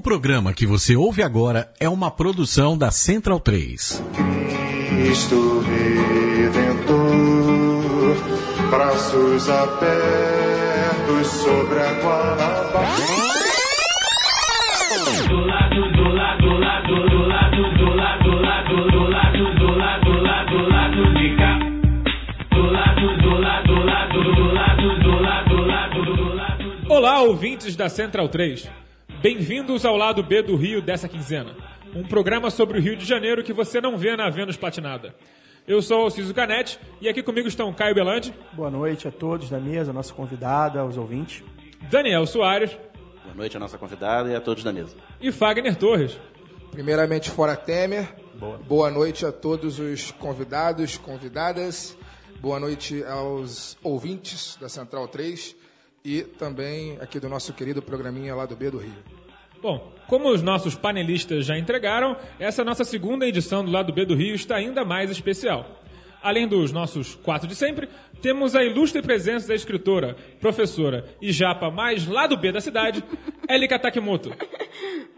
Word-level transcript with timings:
O 0.00 0.02
programa 0.02 0.54
que 0.54 0.66
você 0.66 0.96
ouve 0.96 1.22
agora 1.22 1.70
é 1.78 1.86
uma 1.86 2.10
produção 2.10 2.74
da 2.76 2.90
Central 2.90 3.38
3. 3.38 4.02
Cristo 4.88 5.60
Redentor, 6.40 6.96
braços 8.70 9.50
abertos 9.50 11.26
sobre 11.26 11.80
a 11.80 11.92
Guanabara. 12.00 12.88
Do 15.28 15.36
lado, 15.44 15.92
do 15.92 16.08
lado, 16.14 16.48
do 16.48 16.56
lado, 16.58 16.94
do 17.10 17.20
lado, 17.28 17.60
do 17.76 17.90
lado, 17.94 18.24
do 18.24 18.40
lado, 18.40 18.72
do 18.88 19.04
lado, 19.04 19.52
do 19.52 19.68
lado, 19.76 20.06
do 20.06 20.22
lado, 20.22 20.48
do 20.48 20.60
lado 20.70 21.12
de 21.12 21.28
cá. 21.36 21.58
Do 22.50 22.62
lado, 22.72 23.04
do 23.20 23.32
lado, 23.38 23.66
do 23.66 23.84
lado, 23.84 24.16
do 24.34 24.44
lado, 24.54 24.98
do 24.98 25.12
lado, 25.20 25.50
do 25.50 25.60
lado, 25.66 26.16
do 26.16 26.24
lado. 26.34 26.64
Olá, 26.88 27.20
ouvintes 27.20 27.76
da 27.76 27.90
Central 27.90 28.30
3. 28.30 28.66
Bem-vindos 29.22 29.84
ao 29.84 29.98
lado 29.98 30.22
B 30.22 30.40
do 30.40 30.56
Rio 30.56 30.80
dessa 30.80 31.06
quinzena. 31.06 31.54
Um 31.94 32.02
programa 32.02 32.48
sobre 32.50 32.78
o 32.78 32.80
Rio 32.80 32.96
de 32.96 33.04
Janeiro 33.04 33.44
que 33.44 33.52
você 33.52 33.78
não 33.78 33.98
vê 33.98 34.16
na 34.16 34.30
Vênus 34.30 34.56
Platinada. 34.56 35.14
Eu 35.68 35.82
sou 35.82 36.06
o 36.06 36.10
Ciso 36.10 36.32
Canete 36.32 36.80
e 37.02 37.08
aqui 37.08 37.22
comigo 37.22 37.46
estão 37.46 37.70
Caio 37.74 37.94
Belandi, 37.94 38.32
Boa 38.54 38.70
noite 38.70 39.06
a 39.06 39.10
todos 39.10 39.50
da 39.50 39.60
mesa, 39.60 39.92
nossa 39.92 40.14
convidada, 40.14 40.80
aos 40.80 40.96
ouvintes. 40.96 41.44
Daniel 41.90 42.24
Soares 42.24 42.70
Boa 43.22 43.34
noite 43.34 43.58
à 43.58 43.60
nossa 43.60 43.76
convidada 43.76 44.30
e 44.30 44.34
a 44.34 44.40
todos 44.40 44.64
da 44.64 44.72
mesa. 44.72 44.96
e 45.20 45.30
Fagner 45.30 45.76
Torres. 45.76 46.18
Primeiramente, 46.70 47.28
fora 47.28 47.54
Temer. 47.56 48.08
Boa. 48.66 48.90
noite 48.90 49.26
a 49.26 49.32
todos 49.32 49.78
os 49.78 50.12
convidados, 50.12 50.96
convidadas. 50.96 51.94
Boa 52.40 52.58
noite 52.58 53.04
aos 53.04 53.76
ouvintes 53.82 54.56
da 54.58 54.70
Central 54.70 55.06
3 55.08 55.59
e 56.04 56.22
também 56.22 56.98
aqui 57.00 57.20
do 57.20 57.28
nosso 57.28 57.52
querido 57.52 57.82
programinha 57.82 58.34
lá 58.34 58.46
do 58.46 58.56
B 58.56 58.70
do 58.70 58.78
Rio. 58.78 58.94
Bom, 59.62 59.92
como 60.08 60.30
os 60.30 60.42
nossos 60.42 60.74
panelistas 60.74 61.44
já 61.44 61.58
entregaram, 61.58 62.16
essa 62.38 62.64
nossa 62.64 62.82
segunda 62.82 63.26
edição 63.26 63.64
do 63.64 63.70
Lado 63.70 63.92
B 63.92 64.06
do 64.06 64.14
Rio 64.14 64.34
está 64.34 64.56
ainda 64.56 64.84
mais 64.84 65.10
especial. 65.10 65.80
Além 66.22 66.46
dos 66.46 66.70
nossos 66.72 67.14
quatro 67.14 67.48
de 67.48 67.54
sempre, 67.54 67.88
temos 68.20 68.54
a 68.54 68.62
ilustre 68.62 69.00
presença 69.00 69.48
da 69.48 69.54
escritora, 69.54 70.16
professora 70.38 71.06
e 71.20 71.32
japa 71.32 71.70
mais 71.70 72.06
lado 72.06 72.36
B 72.36 72.52
da 72.52 72.60
cidade, 72.60 73.02
Elika 73.48 73.78
Takimoto. 73.78 74.30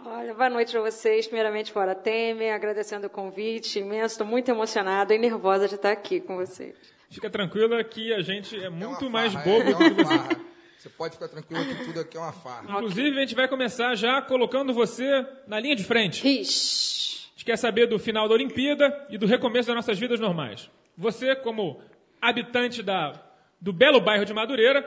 Olha, 0.04 0.34
boa 0.34 0.50
noite 0.50 0.70
para 0.72 0.80
vocês. 0.80 1.26
Primeiramente, 1.26 1.72
fora 1.72 1.94
Temer, 1.94 2.54
agradecendo 2.54 3.06
o 3.06 3.10
convite 3.10 3.80
imenso. 3.80 4.14
Estou 4.14 4.26
muito 4.26 4.48
emocionada 4.50 5.14
e 5.14 5.18
nervosa 5.18 5.66
de 5.66 5.74
estar 5.74 5.90
aqui 5.90 6.20
com 6.20 6.36
vocês. 6.36 6.74
Fica 7.10 7.28
tranquila 7.28 7.82
que 7.82 8.12
a 8.12 8.22
gente 8.22 8.56
é 8.56 8.70
muito 8.70 9.04
É 9.04 9.08
uma 9.08 9.10
mais 9.10 9.32
farra, 9.32 9.44
bobo 9.44 9.68
é, 9.68 9.70
é 9.70 9.74
que 9.74 10.02
uma 10.02 10.04
você. 10.04 10.36
Você 10.82 10.88
pode 10.88 11.14
ficar 11.14 11.28
tranquilo 11.28 11.64
que 11.64 11.84
tudo 11.84 12.00
aqui 12.00 12.16
é 12.16 12.20
uma 12.20 12.32
farra. 12.32 12.64
Inclusive, 12.64 13.16
a 13.16 13.20
gente 13.20 13.36
vai 13.36 13.46
começar 13.46 13.94
já 13.94 14.20
colocando 14.20 14.74
você 14.74 15.24
na 15.46 15.60
linha 15.60 15.76
de 15.76 15.84
frente. 15.84 16.26
Ixi. 16.26 17.28
A 17.28 17.30
gente 17.34 17.44
quer 17.44 17.56
saber 17.56 17.86
do 17.86 18.00
final 18.00 18.28
da 18.28 18.34
Olimpíada 18.34 19.06
e 19.08 19.16
do 19.16 19.24
recomeço 19.24 19.68
das 19.68 19.76
nossas 19.76 19.96
vidas 19.96 20.18
normais. 20.18 20.68
Você, 20.98 21.36
como 21.36 21.80
habitante 22.20 22.82
da, 22.82 23.12
do 23.60 23.72
belo 23.72 24.00
bairro 24.00 24.24
de 24.24 24.34
Madureira, 24.34 24.82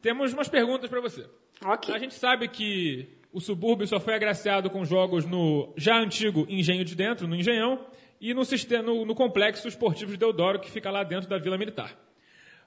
temos 0.00 0.32
umas 0.32 0.48
perguntas 0.48 0.88
para 0.88 1.00
você. 1.00 1.26
Ok. 1.64 1.92
A 1.92 1.98
gente 1.98 2.14
sabe 2.14 2.46
que 2.46 3.08
o 3.32 3.40
subúrbio 3.40 3.88
só 3.88 3.98
foi 3.98 4.14
agraciado 4.14 4.70
com 4.70 4.84
jogos 4.84 5.24
no 5.26 5.72
já 5.76 5.98
antigo 5.98 6.46
Engenho 6.48 6.84
de 6.84 6.94
Dentro, 6.94 7.26
no 7.26 7.34
Engenhão, 7.34 7.84
e 8.20 8.32
no, 8.32 8.44
sistema, 8.44 8.84
no, 8.84 9.04
no 9.04 9.16
complexo 9.16 9.66
esportivo 9.66 10.12
de 10.12 10.16
Deodoro, 10.16 10.60
que 10.60 10.70
fica 10.70 10.92
lá 10.92 11.02
dentro 11.02 11.28
da 11.28 11.38
Vila 11.38 11.58
Militar. 11.58 11.98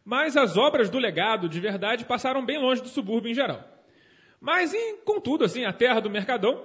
Mas 0.06 0.38
as 0.38 0.56
obras 0.56 0.88
do 0.88 1.00
legado, 1.00 1.50
de 1.50 1.60
verdade, 1.60 2.06
passaram 2.06 2.46
bem 2.46 2.60
longe 2.60 2.82
do 2.82 2.88
subúrbio 2.88 3.32
em 3.32 3.34
geral. 3.34 3.64
Mas, 4.40 4.72
em, 4.72 4.98
contudo, 4.98 5.44
assim, 5.44 5.66
a 5.66 5.74
terra 5.74 6.00
do 6.00 6.10
Mercadão 6.12 6.64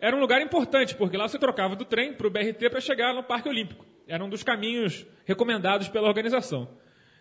era 0.00 0.16
um 0.16 0.20
lugar 0.20 0.42
importante, 0.42 0.96
porque 0.96 1.16
lá 1.16 1.28
você 1.28 1.38
trocava 1.38 1.76
do 1.76 1.84
trem 1.84 2.12
para 2.12 2.26
o 2.26 2.30
BRT 2.30 2.68
para 2.68 2.80
chegar 2.80 3.14
no 3.14 3.22
Parque 3.22 3.48
Olímpico. 3.48 3.86
Era 4.08 4.24
um 4.24 4.28
dos 4.28 4.42
caminhos 4.42 5.06
recomendados 5.24 5.88
pela 5.88 6.08
organização. 6.08 6.68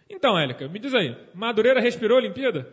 Então, 0.09 0.39
Élica, 0.39 0.67
me 0.67 0.79
diz 0.79 0.95
aí, 0.95 1.15
Madureira 1.35 1.79
respirou 1.79 2.17
a 2.17 2.21
Olimpíada? 2.21 2.67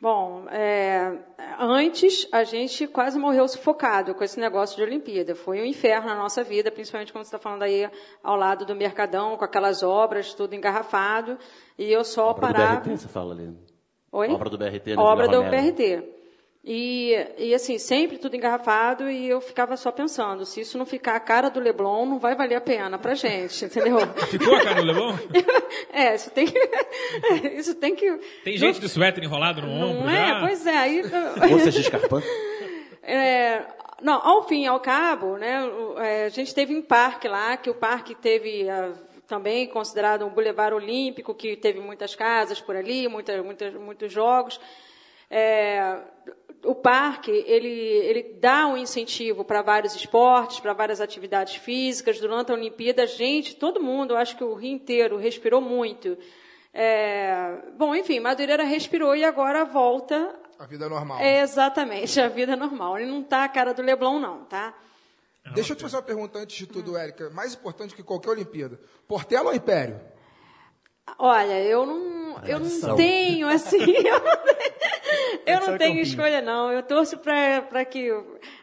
Bom, 0.00 0.46
é, 0.50 1.18
antes 1.58 2.28
a 2.32 2.44
gente 2.44 2.86
quase 2.86 3.18
morreu 3.18 3.46
sufocado 3.48 4.14
com 4.14 4.24
esse 4.24 4.38
negócio 4.38 4.76
de 4.76 4.82
Olimpíada. 4.82 5.34
Foi 5.34 5.60
um 5.60 5.64
inferno 5.64 6.08
na 6.08 6.16
nossa 6.16 6.42
vida, 6.42 6.70
principalmente 6.70 7.12
quando 7.12 7.24
você 7.24 7.28
está 7.28 7.38
falando 7.38 7.62
aí 7.62 7.88
ao 8.22 8.36
lado 8.36 8.64
do 8.64 8.74
Mercadão, 8.74 9.36
com 9.36 9.44
aquelas 9.44 9.82
obras, 9.82 10.34
tudo 10.34 10.54
engarrafado. 10.54 11.38
E 11.78 11.90
eu 11.90 12.04
só 12.04 12.30
Obra 12.30 12.48
do 12.48 12.54
parava. 12.54 12.80
BRT, 12.80 12.96
você 12.96 13.08
fala 13.08 13.34
ali. 13.34 13.54
Oi? 14.12 14.30
Obra 14.30 14.50
do 14.50 14.58
BRT, 14.58 14.96
Obra 14.96 15.28
do. 15.28 15.42
BRT. 15.42 16.15
E, 16.68 17.14
e 17.38 17.54
assim, 17.54 17.78
sempre 17.78 18.18
tudo 18.18 18.34
engarrafado 18.34 19.08
e 19.08 19.28
eu 19.28 19.40
ficava 19.40 19.76
só 19.76 19.92
pensando, 19.92 20.44
se 20.44 20.60
isso 20.60 20.76
não 20.76 20.84
ficar 20.84 21.14
a 21.14 21.20
cara 21.20 21.48
do 21.48 21.60
Leblon, 21.60 22.04
não 22.04 22.18
vai 22.18 22.34
valer 22.34 22.56
a 22.56 22.60
pena 22.60 22.98
pra 22.98 23.14
gente, 23.14 23.66
entendeu? 23.66 23.98
Ficou 24.28 24.52
a 24.52 24.64
cara 24.64 24.80
do 24.80 24.86
Leblon? 24.88 25.14
é, 25.94 26.16
isso 26.16 26.28
tem 26.32 26.44
que... 26.44 26.58
isso 27.56 27.74
tem 27.76 27.94
que... 27.94 28.18
Tem 28.42 28.56
gente 28.56 28.80
de 28.80 28.88
suéter 28.88 29.22
enrolado 29.22 29.62
no 29.62 29.68
ombro 29.68 30.02
Não 30.02 30.10
é? 30.10 30.26
já? 30.26 30.40
Pois 30.40 30.66
é, 30.66 30.76
aí... 30.76 31.02
Moças 31.48 31.72
de 31.72 31.82
escarpão. 31.82 32.20
É, 33.00 33.62
não, 34.02 34.20
ao 34.26 34.48
fim 34.48 34.64
e 34.64 34.66
ao 34.66 34.80
cabo, 34.80 35.36
né, 35.36 35.70
é, 35.98 36.24
a 36.24 36.28
gente 36.30 36.52
teve 36.52 36.74
um 36.74 36.82
parque 36.82 37.28
lá, 37.28 37.56
que 37.56 37.70
o 37.70 37.74
parque 37.74 38.12
teve 38.12 38.68
ah, 38.68 38.92
também 39.28 39.68
considerado 39.68 40.26
um 40.26 40.30
bulevar 40.30 40.74
olímpico, 40.74 41.32
que 41.32 41.54
teve 41.54 41.78
muitas 41.78 42.16
casas 42.16 42.60
por 42.60 42.74
ali, 42.74 43.06
muita, 43.06 43.40
muitas, 43.40 43.72
muitos 43.74 44.12
jogos. 44.12 44.60
É, 45.30 45.98
o 46.66 46.74
parque 46.74 47.30
ele, 47.30 47.68
ele 47.68 48.36
dá 48.40 48.66
um 48.66 48.76
incentivo 48.76 49.44
para 49.44 49.62
vários 49.62 49.94
esportes, 49.94 50.60
para 50.60 50.72
várias 50.72 51.00
atividades 51.00 51.56
físicas. 51.56 52.20
Durante 52.20 52.50
a 52.50 52.54
Olimpíada, 52.54 53.02
a 53.02 53.06
gente, 53.06 53.56
todo 53.56 53.82
mundo, 53.82 54.12
eu 54.14 54.16
acho 54.18 54.36
que 54.36 54.44
o 54.44 54.54
Rio 54.54 54.72
inteiro 54.72 55.16
respirou 55.16 55.60
muito. 55.60 56.16
É, 56.74 57.58
bom, 57.78 57.94
enfim, 57.94 58.20
Madureira 58.20 58.62
respirou 58.64 59.16
e 59.16 59.24
agora 59.24 59.64
volta 59.64 60.34
A 60.58 60.66
vida 60.66 60.84
é 60.84 60.88
normal. 60.88 61.18
é 61.20 61.40
exatamente 61.40 62.20
a 62.20 62.28
vida 62.28 62.54
normal. 62.54 62.98
Ele 62.98 63.10
não 63.10 63.22
tá 63.22 63.44
a 63.44 63.48
cara 63.48 63.72
do 63.72 63.82
Leblon, 63.82 64.18
não, 64.18 64.44
tá? 64.44 64.74
Deixa 65.54 65.72
eu 65.72 65.76
te 65.76 65.82
fazer 65.82 65.96
uma 65.96 66.02
pergunta 66.02 66.38
antes 66.40 66.56
de 66.56 66.66
tudo, 66.66 66.96
Érica. 66.96 67.30
Mais 67.30 67.54
importante 67.54 67.94
que 67.94 68.02
qualquer 68.02 68.30
Olimpíada. 68.30 68.80
Portela 69.06 69.50
ou 69.50 69.54
Império? 69.54 70.00
Olha, 71.18 71.60
eu 71.62 71.86
não, 71.86 72.38
eu 72.44 72.60
não 72.60 72.96
tenho 72.96 73.48
assim, 73.48 73.78
eu 73.96 74.20
não 74.20 74.44
tenho, 74.44 75.38
eu 75.46 75.60
não 75.60 75.78
tenho 75.78 76.00
escolha 76.00 76.42
não. 76.42 76.70
Eu 76.70 76.82
torço 76.82 77.16
para 77.18 77.84
que 77.84 78.10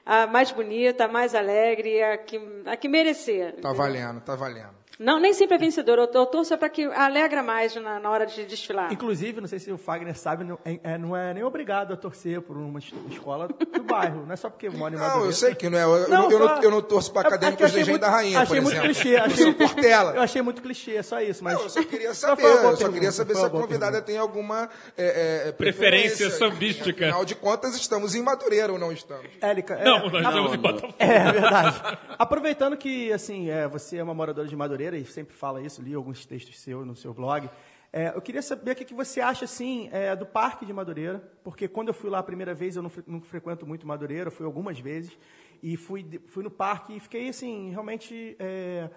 a 0.05 0.27
mais 0.27 0.51
bonita, 0.51 1.05
a 1.05 1.07
mais 1.07 1.33
alegre, 1.33 2.03
a 2.03 2.17
que, 2.17 2.39
a 2.65 2.75
que 2.75 2.87
merecer. 2.87 3.55
Tá 3.61 3.71
valendo, 3.73 4.21
tá 4.21 4.35
valendo. 4.35 4.82
Não, 5.03 5.19
nem 5.19 5.33
sempre 5.33 5.55
é 5.55 5.57
vencedora. 5.57 6.01
Eu, 6.03 6.09
eu 6.13 6.25
torço 6.25 6.57
para 6.57 6.69
que 6.69 6.85
alegra 6.85 7.43
mais 7.43 7.75
na, 7.75 7.99
na 7.99 8.09
hora 8.09 8.25
de 8.25 8.45
desfilar. 8.45 8.91
Inclusive, 8.91 9.41
não 9.41 9.47
sei 9.47 9.59
se 9.59 9.71
o 9.71 9.77
Fagner 9.77 10.17
sabe, 10.17 10.43
não 10.43 10.57
é, 10.63 10.79
é- 10.83 10.97
não 10.97 11.15
é 11.15 11.33
nem 11.33 11.43
obrigado 11.43 11.93
a 11.93 11.97
torcer 11.97 12.41
por 12.41 12.55
uma 12.57 12.79
es- 12.79 12.93
escola 13.09 13.47
do 13.47 13.83
bairro. 13.83 14.25
Não 14.25 14.33
é 14.33 14.35
só 14.35 14.49
porque 14.49 14.69
mora 14.69 14.95
em 14.95 14.97
Não, 14.97 15.25
eu 15.25 15.31
sei 15.33 15.53
que 15.55 15.69
não 15.69 15.77
é. 15.77 15.83
Eu, 15.83 15.95
eu 15.97 16.09
Não, 16.09 16.31
eu 16.31 16.37
só- 16.39 16.55
não, 16.55 16.63
eu 16.63 16.71
não 16.71 16.81
torço 16.81 17.11
para 17.11 17.25
É 17.25 17.27
acadêmicos 17.27 17.61
eu 17.61 17.67
de 17.69 17.79
Engenho 17.81 17.89
muito- 17.93 18.01
da 18.01 18.09
Rainha, 18.09 18.39
achei 18.39 18.55
por 18.57 18.63
muito 18.63 18.75
exemplo. 18.77 18.93
clichê, 18.95 19.15
achei- 19.17 19.33
Eu 19.43 19.45
sou 19.45 19.53
Portela. 19.53 20.13
Eu 20.15 20.21
achei 20.21 20.41
muito 20.41 20.61
clichê, 20.61 21.03
só 21.03 21.19
isso. 21.21 21.43
Mas 21.43 21.55
Não, 21.55 21.63
eu 21.63 21.69
só 21.69 21.83
queria 21.83 22.13
saber. 22.13 22.41
boa 22.41 22.71
Eu 22.71 22.77
só 22.77 22.89
queria 22.89 23.11
saber 23.11 23.35
se 23.35 23.45
a 23.45 23.49
convidada 23.49 24.01
tem 24.01 24.17
alguma 24.17 24.69
é, 24.97 25.47
é, 25.47 25.51
Preferência 25.51 26.29
sambística. 26.29 27.05
Afinal 27.05 27.25
de 27.25 27.35
contas, 27.35 27.75
estamos 27.75 28.15
em 28.15 28.21
Madureira 28.21 28.71
ou 28.71 28.79
não 28.79 28.91
estamos? 28.91 29.27
Érica, 29.41 29.73
é- 29.75 29.83
Não, 29.83 30.09
nós 30.09 30.25
estamos 30.25 30.53
em 30.53 30.57
Botafogo. 30.57 30.93
É 30.99 31.31
verdade. 31.31 31.97
Aproveitando 32.17 32.77
que 32.77 33.11
assim, 33.11 33.49
é, 33.49 33.67
você 33.67 33.97
é 33.97 34.03
uma 34.03 34.13
moradora 34.13 34.47
de 34.47 34.55
Madureira 34.55 34.92
e 34.97 35.05
sempre 35.05 35.35
fala 35.35 35.61
isso, 35.61 35.81
li 35.81 35.93
alguns 35.93 36.25
textos 36.25 36.59
seus 36.59 36.85
no 36.85 36.95
seu 36.95 37.13
blog. 37.13 37.49
é, 37.91 38.09
eu 38.15 38.21
queria 38.21 38.41
saber 38.41 38.71
o 38.71 38.75
que, 38.75 38.85
que 38.85 38.93
você 38.93 39.21
acha 39.21 39.45
assim 39.45 39.89
é, 39.91 40.15
do 40.15 40.25
Parque 40.25 40.65
de 40.65 40.73
Madureira, 40.73 41.19
porque 41.43 41.67
quando 41.67 41.89
eu 41.89 41.93
fui 41.93 42.09
lá 42.09 42.19
a 42.19 42.23
primeira 42.23 42.53
vez, 42.53 42.75
eu 42.75 42.81
não, 42.81 42.89
fre- 42.89 43.03
não 43.05 43.21
frequento 43.21 43.65
muito 43.65 43.85
Madureira, 43.85 44.31
fui 44.31 44.45
algumas 44.45 44.79
vezes 44.79 45.17
e 45.61 45.77
fui, 45.77 46.05
fui 46.25 46.43
no 46.43 46.51
parque 46.51 46.95
e 46.95 46.99
fiquei 46.99 47.29
assim 47.29 47.69
realmente 47.69 48.35
é, 48.39 48.89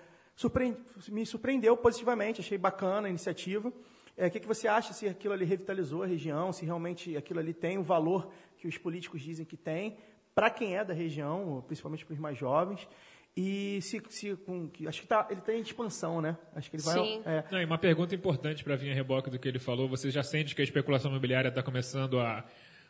me 1.08 1.24
surpreendeu 1.24 1.76
positivamente, 1.76 2.40
achei 2.40 2.58
bacana 2.58 3.06
a 3.06 3.10
iniciativa. 3.10 3.72
É, 4.16 4.28
o 4.28 4.30
que, 4.30 4.40
que 4.40 4.46
você 4.46 4.66
acha 4.66 4.94
se 4.94 5.06
aquilo 5.06 5.34
ali 5.34 5.44
revitalizou 5.44 6.02
a 6.02 6.06
região, 6.06 6.50
se 6.52 6.64
realmente 6.64 7.14
aquilo 7.16 7.38
ali 7.38 7.52
tem 7.52 7.76
o 7.76 7.82
valor 7.82 8.30
que 8.56 8.66
os 8.66 8.78
políticos 8.78 9.20
dizem 9.20 9.44
que 9.44 9.58
tem 9.58 9.98
para 10.34 10.50
quem 10.50 10.76
é 10.76 10.84
da 10.84 10.94
região, 10.94 11.62
principalmente 11.66 12.04
para 12.04 12.14
os 12.14 12.18
mais 12.18 12.36
jovens. 12.36 12.88
E 13.36 13.80
se, 13.82 14.00
se 14.08 14.34
com, 14.36 14.66
que, 14.68 14.88
acho 14.88 15.02
que 15.02 15.06
tá, 15.06 15.26
ele 15.30 15.42
tem 15.42 15.60
expansão, 15.60 16.22
né? 16.22 16.36
Acho 16.54 16.70
que 16.70 16.76
ele 16.76 16.82
vai. 16.82 16.94
Sim. 16.94 17.22
é, 17.26 17.44
Não, 17.50 17.60
e 17.60 17.64
uma 17.66 17.76
pergunta 17.76 18.14
importante 18.14 18.64
para 18.64 18.76
vir 18.76 18.90
a 18.90 18.94
reboque 18.94 19.28
do 19.28 19.38
que 19.38 19.46
ele 19.46 19.58
falou. 19.58 19.88
Você 19.90 20.10
já 20.10 20.22
sente 20.22 20.54
que 20.54 20.62
a 20.62 20.64
especulação 20.64 21.10
imobiliária 21.10 21.48
está 21.48 21.62
começando 21.62 22.18
a 22.18 22.42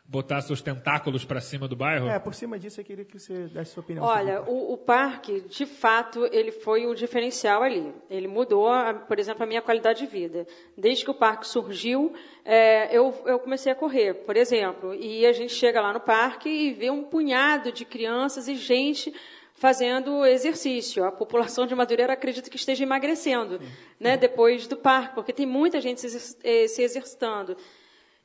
botar 0.09 0.39
seus 0.39 0.61
tentáculos 0.61 1.25
pra 1.25 1.41
cima 1.41 1.67
do 1.67 1.75
bairro? 1.75 2.07
É, 2.07 2.17
por 2.17 2.33
cima 2.33 2.57
disso, 2.57 2.79
eu 2.79 2.85
queria 2.85 3.03
que 3.03 3.19
você 3.19 3.47
desse 3.49 3.71
sua 3.73 3.83
opinião. 3.83 4.05
Olha, 4.05 4.41
o, 4.43 4.71
o 4.71 4.77
parque, 4.77 5.41
de 5.41 5.65
fato, 5.65 6.25
ele 6.31 6.53
foi 6.53 6.87
o 6.87 6.95
diferencial 6.95 7.61
ali. 7.61 7.93
Ele 8.09 8.25
mudou, 8.29 8.69
a- 8.69 8.93
por 8.93 9.19
exemplo, 9.19 9.43
a 9.43 9.45
minha 9.45 9.61
qualidade 9.61 9.99
de 9.99 10.05
vida. 10.05 10.47
Desde 10.77 11.03
que 11.03 11.11
o 11.11 11.13
parque 11.13 11.45
surgiu, 11.45 12.13
é, 12.45 12.95
eu, 12.97 13.13
eu 13.25 13.37
comecei 13.37 13.69
a 13.69 13.75
correr, 13.75 14.13
por 14.13 14.37
exemplo. 14.37 14.95
E 14.95 15.25
a 15.25 15.33
gente 15.33 15.53
chega 15.53 15.81
lá 15.81 15.91
no 15.91 15.99
parque 15.99 16.47
e 16.47 16.71
vê 16.71 16.89
um 16.89 17.03
punhado 17.03 17.69
de 17.73 17.83
crianças 17.83 18.47
e 18.47 18.55
gente 18.55 19.13
fazendo 19.57 20.25
exercício. 20.25 21.03
A 21.03 21.11
população 21.11 21.65
de 21.65 21.75
Madureira 21.75 22.13
acredita 22.13 22.49
que 22.49 22.57
esteja 22.57 22.83
emagrecendo, 22.83 23.59
né, 23.99 24.15
depois 24.15 24.67
do 24.67 24.77
parque, 24.77 25.15
porque 25.15 25.33
tem 25.33 25.45
muita 25.45 25.81
gente 25.81 25.99
se, 26.01 26.37
eh, 26.43 26.63
exercitando. 26.63 27.57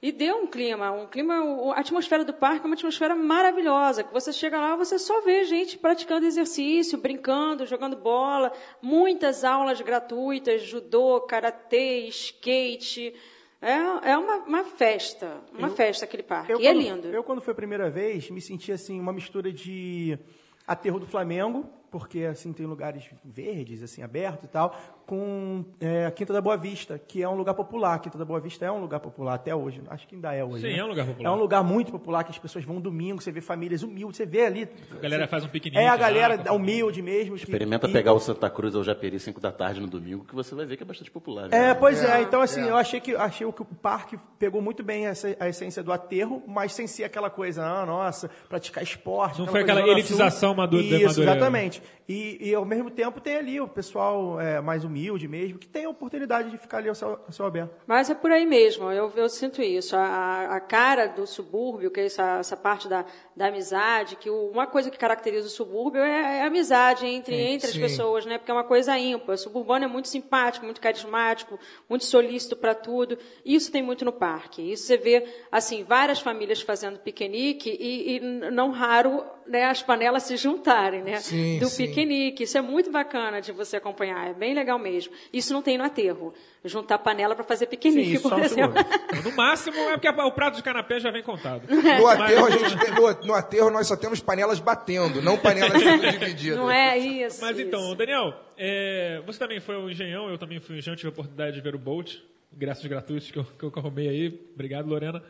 E 0.01 0.11
deu 0.11 0.37
um 0.39 0.47
clima, 0.49 0.91
um 0.91 1.07
clima, 1.07 1.35
a 1.75 1.81
atmosfera 1.81 2.25
do 2.25 2.35
parque 2.35 2.65
é 2.65 2.67
uma 2.67 2.75
atmosfera 2.75 3.15
maravilhosa, 3.15 4.03
que 4.03 4.13
você 4.13 4.33
chega 4.33 4.59
lá, 4.61 4.75
você 4.75 4.99
só 4.99 5.21
vê 5.21 5.45
gente 5.45 5.79
praticando 5.79 6.27
exercício, 6.27 6.99
brincando, 6.99 7.65
jogando 7.67 7.97
bola, 7.97 8.53
muitas 8.83 9.45
aulas 9.45 9.81
gratuitas, 9.81 10.63
judô, 10.63 11.21
karatê, 11.21 12.09
skate, 12.09 13.15
é, 13.61 14.11
é 14.11 14.19
uma, 14.19 14.39
uma 14.39 14.65
festa, 14.65 15.41
uma 15.57 15.71
festa 15.71 16.05
aquele 16.05 16.25
parque, 16.25 16.51
Eu, 16.51 16.61
e 16.61 16.67
é 16.67 16.73
lindo. 16.73 17.07
Eu, 17.07 17.23
quando 17.23 17.41
foi 17.41 17.53
a 17.53 17.55
primeira 17.55 17.89
vez, 17.89 18.29
me 18.29 18.41
senti 18.41 18.73
assim, 18.73 18.99
uma 18.99 19.13
mistura 19.13 19.53
de 19.53 20.19
aterro 20.67 20.99
do 20.99 21.07
Flamengo, 21.07 21.67
porque 21.91 22.25
assim 22.25 22.53
tem 22.53 22.65
lugares 22.65 23.11
verdes, 23.25 23.83
assim, 23.83 24.03
abertos 24.03 24.45
e 24.45 24.49
tal, 24.49 24.75
com 25.07 25.65
é, 25.81 26.07
a 26.07 26.11
Quinta 26.11 26.33
da 26.33 26.41
Boa 26.41 26.57
Vista, 26.57 26.99
que 26.99 27.23
é 27.23 27.29
um 27.29 27.35
lugar 27.35 27.55
popular. 27.55 27.95
A 27.95 27.99
Quinta 27.99 28.17
da 28.19 28.25
Boa 28.25 28.41
Vista 28.41 28.65
é 28.65 28.71
um 28.71 28.81
lugar 28.81 29.01
popular 29.01 29.35
até 29.35 29.55
hoje. 29.55 29.83
Acho 29.89 30.07
que 30.07 30.15
ainda 30.15 30.33
é 30.35 30.45
hoje. 30.45 30.63
Sim, 30.67 30.73
né? 30.73 30.79
é 30.79 30.85
um 30.85 30.89
lugar 30.89 31.07
popular. 31.07 31.29
É 31.29 31.33
um 31.33 31.39
lugar 31.39 31.63
muito 31.65 31.93
popular 31.93 32.25
que 32.25 32.31
as 32.31 32.39
pessoas 32.39 32.65
vão 32.65 32.81
domingo, 32.81 33.21
você 33.21 33.31
vê 33.33 33.41
famílias 33.41 33.83
humildes, 33.83 34.17
você 34.17 34.27
vê 34.27 34.47
ali. 34.47 34.69
A 34.91 35.01
galera 35.01 35.27
faz 35.29 35.45
um 35.45 35.49
piquenique. 35.49 35.81
É 35.81 35.87
a 35.89 35.93
lá, 35.93 35.97
galera 35.97 36.43
a 36.47 36.53
humilde 36.53 37.03
mesmo. 37.03 37.35
que- 37.37 37.43
Experimenta 37.43 37.89
e- 37.89 37.93
pegar 37.93 38.13
o 38.13 38.21
Santa 38.21 38.49
Cruz 38.49 38.75
ou 38.75 38.83
Japeri 38.85 39.19
5 39.19 39.41
da 39.41 39.53
tarde 39.53 39.81
no 39.81 39.87
domingo, 39.87 40.25
que 40.25 40.35
você 40.35 40.55
vai 40.55 40.65
ver 40.67 40.77
que 40.77 40.83
é 40.83 40.87
bastante 40.87 41.11
popular. 41.11 41.49
viu? 41.49 41.59
É, 41.59 41.75
pois 41.75 42.03
é. 42.03 42.23
Então, 42.23 42.41
assim, 42.41 42.63
eu 42.63 42.77
achei 42.77 43.01
que, 43.01 43.15
achei 43.15 43.51
que 43.53 43.63
o 43.63 43.65
parque 43.65 44.19
pegou 44.39 44.63
muito 44.63 44.83
bem 44.83 45.07
essa, 45.07 45.37
a 45.39 45.49
essência 45.49 45.83
do 45.83 45.93
aterro, 45.93 46.43
mas 46.47 46.73
sem 46.73 46.87
ser 46.87 47.05
aquela 47.05 47.29
coisa, 47.31 47.65
ah, 47.65 47.85
nossa, 47.87 48.31
praticar 48.49 48.83
esporte. 48.83 49.39
Não 49.41 49.47
foi 49.47 49.63
coisa 49.65 49.73
aquela 49.81 49.93
elitização 49.93 50.51
Sul. 50.51 50.57
madu- 50.57 50.83
de 50.83 51.03
Isso, 51.05 51.23
exatamente. 51.23 51.83
E, 52.09 52.39
e, 52.51 52.55
ao 52.55 52.65
mesmo 52.65 52.91
tempo, 52.91 53.21
tem 53.21 53.37
ali 53.37 53.61
o 53.61 53.69
pessoal 53.69 54.41
é, 54.41 54.61
mais 54.61 54.85
humilde 54.85 55.02
mesmo, 55.11 55.59
que 55.59 55.67
tem 55.69 55.85
a 55.85 55.91
oportunidade 55.91 56.51
de 56.51 56.59
ficar 56.59 56.79
ali 56.79 56.89
ao 56.89 56.95
céu, 56.95 57.21
ao 57.27 57.33
céu 57.33 57.47
aberto. 57.47 57.75
Mas 57.87 58.11
é 58.11 58.15
por 58.15 58.31
aí 58.31 58.45
mesmo, 58.47 58.91
eu, 58.93 59.13
eu 59.17 59.29
sinto 59.29 59.63
isso. 59.63 59.97
A, 59.97 60.57
a 60.57 60.61
cara 60.61 61.07
do 61.07 61.27
subúrbio, 61.27 61.91
que 61.91 62.01
é 62.01 62.07
essa, 62.07 62.39
essa 62.39 62.57
parte 62.57 62.89
da, 62.89 63.05
da 63.37 63.47
amizade, 63.49 64.17
que 64.17 64.29
o- 64.31 64.49
uma 64.51 64.67
coisa 64.67 64.91
que 64.91 64.99
caracteriza 64.99 65.47
o 65.47 65.51
subúrbio 65.51 66.01
é, 66.03 66.39
é 66.39 66.43
a 66.43 66.47
amizade 66.47 67.07
entre, 67.07 67.35
entre 67.35 67.69
as 67.69 67.75
sim. 67.75 67.81
pessoas, 67.81 68.27
né? 68.27 68.39
Porque 68.39 68.51
é 68.51 68.55
uma 68.55 68.65
coisa 68.65 68.99
ímpar. 68.99 69.35
O 69.35 69.39
suburbano 69.39 69.85
é 69.85 69.89
muito 69.89 70.09
simpático, 70.09 70.65
muito 70.65 70.81
carismático, 70.81 71.59
muito 71.89 72.05
solícito 72.05 72.57
para 72.57 72.75
tudo. 72.75 73.17
Isso 73.45 73.71
tem 73.73 73.83
muito 73.83 74.05
no 74.05 74.13
parque. 74.13 74.73
Isso 74.73 74.85
você 74.87 74.97
vê, 74.97 75.27
assim, 75.51 75.85
várias 75.85 76.21
famílias 76.21 76.61
fazendo 76.61 76.99
piquenique 76.99 77.71
e, 77.71 78.17
e 78.17 78.21
não 78.51 78.71
raro 78.71 79.25
né, 79.53 79.65
as 79.65 79.83
panelas 79.83 80.23
se 80.23 80.35
juntarem, 80.39 81.03
né? 81.03 81.21
Sim, 81.21 81.59
do 81.59 81.67
sim. 81.67 81.87
piquenique. 81.87 82.45
Isso 82.45 82.57
é 82.57 82.63
muito 82.63 82.91
bacana 82.91 83.39
de 83.39 83.53
você 83.53 83.77
acompanhar. 83.77 84.31
É 84.31 84.33
bem 84.33 84.55
legal 84.55 84.79
mesmo. 84.79 85.13
Isso 85.31 85.53
não 85.53 85.61
tem 85.61 85.77
no 85.77 85.85
aterro. 85.85 86.33
Juntar 86.65 86.99
panela 86.99 87.35
para 87.35 87.45
fazer 87.45 87.67
piquenique, 87.67 88.17
Sim, 88.17 88.23
por 88.23 88.39
no 88.39 88.43
exemplo. 88.45 88.83
No 89.23 89.37
máximo 89.37 89.77
é 89.77 89.99
porque 89.99 90.09
o 90.09 90.33
prato 90.33 90.57
de 90.57 90.63
canapé 90.63 90.99
já 90.99 91.11
vem 91.11 91.23
contado. 91.23 91.63
No 91.69 92.07
aterro, 92.07 92.47
a 92.47 92.51
gente 92.51 92.79
tem- 92.79 92.95
no, 92.95 93.27
no 93.27 93.35
aterro 93.35 93.71
nós 93.71 93.87
só 93.87 93.95
temos 93.97 94.21
panelas 94.21 94.59
batendo, 94.59 95.21
não 95.21 95.37
panelas 95.37 95.83
divididas. 96.19 96.57
Não 96.59 96.71
é 96.71 96.97
isso. 96.97 97.43
Mas 97.43 97.59
isso. 97.59 97.69
então, 97.69 97.95
Daniel, 97.95 98.35
é, 98.57 99.21
você 99.27 99.39
também 99.39 99.61
foi 99.61 99.77
um 99.77 99.91
engenhão, 99.91 100.31
eu 100.31 100.39
também 100.39 100.59
fui 100.61 100.77
um 100.77 100.79
engenhão, 100.79 100.97
tive 100.97 101.09
a 101.09 101.11
oportunidade 101.13 101.55
de 101.55 101.61
ver 101.61 101.75
o 101.75 101.79
Bolt, 101.79 102.15
ingressos 102.55 102.87
gratuitos 102.87 103.31
que 103.31 103.39
eu, 103.39 103.45
que 103.45 103.65
eu 103.65 103.73
arrumei 103.77 104.09
aí. 104.09 104.41
Obrigado, 104.55 104.87
Lorena. 104.89 105.23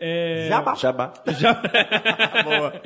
É, 0.00 0.46
Jabá. 0.48 0.74
Jabá. 0.74 1.12
Boa. 2.44 2.82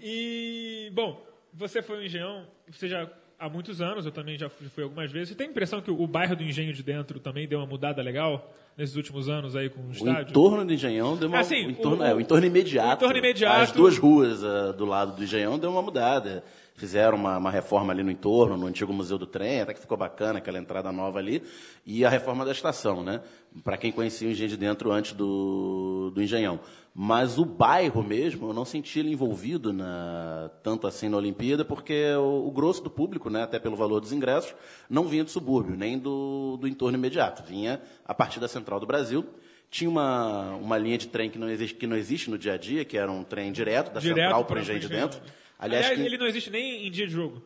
E, 0.00 0.90
bom, 0.94 1.24
você 1.52 1.80
foi 1.82 1.98
um 1.98 2.02
engenhão, 2.02 2.44
você 2.70 2.88
já 2.88 3.08
há 3.38 3.48
muitos 3.48 3.80
anos, 3.80 4.04
eu 4.06 4.12
também 4.12 4.38
já 4.38 4.48
fui, 4.48 4.84
algumas 4.84 5.10
vezes. 5.10 5.30
Você 5.30 5.34
tem 5.34 5.46
a 5.46 5.50
impressão 5.50 5.80
que 5.80 5.90
o 5.90 6.06
bairro 6.06 6.36
do 6.36 6.42
Engenho 6.42 6.72
de 6.72 6.82
Dentro 6.82 7.18
também 7.20 7.46
deu 7.48 7.58
uma 7.58 7.66
mudada 7.66 8.02
legal 8.02 8.52
nesses 8.76 8.96
últimos 8.96 9.28
anos 9.28 9.56
aí 9.56 9.68
com 9.68 9.80
o 9.80 9.88
O 9.88 9.92
estádio? 9.92 10.30
entorno 10.30 10.64
do 10.64 10.72
Engenhão 10.72 11.16
deu 11.16 11.28
uma. 11.28 11.38
Assim, 11.40 11.66
o, 11.66 11.70
entorno, 11.70 12.02
o- 12.02 12.06
é, 12.06 12.14
o 12.14 12.20
entorno 12.20 12.46
imediato. 12.46 12.90
o 12.90 12.94
entorno 13.06 13.18
imediato. 13.18 13.60
As 13.62 13.72
duas 13.72 13.96
ruas 13.98 14.44
ah, 14.44 14.72
do 14.72 14.84
lado 14.84 15.16
do 15.16 15.22
Engenhão 15.24 15.58
deu 15.58 15.70
uma 15.70 15.82
mudada. 15.82 16.44
Fizeram 16.74 17.16
uma, 17.16 17.36
uma 17.36 17.50
reforma 17.50 17.92
ali 17.92 18.02
no 18.02 18.10
entorno, 18.10 18.56
no 18.56 18.66
antigo 18.66 18.92
Museu 18.92 19.18
do 19.18 19.26
Trem, 19.26 19.60
até 19.60 19.74
que 19.74 19.80
ficou 19.80 19.96
bacana 19.96 20.38
aquela 20.38 20.58
entrada 20.58 20.90
nova 20.90 21.18
ali. 21.18 21.42
E 21.84 22.04
a 22.04 22.08
reforma 22.08 22.44
da 22.44 22.52
estação, 22.52 23.02
né? 23.02 23.20
Para 23.62 23.76
quem 23.76 23.92
conhecia 23.92 24.26
o 24.26 24.30
Engenho 24.30 24.48
de 24.48 24.56
Dentro 24.56 24.90
antes 24.90 25.12
do, 25.12 26.10
do 26.14 26.22
Engenhão. 26.22 26.60
Mas 26.94 27.38
o 27.38 27.44
bairro 27.44 28.02
mesmo, 28.02 28.48
eu 28.48 28.52
não 28.52 28.64
senti 28.64 28.98
ele 28.98 29.12
envolvido 29.12 29.72
na, 29.72 30.50
tanto 30.62 30.86
assim 30.86 31.08
na 31.08 31.16
Olimpíada, 31.16 31.64
porque 31.64 32.14
o, 32.14 32.48
o 32.48 32.50
grosso 32.50 32.82
do 32.82 32.90
público, 32.90 33.30
né, 33.30 33.42
até 33.42 33.58
pelo 33.58 33.76
valor 33.76 34.00
dos 34.00 34.12
ingressos, 34.12 34.54
não 34.88 35.04
vinha 35.04 35.24
do 35.24 35.30
subúrbio, 35.30 35.76
nem 35.76 35.98
do, 35.98 36.58
do 36.58 36.66
entorno 36.66 36.96
imediato. 36.96 37.42
Vinha 37.42 37.80
a 38.04 38.14
partir 38.14 38.40
da 38.40 38.48
Central 38.48 38.80
do 38.80 38.86
Brasil. 38.86 39.24
Tinha 39.70 39.88
uma, 39.88 40.54
uma 40.56 40.76
linha 40.76 40.98
de 40.98 41.08
trem 41.08 41.30
que 41.30 41.38
não, 41.38 41.48
existe, 41.48 41.74
que 41.74 41.86
não 41.86 41.96
existe 41.96 42.30
no 42.30 42.36
dia 42.36 42.54
a 42.54 42.56
dia, 42.58 42.84
que 42.84 42.98
era 42.98 43.10
um 43.10 43.24
trem 43.24 43.50
direto 43.52 43.92
da 43.92 44.00
Direto 44.00 44.18
Central 44.18 44.44
para 44.44 44.58
o 44.58 44.60
Engenho 44.60 44.80
de 44.80 44.88
Dentro. 44.88 45.20
Aliás, 45.62 45.86
Aliás, 45.86 46.00
que- 46.00 46.06
ele 46.06 46.18
não 46.18 46.26
existe 46.26 46.50
nem 46.50 46.86
em 46.86 46.90
dia 46.90 47.06
de 47.06 47.12
jogo. 47.12 47.40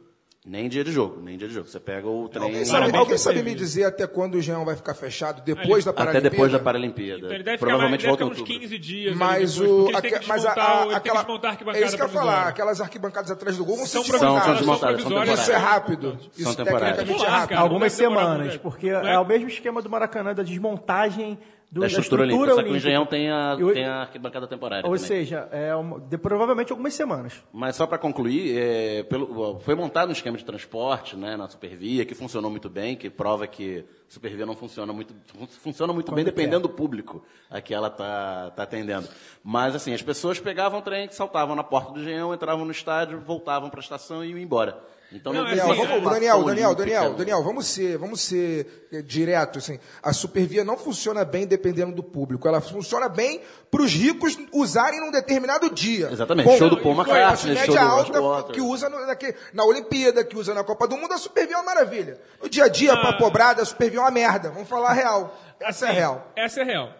nem 0.48 0.68
dia 0.68 0.82
de 0.84 0.92
jogo, 0.92 1.20
nem 1.20 1.36
dia 1.36 1.48
de 1.48 1.54
jogo. 1.54 1.66
Você 1.68 1.78
pega 1.80 2.06
o 2.08 2.28
trem 2.28 2.42
Alguém 2.44 2.64
sabe, 2.64 2.78
Parabéns 2.78 2.98
alguém 3.00 3.18
sabe 3.18 3.42
me 3.42 3.52
dizer 3.54 3.82
até 3.84 4.06
quando 4.06 4.36
o 4.36 4.38
Engenhão 4.38 4.64
vai 4.64 4.76
ficar 4.76 4.94
fechado? 4.94 5.42
Depois 5.44 5.84
da 5.84 5.90
até 5.90 5.98
Paralimpíada? 5.98 6.30
depois 6.30 6.52
da 6.52 6.58
Paralimpíada. 6.60 7.18
Então 7.18 7.32
ele 7.32 7.42
deve 7.42 7.58
ficar, 7.58 7.66
mais, 7.66 7.72
Provavelmente 7.72 8.00
deve 8.02 8.08
volta 8.08 8.24
ficar 8.24 8.30
em 8.30 8.32
uns 8.32 8.40
outubro. 8.40 8.60
15 8.60 8.78
dias. 8.78 9.16
Mas 9.16 9.54
depois, 9.56 9.70
o. 9.92 9.96
aque- 9.96 10.18
que 10.20 10.28
mas 10.28 10.46
a, 10.46 10.52
que 10.54 10.60
aquela, 10.94 11.18
desmontar 11.24 11.50
a 11.50 11.52
arquibancada 11.54 11.84
é 11.84 11.86
isso 11.88 11.96
que 11.96 12.02
eu 12.02 12.06
ia 12.06 12.12
falar. 12.12 12.48
Aquelas 12.48 12.80
arquibancadas 12.80 13.30
atrás 13.32 13.56
do 13.56 13.64
gol 13.64 13.76
vão 13.76 13.86
São 13.86 14.04
ser 14.04 14.10
São, 14.12 14.18
são 14.20 14.28
desmontadas. 14.36 14.56
desmontadas, 14.58 15.02
são 15.02 15.10
provisórias. 15.10 15.40
Isso 15.42 15.52
é 15.52 15.56
rápido. 15.56 16.10
São 16.12 16.30
Isso 16.52 16.56
temporárias. 16.56 16.96
tecnicamente 16.96 17.24
é 17.24 17.28
rápido. 17.28 17.58
Algumas 17.58 17.96
demorar 17.96 18.20
semanas, 18.22 18.56
porque 18.56 18.88
é? 18.88 19.14
é 19.14 19.18
o 19.18 19.24
mesmo 19.26 19.48
esquema 19.48 19.82
do 19.82 19.90
Maracanã, 19.90 20.32
da 20.32 20.42
desmontagem 20.44 21.36
do, 21.76 21.80
Da 21.82 21.86
estrutura, 21.86 22.22
olímpica. 22.22 22.54
Só 22.54 22.62
que 22.62 22.70
o 22.70 22.76
Engenhão 22.76 23.06
tem 23.06 23.30
a, 23.30 23.56
tem 23.72 23.84
a 23.84 24.00
arquibancada 24.00 24.46
temporária 24.46 24.86
Ou 24.88 24.94
também. 24.94 25.06
seja, 25.06 25.48
é 25.52 25.74
uma- 25.74 26.00
de, 26.00 26.18
provavelmente 26.18 26.72
algumas 26.72 26.94
semanas. 26.94 27.42
Mas 27.52 27.76
só 27.76 27.86
para 27.86 27.98
concluir, 27.98 28.56
é, 28.58 29.02
pelo- 29.04 29.60
foi 29.60 29.74
montado 29.74 30.08
um 30.08 30.12
esquema 30.12 30.36
de 30.36 30.44
transporte 30.44 31.16
né, 31.16 31.36
na 31.36 31.48
Supervia, 31.48 32.04
que 32.04 32.14
funcionou 32.14 32.50
muito 32.50 32.68
bem, 32.68 32.96
que 32.96 33.08
prova 33.10 33.46
que 33.46 33.84
a 34.08 34.12
Supervia 34.12 34.46
não 34.46 34.56
funciona 34.56 34.92
muito, 34.92 35.14
fun- 35.26 35.46
funciona 35.46 35.92
muito 35.92 36.12
bem 36.12 36.24
Quando 36.24 36.34
dependendo 36.34 36.68
do 36.68 36.74
público 36.74 37.24
a 37.50 37.60
que 37.60 37.72
ela 37.74 37.88
está 37.88 38.50
tá 38.56 38.62
atendendo. 38.62 39.08
Mas 39.44 39.74
assim, 39.74 39.92
as 39.94 40.02
pessoas 40.02 40.40
pegavam 40.40 40.80
o 40.80 40.82
trem, 40.82 41.08
saltavam 41.10 41.54
na 41.54 41.62
porta 41.64 41.92
do 41.92 42.00
Engenhão, 42.00 42.32
entravam 42.34 42.64
no 42.64 42.70
estádio, 42.72 43.20
voltavam 43.20 43.68
para 43.70 43.80
a 43.80 43.82
estação 43.82 44.24
e 44.24 44.30
iam 44.30 44.38
embora. 44.38 44.78
Então 45.16 45.32
Não, 45.32 45.42
não, 45.42 45.46
é 45.48 45.50
Daniel, 45.56 45.64
assim, 45.72 45.80
existe 45.80 45.94
vamos, 46.00 46.12
Daniel, 46.12 46.44
Daniel. 46.44 46.74
Daniel, 46.74 47.14
Daniel, 47.14 47.42
vamos 47.42 47.66
ser, 47.66 47.96
vamos 47.98 48.20
ser 48.20 48.88
eh, 48.92 49.02
direto, 49.02 49.58
assim. 49.58 49.78
A 50.02 50.12
Supervia 50.12 50.62
não 50.64 50.76
funciona 50.76 51.24
bem 51.24 51.46
dependendo 51.46 51.92
do 51.94 52.02
público. 52.02 52.46
Ela 52.46 52.60
funciona 52.60 53.08
bem 53.08 53.40
para 53.70 53.82
os 53.82 53.92
ricos 53.92 54.38
usarem 54.52 55.00
num 55.00 55.10
determinado 55.10 55.70
dia. 55.70 56.08
Exatamente. 56.12 56.46
Ponto. 56.46 56.58
Show 56.58 56.70
do 56.70 56.76
Paul 56.78 56.94
McCartney, 56.94 57.54
classe 57.54 57.66
show 57.66 57.74
média 57.74 58.12
do 58.12 58.24
alta 58.26 58.52
que 58.52 58.60
usa 58.60 58.88
no- 58.88 59.06
naque- 59.06 59.34
na 59.52 59.64
Olimpíada, 59.64 60.22
que 60.24 60.36
usa 60.36 60.52
na 60.54 60.62
Copa 60.62 60.86
do 60.86 60.96
Mundo, 60.96 61.12
a 61.12 61.18
Supervia 61.18 61.56
é 61.56 61.58
uma 61.58 61.64
maravilha. 61.64 62.20
No 62.42 62.48
dia 62.48 62.64
a 62.64 62.68
dia, 62.68 62.92
Ah. 62.92 63.00
pra 63.00 63.12
pobrada, 63.14 63.62
a 63.62 63.64
Supervia 63.64 63.98
é 63.98 64.02
uma 64.02 64.10
merda. 64.10 64.50
Vamos 64.50 64.68
falar 64.68 64.90
a 64.90 64.92
real. 64.92 65.36
Essa 65.58 65.86
é 65.86 65.88
a 65.88 65.90
Assim, 65.90 65.98
real. 65.98 66.32
Essa 66.36 66.60
é 66.60 66.64
real. 66.64 66.90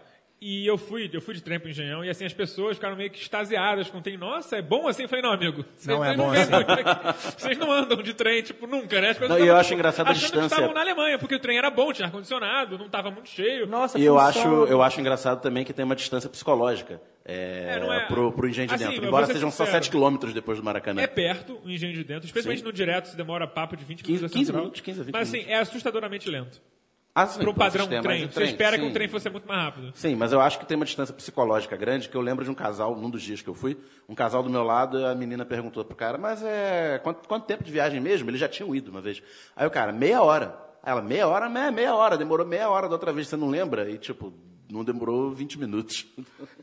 E 0.48 0.64
eu 0.64 0.78
fui, 0.78 1.10
eu 1.12 1.20
fui 1.20 1.34
de 1.34 1.42
trem 1.42 1.58
pro 1.58 1.68
Engenhão 1.68 2.04
e 2.04 2.08
assim 2.08 2.24
as 2.24 2.32
pessoas 2.32 2.76
ficaram 2.76 2.94
meio 2.94 3.10
que 3.10 3.18
extasiadas 3.18 3.90
com 3.90 3.98
o 3.98 4.00
trem. 4.00 4.16
Nossa, 4.16 4.54
é 4.56 4.62
bom 4.62 4.86
assim? 4.86 5.02
Eu 5.02 5.08
falei, 5.08 5.20
não, 5.20 5.32
amigo. 5.32 5.64
Vocês 5.74 5.86
Não 5.96 6.04
é 6.04 6.16
não 6.16 6.26
bom 6.26 6.30
assim. 6.30 6.50
Vocês 7.36 7.58
não 7.58 7.72
andam 7.72 8.00
de 8.00 8.14
trem, 8.14 8.42
tipo, 8.42 8.64
nunca, 8.64 9.00
né? 9.00 9.10
As 9.10 9.18
Não, 9.18 9.38
e 9.40 9.48
eu 9.48 9.56
acho 9.56 9.74
engraçado 9.74 10.08
a 10.08 10.12
distância. 10.12 10.38
que 10.40 10.46
estavam 10.54 10.72
na 10.72 10.82
Alemanha, 10.82 11.18
porque 11.18 11.34
o 11.34 11.40
trem 11.40 11.58
era 11.58 11.68
bom, 11.68 11.92
tinha 11.92 12.06
ar-condicionado, 12.06 12.78
não 12.78 12.86
estava 12.86 13.10
muito 13.10 13.28
cheio. 13.28 13.66
Nossa, 13.66 13.98
E 13.98 14.04
eu 14.04 14.20
acho, 14.20 14.38
eu 14.66 14.80
acho 14.84 15.00
engraçado 15.00 15.40
também 15.42 15.64
que 15.64 15.72
tem 15.72 15.84
uma 15.84 15.96
distância 15.96 16.30
psicológica 16.30 17.02
é, 17.24 17.72
É, 17.74 17.80
não 17.80 17.92
é- 17.92 18.06
pro, 18.06 18.30
pro 18.30 18.48
Engenho 18.48 18.68
de 18.68 18.74
Assim, 18.74 18.84
Dentro. 18.88 19.04
Embora 19.04 19.26
sejam 19.26 19.50
só 19.50 19.64
sincero. 19.64 19.82
7 19.84 19.90
quilômetros 19.90 20.32
depois 20.32 20.58
do 20.58 20.64
Maracanã. 20.64 21.02
É 21.02 21.08
perto 21.08 21.60
o 21.64 21.68
engenho 21.68 21.92
de 21.92 22.04
dentro, 22.04 22.24
especialmente 22.26 22.60
Sim. 22.60 22.66
no 22.66 22.72
direto, 22.72 23.08
se 23.08 23.16
demora 23.16 23.48
papo 23.48 23.76
de 23.76 23.84
20 23.84 24.04
15 24.04 24.12
minutos. 24.12 24.30
da 24.30 24.32
15 24.32 24.44
central. 24.46 24.60
minutos, 24.62 24.80
15 24.80 25.00
a 25.00 25.02
20 25.02 25.12
Mas 25.12 25.22
assim, 25.28 25.38
minutos. 25.38 25.56
é 25.56 25.58
assustadoramente 25.60 26.30
lento. 26.30 26.62
Ah, 27.18 27.26
sim, 27.26 27.38
Para 27.38 27.49
um 27.49 27.54
pro 27.54 27.64
padrão 27.64 27.88
trem. 27.88 28.26
de 28.28 28.35
Você 28.35 28.44
espera 28.44 28.76
que 28.76 28.82
sim. 28.85 28.90
um 28.90 28.92
trem 28.92 29.08
fosse 29.08 29.30
muito 29.30 29.49
mais 29.49 29.58
rápido. 29.62 29.90
Sim, 29.94 30.14
mas 30.16 30.32
eu 30.32 30.40
acho 30.42 30.58
que 30.58 30.66
tem 30.66 30.76
uma 30.76 30.85
distância 30.85 31.14
psicológica 31.14 31.75
grande, 31.75 32.11
que 32.11 32.14
eu 32.14 32.20
lembro 32.20 32.44
de 32.44 32.50
um 32.50 32.54
casal, 32.54 32.94
num 32.94 33.08
dos 33.08 33.23
dias 33.23 33.40
que 33.40 33.49
eu 33.49 33.54
fui, 33.54 33.75
um 34.06 34.14
casal 34.14 34.42
do 34.42 34.50
meu 34.50 34.62
lado, 34.62 35.02
a 35.06 35.14
menina 35.14 35.42
perguntou 35.46 35.82
pro 35.82 35.96
cara, 35.96 36.18
mas 36.18 36.42
é. 36.42 37.00
Quanto, 37.02 37.26
quanto 37.26 37.46
tempo 37.46 37.64
de 37.64 37.73
viagem 37.73 38.00
mesmo? 38.00 38.28
Eles 38.28 38.38
já 38.38 38.49
tinham 38.50 38.75
ido 38.75 38.90
uma 38.90 39.00
vez. 39.00 39.23
Aí 39.56 39.66
o 39.66 39.70
cara, 39.70 39.92
meia 39.92 40.20
hora. 40.23 40.54
Aí 40.82 40.92
ela, 40.92 41.00
meia 41.00 41.26
hora? 41.26 41.46
É, 41.46 41.70
meia 41.70 41.94
hora, 41.94 42.18
demorou 42.18 42.46
meia 42.46 42.68
hora 42.68 42.87
da 42.87 42.94
outra 42.96 43.14
vez, 43.14 43.28
você 43.28 43.37
não 43.37 43.49
lembra? 43.49 43.88
E 43.90 43.96
tipo, 43.96 44.30
não 44.70 44.85
demorou 44.85 45.30
20 45.32 45.58
minutos. 45.58 46.06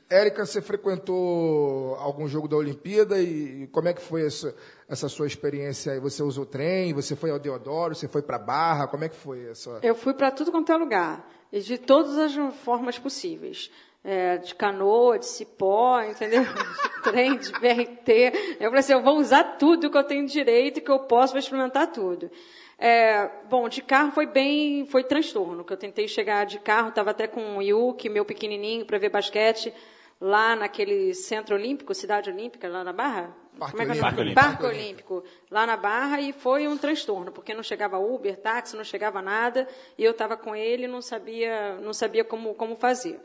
Érica, 0.10 0.46
você 0.46 0.62
frequentou 0.62 1.96
algum 1.96 2.28
jogo 2.28 2.48
da 2.48 2.56
Olimpíada 2.56 3.20
e 3.20 3.68
como 3.72 3.88
é 3.88 3.94
que 3.94 4.02
foi 4.02 4.26
essa, 4.28 4.56
essa 4.94 5.10
sua 5.10 5.28
experiência 5.28 5.94
aí? 5.94 6.00
Você 6.00 6.24
usou 6.24 6.46
trem, 6.46 6.94
você 6.94 7.16
foi 7.16 7.32
ao 7.32 7.40
Deodoro, 7.40 7.94
você 7.94 8.08
foi 8.08 8.22
para 8.22 8.40
Barra, 8.40 8.88
como 8.88 9.04
é 9.04 9.10
que 9.10 9.16
foi 9.16 9.50
essa? 9.50 9.80
Eu 9.84 9.96
fui 9.96 10.14
para 10.14 10.32
tudo 10.32 10.52
quanto 10.52 10.72
é 10.72 10.78
lugar, 10.78 11.30
e 11.52 11.60
de 11.60 11.78
todas 11.78 12.18
as 12.18 12.34
formas 12.64 12.98
possíveis. 12.98 13.70
É, 14.06 14.38
de 14.38 14.54
canoa, 14.54 15.18
de 15.18 15.26
cipó, 15.26 16.02
entendeu? 16.02 16.44
De 16.44 17.02
trem, 17.10 17.38
de 17.38 17.54
BRT. 17.54 18.58
Eu 18.60 18.66
falei 18.66 18.80
assim, 18.80 18.92
eu 18.92 19.02
vou 19.02 19.18
usar 19.18 19.56
tudo 19.58 19.90
que 19.90 19.98
eu 19.98 20.04
tenho 20.04 20.28
direito, 20.28 20.82
que 20.82 20.92
eu 20.92 21.00
posso, 21.00 21.32
vou 21.32 21.40
experimentar 21.40 21.88
tudo. 21.88 22.30
É, 22.78 23.30
bom, 23.50 23.70
de 23.70 23.82
carro 23.82 24.12
foi 24.12 24.26
bem, 24.26 24.86
foi 24.88 25.06
transtorno, 25.06 25.64
que 25.64 25.72
eu 25.72 25.78
tentei 25.78 26.06
chegar 26.06 26.46
de 26.46 26.60
carro, 26.60 26.90
estava 26.90 27.12
até 27.12 27.28
com 27.28 27.56
o 27.56 27.62
Yuki, 27.62 28.10
meu 28.10 28.26
pequenininho, 28.26 28.86
para 28.86 28.98
ver 28.98 29.08
basquete, 29.08 29.74
lá 30.20 30.54
naquele 30.54 31.14
Centro 31.14 31.56
Olímpico, 31.56 31.94
Cidade 31.94 32.30
Olímpica, 32.30 32.68
lá 32.68 32.84
na 32.84 32.92
Barra? 32.92 33.43
Parque 33.58 33.78
Como 33.78 33.84
é 33.92 33.96
que 33.96 34.00
é 34.00 34.04
Olímpico. 34.04 34.22
nome? 34.24 34.34
Parque 34.36 34.66
Olímpico, 34.66 35.24
lá 35.52 35.66
na 35.68 35.78
Barra, 35.78 36.20
e 36.20 36.34
foi 36.34 36.68
um 36.68 36.78
transtorno, 36.78 37.32
porque 37.32 37.54
não 37.54 37.64
chegava 37.64 37.98
Uber, 38.00 38.36
táxi, 38.38 38.76
não 38.76 38.84
chegava 38.84 39.22
nada, 39.22 39.68
e 39.98 40.04
eu 40.04 40.12
estava 40.12 40.36
com 40.36 40.56
ele 40.56 40.86
e 40.86 40.88
não 40.88 41.02
sabia, 41.02 41.76
não 41.76 41.94
sabia 41.94 42.24
como, 42.24 42.54
como 42.56 42.76
fazer. 42.76 43.20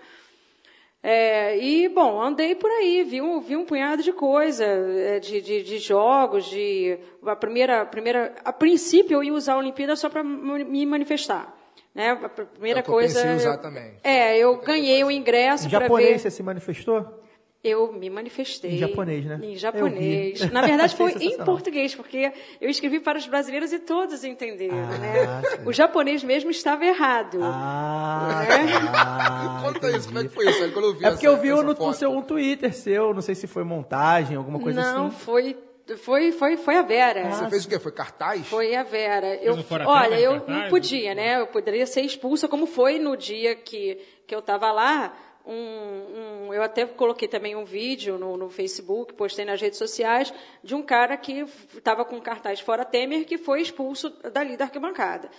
É, 1.02 1.56
e, 1.56 1.88
bom, 1.88 2.20
andei 2.20 2.54
por 2.56 2.70
aí, 2.70 3.04
vi 3.04 3.22
um, 3.22 3.40
vi 3.40 3.56
um 3.56 3.64
punhado 3.64 4.02
de 4.02 4.12
coisa, 4.12 4.64
é, 4.64 5.20
de, 5.20 5.40
de, 5.40 5.62
de 5.62 5.78
jogos, 5.78 6.44
de... 6.46 6.98
A 7.24 7.36
primeira, 7.36 7.82
a 7.82 7.86
primeira... 7.86 8.34
A 8.44 8.52
princípio, 8.52 9.14
eu 9.18 9.22
ia 9.24 9.32
usar 9.32 9.54
a 9.54 9.58
Olimpíada 9.58 9.94
só 9.94 10.08
para 10.10 10.24
me 10.24 10.84
manifestar. 10.84 11.56
Né? 11.94 12.10
A 12.10 12.28
primeira 12.28 12.80
É 12.80 12.82
eu 12.82 12.84
coisa... 12.84 13.34
usar 13.36 13.54
eu- 13.54 13.58
também. 13.62 13.94
É, 14.02 14.36
eu 14.38 14.56
ganhei 14.56 15.02
o 15.04 15.10
ingresso 15.10 15.66
Em 15.66 15.70
para 15.70 15.80
japonês 15.80 16.10
ver... 16.10 16.18
você 16.18 16.30
se 16.32 16.42
manifestou? 16.42 17.22
Eu 17.62 17.92
me 17.92 18.08
manifestei. 18.08 18.74
Em 18.74 18.78
japonês, 18.78 19.24
né? 19.24 19.40
Em 19.42 19.52
Eu 19.54 19.58
japonês. 19.58 20.48
Na 20.52 20.62
verdade, 20.62 20.94
foi 20.94 21.12
em 21.20 21.36
português, 21.38 21.92
porque 21.92 22.32
eu 22.60 22.70
escrevi 22.70 23.00
para 23.00 23.18
os 23.18 23.26
brasileiros 23.26 23.72
e 23.72 23.80
todos 23.80 24.22
entenderam, 24.22 24.78
Ah, 24.78 24.98
né? 24.98 25.42
sei. 25.42 25.58
O 25.66 25.72
japonês 25.72 26.22
mesmo 26.22 26.50
estava 26.52 26.84
errado. 26.86 27.40
Ah, 27.42 28.44
É. 28.44 28.92
tá, 28.92 29.60
Conta 29.66 29.90
isso, 29.96 30.06
como 30.06 30.20
é 30.20 30.22
que 30.22 30.28
foi 30.28 30.48
isso? 30.48 30.62
Aí 30.62 30.70
quando 30.70 30.84
eu 30.86 30.94
vi 30.94 31.04
É 31.04 31.10
porque 31.10 31.26
essa- 31.26 31.36
eu 31.36 31.40
vi 31.40 31.48
essa 31.50 31.62
no, 31.64 31.74
no 31.74 31.94
seu 31.94 32.10
um 32.12 32.22
Twitter 32.22 32.72
seu, 32.72 33.12
não 33.12 33.20
sei 33.22 33.34
se 33.34 33.46
foi 33.48 33.64
montagem, 33.64 34.36
alguma 34.36 34.60
coisa 34.60 34.80
Não, 34.80 35.06
assim. 35.08 35.16
foi, 35.18 35.56
foi, 35.96 36.30
foi, 36.32 36.56
foi 36.56 36.76
a 36.76 36.82
Vera. 36.82 37.28
Você 37.32 37.48
fez 37.50 37.64
o 37.64 37.68
quê? 37.68 37.78
Foi 37.80 37.90
cartaz? 37.92 38.46
Foi 38.46 38.74
a 38.76 38.84
Vera. 38.84 39.34
Eu, 39.36 39.54
olha, 39.84 40.08
Temer, 40.10 40.20
eu 40.24 40.30
cartaz? 40.34 40.46
não 40.62 40.68
podia, 40.70 41.14
né? 41.14 41.40
Eu 41.40 41.46
poderia 41.48 41.86
ser 41.86 42.02
expulsa, 42.02 42.46
como 42.46 42.66
foi 42.66 42.98
no 43.00 43.16
dia 43.16 43.56
que, 43.56 43.98
que 44.26 44.34
eu 44.34 44.38
estava 44.38 44.70
lá. 44.70 45.12
Um, 45.50 46.48
um- 46.48 46.54
eu 46.54 46.62
até 46.62 46.84
coloquei 46.84 47.26
também 47.26 47.56
um 47.56 47.64
vídeo 47.64 48.18
no, 48.18 48.36
no 48.36 48.50
Facebook, 48.50 49.14
postei 49.14 49.44
nas 49.44 49.60
redes 49.60 49.78
sociais, 49.78 50.32
de 50.62 50.74
um 50.74 50.82
cara 50.82 51.16
que 51.16 51.44
estava 51.74 52.04
com 52.04 52.20
cartaz 52.20 52.60
fora 52.60 52.84
Temer, 52.84 53.24
que 53.24 53.38
foi 53.38 53.62
expulso 53.62 54.10
dali 54.32 54.56
da 54.56 54.66
arquibancada. 54.66 55.30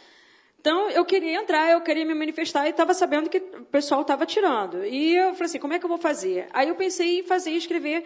Então, 0.60 0.89
eu 0.89 1.06
queria 1.06 1.36
entrar, 1.39 1.72
eu 1.72 1.82
queria 1.82 2.04
me 2.06 2.13
manifestar 2.13 2.66
e 2.68 2.72
estava 2.72 2.94
sabendo 2.94 3.30
que 3.30 3.38
o 3.38 3.66
pessoal 3.66 4.01
estava 4.01 4.25
tirando. 4.25 4.84
E 4.84 5.16
eu 5.16 5.32
falei 5.34 5.46
assim, 5.46 5.60
como 5.60 5.74
é 5.74 5.80
que 5.80 5.86
eu 5.86 5.89
vou 5.89 5.98
fazer? 5.98 6.48
Aí 6.51 6.68
eu 6.68 6.75
pensei 6.75 7.20
em 7.20 7.24
fazer, 7.24 7.51
escrever 7.51 8.04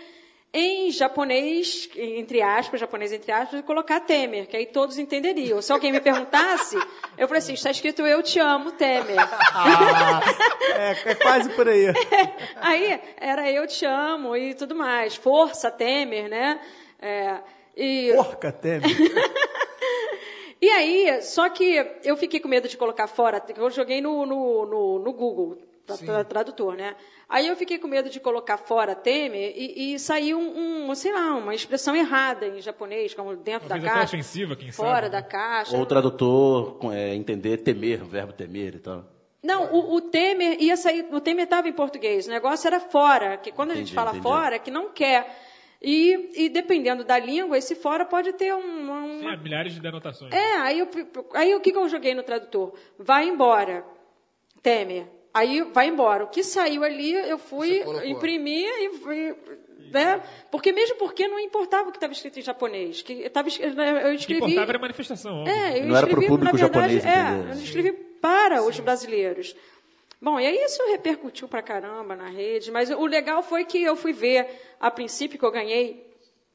em 0.54 0.92
japonês, 0.92 1.90
entre 1.96 2.40
aspas, 2.40 2.80
japonês 2.80 3.12
entre 3.12 3.32
aspas, 3.32 3.60
e 3.60 3.64
colocar 3.64 4.00
Temer, 4.02 4.46
que 4.46 4.56
aí 4.56 4.68
todos 4.68 5.00
entenderiam. 5.00 5.60
Se 5.64 5.72
alguém 5.72 5.92
me 5.92 6.00
perguntasse, 6.00 6.78
eu 7.18 7.28
falei 7.28 7.40
assim, 7.40 7.54
está 7.54 7.72
escrito 7.72 8.04
eu 8.04 8.22
te 8.22 8.38
amo, 8.40 8.72
Temer. 8.74 9.18
Ah, 9.20 10.22
é, 10.78 11.12
é 11.12 11.16
quase 11.16 11.50
por 11.50 11.68
aí. 11.68 11.88
Aí 12.62 13.02
era 13.18 13.50
eu 13.52 13.66
te 13.66 13.86
amo 13.86 14.38
e 14.38 14.54
tudo 14.54 14.76
mais. 14.76 15.16
Força, 15.16 15.72
Temer, 15.72 16.30
né? 16.30 16.60
É, 17.02 17.40
e, 17.76 18.14
Porca, 18.16 18.52
Temer. 18.52 18.90
e 20.62 20.70
aí, 20.70 21.22
só 21.24 21.50
que 21.50 21.84
eu 22.04 22.16
fiquei 22.16 22.40
com 22.40 22.48
medo 22.48 22.68
de 22.68 22.78
colocar 22.78 23.08
fora, 23.08 23.44
eu 23.58 23.72
joguei 23.72 24.02
no, 24.02 24.26
no, 24.26 24.66
no, 24.66 25.00
no 25.00 25.14
Google, 25.14 25.58
tra- 25.86 25.98
tra- 25.98 26.24
tradutor, 26.24 26.76
né? 26.76 26.96
Aí 27.30 27.48
eu 27.48 27.56
fiquei 27.56 27.78
com 27.80 27.88
medo 27.88 28.10
de 28.10 28.20
colocar 28.20 28.58
fora 28.58 28.94
Temer 28.96 29.54
e, 29.56 29.94
e 29.94 30.00
saiu 30.00 30.38
um, 30.40 30.90
um, 30.90 30.96
sei 30.96 31.12
lá, 31.14 31.34
uma 31.36 31.54
expressão 31.56 31.96
errada 31.96 32.46
em 32.48 32.62
japonês, 32.62 33.14
como 33.14 33.36
dentro 33.36 33.68
Talvez 33.68 33.84
da 33.84 33.90
até 33.92 34.00
caixa. 34.02 34.16
ofensiva, 34.16 34.56
quem 34.56 34.72
fora 34.72 35.08
sabe, 35.08 35.10
da 35.10 35.22
né? 35.22 35.28
caixa. 35.28 35.76
Ou 35.76 35.82
o 35.84 35.86
tradutor 35.86 36.76
com- 36.78 36.92
é, 36.92 37.16
entender 37.16 37.58
temer, 37.58 38.04
o 38.04 38.06
verbo 38.08 38.34
temer 38.34 38.76
e 38.76 38.80
tal. 38.80 39.06
Não, 39.42 39.74
o, 39.74 39.96
o 39.96 40.02
Temer 40.02 40.56
ia 40.62 40.78
sair. 40.78 41.06
O 41.12 41.20
Temer 41.20 41.44
estava 41.44 41.68
em 41.68 41.74
português. 41.74 42.28
O 42.28 42.30
negócio 42.30 42.66
era 42.66 42.80
fora, 42.80 43.36
que 43.36 43.52
quando 43.52 43.72
a 43.72 43.76
gente 43.76 43.88
Entendi, 43.88 43.96
fala 43.96 44.12
entendi. 44.12 44.24
fora, 44.24 44.56
é 44.56 44.60
que 44.60 44.72
não 44.72 44.90
quer. 44.94 45.38
E, 45.82 46.46
e 46.46 46.48
dependendo 46.50 47.04
da 47.04 47.20
língua, 47.20 47.58
esse 47.58 47.76
fora 47.76 48.06
pode 48.06 48.32
ter 48.32 48.56
um, 48.56 48.62
Sim, 48.62 49.22
uma. 49.22 49.34
há 49.34 49.36
milhares 49.36 49.74
de 49.74 49.82
denotações. 49.82 50.34
É, 50.34 50.56
aí, 50.60 50.80
eu, 50.80 50.88
aí 51.34 51.54
o 51.56 51.60
que, 51.60 51.74
que 51.74 51.78
eu 51.78 51.90
joguei 51.90 52.14
no 52.16 52.24
tradutor? 52.24 52.74
Vai 52.98 53.28
embora, 53.28 53.84
Temer. 54.62 55.08
Aí 55.34 55.62
vai 55.62 55.88
embora. 55.88 56.24
O 56.24 56.28
que 56.28 56.44
saiu 56.44 56.84
ali, 56.84 57.12
eu 57.12 57.38
fui 57.38 57.84
imprimir 58.06 58.70
e 58.80 58.98
fui. 59.00 59.36
Né? 59.92 60.22
Porque 60.52 60.72
mesmo 60.72 60.96
porque 60.98 61.28
não 61.28 61.40
importava 61.40 61.90
o 61.90 61.92
que 61.92 61.98
estava 61.98 62.14
escrito 62.14 62.40
em 62.40 62.42
japonês. 62.42 63.02
Que 63.02 63.30
tava, 63.30 63.50
eu 63.50 63.54
O 63.54 64.16
que 64.16 64.16
escrevi. 64.16 64.42
importava 64.42 64.72
era 64.72 64.78
a 64.78 64.82
manifestação. 64.82 65.48
É, 65.48 65.80
eu 65.80 65.86
Não 65.86 65.96
era 65.98 66.08
pro 66.08 66.20
escrevi, 66.20 66.28
público 66.28 66.58
verdade, 66.58 67.00
japonês 67.00 67.06
é, 67.06 67.52
eu 67.52 67.64
escrevi 67.64 67.92
para 67.92 68.64
os 68.64 68.80
brasileiros. 68.80 69.56
Bom, 70.22 70.40
e 70.40 70.46
aí 70.46 70.56
isso 70.64 70.82
repercutiu 70.88 71.48
pra 71.50 71.62
caramba 71.62 72.16
na 72.16 72.30
rede, 72.30 72.72
mas 72.72 72.90
o 72.90 73.06
legal 73.06 73.44
foi 73.44 73.66
que 73.66 73.84
eu 73.84 73.96
fui 73.96 74.14
ver, 74.14 74.48
a 74.80 74.90
princípio 74.90 75.38
que 75.38 75.44
eu 75.44 75.52
ganhei 75.52 76.10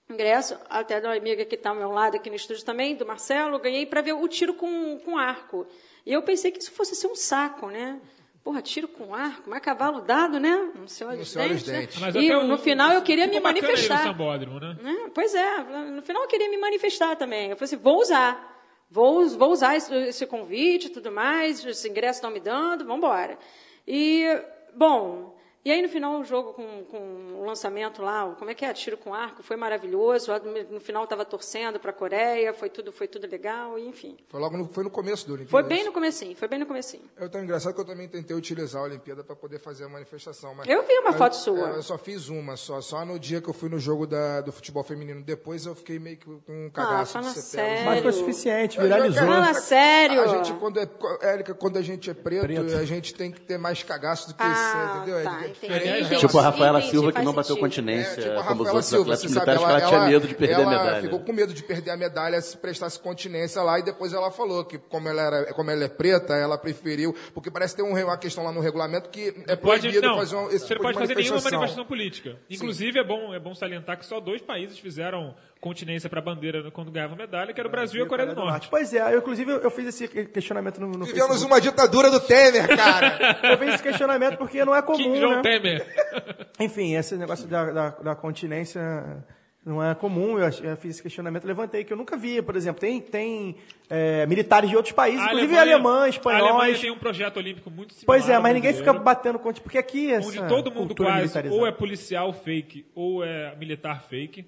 ingresso, 0.09 0.59
até 0.71 1.01
da 1.01 1.13
amiga 1.13 1.45
que 1.45 1.55
está 1.55 1.69
ao 1.69 1.77
meu 1.77 1.91
lado 1.91 2.17
aqui 2.17 2.31
no 2.31 2.37
estúdio 2.37 2.65
também, 2.65 2.97
do 2.97 3.05
Marcelo, 3.05 3.57
eu 3.57 3.61
ganhei 3.61 3.85
para 3.85 4.01
ver 4.01 4.15
o 4.15 4.27
tiro 4.27 4.55
com, 4.55 4.99
com 5.05 5.19
arco. 5.19 5.67
E 6.07 6.13
eu 6.13 6.23
pensei 6.23 6.51
que 6.51 6.59
isso 6.61 6.73
fosse 6.73 6.97
ser 6.97 7.09
um 7.09 7.15
saco, 7.15 7.67
né? 7.67 8.01
Porra, 8.43 8.63
tiro 8.63 8.89
com 8.89 9.15
arco, 9.15 9.51
mas 9.51 9.61
cavalo 9.61 10.01
dado, 10.01 10.41
né? 10.41 10.71
Não 10.75 10.87
se 10.89 11.05
olha 11.05 11.17
Não 11.17 11.23
os 11.23 11.31
se 11.31 11.39
olha 11.39 11.55
os 11.55 11.63
dentes, 11.63 11.69
né? 11.73 11.81
dentes. 11.81 11.99
Mas 12.01 12.15
E 12.15 12.33
o- 12.33 12.45
no 12.45 12.57
final 12.57 12.93
eu 12.93 13.03
queria 13.03 13.27
me 13.27 13.39
manifestar. 13.41 13.99
no 13.99 14.05
sambódromo, 14.05 14.59
né? 14.59 14.77
É, 14.85 15.09
pois 15.11 15.35
é, 15.35 15.59
no 15.91 16.01
final 16.03 16.23
eu 16.23 16.29
queria 16.29 16.49
me 16.49 16.57
manifestar 16.57 17.15
também. 17.17 17.51
Eu 17.51 17.57
falei 17.57 17.67
assim, 17.67 17.77
vou 17.83 18.01
usar. 18.01 18.57
Vou, 18.91 19.29
vou 19.29 19.51
usar 19.53 19.77
esse, 19.77 19.93
esse 19.95 20.27
convite 20.27 20.87
e 20.87 20.91
tudo 20.91 21.13
mais, 21.13 21.63
os 21.63 21.85
ingressos 21.85 22.17
estão 22.17 22.31
me 22.31 22.41
dando, 22.41 22.85
vamos 22.87 22.99
embora. 22.99 23.39
E, 23.87 24.25
bom, 24.75 25.38
e 25.69 25.73
aí 25.73 25.83
no 25.83 25.89
final 25.89 26.21
o 26.21 26.25
jogo 26.25 26.53
com, 26.55 26.85
com 26.85 26.99
o 27.41 27.45
lançamento 27.47 28.03
lá, 28.03 28.35
como 28.39 28.51
é 28.51 28.55
que 28.55 28.65
é? 28.65 28.73
Tiro 28.73 28.97
com 28.97 29.13
arco, 29.15 29.43
foi 29.43 29.57
maravilhoso. 29.57 30.33
No 30.71 30.81
final 30.81 31.05
estava 31.05 31.25
torcendo 31.25 31.79
para 31.79 31.91
a 31.91 31.95
Coreia, 31.95 32.53
foi 32.55 32.69
tudo, 32.71 32.91
foi 32.93 33.07
tudo 33.07 33.27
legal, 33.31 33.79
enfim. 33.79 34.17
Foi 34.29 34.41
logo 34.41 34.57
no, 34.57 34.67
foi 34.69 34.85
no 34.85 34.91
começo 34.91 35.27
do 35.27 35.35
Olimpíada. 35.35 35.51
Foi 35.51 35.63
bem 35.63 35.85
no 35.85 35.93
comecinho, 35.93 36.35
foi 36.37 36.49
bem 36.49 36.59
no 36.59 36.67
comecinho. 36.67 37.03
Eu 37.17 37.29
tão 37.29 37.43
engraçado 37.43 37.75
que 37.75 37.81
eu 37.81 37.85
também 37.85 38.09
tentei 38.09 38.37
utilizar 38.37 38.81
a 38.83 38.85
Olimpíada 38.85 39.23
para 39.23 39.37
poder 39.37 39.59
fazer 39.59 39.85
a 39.85 39.89
manifestação. 39.89 40.55
Mas 40.55 40.67
Eu 40.69 40.83
vi 40.87 40.99
uma 41.01 41.13
foto 41.13 41.35
sua. 41.37 41.71
é, 41.73 41.77
eu 41.77 41.83
só 41.83 41.99
fiz 41.99 42.29
uma, 42.29 42.57
só, 42.57 42.81
só 42.81 43.05
no 43.05 43.19
dia 43.19 43.41
que 43.41 43.49
eu 43.49 43.55
fui 43.55 43.69
no 43.69 43.79
jogo 43.79 44.07
da, 44.07 44.41
do 44.41 44.53
futebol 44.53 44.83
feminino. 44.83 45.23
Depois 45.23 45.67
eu 45.67 45.75
fiquei 45.75 45.99
meio 45.99 46.17
que 46.17 46.27
com 46.27 46.67
um 46.67 46.71
cagaço 46.71 47.19
Ah, 47.19 47.23
fala 47.23 47.35
de 47.35 47.41
sério. 47.43 47.85
Mas 47.85 48.03
foi 48.03 48.13
suficiente, 48.13 48.79
Eu- 48.79 48.85
eu- 48.85 48.89
viralizou. 48.89 49.27
Fala 49.27 49.55
sério. 49.55 50.23
A 50.23 50.27
gente, 50.29 50.53
quando 50.55 50.79
é, 50.81 50.89
Érica, 51.23 51.55
quando 51.55 51.77
a 51.77 51.83
gente 51.83 52.09
é 52.11 52.15
preto, 52.15 52.43
Preto. 52.47 52.77
a 52.77 52.85
gente 52.85 53.15
tem 53.15 53.31
que 53.31 53.41
ter 53.41 53.59
mais 53.59 53.83
cagaço 53.83 54.29
do 54.29 54.35
que 54.35 54.43
Ah, 54.43 54.53
isso, 54.53 54.99
entendeu? 55.03 55.25
tá, 55.25 55.49
Relação. 55.67 56.19
Tipo 56.19 56.39
a 56.39 56.43
Rafaela 56.43 56.79
Entendi, 56.79 56.91
Silva 56.93 57.13
que 57.13 57.19
não 57.23 57.33
bateu 57.33 57.57
sentido. 57.57 57.61
continência, 57.61 58.21
É, 58.21 58.23
tipo 58.25 58.39
a 58.41 58.45
como 58.45 58.63
os 58.63 58.69
Rafaela 58.69 58.73
outros 58.73 58.87
Silva, 58.87 59.03
atletas 59.15 59.21
você 59.23 59.29
sabe, 59.29 59.47
militares, 59.51 59.63
ela, 59.63 59.69
que 59.69 59.73
ela, 59.81 59.89
tinha 59.89 59.99
ela- 60.01 60.09
medo 60.09 60.29
de 60.29 60.35
perder 60.35 60.55
ela 60.55 60.65
a 60.65 60.71
medalha. 60.85 61.03
ficou 61.03 61.21
com 61.21 61.33
medo 61.33 61.55
de 61.55 61.63
perder 61.63 61.91
a 61.91 61.97
medalha 61.97 62.41
se 62.41 62.57
prestasse 62.57 62.99
continência 63.01 63.63
lá 63.63 63.79
e 63.79 63.83
depois 63.83 64.13
ela 64.13 64.31
falou 64.31 64.65
que 64.65 64.79
como 64.79 65.09
ela, 65.09 65.23
era, 65.23 65.55
como 65.55 65.71
ela 65.71 65.85
é 65.85 65.89
preta, 65.89 66.35
ela 66.35 66.57
preferiu, 66.59 67.15
porque 67.35 67.51
parece 67.51 67.75
ter 67.77 67.83
um, 67.83 67.93
uma 67.99 68.17
questão 68.19 68.45
lá 68.45 68.53
no 68.53 68.61
regulamento 68.61 69.09
que 69.11 69.29
é 69.47 69.57
Pode, 69.57 69.81
proibido 69.81 70.07
não, 70.07 70.17
fazer 70.19 70.37
um, 70.37 70.49
esse 70.49 70.61
você 70.61 70.67
tipo 70.75 70.83
não 70.83 70.91
de 70.91 70.97
pode 70.97 71.09
fazer 71.09 71.21
nenhuma 71.21 71.41
manifestação. 71.41 71.85
política. 71.85 72.37
Inclusive, 72.51 72.99
é 72.99 73.05
bom, 73.05 73.35
é 73.35 73.39
bom 73.41 73.55
salientar 73.55 73.99
que 73.99 74.07
só 74.07 74.21
dois 74.21 74.41
países 74.43 74.79
fizeram 74.79 75.35
continência 75.61 76.09
para 76.09 76.21
a 76.21 76.23
bandeira 76.23 76.71
quando 76.71 76.89
ganhavam 76.93 77.17
medalha, 77.17 77.53
que 77.53 77.59
era 77.61 77.69
o 77.69 77.73
Brasil 77.73 78.01
e 78.01 78.05
a 78.05 78.09
Coreia 78.09 78.29
do 78.29 78.35
Norte. 78.37 78.69
Pois 78.71 78.95
é, 78.95 79.13
eu, 79.13 79.19
inclusive 79.19 79.51
eu, 79.51 79.71
fiz 79.73 79.87
esse 79.89 80.07
questionamento 80.29 80.81
no, 80.81 80.87
no 80.87 81.05
Vivemos 81.05 81.27
Facebook. 81.31 81.47
uma 81.53 81.61
ditadura 81.61 82.11
do 82.13 82.21
Temer, 82.21 82.69
cara. 82.77 83.39
Eu 83.43 83.59
fiz 83.59 83.75
esse 83.75 83.83
questionamento 83.83 84.37
porque 84.37 84.65
não 84.65 84.73
é 84.75 84.81
comum, 84.83 85.19
Jong 85.19 85.38
né? 85.43 85.59
Temer. 85.59 85.87
Enfim, 86.61 86.95
esse 86.95 87.17
negócio 87.17 87.47
da, 87.49 87.71
da, 87.71 87.91
da 87.91 88.15
continência 88.15 89.25
não 89.65 89.83
é 89.85 89.95
comum. 89.95 90.39
Eu, 90.39 90.49
eu 90.63 90.77
fiz 90.77 90.93
esse 90.95 91.03
questionamento, 91.03 91.45
levantei, 91.45 91.85
que 91.85 91.93
eu 91.93 91.97
nunca 91.97 92.17
via, 92.17 92.43
por 92.43 92.57
exemplo. 92.57 92.81
Tem, 92.81 93.01
tem 93.01 93.57
é, 93.91 94.25
militares 94.27 94.71
de 94.71 94.77
outros 94.77 94.95
países, 94.95 95.21
A 95.21 95.27
inclusive 95.27 95.57
Alemanha- 95.57 95.75
alemães, 95.75 96.21
A 96.25 96.31
Alemanha 96.31 96.49
espanhóis. 96.51 96.81
tem 96.81 96.91
um 96.91 96.99
projeto 96.99 97.37
olímpico 97.37 97.71
muito 97.71 97.93
similar. 97.95 98.07
Pois 98.07 98.29
é, 98.29 98.39
mas 98.39 98.55
ninguém 98.55 98.73
fica 98.73 98.93
batendo 98.93 99.39
contra. 99.39 99.63
Porque 99.63 99.79
aqui 99.79 100.11
essa 100.13 100.29
Onde 100.29 100.49
todo 100.49 100.71
mundo 100.73 100.95
quase 100.95 101.49
ou 101.51 101.67
é 101.67 101.73
policial 101.73 102.33
fake 102.33 102.87
ou 102.95 103.25
é 103.25 103.55
militar 103.57 104.03
fake 104.05 104.47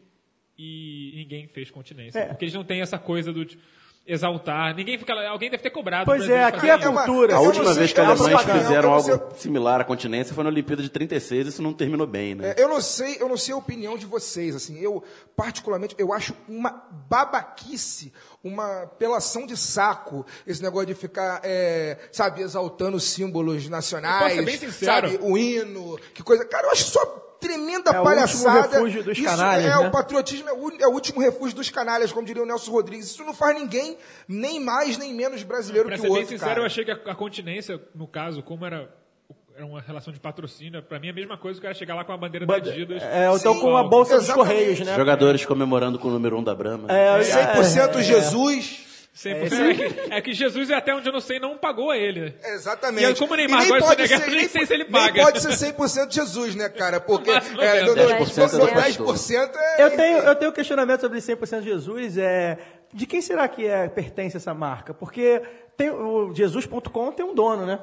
e 0.59 1.13
ninguém 1.17 1.47
fez 1.49 1.71
continência. 1.71 2.19
É. 2.19 2.27
Porque 2.27 2.45
eles 2.45 2.55
não 2.55 2.65
têm 2.65 2.81
essa 2.81 2.99
coisa 2.99 3.33
do. 3.33 3.45
tipo, 3.45 3.63
exaltar. 4.07 4.75
Ninguém 4.75 4.99
fica 4.99 5.15
lá, 5.15 5.29
alguém 5.29 5.51
deve 5.51 5.63
ter 5.63 5.71
cobrado. 5.71 6.05
Pois 6.05 6.29
é, 6.29 6.45
aqui 6.45 6.69
é 6.69 6.73
a 6.73 6.79
cultura. 6.79 7.37
A 7.37 7.41
última 7.41 7.73
vez 7.75 7.93
que 7.93 8.01
alemães 8.01 8.43
fizeram 8.43 8.93
algo 8.93 9.35
similar 9.37 9.81
à 9.81 9.85
continência 9.85 10.35
foi 10.35 10.45
na 10.45 10.51
Olimpíada 10.51 10.83
de 10.83 10.89
36 10.89 11.47
e 11.47 11.49
isso 11.51 11.63
não 11.63 11.73
terminou 11.73 12.07
bem, 12.07 12.35
né? 12.35 12.55
É, 12.57 12.63
eu 12.63 12.69
não 12.69 12.81
sei, 12.81 13.19
eu 13.21 13.29
não 13.29 13.37
sei 13.37 13.55
a 13.55 13.57
opinião 13.57 13.97
de 13.97 14.07
vocês, 14.07 14.55
assim, 14.55 14.79
eu 14.81 15.03
particularmente 15.37 15.95
eu 15.99 16.13
acho 16.13 16.35
uma 16.49 16.83
babaquice, 17.09 18.13
uma 18.43 18.87
pelação 18.99 19.47
de 19.47 19.57
saco 19.57 20.25
esse 20.47 20.63
negócio 20.63 20.87
de 20.87 20.95
ficar, 20.95 21.41
é, 21.45 21.99
sabe, 22.11 22.43
exaltando 22.43 22.99
símbolos 22.99 23.69
nacionais, 23.69 24.15
Eu 24.15 24.23
posso 24.23 24.35
ser 24.37 24.45
bem 24.45 24.59
sincero. 24.73 25.11
sabe, 25.11 25.19
o 25.23 25.37
hino, 25.37 25.99
que 26.15 26.23
coisa, 26.23 26.45
cara, 26.45 26.67
eu 26.69 26.71
acho 26.73 26.85
só 26.85 27.05
tremenda 27.41 27.91
É 27.91 28.01
o 28.01 28.03
palhaçada. 28.05 28.59
último 28.59 28.73
refúgio 28.75 29.03
dos 29.05 29.17
Isso 29.19 29.27
canalhas, 29.27 29.65
é 29.65 29.69
né? 29.69 29.89
o 29.89 29.91
patriotismo 29.91 30.49
é 30.49 30.53
o, 30.53 30.71
é 30.83 30.87
o 30.87 30.91
último 30.91 31.21
refúgio 31.21 31.57
dos 31.57 31.71
canalhas, 31.71 32.13
como 32.13 32.27
diria 32.27 32.43
o 32.43 32.47
Nelson 32.47 32.71
Rodrigues. 32.71 33.07
Isso 33.07 33.25
não 33.25 33.33
faz 33.33 33.59
ninguém 33.59 33.97
nem 34.29 34.61
mais 34.61 34.99
nem 34.99 35.15
menos 35.15 35.43
brasileiro 35.43 35.89
Pra 35.89 35.97
que 35.97 36.03
ser 36.03 36.09
o 36.09 36.13
bem 36.13 36.21
outro, 36.21 36.35
sincero, 36.35 36.49
cara. 36.51 36.61
eu 36.61 36.67
achei 36.67 36.85
que 36.85 36.91
a, 36.91 36.95
a 37.13 37.15
continência, 37.15 37.81
no 37.95 38.07
caso, 38.07 38.43
como 38.43 38.67
era, 38.67 38.95
era 39.61 39.67
uma 39.67 39.81
relação 39.81 40.11
de 40.11 40.19
patrocínio, 40.19 40.83
pra 40.83 40.99
mim 40.99 41.09
é 41.09 41.11
a 41.11 41.15
mesma 41.15 41.37
coisa 41.37 41.61
que 41.61 41.61
o 41.61 41.69
cara 41.69 41.75
chegar 41.75 41.95
lá 41.95 42.03
com 42.03 42.13
a 42.13 42.17
bandeira 42.17 42.47
da 42.47 42.55
Adidas. 42.55 43.03
É, 43.03 43.27
eu 43.27 43.39
tô 43.39 43.53
Sim, 43.53 43.61
com 43.61 43.77
a 43.77 43.85
bolsa 43.85 44.17
dos 44.17 44.25
exatamente. 44.25 44.49
Correios, 44.55 44.81
né? 44.81 44.97
Jogadores 44.97 45.45
comemorando 45.45 45.99
com 45.99 46.09
o 46.09 46.11
número 46.11 46.37
1 46.37 46.39
um 46.39 46.43
da 46.43 46.55
Brahma. 46.55 46.89
É, 46.91 47.21
100% 47.21 48.01
Jesus. 48.01 48.87
100%. 49.15 49.53
É, 49.53 49.75
que, 49.75 50.15
é 50.15 50.21
que 50.23 50.33
Jesus, 50.33 50.71
até 50.71 50.95
onde 50.95 51.07
eu 51.09 51.13
não 51.13 51.21
sei, 51.21 51.39
não 51.39 51.59
pagou 51.59 51.91
a 51.91 51.99
ele. 51.99 52.35
Exatamente. 52.43 53.03
E 53.03 53.07
aí, 53.07 53.15
como 53.15 53.35
o 53.35 53.37
Neymar 53.37 53.61
nem 53.61 53.69
gosta 53.69 53.87
pode 53.89 54.03
de 54.03 54.09
negar, 54.09 54.25
ser- 54.25 54.35
nem 54.35 54.49
sei 54.49 54.65
se 54.65 54.73
ele 54.73 54.85
nem 54.85 54.93
paga. 54.93 55.23
pode 55.25 55.41
ser 55.43 55.73
100% 55.75 56.11
Jesus, 56.15 56.55
né, 56.55 56.71
cara? 56.71 56.99
Porque 57.03 57.31
é, 57.31 57.41
90. 57.41 57.83
no- 57.83 57.89
no- 57.89 57.95
10% 57.97 58.53
no- 58.57 58.67
é 58.67 58.73
do 58.73 58.81
10% 58.81 59.51
é... 59.55 59.83
Eu 59.83 59.91
tenho, 59.95 60.19
eu 60.21 60.35
tenho 60.37 60.51
um 60.53 60.55
questionamento 60.55 61.01
sobre 61.03 61.19
100% 61.19 61.63
Jesus. 61.63 62.17
É, 62.17 62.57
de 62.95 63.05
quem 63.05 63.21
será 63.21 63.47
que 63.47 63.67
é, 63.67 63.89
pertence 63.89 64.39
essa 64.39 64.55
marca? 64.55 64.95
Porque 64.95 65.43
tem, 65.77 65.91
o 65.91 66.33
Jesus.com 66.35 67.13
tem 67.13 67.27
um 67.27 67.35
dono, 67.35 67.67
né? 67.67 67.79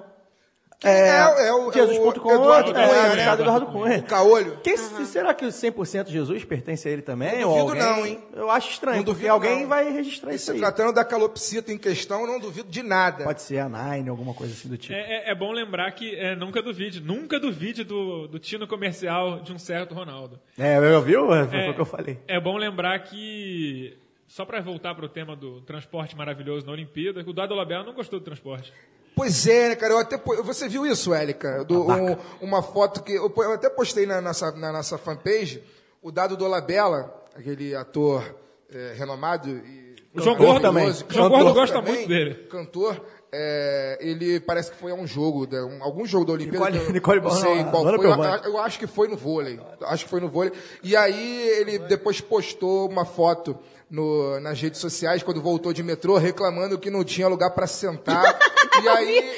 É, 0.84 1.10
é 1.10 1.26
o, 1.26 1.38
é 1.40 1.54
o 1.68 1.72
Jesus.com 1.74 2.32
Eduardo 2.32 2.70
é, 2.70 2.74
Cunha, 2.74 2.86
é, 2.86 3.16
né? 3.16 3.34
Eduardo 3.34 3.66
Cunha. 3.66 3.98
O 3.98 4.04
Caolho. 4.04 4.60
Quem- 4.64 4.78
Será 4.78 5.34
que 5.34 5.44
o 5.44 5.50
100% 5.50 6.08
Jesus 6.10 6.46
pertence 6.46 6.88
a 6.88 6.92
ele 6.92 7.02
também? 7.02 7.42
Não 7.42 7.50
ou 7.50 7.66
duvido 7.68 7.84
alguém? 7.84 8.00
não, 8.04 8.06
hein? 8.06 8.24
Eu 8.36 8.52
acho 8.52 8.70
estranho, 8.70 8.98
Não 8.98 9.04
porque 9.06 9.16
duvido 9.28 9.34
alguém 9.34 9.62
não. 9.62 9.70
vai 9.70 9.92
registrar 9.92 10.32
E 10.32 10.36
isso 10.36 10.46
se 10.46 10.52
aí. 10.52 10.60
tratando 10.60 10.94
da 10.94 11.04
calopsita 11.04 11.72
em 11.74 11.80
questão, 11.80 12.22
eu 12.22 12.28
não 12.28 12.40
duvido 12.40 12.70
de 12.70 12.84
nada. 12.84 13.24
Pode 13.24 13.42
ser 13.42 13.58
a 13.58 13.68
Nine, 13.68 14.08
alguma 14.10 14.36
coisa 14.36 14.54
assim 14.54 14.70
do 14.70 14.78
tipo. 14.78 14.94
É, 14.94 15.00
é- 15.28 15.32
é 15.32 15.36
bom 15.36 15.52
lembrar 15.52 15.90
que 15.94 16.16
é, 16.16 16.36
nunca 16.36 16.62
duvide, 16.62 17.02
nunca 17.02 17.40
duvide 17.40 17.84
do, 17.84 18.28
do 18.28 18.38
tino 18.38 18.68
comercial 18.68 19.40
de 19.40 19.52
um 19.52 19.58
certo 19.58 19.96
Ronaldo. 19.96 20.40
É, 20.60 20.78
eu 20.78 21.02
viu? 21.02 21.26
Foi 21.26 21.60
É, 21.60 21.70
o 21.72 21.74
que 21.74 21.82
eu 21.82 21.86
falei. 21.86 22.20
É 22.28 22.40
bom 22.40 22.56
lembrar 22.56 23.00
que, 23.00 23.98
só 24.28 24.46
para 24.46 24.62
voltar 24.62 24.94
para 24.94 25.06
o 25.06 25.10
tema 25.10 25.36
do 25.36 25.60
transporte 25.62 26.16
maravilhoso 26.16 26.68
na 26.68 26.72
Olimpíada, 26.72 27.24
que 27.24 27.30
o 27.32 27.34
Dado 27.34 27.56
Labella 27.56 27.84
não 27.84 27.94
gostou 27.94 28.20
do 28.20 28.24
transporte. 28.26 28.72
Pois 29.18 29.48
é, 29.48 29.70
né, 29.70 29.76
cara? 29.76 29.94
Eu 29.94 29.98
até, 29.98 30.18
po- 30.18 30.42
você 30.44 30.70
viu 30.70 30.86
isso, 30.86 31.14
Élica? 31.14 31.66
Do, 31.66 31.88
um- 31.92 32.16
uma 32.40 32.62
foto 32.62 33.02
que. 33.04 33.14
Eu, 33.14 33.34
eu 33.36 33.52
até 33.54 33.70
postei 33.70 34.06
na 34.06 34.22
nossa, 34.22 34.52
na 34.52 34.72
nossa 34.72 34.98
fanpage 34.98 35.64
o 36.04 36.12
dado 36.12 36.38
do 36.38 36.48
Labella, 36.48 37.14
aquele 37.36 37.76
ator 37.76 38.24
é, 38.72 38.94
renomado 38.96 39.50
e. 39.50 39.88
O 40.14 40.22
João 40.22 40.36
Gordo 40.36 40.62
também. 40.62 40.90
O 40.90 41.14
João 41.14 41.30
Gordo 41.30 41.54
gosta 41.54 41.76
também, 41.76 41.96
muito 41.96 42.08
dele. 42.08 42.34
Cantor. 42.50 43.02
É, 43.32 43.98
ele 44.02 44.40
parece 44.40 44.72
que 44.72 44.78
foi 44.78 44.92
a 44.92 44.96
um 44.96 45.06
jogo, 45.08 45.46
da- 45.46 45.66
um- 45.66 45.84
algum 45.84 46.06
jogo 46.06 46.26
da 46.26 46.34
Olimpíada. 46.34 46.70
Nicole- 46.70 46.88
eu 46.88 46.94
Nicole 46.94 47.22
não 47.22 47.30
sei 47.32 47.64
qual 47.66 47.84
foi. 47.98 48.06
Eu, 48.46 48.54
eu 48.54 48.58
acho 48.60 48.80
que 48.80 48.88
foi 48.88 49.08
no 49.08 49.18
vôlei. 49.18 49.60
Acho 49.84 50.06
que 50.06 50.10
foi 50.10 50.20
no 50.22 50.30
vôlei. 50.30 50.52
E 50.84 50.96
aí 50.96 51.48
ele 51.60 51.80
depois 51.80 52.22
postou 52.22 52.90
uma 52.90 53.06
foto 53.06 53.58
no- 53.90 54.40
nas 54.40 54.60
redes 54.62 54.80
sociais, 54.82 55.24
quando 55.24 55.42
voltou 55.42 55.72
de 55.74 55.82
metrô, 55.84 56.18
reclamando 56.18 56.78
que 56.78 56.90
não 56.90 57.04
tinha 57.04 57.28
lugar 57.28 57.52
para 57.52 57.68
sentar. 57.68 58.38
e 58.84 58.88
aí. 58.90 59.32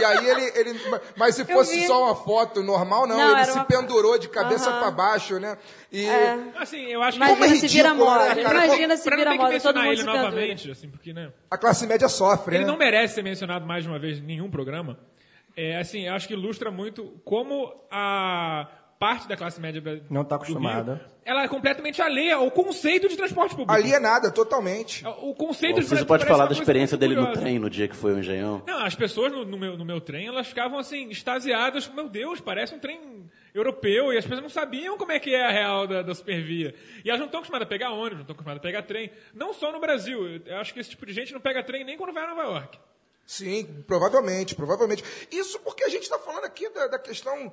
E 0.00 0.04
aí 0.04 0.28
ele, 0.28 0.52
ele. 0.70 0.80
Mas 1.16 1.34
se 1.34 1.44
fosse 1.44 1.86
só 1.86 2.04
uma 2.04 2.14
foto 2.14 2.62
normal, 2.62 3.06
não. 3.06 3.16
Não, 3.16 3.36
ele 3.36 3.44
se 3.46 3.52
uma- 3.52 3.64
pendurou 3.64 4.18
de 4.18 4.28
cabeça 4.28 4.70
Aham. 4.70 4.78
para 4.80 4.90
baixo, 4.90 5.38
né? 5.40 5.56
E. 5.92 6.06
Assim, 6.56 6.86
eu 6.86 7.02
acho 7.02 7.18
Como 7.18 7.30
é 7.30 7.34
Imagina 7.36 7.60
se 7.60 7.68
vira 7.68 7.88
ridículo, 7.90 8.10
né, 8.18 8.28
moda. 8.28 8.42
cara? 8.42 8.64
Imagina 8.66 8.96
se 8.96 9.10
vira 9.10 9.16
que 9.32 9.38
moda, 9.38 9.38
todo 9.38 9.52
mencionar 9.52 9.82
mundo 9.82 9.92
ele 9.92 9.96
se 10.00 10.04
pendura. 10.06 10.22
novamente, 10.30 10.70
assim, 10.70 10.88
porque, 10.90 11.12
né? 11.12 11.32
A 11.50 11.56
classe 11.58 11.86
média 11.86 12.08
sofre, 12.08 12.56
Ele 12.56 12.64
né? 12.64 12.70
não 12.70 12.76
merece 12.78 13.14
ser 13.14 13.22
mencionado 13.22 13.64
mais 13.66 13.84
de 13.84 13.88
uma 13.90 13.98
vez 13.98 14.18
em 14.18 14.22
nenhum 14.22 14.50
programa. 14.50 14.98
É, 15.56 15.78
assim, 15.78 16.06
eu 16.06 16.12
acho 16.14 16.28
que 16.28 16.34
ilustra 16.34 16.70
muito 16.70 17.18
como 17.24 17.72
a 17.90 18.68
parte 18.98 19.28
da 19.28 19.36
classe 19.36 19.60
média 19.60 19.82
Não 20.10 20.24
tá 20.24 20.36
do 20.36 20.42
acostumada. 20.42 20.94
Rio, 20.94 21.16
ela 21.24 21.42
é 21.42 21.48
completamente 21.48 22.00
alheia 22.00 22.36
ao 22.36 22.50
conceito 22.50 23.08
de 23.08 23.16
transporte 23.16 23.50
público. 23.50 23.72
Ali 23.72 23.92
é 23.92 24.00
nada, 24.00 24.30
totalmente. 24.30 25.04
O 25.22 25.34
conceito 25.34 25.78
O 25.78 25.80
de 25.80 25.88
parece 25.88 26.06
pode 26.06 26.24
falar 26.24 26.46
da 26.46 26.52
experiência 26.52 26.96
dele 26.96 27.14
no 27.14 27.22
curiosa. 27.22 27.40
trem 27.40 27.58
no 27.58 27.68
dia 27.68 27.88
que 27.88 27.96
foi 27.96 28.14
o 28.14 28.18
engenhão. 28.18 28.62
Não, 28.66 28.84
as 28.84 28.94
pessoas 28.94 29.32
no, 29.32 29.44
no 29.44 29.58
meu, 29.58 29.76
no 29.76 29.84
meu 29.84 30.00
trem, 30.00 30.26
elas 30.26 30.46
ficavam 30.46 30.78
assim, 30.78 31.08
extasiadas. 31.10 31.88
Meu 31.88 32.08
Deus, 32.08 32.40
parece 32.40 32.74
um 32.74 32.78
trem 32.78 33.28
europeu. 33.54 34.12
E 34.12 34.18
as 34.18 34.24
pessoas 34.24 34.42
não 34.42 34.48
sabiam 34.48 34.96
como 34.96 35.12
é 35.12 35.18
que 35.18 35.34
é 35.34 35.44
a 35.46 35.50
real 35.50 35.86
da, 35.86 36.02
da 36.02 36.14
supervia. 36.14 36.74
E 37.04 37.08
elas 37.08 37.18
não 37.18 37.26
estão 37.26 37.40
acostumadas 37.40 37.66
a 37.66 37.68
pegar 37.68 37.90
ônibus, 37.90 38.14
não 38.18 38.20
estão 38.22 38.34
acostumadas 38.34 38.60
a 38.60 38.62
pegar 38.62 38.82
trem. 38.82 39.10
Não 39.34 39.52
só 39.52 39.72
no 39.72 39.80
Brasil. 39.80 40.40
Eu 40.46 40.56
acho 40.58 40.72
que 40.72 40.80
esse 40.80 40.90
tipo 40.90 41.04
de 41.04 41.12
gente 41.12 41.32
não 41.32 41.40
pega 41.40 41.62
trem 41.62 41.84
nem 41.84 41.96
quando 41.96 42.12
vai 42.12 42.24
a 42.24 42.28
Nova 42.28 42.42
York. 42.44 42.78
Sim, 43.26 43.82
provavelmente, 43.88 44.54
provavelmente. 44.54 45.02
Isso 45.32 45.58
porque 45.58 45.82
a 45.82 45.88
gente 45.88 46.04
está 46.04 46.16
falando 46.16 46.44
aqui 46.44 46.68
da, 46.70 46.86
da 46.86 46.98
questão, 46.98 47.52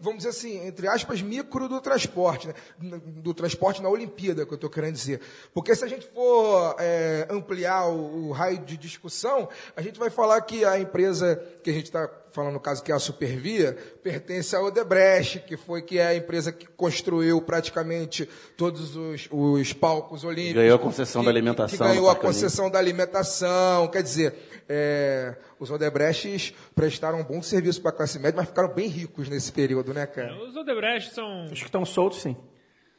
vamos 0.00 0.24
dizer 0.24 0.30
assim, 0.30 0.66
entre 0.66 0.88
aspas, 0.88 1.20
micro 1.20 1.68
do 1.68 1.82
transporte, 1.82 2.48
né? 2.48 2.54
do 2.78 3.34
transporte 3.34 3.82
na 3.82 3.90
Olimpíada, 3.90 4.46
que 4.46 4.52
eu 4.52 4.54
estou 4.54 4.70
querendo 4.70 4.94
dizer. 4.94 5.20
Porque 5.52 5.74
se 5.76 5.84
a 5.84 5.86
gente 5.86 6.06
for 6.06 6.76
é, 6.78 7.26
ampliar 7.28 7.88
o, 7.88 8.28
o 8.28 8.32
raio 8.32 8.60
de 8.60 8.78
discussão, 8.78 9.50
a 9.76 9.82
gente 9.82 9.98
vai 9.98 10.08
falar 10.08 10.40
que 10.40 10.64
a 10.64 10.78
empresa 10.78 11.36
que 11.62 11.68
a 11.68 11.74
gente 11.74 11.84
está 11.84 12.08
falando 12.32 12.54
no 12.54 12.60
caso 12.60 12.82
que 12.82 12.90
é 12.90 12.94
a 12.94 12.98
Supervia, 12.98 13.72
pertence 14.02 14.54
à 14.56 14.60
Odebrecht, 14.62 15.40
que 15.40 15.56
foi 15.56 15.82
que 15.82 15.98
é 15.98 16.06
a 16.06 16.14
empresa 16.14 16.50
que 16.50 16.66
construiu 16.66 17.40
praticamente 17.42 18.28
todos 18.56 18.96
os, 18.96 19.28
os 19.30 19.72
palcos 19.72 20.24
olímpicos. 20.24 20.54
Ganhou 20.62 20.76
a 20.76 20.78
concessão 20.78 21.22
que- 21.22 21.26
da 21.26 21.30
alimentação 21.30 21.78
Que 21.78 21.84
ganhou 21.84 22.08
a 22.10 22.16
concessão 22.16 22.70
da 22.70 22.78
alimentação, 22.78 23.88
quer 23.88 24.02
dizer, 24.02 24.34
é, 24.68 25.36
os 25.60 25.70
Odebrechts 25.70 26.52
prestaram 26.74 27.20
um 27.20 27.24
bom 27.24 27.42
serviço 27.42 27.80
para 27.82 27.90
a 27.90 27.94
classe 27.94 28.18
média, 28.18 28.36
mas 28.36 28.48
ficaram 28.48 28.72
bem 28.74 28.88
ricos 28.88 29.28
nesse 29.28 29.52
período, 29.52 29.92
né, 29.92 30.06
cara? 30.06 30.34
Os 30.42 30.56
Odebrecht 30.56 31.12
são. 31.14 31.44
Os 31.46 31.58
que 31.60 31.66
estão 31.66 31.84
soltos, 31.84 32.20
sim. 32.22 32.36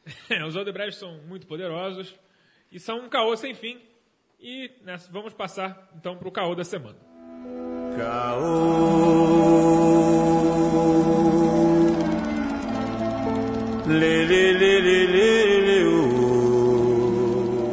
os 0.47 0.55
Odebrecht 0.55 0.99
são 0.99 1.17
muito 1.27 1.47
poderosos 1.47 2.13
e 2.71 2.79
são 2.79 2.99
um 2.99 3.09
caô 3.09 3.35
sem 3.37 3.53
fim. 3.53 3.81
E 4.39 4.69
né, 4.83 4.97
vamos 5.09 5.33
passar 5.33 5.89
então 5.95 6.17
para 6.17 6.27
o 6.27 6.31
caô 6.31 6.53
da 6.53 6.65
semana. 6.65 6.97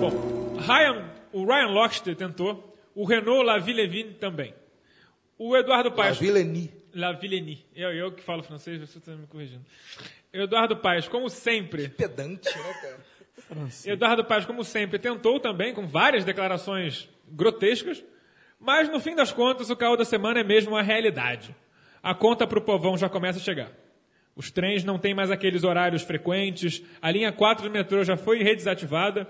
Bom, 0.00 0.56
Ryan, 0.59 1.11
o 1.33 1.44
Ryan 1.44 1.68
Lochte 1.68 2.14
tentou, 2.14 2.76
o 2.94 3.04
Renault 3.04 3.44
Lavillevine 3.44 4.14
também. 4.14 4.54
O 5.38 5.56
Eduardo 5.56 5.92
Paes. 5.92 6.18
Villeneuve. 6.18 6.80
La 6.92 7.12
Villenie. 7.12 7.64
Eu, 7.74 7.92
eu 7.92 8.12
que 8.12 8.22
falo 8.22 8.42
francês, 8.42 8.80
você 8.80 8.98
está 8.98 9.12
me 9.12 9.26
corrigindo. 9.26 9.64
Eduardo 10.33 10.76
Paes, 10.76 11.09
como 11.09 11.28
sempre. 11.30 11.88
Pedante, 11.88 12.48
né, 12.48 12.74
cara? 12.74 13.00
Eduardo 13.87 14.24
Paes, 14.24 14.44
como 14.44 14.62
sempre, 14.64 14.98
tentou 14.98 15.40
também, 15.40 15.72
com 15.74 15.87
várias 15.87 16.24
declarações 16.24 17.09
grotescas, 17.28 18.04
mas 18.61 18.88
no 18.90 19.01
fim 19.01 19.14
das 19.14 19.33
contas, 19.33 19.70
o 19.70 19.77
caô 19.77 19.96
da 19.96 20.05
semana 20.05 20.40
é 20.40 20.44
mesmo 20.44 20.73
uma 20.73 20.83
realidade. 20.83 21.55
A 22.03 22.14
conta 22.14 22.46
para 22.46 22.59
o 22.59 22.62
povão 22.62 22.96
já 22.96 23.09
começa 23.09 23.38
a 23.38 23.42
chegar. 23.42 23.70
Os 24.37 24.51
trens 24.51 24.85
não 24.85 24.99
têm 24.99 25.14
mais 25.14 25.31
aqueles 25.31 25.64
horários 25.64 26.03
frequentes, 26.03 26.83
a 27.03 27.11
linha 27.11 27.33
4 27.33 27.64
do 27.64 27.70
metrô 27.70 28.03
já 28.05 28.16
foi 28.16 28.42
redesativada, 28.42 29.29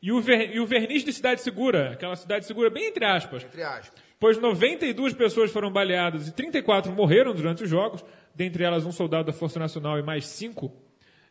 e 0.00 0.12
o, 0.12 0.20
ver- 0.20 0.54
e 0.54 0.60
o 0.60 0.66
verniz 0.66 1.04
de 1.04 1.12
cidade 1.12 1.40
segura, 1.40 1.92
aquela 1.92 2.16
cidade 2.16 2.44
segura 2.44 2.68
bem 2.68 2.86
entre 2.88 3.04
aspas, 3.04 3.44
Entre 3.44 3.62
aspas. 3.62 4.02
pois 4.18 4.36
92 4.38 5.14
pessoas 5.14 5.50
foram 5.52 5.70
baleadas 5.72 6.26
e 6.28 6.32
34 6.32 6.92
morreram 6.92 7.32
durante 7.32 7.62
os 7.64 7.70
jogos, 7.70 8.04
dentre 8.34 8.64
elas 8.64 8.84
um 8.84 8.90
soldado 8.92 9.24
da 9.26 9.32
Força 9.32 9.58
Nacional 9.60 9.98
e 9.98 10.02
mais 10.02 10.26
cinco 10.26 10.72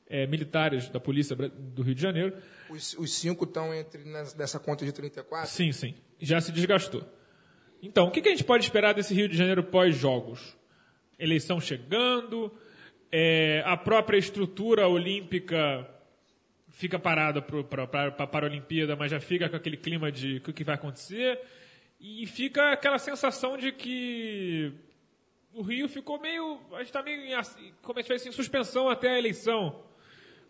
eh, 0.09 0.25
militares 0.25 0.89
da 0.89 0.99
Polícia 1.01 1.35
do 1.35 1.81
Rio 1.83 1.95
de 1.95 2.01
Janeiro. 2.01 2.33
Os, 2.69 2.93
os 2.97 3.13
cinco 3.13 3.43
estão 3.43 3.73
entre 3.73 4.03
nessa 4.05 4.37
nessa 4.37 4.59
conta 4.59 4.85
de 4.85 4.91
34? 4.93 5.49
Sim, 5.49 5.71
sim. 5.73 5.93
Já 6.19 6.39
se 6.39 6.51
desgastou. 6.51 7.03
Então, 7.81 8.07
o 8.07 8.11
que 8.11 8.19
a 8.27 8.31
gente 8.31 8.43
pode 8.43 8.63
esperar 8.63 8.93
desse 8.93 9.13
Rio 9.13 9.27
de 9.27 9.35
Janeiro 9.35 9.63
pós-jogos? 9.63 10.55
Eleição 11.17 11.59
chegando, 11.59 12.51
eh, 13.11 13.63
a 13.65 13.75
própria 13.77 14.17
estrutura 14.17 14.87
olímpica 14.87 15.87
fica 16.69 16.97
parada 16.99 17.41
para 17.41 17.83
a 18.17 18.27
Paralimpíada, 18.27 18.95
mas 18.95 19.11
já 19.11 19.19
fica 19.19 19.49
com 19.49 19.55
aquele 19.55 19.77
clima 19.77 20.11
de 20.11 20.37
o 20.37 20.41
que 20.41 20.53
que 20.53 20.63
vai 20.63 20.75
acontecer. 20.75 21.39
E 21.99 22.25
fica 22.25 22.71
aquela 22.71 22.97
sensação 22.97 23.57
de 23.57 23.71
que 23.71 24.71
o 25.53 25.61
Rio 25.61 25.87
ficou 25.87 26.19
meio. 26.19 26.59
A 26.73 26.77
gente 26.77 26.87
está 26.87 27.03
meio 27.03 27.21
em, 27.21 27.33
ass- 27.35 27.57
como 27.81 27.99
é 27.99 28.03
que 28.03 28.07
em 28.29 28.31
suspensão 28.31 28.89
até 28.89 29.09
a 29.09 29.17
eleição. 29.19 29.83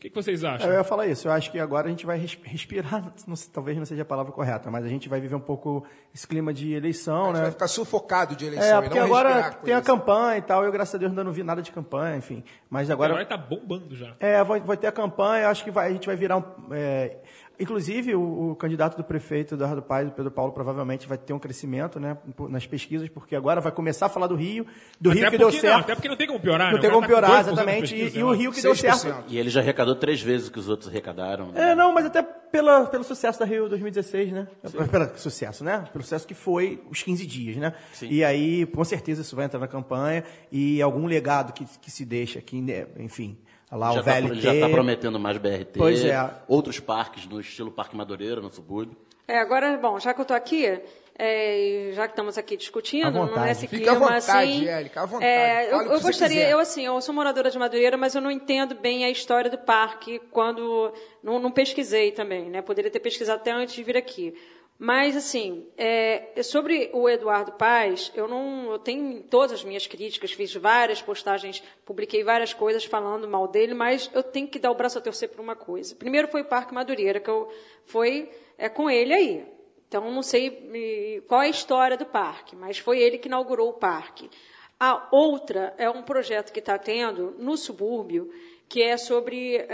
Que, 0.02 0.10
que 0.10 0.16
vocês 0.16 0.44
acham? 0.44 0.68
Eu 0.68 0.78
ia 0.78 0.84
falar 0.84 1.06
isso. 1.08 1.28
Eu 1.28 1.32
acho 1.32 1.52
que 1.52 1.60
agora 1.60 1.86
a 1.88 1.90
gente 1.90 2.06
vai 2.06 2.18
res- 2.18 2.38
respirar, 2.44 3.14
não 3.28 3.36
sei- 3.36 3.52
talvez 3.54 3.78
não 3.78 3.86
seja 3.86 4.02
a 4.02 4.06
palavra 4.06 4.32
correta, 4.32 4.70
mas 4.72 4.84
a 4.84 4.88
gente 4.88 5.08
vai 5.08 5.22
viver 5.22 5.36
um 5.36 5.40
pouco 5.40 5.86
esse 6.14 6.28
clima 6.28 6.52
de 6.54 6.74
eleição, 6.74 7.26
A 7.26 7.28
gente 7.28 7.36
né? 7.36 7.42
vai 7.44 7.52
ficar 7.52 7.68
sufocado 7.68 8.36
de 8.36 8.46
eleição 8.48 8.68
É, 8.68 8.80
e 8.80 8.82
porque 8.84 8.98
não 9.00 9.06
agora 9.06 9.52
tem 9.64 9.74
a 9.74 9.78
isso. 9.78 9.86
campanha 9.86 10.38
e 10.38 10.42
tal. 10.42 10.64
Eu, 10.66 10.72
graças 10.72 10.96
a 10.96 10.98
Deus, 10.98 11.12
ainda 11.12 11.24
não 11.24 11.32
vi 11.32 11.44
nada 11.44 11.62
de 11.62 11.72
campanha, 11.72 12.18
enfim. 12.18 12.44
Mas 12.70 12.90
agora. 12.90 13.14
Agora 13.14 13.26
tá 13.28 13.38
bombando 13.38 13.96
já. 13.96 14.16
É, 14.20 14.44
vai, 14.44 14.60
vai 14.60 14.76
ter 14.76 14.88
a 14.88 14.92
campanha, 14.92 15.48
acho 15.50 15.64
que 15.64 15.70
vai- 15.72 15.90
a 15.90 15.94
gente 15.94 16.08
vai 16.08 16.16
virar 16.16 16.38
um. 16.38 16.44
é, 16.72 17.18
inclusive, 17.62 18.16
o, 18.16 18.52
o 18.52 18.56
candidato 18.56 18.98
do 18.98 19.04
prefeito 19.04 19.56
Eduardo 19.56 19.82
Paes, 19.82 20.10
o 20.10 20.12
Pedro 20.12 20.32
Paulo, 20.32 20.52
provavelmente 20.52 21.08
vai 21.08 21.18
ter 21.18 21.34
um 21.34 21.40
crescimento 21.40 22.00
né, 22.00 22.18
nas 22.50 22.66
pesquisas, 22.66 23.08
porque 23.10 23.36
agora 23.36 23.62
vai 23.62 23.72
começar 23.72 24.08
a 24.08 24.10
falar 24.10 24.28
do 24.28 24.36
Rio, 24.36 24.66
do 25.00 25.10
Rio 25.12 25.22
até, 25.22 25.32
que 25.32 25.38
deu 25.38 25.52
certo. 25.52 25.66
não, 25.74 25.80
até 25.80 25.96
porque 25.96 26.10
não 26.10 26.18
tem 26.18 26.28
como 26.28 26.40
piorar, 26.40 26.68
não 26.72 26.76
né? 26.76 26.82
tem 26.82 26.90
O 26.90 26.94
como 26.94 27.02
tá 27.04 27.08
piorar, 27.08 27.32
2% 27.32 27.44
de 27.44 27.50
exatamente. 27.52 27.82
pesquisa, 27.82 28.18
E, 28.18 28.20
e 28.20 28.24
o 28.24 28.28
ó. 28.28 28.32
Rio 28.34 28.52
que 28.52 28.62
deu 28.62 28.74
6%. 28.74 28.94
certo. 28.96 29.24
E 29.28 29.38
ele 29.38 29.50
já 29.50 29.62
arrecadou 29.62 29.96
três 29.96 30.22
vezes 30.22 30.48
o 30.48 30.52
que 30.52 30.60
os 30.60 30.68
outros 30.68 30.90
arrecadaram. 30.90 31.52
né? 31.52 31.72
É, 31.72 31.76
não, 31.76 31.94
mas 31.94 32.06
até 32.06 32.22
pela, 32.24 32.86
pelo 32.88 33.04
sucesso 33.04 33.40
da 33.40 33.46
Rio 33.46 33.70
2016, 33.70 34.32
né? 34.34 34.48
Pelo 34.92 35.18
sucesso, 35.18 35.64
né? 35.64 35.86
Pelo 35.92 36.04
sucesso 36.04 36.28
que 36.28 36.34
foi 36.34 36.84
os 36.90 37.02
15 37.04 37.26
dias, 37.26 37.56
né? 37.58 37.74
E 38.02 38.24
aí, 38.24 38.66
com 38.66 38.84
certeza, 38.84 39.22
isso 39.22 39.36
vai 39.36 39.46
entrar 39.46 39.60
na 39.60 39.68
campanha 39.68 40.24
e 40.52 40.82
algum 40.82 41.06
legado 41.06 41.54
que, 41.54 41.66
que 41.80 41.90
se 41.92 42.04
deixa 42.06 42.40
aqui, 42.40 42.62
né? 42.62 42.88
enfim, 43.00 43.38
lá 43.78 43.94
já 43.94 44.02
o 44.02 44.04
tá- 44.04 44.20
VLT. 44.20 44.42
já 44.42 44.54
está 44.54 44.70
prometendo 44.70 45.20
mais 45.20 45.38
BRT. 45.38 45.78
Pois 45.78 46.04
é. 46.04 46.30
Outros 46.48 46.80
parques 46.80 47.26
no 47.28 47.40
estilo 47.40 47.72
Parque 47.72 47.96
Madureira, 47.96 48.42
no 48.42 48.52
subúrbio. 48.52 48.96
É, 49.28 49.38
agora, 49.40 49.78
bom, 49.78 50.00
já 50.00 50.14
que 50.14 50.20
eu 50.20 50.24
estou 50.24 50.36
aqui, 50.36 50.66
é, 51.18 51.92
já 51.94 52.08
que 52.08 52.14
estamos 52.14 52.38
aqui 52.38 52.58
discutindo, 52.58 53.06
À 53.08 53.12
não 53.12 53.28
Fica 53.28 53.76
à 53.76 53.96
clima 53.96 53.96
vontade, 54.00 54.20
assim. 54.20 54.68
Érica, 54.68 55.02
à 55.02 55.06
vontade. 55.06 55.32
é, 55.32 55.72
eu, 55.72 55.82
eu 55.84 56.02
gostaria, 56.02 56.36
quiser. 56.38 56.52
eu 56.52 56.60
assim, 56.60 56.86
eu 56.86 57.00
sou 57.00 57.14
moradora 57.14 57.50
de 57.50 57.58
Madureira, 57.60 57.96
mas 57.96 58.16
eu 58.16 58.22
não 58.22 58.32
entendo 58.32 58.76
bem 58.76 59.06
a 59.06 59.10
história 59.10 59.50
do 59.50 59.58
parque 59.58 60.20
quando 60.32 60.92
não, 61.24 61.40
não 61.40 61.52
pesquisei 61.52 62.12
também, 62.12 62.50
né? 62.50 62.62
Poderia 62.62 62.90
ter 62.90 63.00
pesquisado 63.00 63.40
até 63.40 63.52
antes 63.52 63.76
de 63.76 63.84
vir 63.84 63.96
aqui. 63.96 64.34
Mas 64.84 65.16
assim, 65.16 65.68
é, 65.78 66.42
sobre 66.42 66.90
o 66.92 67.08
Eduardo 67.08 67.52
Paes, 67.52 68.12
eu 68.16 68.28
não, 68.28 68.72
eu 68.72 68.80
tenho 68.80 69.22
todas 69.22 69.52
as 69.52 69.64
minhas 69.64 69.86
críticas, 69.86 70.32
fiz 70.32 70.56
várias 70.56 71.00
postagens, 71.00 71.62
publiquei 71.86 72.24
várias 72.24 72.52
coisas 72.52 72.84
falando 72.84 73.28
mal 73.28 73.48
dele, 73.48 73.76
mas 73.76 74.10
eu 74.12 74.24
tenho 74.24 74.48
que 74.48 74.58
dar 74.58 74.72
o 74.72 74.76
braço 74.76 74.98
a 74.98 75.02
torcer 75.02 75.30
por 75.30 75.40
uma 75.40 75.56
coisa. 75.56 75.94
Primeiro 75.94 76.28
foi 76.30 76.42
o 76.42 76.46
Parque 76.46 76.74
Madureira, 76.74 77.20
que 77.20 77.30
eu 77.30 77.48
foi 77.86 78.32
é 78.58 78.70
com 78.70 78.90
ele 78.90 79.14
aí. 79.14 79.46
Então, 79.88 80.10
não 80.10 80.24
sei 80.24 81.22
qual 81.28 81.44
é 81.44 81.46
a 81.46 81.50
história 81.50 81.96
do 81.96 82.08
parque, 82.08 82.56
mas 82.56 82.80
foi 82.80 82.98
ele 82.98 83.20
que 83.20 83.28
inaugurou 83.28 83.70
o 83.70 83.74
parque. 83.74 84.32
A 84.80 85.10
outra 85.12 85.76
é 85.78 85.88
um 85.92 86.02
projeto 86.02 86.52
que 86.52 86.58
está 86.58 86.76
tendo 86.80 87.36
no 87.38 87.56
subúrbio, 87.56 88.34
que 88.72 88.82
é 88.82 88.96
sobre. 88.96 89.68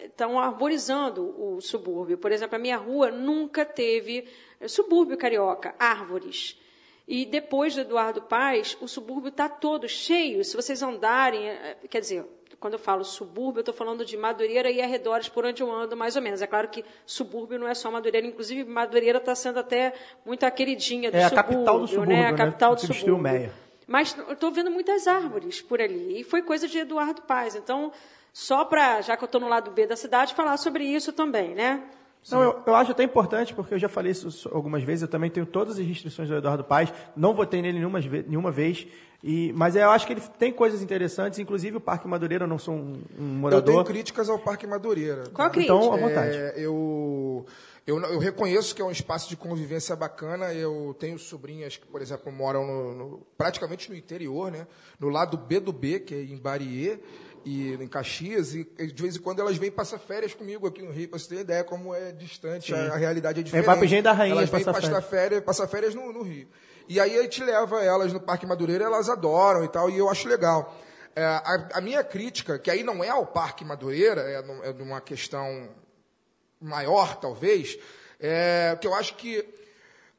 Estão 0.00 0.40
arborizando 0.40 1.22
o 1.40 1.60
subúrbio. 1.60 2.18
Por 2.18 2.32
exemplo, 2.32 2.56
a 2.56 2.58
minha 2.58 2.76
rua 2.76 3.12
nunca 3.12 3.64
teve. 3.64 4.26
Subúrbio 4.66 5.16
carioca, 5.16 5.72
árvores. 5.78 6.60
E 7.06 7.24
depois 7.24 7.76
do 7.76 7.82
Eduardo 7.82 8.20
Paes, 8.22 8.76
o 8.80 8.88
subúrbio 8.88 9.28
está 9.28 9.48
todo 9.48 9.88
cheio. 9.88 10.44
Se 10.44 10.56
vocês 10.56 10.82
andarem, 10.82 11.46
eh, 11.46 11.76
quer 11.88 12.00
dizer, 12.00 12.24
quando 12.58 12.72
eu 12.72 12.78
falo 12.80 13.04
subúrbio, 13.04 13.60
eu 13.60 13.62
estou 13.62 13.74
falando 13.74 14.04
de 14.04 14.16
Madureira 14.16 14.68
e 14.68 14.82
arredores 14.82 15.28
por 15.28 15.46
onde 15.46 15.62
eu 15.62 15.70
ando, 15.70 15.96
mais 15.96 16.16
ou 16.16 16.22
menos. 16.22 16.42
É 16.42 16.46
claro 16.48 16.66
que 16.68 16.84
subúrbio 17.06 17.56
não 17.56 17.68
é 17.68 17.74
só 17.74 17.88
Madureira, 17.88 18.26
inclusive 18.26 18.64
Madureira 18.64 19.18
está 19.18 19.36
sendo 19.36 19.60
até 19.60 19.94
muito 20.26 20.42
a 20.42 20.50
queridinha 20.50 21.08
do 21.08 21.16
É 21.16 21.22
a 21.22 21.28
subúrbio, 21.28 21.52
capital 21.52 21.78
do 21.78 21.86
subúrbio, 21.86 22.16
né? 22.16 22.26
A 22.26 22.32
né? 22.32 22.36
capital 22.36 22.74
do 22.74 22.80
subúrbio. 22.80 23.18
Meia. 23.18 23.67
Mas 23.88 24.14
eu 24.16 24.34
estou 24.34 24.52
vendo 24.52 24.70
muitas 24.70 25.08
árvores 25.08 25.60
por 25.62 25.80
ali. 25.80 26.20
E 26.20 26.24
foi 26.24 26.42
coisa 26.42 26.68
de 26.68 26.78
Eduardo 26.78 27.22
Paes. 27.22 27.54
Então, 27.56 27.90
só 28.32 28.64
para, 28.64 29.00
já 29.00 29.16
que 29.16 29.24
eu 29.24 29.26
estou 29.26 29.40
no 29.40 29.48
lado 29.48 29.70
B 29.70 29.86
da 29.86 29.96
cidade, 29.96 30.34
falar 30.34 30.56
sobre 30.58 30.84
isso 30.84 31.12
também, 31.12 31.54
né? 31.54 31.82
Não, 32.30 32.42
eu, 32.42 32.62
eu 32.66 32.74
acho 32.74 32.90
até 32.90 33.02
importante, 33.02 33.54
porque 33.54 33.72
eu 33.72 33.78
já 33.78 33.88
falei 33.88 34.12
isso 34.12 34.30
so- 34.30 34.50
algumas 34.52 34.82
vezes, 34.82 35.02
eu 35.02 35.08
também 35.08 35.30
tenho 35.30 35.46
todas 35.46 35.78
as 35.78 35.86
restrições 35.86 36.28
do 36.28 36.34
Eduardo 36.36 36.62
Paes, 36.64 36.92
não 37.16 37.32
votei 37.32 37.62
nele 37.62 37.78
nenhuma, 37.78 38.00
nenhuma 38.00 38.50
vez, 38.50 38.86
e, 39.24 39.52
mas 39.54 39.74
eu 39.76 39.88
acho 39.88 40.06
que 40.06 40.12
ele 40.12 40.20
tem 40.38 40.52
coisas 40.52 40.82
interessantes, 40.82 41.38
inclusive 41.38 41.76
o 41.78 41.80
Parque 41.80 42.06
Madureira, 42.06 42.44
eu 42.44 42.48
não 42.48 42.58
sou 42.58 42.74
um, 42.74 43.00
um 43.18 43.18
Eu 43.18 43.22
morador. 43.34 43.62
tenho 43.64 43.84
críticas 43.84 44.28
ao 44.28 44.38
Parque 44.38 44.66
Madureira. 44.66 45.24
Qual 45.32 45.46
a 45.48 45.50
Então, 45.58 45.78
crítica? 45.78 45.94
à 45.94 46.08
vontade. 46.08 46.36
É, 46.36 46.54
eu, 46.56 47.46
eu, 47.88 47.98
eu 48.02 48.18
reconheço 48.18 48.74
que 48.74 48.82
é 48.82 48.84
um 48.84 48.90
espaço 48.90 49.28
de 49.30 49.36
convivência 49.36 49.96
bacana. 49.96 50.52
Eu 50.52 50.94
tenho 50.98 51.18
sobrinhas 51.18 51.76
que, 51.78 51.86
por 51.86 52.02
exemplo, 52.02 52.30
moram 52.30 52.66
no, 52.66 52.94
no- 52.94 53.26
praticamente 53.36 53.90
no 53.90 53.96
interior, 53.96 54.50
né? 54.52 54.66
no 55.00 55.08
lado 55.08 55.38
B 55.38 55.58
do 55.58 55.72
B, 55.72 56.00
que 56.00 56.14
é 56.14 56.20
em 56.20 56.36
Bariê 56.36 56.98
e 57.46 57.72
em 57.74 57.88
Caxias, 57.88 58.54
e 58.54 58.64
de 58.64 59.02
vez 59.02 59.16
em 59.16 59.20
quando 59.20 59.40
elas 59.40 59.56
vêm 59.56 59.70
passar 59.70 59.98
férias 59.98 60.34
comigo 60.34 60.66
aqui 60.66 60.82
no 60.82 60.90
Rio, 60.92 61.08
para 61.08 61.18
você 61.18 61.36
ter 61.36 61.40
ideia 61.40 61.64
como 61.64 61.94
é 61.94 62.12
distante, 62.12 62.74
a, 62.74 62.92
a 62.92 62.96
realidade 62.96 63.40
é 63.40 63.42
diferente. 63.42 63.64
vai 63.64 63.76
pro 63.76 63.84
Engenho 63.86 64.02
da 64.02 64.12
Rainha 64.12 64.32
elas 64.34 64.50
vêm 64.50 64.64
passar 64.64 64.82
férias. 64.82 65.04
férias, 65.06 65.40
passar 65.44 65.66
férias 65.68 65.94
no, 65.94 66.12
no 66.12 66.22
Rio. 66.22 66.46
E 66.88 67.00
aí 67.00 67.18
a 67.18 67.22
gente 67.22 67.42
leva 67.42 67.82
elas 67.82 68.12
no 68.12 68.20
Parque 68.20 68.44
Madureira, 68.44 68.84
elas 68.84 69.08
adoram 69.08 69.64
e 69.64 69.68
tal, 69.68 69.88
e 69.88 69.96
eu 69.96 70.10
acho 70.10 70.28
legal. 70.28 70.76
É, 71.16 71.24
a, 71.24 71.68
a 71.74 71.80
minha 71.80 72.04
crítica, 72.04 72.58
que 72.58 72.70
aí 72.70 72.82
não 72.82 73.02
é 73.02 73.08
ao 73.08 73.24
Parque 73.24 73.64
Madureira, 73.64 74.20
é, 74.20 74.68
é 74.68 74.72
de 74.74 74.82
uma 74.82 75.00
questão 75.00 75.70
maior, 76.60 77.16
talvez, 77.16 77.78
é 78.20 78.76
que 78.80 78.86
eu 78.86 78.94
acho 78.94 79.14
que 79.16 79.44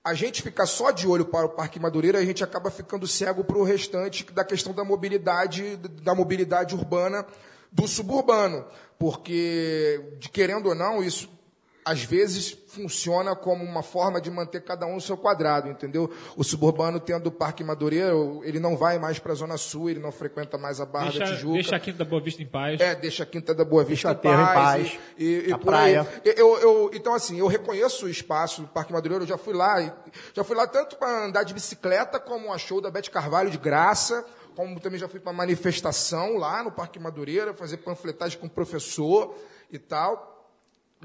a 0.03 0.13
gente 0.13 0.41
ficar 0.41 0.65
só 0.65 0.91
de 0.91 1.07
olho 1.07 1.25
para 1.25 1.45
o 1.45 1.49
Parque 1.49 1.79
Madureira, 1.79 2.19
a 2.19 2.25
gente 2.25 2.43
acaba 2.43 2.71
ficando 2.71 3.05
cego 3.07 3.43
para 3.43 3.57
o 3.57 3.63
restante 3.63 4.23
da 4.31 4.43
questão 4.43 4.73
da 4.73 4.83
mobilidade, 4.83 5.75
da 5.77 6.15
mobilidade 6.15 6.73
urbana 6.73 7.25
do 7.71 7.87
suburbano, 7.87 8.65
porque 8.97 10.17
querendo 10.31 10.69
ou 10.69 10.75
não, 10.75 11.03
isso 11.03 11.29
às 11.89 12.03
vezes 12.03 12.55
funciona 12.67 13.35
como 13.35 13.63
uma 13.63 13.81
forma 13.81 14.21
de 14.21 14.29
manter 14.29 14.61
cada 14.63 14.85
um 14.85 14.95
no 14.95 15.01
seu 15.01 15.17
quadrado, 15.17 15.69
entendeu? 15.69 16.09
O 16.37 16.43
suburbano 16.43 16.99
tendo 16.99 17.27
o 17.27 17.31
Parque 17.31 17.63
Madureira, 17.63 18.11
ele 18.43 18.59
não 18.59 18.77
vai 18.77 18.99
mais 18.99 19.17
para 19.17 19.31
a 19.31 19.35
Zona 19.35 19.57
Sul, 19.57 19.89
ele 19.89 19.99
não 19.99 20.11
frequenta 20.11 20.57
mais 20.57 20.79
a 20.79 20.85
Barra 20.85 21.05
da 21.05 21.11
Deixa, 21.11 21.33
Tijuca. 21.33 21.53
deixa 21.53 21.75
a 21.75 21.79
Quinta 21.79 21.97
da 21.97 22.05
Boa 22.05 22.21
Vista 22.21 22.43
em 22.43 22.45
paz. 22.47 22.79
É, 22.79 22.93
deixa 22.95 23.23
a 23.23 23.25
Quinta 23.25 23.53
da 23.55 23.65
Boa 23.65 23.83
Vista 23.83 24.13
Deixa 24.13 24.29
o 24.29 24.31
aterro 24.31 24.41
em 24.51 24.53
paz, 24.53 24.99
e, 25.17 25.23
e, 25.25 25.49
e 25.49 25.53
a 25.53 25.57
praia. 25.57 26.07
Eu, 26.23 26.57
eu- 26.59 26.91
então, 26.93 27.13
assim, 27.13 27.39
eu 27.39 27.47
reconheço 27.47 28.05
o 28.05 28.09
espaço 28.09 28.61
do 28.61 28.67
Parque 28.67 28.93
Madureira, 28.93 29.23
eu 29.23 29.27
já 29.27 29.37
fui 29.37 29.53
lá, 29.53 29.81
e- 29.81 29.91
já 30.33 30.43
fui 30.43 30.55
lá 30.55 30.67
tanto 30.67 30.95
para 30.97 31.25
andar 31.25 31.43
de 31.43 31.53
bicicleta, 31.53 32.19
como 32.19 32.53
a 32.53 32.57
show 32.57 32.79
da 32.79 32.91
Bete 32.91 33.09
Carvalho 33.09 33.49
de 33.49 33.57
graça, 33.57 34.23
como 34.55 34.79
também 34.79 34.99
já 34.99 35.07
fui 35.07 35.19
para 35.19 35.33
manifestação 35.33 36.37
lá 36.37 36.61
no 36.63 36.71
Parque 36.71 36.99
Madureira, 36.99 37.53
fazer 37.53 37.77
panfletagem 37.77 38.37
com 38.37 38.45
o 38.45 38.49
professor 38.49 39.35
e 39.71 39.79
tal. 39.79 40.35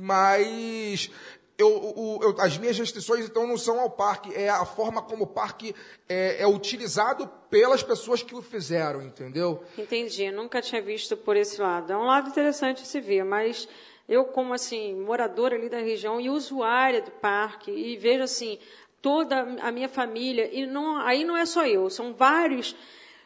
Mas 0.01 1.11
eu, 1.57 2.21
eu- 2.23 2.35
as 2.41 2.59
minhas 2.59 2.77
restrições, 2.79 3.25
então, 3.27 3.47
não 3.47 3.57
são 3.57 3.79
ao 3.79 3.91
parque, 3.91 4.35
é 4.35 4.49
a 4.49 4.65
forma 4.65 5.01
como 5.03 5.25
o 5.25 5.27
parque 5.27 5.75
é, 6.09 6.43
é 6.43 6.47
utilizado 6.47 7.29
pelas 7.49 7.83
pessoas 7.83 8.23
que 8.23 8.35
o 8.35 8.43
fizeram, 8.43 9.03
entendeu? 9.03 9.63
Entendi, 9.79 10.31
nunca 10.33 10.61
tinha 10.61 10.83
visto 10.83 11.17
por 11.17 11.37
esse 11.37 11.61
lado. 11.61 11.93
É 11.93 11.97
um 11.97 12.07
lado 12.07 12.29
interessante 12.29 12.87
se 12.87 13.01
ver, 13.01 13.25
mas 13.25 13.69
eu, 14.09 14.25
como 14.25 14.53
assim, 14.53 14.95
moradora 14.97 15.55
ali 15.55 15.69
da 15.69 15.79
região 15.79 16.21
e 16.21 16.29
usuária 16.29 17.01
do 17.01 17.11
parque, 17.13 17.71
e 17.71 17.97
vejo 17.97 18.23
assim, 18.25 18.59
toda 19.01 19.41
a 19.63 19.71
minha 19.71 19.89
família, 19.89 20.51
e 20.53 20.67
não, 20.67 20.97
aí 21.01 21.25
não 21.25 21.37
é 21.37 21.47
só 21.47 21.65
eu, 21.67 21.89
são 21.89 22.13
vários. 22.13 22.75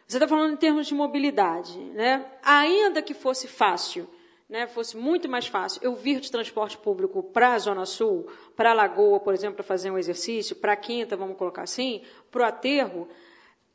Você 0.07 0.17
está 0.19 0.29
falando 0.29 0.53
em 0.53 0.57
termos 0.57 0.87
de 0.87 0.95
mobilidade, 0.95 1.79
né? 1.79 2.27
Ainda 2.43 3.01
que 3.03 3.15
fosse 3.15 3.47
fácil, 3.49 4.09
né, 4.49 4.67
fosse 4.67 4.97
muito 4.97 5.29
mais 5.29 5.47
fácil 5.47 5.81
eu 5.85 5.95
vir 5.95 6.21
de 6.21 6.31
transporte 6.31 6.79
público 6.79 7.23
para 7.23 7.53
a 7.53 7.59
Zona 7.59 7.85
Sul, 7.85 8.27
para 8.57 8.71
a 8.71 8.75
Lagoa, 8.75 9.21
por 9.21 9.35
exemplo, 9.35 9.57
para 9.57 9.65
fazer 9.65 9.91
um 9.91 9.99
exercício, 9.99 10.57
para 10.57 10.73
a 10.73 10.77
Quinta, 10.77 11.17
vamos 11.17 11.37
colocar 11.37 11.63
assim, 11.63 12.03
para 12.31 12.43
o 12.43 12.45
aterro, 12.45 13.09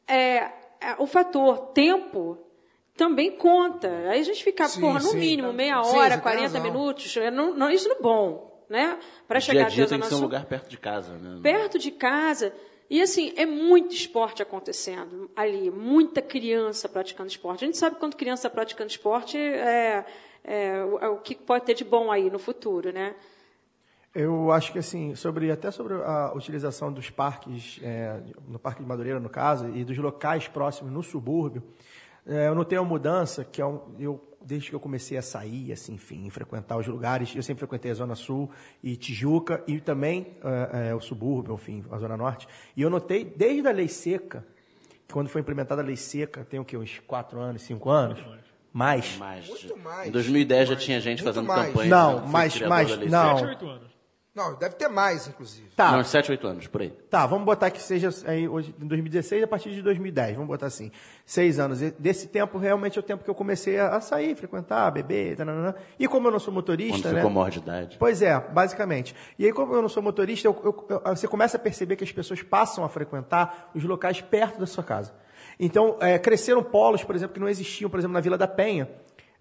é, 0.07 0.51
é, 0.81 0.95
o 0.97 1.05
fator 1.05 1.57
tempo 1.73 2.37
também 2.97 3.31
conta. 3.31 3.87
Aí 4.09 4.19
a 4.19 4.23
gente 4.23 4.43
fica, 4.43 4.67
Sim, 4.67 4.81
porra, 4.81 4.99
no 4.99 5.09
sim. 5.09 5.17
mínimo, 5.17 5.53
meia 5.53 5.83
Sim, 5.83 5.97
hora, 5.97 6.15
tem 6.15 6.21
40 6.21 6.41
razão. 6.41 6.63
minutos, 6.63 7.17
é, 7.17 7.29
não, 7.29 7.53
não, 7.53 7.69
isso 7.69 7.87
no 7.87 8.01
bom, 8.01 8.65
né? 8.69 8.97
Para 9.27 9.39
Dia 9.39 9.45
chegar 9.45 9.65
a 9.67 9.69
dia 9.69 9.85
a 9.85 9.87
tem 9.87 9.99
que 9.99 10.07
ser 10.07 10.15
um 10.15 10.21
lugar 10.21 10.45
perto 10.45 10.69
de 10.69 10.77
casa, 10.77 11.13
né? 11.13 11.39
perto 11.41 11.77
de 11.77 11.91
casa. 11.91 12.53
E 12.89 13.01
assim, 13.01 13.33
é 13.35 13.45
muito 13.45 13.95
esporte 13.95 14.41
acontecendo 14.43 15.31
ali, 15.35 15.71
muita 15.71 16.21
criança 16.21 16.87
praticando 16.87 17.29
esporte. 17.29 17.63
A 17.63 17.67
gente 17.67 17.77
sabe 17.77 17.95
quando 17.95 18.15
criança 18.15 18.47
está 18.47 18.49
praticando 18.49 18.89
esporte, 18.89 19.37
é, 19.37 20.05
é, 20.43 20.83
o- 20.83 20.99
é 20.99 21.07
o 21.09 21.17
que 21.17 21.35
pode 21.35 21.65
ter 21.65 21.73
de 21.73 21.83
bom 21.83 22.11
aí 22.11 22.29
no 22.29 22.39
futuro, 22.39 22.91
né? 22.91 23.15
Eu 24.13 24.51
acho 24.51 24.71
que 24.71 24.77
assim, 24.79 25.15
sobre 25.15 25.49
até 25.49 25.71
sobre 25.71 25.95
a 25.95 26.33
utilização 26.35 26.93
dos 26.93 27.09
parques, 27.09 27.79
é, 27.81 28.19
no 28.47 28.59
Parque 28.59 28.83
de 28.83 28.87
Madureira, 28.87 29.19
no 29.19 29.29
caso, 29.29 29.67
e 29.69 29.83
dos 29.83 29.97
locais 29.97 30.47
próximos 30.47 30.91
no 30.93 31.01
subúrbio, 31.01 31.63
é, 32.27 32.47
eu 32.47 32.53
notei 32.53 32.77
uma 32.77 32.87
mudança 32.87 33.43
que 33.43 33.59
é 33.61 33.65
um, 33.65 33.81
eu 33.97 34.21
desde 34.45 34.69
que 34.69 34.75
eu 34.75 34.79
comecei 34.79 35.17
a 35.17 35.21
sair, 35.21 35.71
assim, 35.71 35.93
enfim, 35.93 36.29
frequentar 36.29 36.77
os 36.77 36.85
lugares, 36.85 37.33
eu 37.33 37.41
sempre 37.41 37.59
frequentei 37.61 37.89
a 37.91 37.93
Zona 37.93 38.13
Sul 38.13 38.51
e 38.83 38.97
Tijuca 38.97 39.63
e 39.65 39.79
também 39.79 40.35
é, 40.43 40.89
é, 40.89 40.95
o 40.95 40.99
subúrbio, 40.99 41.53
enfim, 41.53 41.81
a 41.89 41.97
Zona 41.97 42.17
Norte. 42.17 42.45
E 42.75 42.81
eu 42.81 42.89
notei 42.89 43.23
desde 43.23 43.65
a 43.67 43.71
lei 43.71 43.87
seca, 43.87 44.45
quando 45.11 45.29
foi 45.29 45.39
implementada 45.39 45.81
a 45.81 45.85
lei 45.85 45.95
seca, 45.95 46.43
tem 46.43 46.59
o 46.59 46.65
quê, 46.65 46.75
uns 46.77 46.99
quatro 47.07 47.39
anos, 47.39 47.61
cinco 47.61 47.89
anos, 47.89 48.19
Mais? 48.73 49.17
Mais. 49.17 49.47
Muito 49.47 49.77
mais. 49.77 50.07
Em 50.07 50.11
2010 50.11 50.67
já 50.69 50.73
Mais. 50.73 50.83
tinha 50.83 50.99
gente 50.99 51.23
Muito 51.23 51.33
fazendo 51.35 51.47
mais. 51.47 51.67
campanha. 51.67 51.89
Não, 51.89 52.15
da 52.15 52.95
Lei 52.95 53.09
não. 53.09 53.37
7, 53.37 53.47
8 53.49 53.65
anos. 53.69 53.93
Não, 54.35 54.55
deve 54.55 54.73
ter 54.73 54.87
mais, 54.87 55.27
inclusive. 55.27 55.69
Tá. 55.75 55.91
Não, 55.91 56.03
7, 56.03 56.31
8 56.31 56.47
anos, 56.47 56.65
por 56.65 56.81
aí. 56.81 56.89
Tá, 57.07 57.23
vamos 57.27 57.45
botar 57.45 57.69
que 57.69 57.79
seja 57.79 58.09
aí 58.25 58.47
hoje, 58.49 58.73
em 58.81 58.87
2016 58.87 59.43
a 59.43 59.47
partir 59.47 59.69
de 59.69 59.83
2010, 59.83 60.33
vamos 60.33 60.47
botar 60.47 60.65
assim, 60.65 60.91
seis 61.23 61.59
anos. 61.59 61.83
E 61.83 61.91
Desse 61.99 62.27
tempo 62.27 62.57
realmente 62.57 62.97
é 62.97 62.99
o 62.99 63.03
tempo 63.03 63.23
que 63.23 63.29
eu 63.29 63.35
comecei 63.35 63.79
a 63.79 64.01
sair, 64.01 64.35
frequentar, 64.35 64.89
beber, 64.89 65.35
tananã. 65.37 65.75
e 65.99 66.07
como 66.07 66.29
eu 66.29 66.31
não 66.31 66.39
sou 66.39 66.51
motorista, 66.51 66.97
Quando 67.09 67.13
né? 67.13 67.19
ficou 67.19 67.29
maior 67.29 67.51
de 67.51 67.59
idade. 67.59 67.95
Pois 67.99 68.23
é, 68.23 68.39
basicamente. 68.39 69.15
E 69.37 69.45
aí, 69.45 69.53
como 69.53 69.71
eu 69.75 69.83
não 69.83 69.89
sou 69.89 70.01
motorista, 70.01 70.47
eu- 70.47 70.59
eu- 70.63 70.87
eu- 70.89 71.15
você 71.15 71.27
começa 71.27 71.57
a 71.57 71.59
perceber 71.59 71.95
que 71.95 72.03
as 72.03 72.11
pessoas 72.11 72.41
passam 72.41 72.83
a 72.83 72.89
frequentar 72.89 73.69
os 73.75 73.83
locais 73.83 74.19
perto 74.19 74.59
da 74.59 74.65
sua 74.65 74.83
casa. 74.83 75.13
Então, 75.63 75.97
é, 76.01 76.19
cresceram 76.19 76.61
polos, 76.63 77.03
por 77.03 77.15
exemplo, 77.15 77.33
que 77.33 77.39
não 77.39 77.47
existiam, 77.47 77.89
por 77.89 77.99
exemplo, 77.99 78.13
na 78.13 78.19
Vila 78.19 78.37
da 78.37 78.47
Penha. 78.47 78.89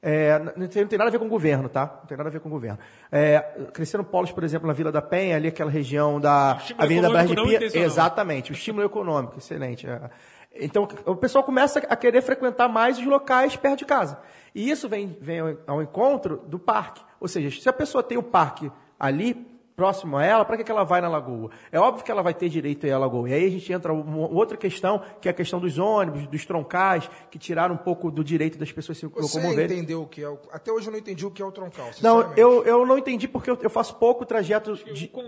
É, 0.01 0.39
não, 0.57 0.67
tem, 0.67 0.83
não 0.83 0.89
tem 0.89 0.99
nada 0.99 1.09
a 1.09 1.13
ver 1.13 1.19
com 1.19 1.27
o 1.27 1.29
governo, 1.29 1.69
tá? 1.69 1.99
Não 2.01 2.07
tem 2.07 2.17
nada 2.17 2.29
a 2.29 2.33
ver 2.33 2.41
com 2.41 2.49
o 2.49 2.53
governo. 2.53 2.79
É, 3.11 3.41
cresceram 3.73 4.03
polos, 4.03 4.33
por 4.33 4.43
exemplo, 4.43 4.67
na 4.67 4.73
Vila 4.73 4.91
da 4.91 5.01
Penha, 5.01 5.37
ali 5.37 5.49
aquela 5.49 5.71
região 5.71 6.21
da 6.21 6.61
Avenida 6.77 7.09
Brás 7.09 7.29
de 7.29 7.37
Pia. 7.37 7.85
Exatamente, 7.85 8.51
o 8.51 8.55
estímulo 8.55 8.85
econômico, 8.85 9.39
excelente. 9.39 9.89
é. 9.89 10.11
Então, 10.55 10.87
o 11.07 11.17
pessoal 11.17 11.43
começa 11.43 11.79
a 11.79 11.97
querer 11.97 12.21
frequentar 12.21 12.69
mais 12.69 12.99
os 12.99 13.07
locais 13.07 13.57
perto 13.57 13.79
de 13.79 13.85
casa. 13.87 14.19
E 14.55 14.71
isso 14.71 14.89
vem, 14.89 15.17
vem 15.21 15.41
ao 15.67 15.81
encontro 15.81 16.43
do 16.47 16.59
parque. 16.59 17.01
Ou 17.19 17.27
seja, 17.27 17.61
se 17.61 17.69
a 17.69 17.73
pessoa 17.73 18.03
tem 18.03 18.19
o 18.19 18.23
parque 18.23 18.71
ali, 18.99 19.52
próximo 19.77 20.17
a 20.17 20.25
ela, 20.25 20.45
para 20.45 20.57
que, 20.57 20.65
que 20.65 20.71
ela 20.71 20.85
vai 20.85 21.01
na 21.01 21.09
lagoa? 21.09 21.51
É 21.71 21.79
óbvio 21.79 22.05
que 22.05 22.11
ela 22.11 22.23
vai 22.23 22.35
ter 22.35 22.49
direito 22.49 22.85
a 22.85 22.89
ir 22.89 22.93
à 22.93 22.99
lagoa. 22.99 23.29
E 23.29 23.35
aí 23.35 23.47
a 23.47 23.51
gente 23.51 23.73
entra 23.73 23.93
uma 23.93 24.29
outra 24.29 24.57
questão, 24.57 25.03
que 25.21 25.29
é 25.29 25.31
a 25.31 25.35
questão 25.35 25.61
dos 25.61 25.79
ônibus, 25.79 26.27
dos 26.27 26.45
troncais, 26.45 27.09
que 27.31 27.39
tiraram 27.39 27.75
um 27.75 27.79
pouco 27.79 28.11
do 28.11 28.23
direito 28.23 28.59
das 28.59 28.71
pessoas 28.71 28.99
se 28.99 29.07
Você 29.07 29.39
locomoverem. 29.39 29.79
entendeu 29.79 30.03
o 30.03 30.07
que 30.07 30.23
é 30.23 30.29
o... 30.29 30.39
Até 30.53 30.71
hoje 30.71 30.89
eu 30.89 30.93
não 30.93 30.99
entendi 30.99 31.27
o 31.27 31.31
que 31.31 31.43
é 31.43 31.45
o 31.45 31.53
troncal, 31.53 31.91
Não, 32.01 32.33
eu, 32.37 32.65
eu 32.65 32.87
não 32.87 32.99
entendi 32.99 33.27
porque 33.27 33.51
eu, 33.51 33.59
eu 33.63 33.71
faço 33.71 33.97
pouco 33.97 34.25
trajeto 34.25 34.79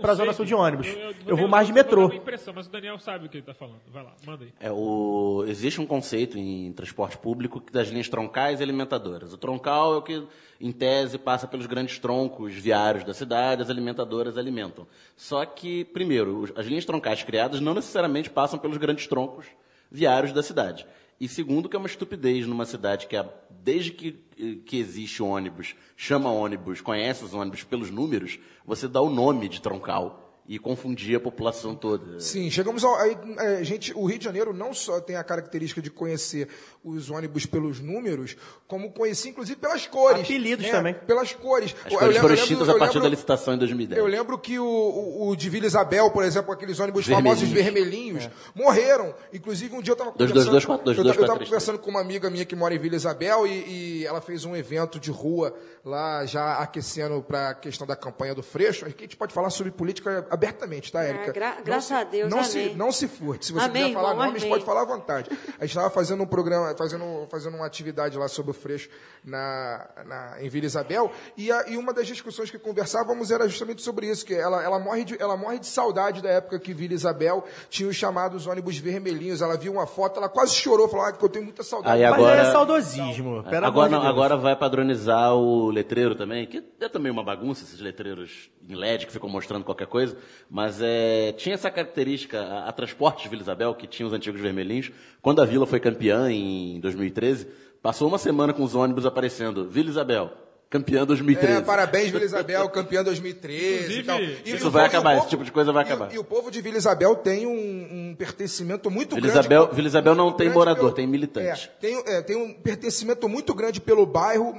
para 0.01 0.11
a 0.11 0.15
Zona 0.15 0.33
Sul 0.33 0.45
de 0.45 0.53
ônibus. 0.53 0.87
Eu, 1.25 1.35
vou 1.35 1.47
mais 1.47 1.67
de 1.67 1.73
metrô. 1.73 2.11
impressão, 2.13 2.53
mas 2.55 2.67
o 2.67 2.69
Daniel 2.69 2.99
sabe 2.99 3.25
o 3.25 3.29
que 3.29 3.37
ele 3.37 3.41
está 3.41 3.53
falando. 3.53 3.79
Vai 3.91 4.03
lá, 4.03 4.13
manda 4.25 4.45
aí. 4.45 4.53
É, 4.59 4.71
o, 4.71 5.43
existe 5.47 5.81
um 5.81 5.85
conceito 5.85 6.37
em 6.37 6.71
transporte 6.73 7.17
público 7.17 7.61
das 7.71 7.87
linhas 7.89 8.09
troncais 8.09 8.59
e 8.59 8.63
alimentadoras. 8.63 9.33
O 9.33 9.37
troncal 9.37 9.93
é 9.93 9.97
o 9.97 10.01
que, 10.01 10.27
em 10.59 10.71
tese, 10.71 11.17
passa 11.17 11.47
pelos 11.47 11.65
grandes 11.65 11.99
troncos 11.99 12.53
viários 12.53 13.03
da 13.03 13.13
cidade, 13.13 13.61
as 13.61 13.69
alimentadoras 13.69 14.34
alimentam. 14.37 14.87
Só 15.15 15.45
que, 15.45 15.85
primeiro, 15.85 16.51
as 16.55 16.65
linhas 16.65 16.85
troncais 16.85 17.23
criadas 17.23 17.59
não 17.59 17.73
necessariamente 17.73 18.29
passam 18.29 18.59
pelos 18.59 18.77
grandes 18.77 19.07
troncos 19.07 19.45
viários 19.91 20.31
da 20.31 20.43
cidade. 20.43 20.85
E 21.19 21.27
segundo, 21.27 21.69
que 21.69 21.75
é 21.75 21.79
uma 21.79 21.87
estupidez 21.87 22.45
numa 22.45 22.65
cidade 22.65 23.07
que, 23.07 23.15
desde 23.49 23.91
que, 23.91 24.19
eh, 24.37 24.57
que 24.65 24.77
existe 24.77 25.23
ônibus, 25.23 25.75
chama 25.95 26.29
ônibus, 26.29 26.81
conhece 26.81 27.23
os 27.23 27.33
ônibus 27.33 27.63
pelos 27.63 27.89
números, 27.89 28.37
você 28.65 28.87
dá 28.87 28.99
o 28.99 29.09
nome 29.09 29.47
de 29.47 29.61
troncal 29.61 30.24
e 30.47 30.59
confundir 30.59 31.15
a 31.15 31.19
população 31.19 31.73
toda. 31.75 32.19
Sim, 32.19 32.51
chegamos 32.51 32.83
ao. 32.83 32.95
Aí, 32.97 33.17
é, 33.39 33.63
gente, 33.63 33.91
o 33.95 34.05
Rio 34.05 34.19
de 34.19 34.25
Janeiro 34.25 34.53
não 34.53 34.73
só 34.73 35.01
tem 35.01 35.15
a 35.15 35.23
característica 35.23 35.81
de 35.81 35.89
conhecer 35.89 36.47
os 36.83 37.09
ônibus 37.09 37.47
pelos 37.47 37.79
números, 37.79 38.37
como 38.67 38.91
conhecer, 38.91 39.29
inclusive, 39.29 39.59
pelas 39.59 39.87
cores. 39.87 40.21
Apelidos 40.21 40.65
né? 40.65 40.71
também. 40.71 40.93
Pelas 40.93 41.33
cores. 41.33 41.75
As 41.83 41.91
Eu 41.91 41.97
cores 41.97 42.15
lembro- 42.15 42.21
foram 42.21 42.35
extintas 42.35 42.69
a 42.69 42.77
partir 42.77 43.01
da 43.01 43.09
licitação 43.09 43.55
em 43.55 43.57
2010. 43.57 43.99
Eu 43.99 44.05
lembro 44.05 44.37
que 44.37 44.59
o, 44.59 44.65
o, 44.65 45.29
o 45.29 45.35
de 45.35 45.49
Vila 45.49 45.65
Isabel, 45.65 46.11
por 46.11 46.23
exemplo, 46.23 46.53
aqueles 46.53 46.79
ônibus 46.79 47.07
famosos 47.07 47.49
Vermelhinhos. 47.49 48.25
vermelhinhos, 48.25 48.29
morreram. 48.53 49.15
Inclusive, 49.33 49.75
um 49.75 49.81
dia 49.81 49.91
eu 49.91 49.95
estava 49.95 50.11
conversando... 50.11 50.51
dois, 50.51 50.65
dois, 50.65 50.97
dois, 50.97 51.07
eu 51.17 51.21
estava 51.23 51.39
conversando 51.39 51.79
com 51.79 51.89
uma 51.89 52.01
amiga 52.01 52.29
minha 52.29 52.45
que 52.45 52.55
mora 52.55 52.75
em 52.75 52.77
Vila 52.79 52.95
Isabel 52.95 53.47
e, 53.47 54.01
e 54.01 54.05
ela 54.05 54.21
fez 54.21 54.45
um 54.45 54.55
evento 54.55 54.99
de 54.99 55.09
rua 55.09 55.55
lá, 55.83 56.23
já 56.25 56.57
aquecendo 56.57 57.21
para 57.23 57.49
a 57.49 57.53
questão 57.55 57.87
da 57.87 57.95
campanha 57.95 58.35
do 58.35 58.43
Freixo. 58.43 58.85
Aqui 58.85 58.95
a 58.99 59.07
gente 59.07 59.17
pode 59.17 59.33
falar 59.33 59.49
sobre 59.49 59.71
política 59.71 60.27
abertamente, 60.35 60.91
tá, 60.91 61.03
Érica? 61.03 61.31
É, 61.31 61.33
gra- 61.33 61.55
Não 61.57 61.63
graças 61.63 61.85
se- 61.85 61.93
a 61.93 62.03
Deus, 62.03 62.29
Não 62.29 62.43
se, 62.43 62.59
amém. 62.61 62.75
não 62.75 62.91
se 62.91 63.07
furte. 63.07 63.47
Se 63.47 63.53
você 63.53 63.65
Amém, 63.65 63.83
quiser 63.83 63.93
falar 63.95 64.09
irmão, 64.11 64.25
nomes, 64.27 64.41
amém. 64.43 64.51
pode 64.53 64.63
falar 64.65 64.81
à 64.81 64.85
vontade. 64.85 65.29
A 65.31 65.61
gente 65.65 65.69
estava 65.69 65.89
fazendo 65.89 66.21
um 66.23 66.27
programa, 66.27 66.75
fazendo, 66.77 67.27
fazendo 67.29 67.55
uma 67.57 67.65
atividade 67.65 68.17
lá 68.17 68.27
sobre 68.27 68.51
o 68.51 68.53
Freixo 68.53 68.89
na, 69.23 69.87
na, 70.05 70.37
em 70.43 70.49
Vila 70.49 70.65
Isabel, 70.65 71.11
e, 71.35 71.51
a- 71.51 71.65
e 71.67 71.77
uma 71.77 71.91
das 71.93 72.05
discussões 72.07 72.51
que 72.51 72.59
conversávamos 72.59 73.31
era 73.31 73.47
justamente 73.47 73.81
sobre 73.81 74.07
isso, 74.09 74.25
que 74.25 74.33
ela, 74.35 74.61
ela, 74.63 74.77
morre 74.79 75.03
de, 75.03 75.21
ela 75.21 75.35
morre 75.35 75.59
de 75.59 75.67
saudade 75.67 76.21
da 76.21 76.29
época 76.29 76.59
que 76.59 76.73
Vila 76.73 76.93
Isabel 76.93 77.43
tinha 77.69 77.89
os 77.89 77.95
chamados 77.95 78.45
ônibus 78.47 78.77
vermelhinhos. 78.77 79.41
Ela 79.41 79.57
viu 79.57 79.73
uma 79.73 79.87
foto, 79.87 80.17
ela 80.19 80.29
quase 80.29 80.53
chorou, 80.55 80.87
falou 80.87 81.05
ah, 81.05 81.11
que 81.13 81.23
eu 81.23 81.29
tenho 81.29 81.45
muita 81.45 81.63
saudade. 81.63 82.03
Aí 82.03 82.09
Mas 82.09 82.13
agora- 82.19 82.41
é 82.41 82.51
saudosismo. 82.51 83.43
Pelo 83.43 83.65
agora, 83.65 83.89
não, 83.91 84.01
agora 84.05 84.37
vai 84.37 84.55
padronizar 84.55 85.33
o 85.35 85.69
letreiro 85.69 86.15
também, 86.15 86.45
que 86.45 86.63
é 86.79 86.89
também 86.89 87.11
uma 87.11 87.23
bagunça, 87.23 87.63
esses 87.63 87.79
letreiros 87.79 88.49
em 88.67 88.75
LED 88.75 89.05
que 89.05 89.11
ficam 89.13 89.29
mostrando 89.29 89.63
qualquer 89.63 89.87
coisa, 89.87 90.17
mas 90.49 90.79
é, 90.81 91.31
tinha 91.33 91.55
essa 91.55 91.69
característica, 91.71 92.39
a, 92.41 92.69
a 92.69 92.71
Transportes 92.71 93.23
de 93.23 93.29
Vila 93.29 93.41
Isabel, 93.41 93.73
que 93.75 93.87
tinha 93.87 94.05
os 94.07 94.13
antigos 94.13 94.39
vermelhinhos, 94.41 94.91
quando 95.21 95.41
a 95.41 95.45
Vila 95.45 95.65
foi 95.65 95.79
campeã 95.79 96.29
em 96.31 96.79
2013, 96.79 97.47
passou 97.81 98.07
uma 98.07 98.17
semana 98.17 98.53
com 98.53 98.63
os 98.63 98.75
ônibus 98.75 99.05
aparecendo, 99.05 99.69
Vila 99.69 99.89
Isabel, 99.89 100.31
campeã 100.69 101.05
2013. 101.05 101.57
É, 101.59 101.61
parabéns, 101.61 102.09
Vila 102.11 102.25
Isabel, 102.25 102.67
campeã 102.69 103.03
2013 103.03 103.63
e 103.63 103.77
Inclusive, 103.99 104.03
tal. 104.03 104.19
E- 104.19 104.23
isso 104.55 104.65
e 104.65 104.67
o 104.67 104.71
vai 104.71 104.83
povo- 104.83 104.97
acabar, 104.97 105.13
e 105.13 105.17
o 105.17 105.19
esse 105.19 105.29
tipo 105.29 105.43
de 105.43 105.51
coisa 105.51 105.71
vai 105.71 105.83
e- 105.83 105.85
acabar. 105.85 106.13
E, 106.13 106.17
o 106.19 106.23
povo 106.23 106.49
de 106.51 106.61
Vila 106.61 106.77
Isabel 106.77 107.15
tem 107.15 107.45
um, 107.45 108.09
um 108.11 108.15
pertencimento 108.15 108.89
muito 108.89 109.15
Vila 109.15 109.27
grande. 109.27 109.39
Isabel- 109.39 109.69
Vila 109.73 109.87
Isabel 109.87 110.15
não 110.15 110.31
tem 110.31 110.49
morador, 110.49 110.91
tem 110.93 111.07
militante. 111.07 111.69
É, 111.77 111.79
tem, 111.79 112.03
é, 112.07 112.21
tem 112.21 112.35
um 112.35 112.53
pertencimento 112.53 113.29
muito 113.29 113.53
grande 113.53 113.79
pelo 113.79 114.05
bairro, 114.05 114.53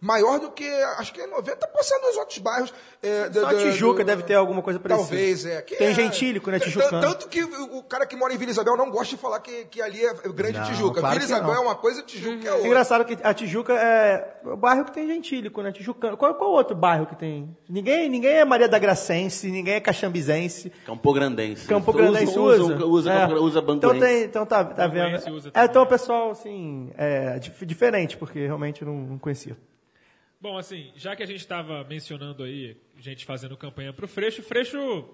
maior 0.00 0.38
do 0.38 0.50
que, 0.50 0.68
acho 0.98 1.12
que 1.12 1.20
é 1.20 1.26
90% 1.26 1.36
dos 2.02 2.16
outros 2.16 2.38
bairros. 2.38 2.72
É, 3.02 3.30
Só 3.32 3.40
da- 3.52 3.54
Tijuca 3.58 4.02
do- 4.02 4.06
deve 4.06 4.22
ter 4.22 4.34
alguma 4.34 4.62
coisa 4.62 4.78
parecida. 4.80 5.06
Talvez, 5.08 5.44
é. 5.46 5.62
Que 5.62 5.76
Tem 5.76 5.88
é- 5.88 5.94
gentílico, 5.94 6.50
né, 6.50 6.58
t- 6.58 6.64
tijucano. 6.66 7.00
Tanto 7.00 7.28
que 7.28 7.42
o 7.42 7.82
cara 7.82 8.06
que 8.06 8.16
mora 8.16 8.32
em 8.34 8.36
Vila 8.38 8.50
Isabel 8.50 8.76
não 8.76 8.90
gosta 8.90 9.14
de 9.14 9.20
falar 9.20 9.40
que, 9.40 9.64
que 9.66 9.80
ali 9.80 10.04
é 10.04 10.14
Grande 10.28 10.58
Não, 10.58 10.66
Tijuca. 10.66 11.00
claro 11.00 11.14
Vila 11.14 11.24
Isabel 11.24 11.46
não. 11.48 11.54
é 11.54 11.60
uma 11.60 11.74
coisa, 11.74 12.02
Tijuca 12.02 12.44
é 12.44 12.48
É 12.48 12.52
outra. 12.52 12.66
engraçado 12.66 13.04
que 13.04 13.16
a 13.22 13.34
Tijuca 13.34 13.72
é 13.74 14.40
o 14.44 14.56
bairro 14.56 14.84
que 14.84 14.92
tem 14.92 15.06
gentílico, 15.06 15.62
né? 15.62 15.72
Tijucano. 15.72 16.16
Qual, 16.16 16.34
qual 16.34 16.50
outro 16.50 16.76
bairro 16.76 17.06
que 17.06 17.16
tem? 17.16 17.56
Ninguém, 17.68 18.08
ninguém 18.08 18.32
é 18.32 18.44
Maria 18.44 18.68
da 18.68 18.78
Gracense, 18.78 19.50
ninguém 19.50 19.74
é 19.74 19.80
Caxambizense. 19.80 20.70
Campo 20.84 21.12
Grandense. 21.12 21.66
Campo 21.66 21.92
Grandense 21.92 22.38
usa. 22.38 22.62
Usa, 22.64 22.84
usa, 22.86 23.12
É. 23.12 23.26
Usa 23.34 23.64
Então, 23.68 23.98
tem, 23.98 24.24
então 24.24 24.46
tá, 24.46 24.64
tá 24.64 24.86
vendo. 24.86 25.16
É, 25.54 25.64
então 25.64 25.82
o 25.82 25.86
pessoal, 25.86 26.30
assim, 26.30 26.90
é 26.96 27.38
dif- 27.38 27.64
diferente, 27.66 28.16
porque 28.16 28.40
realmente 28.46 28.82
eu 28.82 28.88
não, 28.88 28.94
não 28.96 29.18
conhecia. 29.18 29.56
Bom, 30.40 30.58
assim, 30.58 30.92
já 30.96 31.16
que 31.16 31.22
a 31.22 31.26
gente 31.26 31.40
estava 31.40 31.82
mencionando 31.84 32.42
aí 32.42 32.76
gente 32.98 33.24
fazendo 33.24 33.56
campanha 33.56 33.94
Freixo, 34.06 34.42
o 34.42 34.44
Freixo 34.44 35.08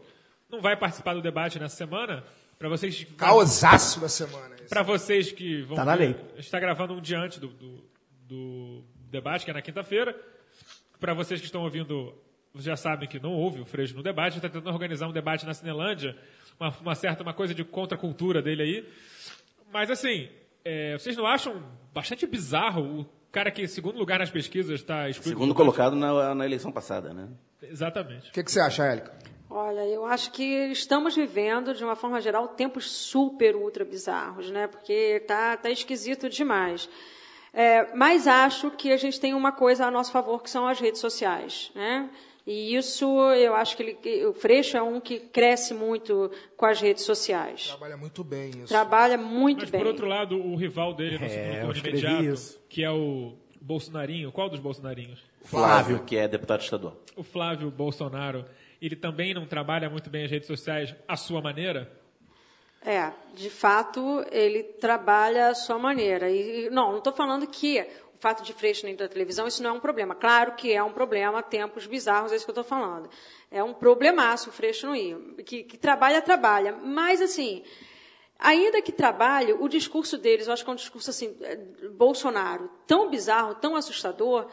não 0.51 0.61
vai 0.61 0.77
participar 0.77 1.15
do 1.15 1.23
debate 1.23 1.59
nessa 1.59 1.77
semana. 1.77 2.25
Para 2.59 2.69
vocês, 2.69 3.05
Causaço 3.17 4.01
da 4.01 4.09
semana. 4.09 4.55
para 4.69 4.83
vocês 4.83 5.33
que 5.33 5.63
vão 5.63 5.77
Tá 5.77 5.85
na 5.85 5.95
lei. 5.95 6.11
a 6.11 6.37
gente 6.37 6.41
está 6.41 6.61
gravando 6.61 6.95
um 6.95 7.01
dia 7.01 7.19
antes 7.19 7.39
do, 7.39 7.49
do, 7.49 7.85
do 8.29 8.85
debate, 9.11 9.45
que 9.45 9.51
é 9.51 9.55
na 9.55 9.63
quinta-feira. 9.63 10.17
Para 11.01 11.15
vocês 11.15 11.41
que 11.41 11.47
estão 11.47 11.63
ouvindo, 11.63 12.15
vocês 12.53 12.67
já 12.67 12.77
sabem 12.77 13.09
que 13.09 13.19
não 13.19 13.33
houve 13.33 13.61
o 13.61 13.65
Freixo 13.65 13.97
no 13.97 14.03
debate. 14.03 14.27
A 14.27 14.31
gente 14.31 14.45
está 14.47 14.49
tentando 14.49 14.73
organizar 14.73 15.09
um 15.09 15.13
debate 15.13 15.45
na 15.47 15.55
Cinelândia, 15.55 16.17
uma, 16.59 16.69
uma 16.81 16.95
certa 16.95 17.23
uma 17.23 17.35
coisa 17.35 17.55
de 17.55 17.65
contracultura 17.65 18.41
dele 18.43 18.63
aí. 18.63 18.89
Mas 19.73 19.91
assim, 19.91 20.29
é, 20.65 20.97
vocês 20.99 21.17
não 21.17 21.27
acham 21.27 21.63
bastante 21.93 22.27
bizarro 22.27 23.01
o 23.01 23.22
cara 23.33 23.51
que, 23.51 23.63
em 23.63 23.67
segundo 23.67 23.99
lugar 23.99 24.19
nas 24.19 24.31
pesquisas, 24.31 24.81
está 24.81 25.09
excluído? 25.09 25.39
Segundo 25.39 25.55
colocado 25.55 25.97
na, 25.97 26.35
na 26.35 26.45
eleição 26.45 26.71
passada, 26.71 27.13
né? 27.15 27.29
Exatamente. 27.63 28.29
O 28.29 28.33
que, 28.33 28.45
que 28.45 28.53
você 28.53 28.61
acha, 28.61 28.85
Érica? 28.85 29.13
Olha, 29.49 29.87
eu 29.87 30.07
acho 30.07 30.31
que 30.33 30.45
estamos 30.71 31.15
vivendo, 31.15 31.75
de 31.75 31.85
uma 31.85 31.97
forma 31.97 32.21
geral, 32.21 32.49
tempos 32.49 32.91
super, 32.91 33.55
ultra 33.57 33.85
bizarros, 33.85 34.51
né? 34.51 34.67
Porque 34.67 35.23
tá, 35.27 35.57
tá 35.57 35.71
esquisito 35.71 36.29
demais. 36.29 36.89
É, 37.53 37.95
mas 37.95 38.27
acho 38.27 38.71
que 38.71 38.91
a 38.91 38.97
gente 38.97 39.21
tem 39.21 39.35
uma 39.35 39.53
coisa 39.53 39.87
a 39.87 39.91
nosso 39.91 40.11
favor, 40.11 40.43
que 40.43 40.49
são 40.49 40.67
as 40.67 40.81
redes 40.81 41.01
sociais, 41.01 41.71
né? 41.75 42.09
E 42.47 42.75
isso, 42.75 43.05
eu 43.35 43.55
acho 43.55 43.77
que, 43.77 43.83
ele, 43.85 44.27
o 44.27 44.33
Freixo 44.35 44.77
é 44.77 44.83
um 44.83 45.01
que 45.01 45.21
cresce 45.21 45.73
muito 45.73 46.31
com 46.57 46.67
as 46.67 46.81
redes 46.81 47.05
sociais. 47.05 47.69
Trabalha 47.69 47.97
muito 47.97 48.25
bem 48.25 48.51
isso. 48.51 48.67
Trabalha 48.69 49.17
muito 49.17 49.61
Mas, 49.61 49.71
bem. 49.71 49.81
por 49.81 49.87
outro 49.87 50.07
lado, 50.07 50.37
o 50.37 50.57
rival 50.57 50.93
dele 50.93 51.19
no 51.19 51.25
É, 51.25 51.29
segundo 51.29 51.55
eu 51.55 51.61
turno 51.61 51.73
escrevi 51.77 51.99
imediato, 52.01 52.25
isso. 52.25 52.61
que 52.69 52.83
é 52.83 52.91
o 52.91 53.35
Bolsonarinho, 53.61 54.33
qual 54.33 54.49
dos 54.49 54.59
Bolsonarinhos? 54.59 55.23
Flávio, 55.45 56.03
que 56.05 56.17
é 56.17 56.27
deputado 56.27 56.63
estadual. 56.63 56.97
O 57.17 57.23
Flávio 57.23 57.71
Bolsonaro, 57.71 58.45
ele 58.81 58.97
também 58.97 59.33
não 59.35 59.47
trabalha 59.47 59.89
muito 59.89 60.11
bem 60.11 60.25
as 60.25 60.31
redes 60.31 60.49
sociais 60.49 60.93
à 61.07 61.17
sua 61.17 61.41
maneira? 61.41 61.91
É, 62.85 63.13
de 63.37 63.49
fato, 63.49 64.25
ele 64.33 64.65
trabalha 64.65 65.49
à 65.51 65.55
sua 65.55 65.79
maneira. 65.79 66.29
E, 66.29 66.69
não, 66.71 66.91
não 66.91 66.99
estou 66.99 67.13
falando 67.13 67.47
que 67.47 67.87
fato 68.23 68.45
de 68.45 68.53
Freixo 68.53 68.87
nem 68.87 68.95
da 68.95 69.09
televisão, 69.09 69.49
isso 69.49 69.61
não 69.65 69.71
é 69.71 69.73
um 69.73 69.81
problema. 69.81 70.15
Claro 70.15 70.53
que 70.53 70.73
é 70.73 70.81
um 70.81 70.93
problema, 70.93 71.43
tempos 71.43 71.87
bizarros, 71.89 72.31
é 72.31 72.37
isso 72.37 72.45
que 72.45 72.51
eu 72.51 72.61
estou 72.61 72.65
falando. 72.65 73.11
É 73.51 73.63
um 73.65 73.75
problemaço 73.75 74.49
o 74.49 74.53
Freixo 74.53 74.87
não 74.87 74.95
ir. 74.95 75.17
Que, 75.45 75.65
que 75.65 75.77
trabalha, 75.77 76.23
trabalha. 76.23 76.73
Mas, 76.85 77.21
assim, 77.21 77.65
ainda 78.39 78.81
que 78.81 78.93
trabalhe, 78.93 79.53
o 79.53 79.67
discurso 79.69 80.17
deles, 80.17 80.47
eu 80.47 80.53
acho 80.53 80.63
que 80.63 80.71
é 80.71 80.73
um 80.73 80.77
discurso 80.77 81.11
assim, 81.11 81.37
eh, 81.41 81.59
Bolsonaro, 81.91 82.71
tão 82.87 83.11
bizarro, 83.11 83.57
tão 83.57 83.75
assustador, 83.75 84.47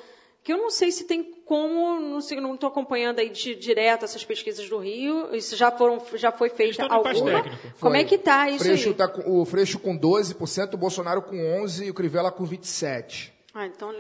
que 0.44 0.52
eu 0.52 0.58
não 0.58 0.72
sei 0.72 0.92
se 0.92 1.04
tem 1.06 1.24
como, 1.46 2.00
não 2.00 2.22
sei, 2.22 2.40
não 2.42 2.56
estou 2.56 2.70
acompanhando 2.70 3.20
aí 3.20 3.30
de, 3.30 3.54
direto 3.54 4.04
essas 4.04 4.26
pesquisas 4.26 4.68
do 4.68 4.80
Rio, 4.80 5.36
isso 5.36 5.56
já 5.56 5.70
foram, 5.72 6.02
já 6.16 6.32
foi 6.32 6.50
feita 6.50 6.88
alguma. 6.88 7.44
Como 7.80 7.94
Foi. 7.94 8.00
é 8.00 8.04
que 8.04 8.18
tá 8.18 8.50
isso 8.50 8.64
Freixo 8.64 8.90
aí? 8.90 8.96
tá 8.96 9.08
com- 9.08 9.42
o 9.42 9.46
Freixo 9.46 9.78
com 9.78 9.96
12%, 9.96 10.74
o 10.74 10.78
Bolsonaro 10.78 11.22
com 11.22 11.36
11% 11.64 11.86
e 11.86 11.92
o 11.92 11.94
Crivella 11.94 12.32
com 12.32 12.46
27%. 12.48 13.38
Ah, 13.54 13.66
então, 13.66 13.92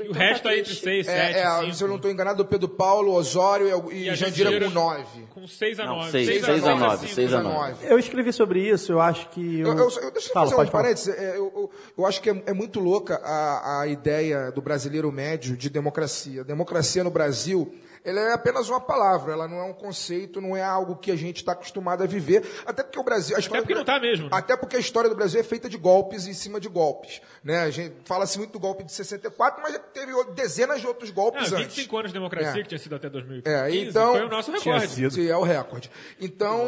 E 0.00 0.08
o 0.08 0.12
resto 0.12 0.48
aí 0.48 0.60
entre 0.60 0.74
6, 0.74 1.06
7, 1.06 1.18
É, 1.36 1.40
é, 1.68 1.72
se 1.72 1.82
eu 1.82 1.88
não 1.88 1.96
estou 1.96 2.10
enganado, 2.10 2.42
o 2.42 2.46
Pedro 2.46 2.68
Paulo, 2.68 3.12
Osório 3.12 3.90
e, 3.92 4.08
e 4.08 4.14
Jandira 4.14 4.50
com 4.60 4.70
9%. 4.70 5.04
Com 5.30 5.46
6 5.48 5.80
a 5.80 5.84
Não, 5.86 5.96
9. 5.96 6.10
seis, 6.12 6.26
Seis 6.28 6.44
seis 6.44 6.64
a 6.64 6.74
nove, 6.76 6.96
cinco. 7.02 7.14
seis 7.14 7.32
a 7.34 7.42
nove. 7.42 7.74
Eu 7.86 7.98
escrevi 7.98 8.32
sobre 8.32 8.60
isso, 8.68 8.92
eu 8.92 9.00
acho 9.00 9.28
que. 9.30 9.60
Eu, 9.60 9.66
Eu, 9.68 9.76
eu, 9.76 9.90
eu- 9.90 10.10
deixa 10.12 10.28
eu 10.28 10.32
Fala, 10.32 10.46
fazer 10.46 10.56
pode 10.56 10.68
um 10.68 10.72
parênteses. 10.72 11.08
É, 11.08 11.30
eu, 11.36 11.52
eu, 11.54 11.70
eu 11.98 12.06
acho 12.06 12.22
que 12.22 12.30
é, 12.30 12.42
é 12.46 12.52
muito 12.52 12.78
louca 12.80 13.16
a, 13.24 13.80
a 13.80 13.86
ideia 13.88 14.50
do 14.52 14.62
brasileiro 14.62 15.10
médio 15.10 15.56
de 15.56 15.68
democracia. 15.68 16.44
Democracia 16.44 17.02
no 17.02 17.10
Brasil, 17.10 17.74
ela 18.04 18.20
é 18.20 18.32
apenas 18.32 18.68
uma 18.68 18.80
palavra, 18.80 19.32
ela 19.32 19.46
não 19.46 19.58
é 19.58 19.64
um 19.64 19.72
conceito, 19.72 20.40
não 20.40 20.56
é 20.56 20.62
algo 20.62 20.96
que 20.96 21.10
a 21.10 21.16
gente 21.16 21.36
está 21.36 21.52
acostumado 21.52 22.02
a 22.02 22.06
viver. 22.06 22.44
Até 22.66 22.82
porque 22.82 22.98
o 22.98 23.02
Brasil. 23.04 23.36
A 23.36 23.40
história 23.40 23.62
porque 23.62 23.74
do 23.74 23.78
não 23.78 23.84
Bra- 23.84 23.94
tá 23.94 24.00
mesmo, 24.00 24.24
né? 24.24 24.30
Até 24.32 24.56
porque 24.56 24.76
a 24.76 24.78
história 24.80 25.08
do 25.08 25.16
Brasil 25.16 25.40
é 25.40 25.42
feita 25.44 25.68
de 25.68 25.76
golpes 25.78 26.26
em 26.26 26.32
cima 26.34 26.58
de 26.60 26.68
golpes. 26.68 27.20
Né? 27.44 27.60
A 27.60 27.70
gente 27.70 27.94
fala-se 28.04 28.38
muito 28.38 28.52
do 28.52 28.58
golpe 28.60 28.82
de 28.84 28.92
64, 28.92 29.62
mas 29.62 29.72
já 29.74 29.78
teve 29.78 30.12
dezenas 30.34 30.80
de 30.80 30.86
outros 30.86 31.10
golpes 31.10 31.52
Ah, 31.52 31.56
antes. 31.56 31.74
25 31.76 31.96
anos 31.98 32.10
de 32.10 32.14
democracia, 32.14 32.60
É. 32.60 32.62
que 32.62 32.68
tinha 32.68 32.78
sido 32.78 32.94
até 32.96 33.08
2015, 33.08 33.56
É, 33.56 33.70
então 33.74 34.12
foi 34.12 34.24
o 34.24 34.28
nosso 34.28 34.52
Tinha 34.52 34.74
recorde. 34.74 34.94
sido. 34.94 35.10
Sim, 35.14 35.28
é 35.28 35.36
o 35.36 35.42
recorde. 35.42 35.90
Então, 36.20 36.66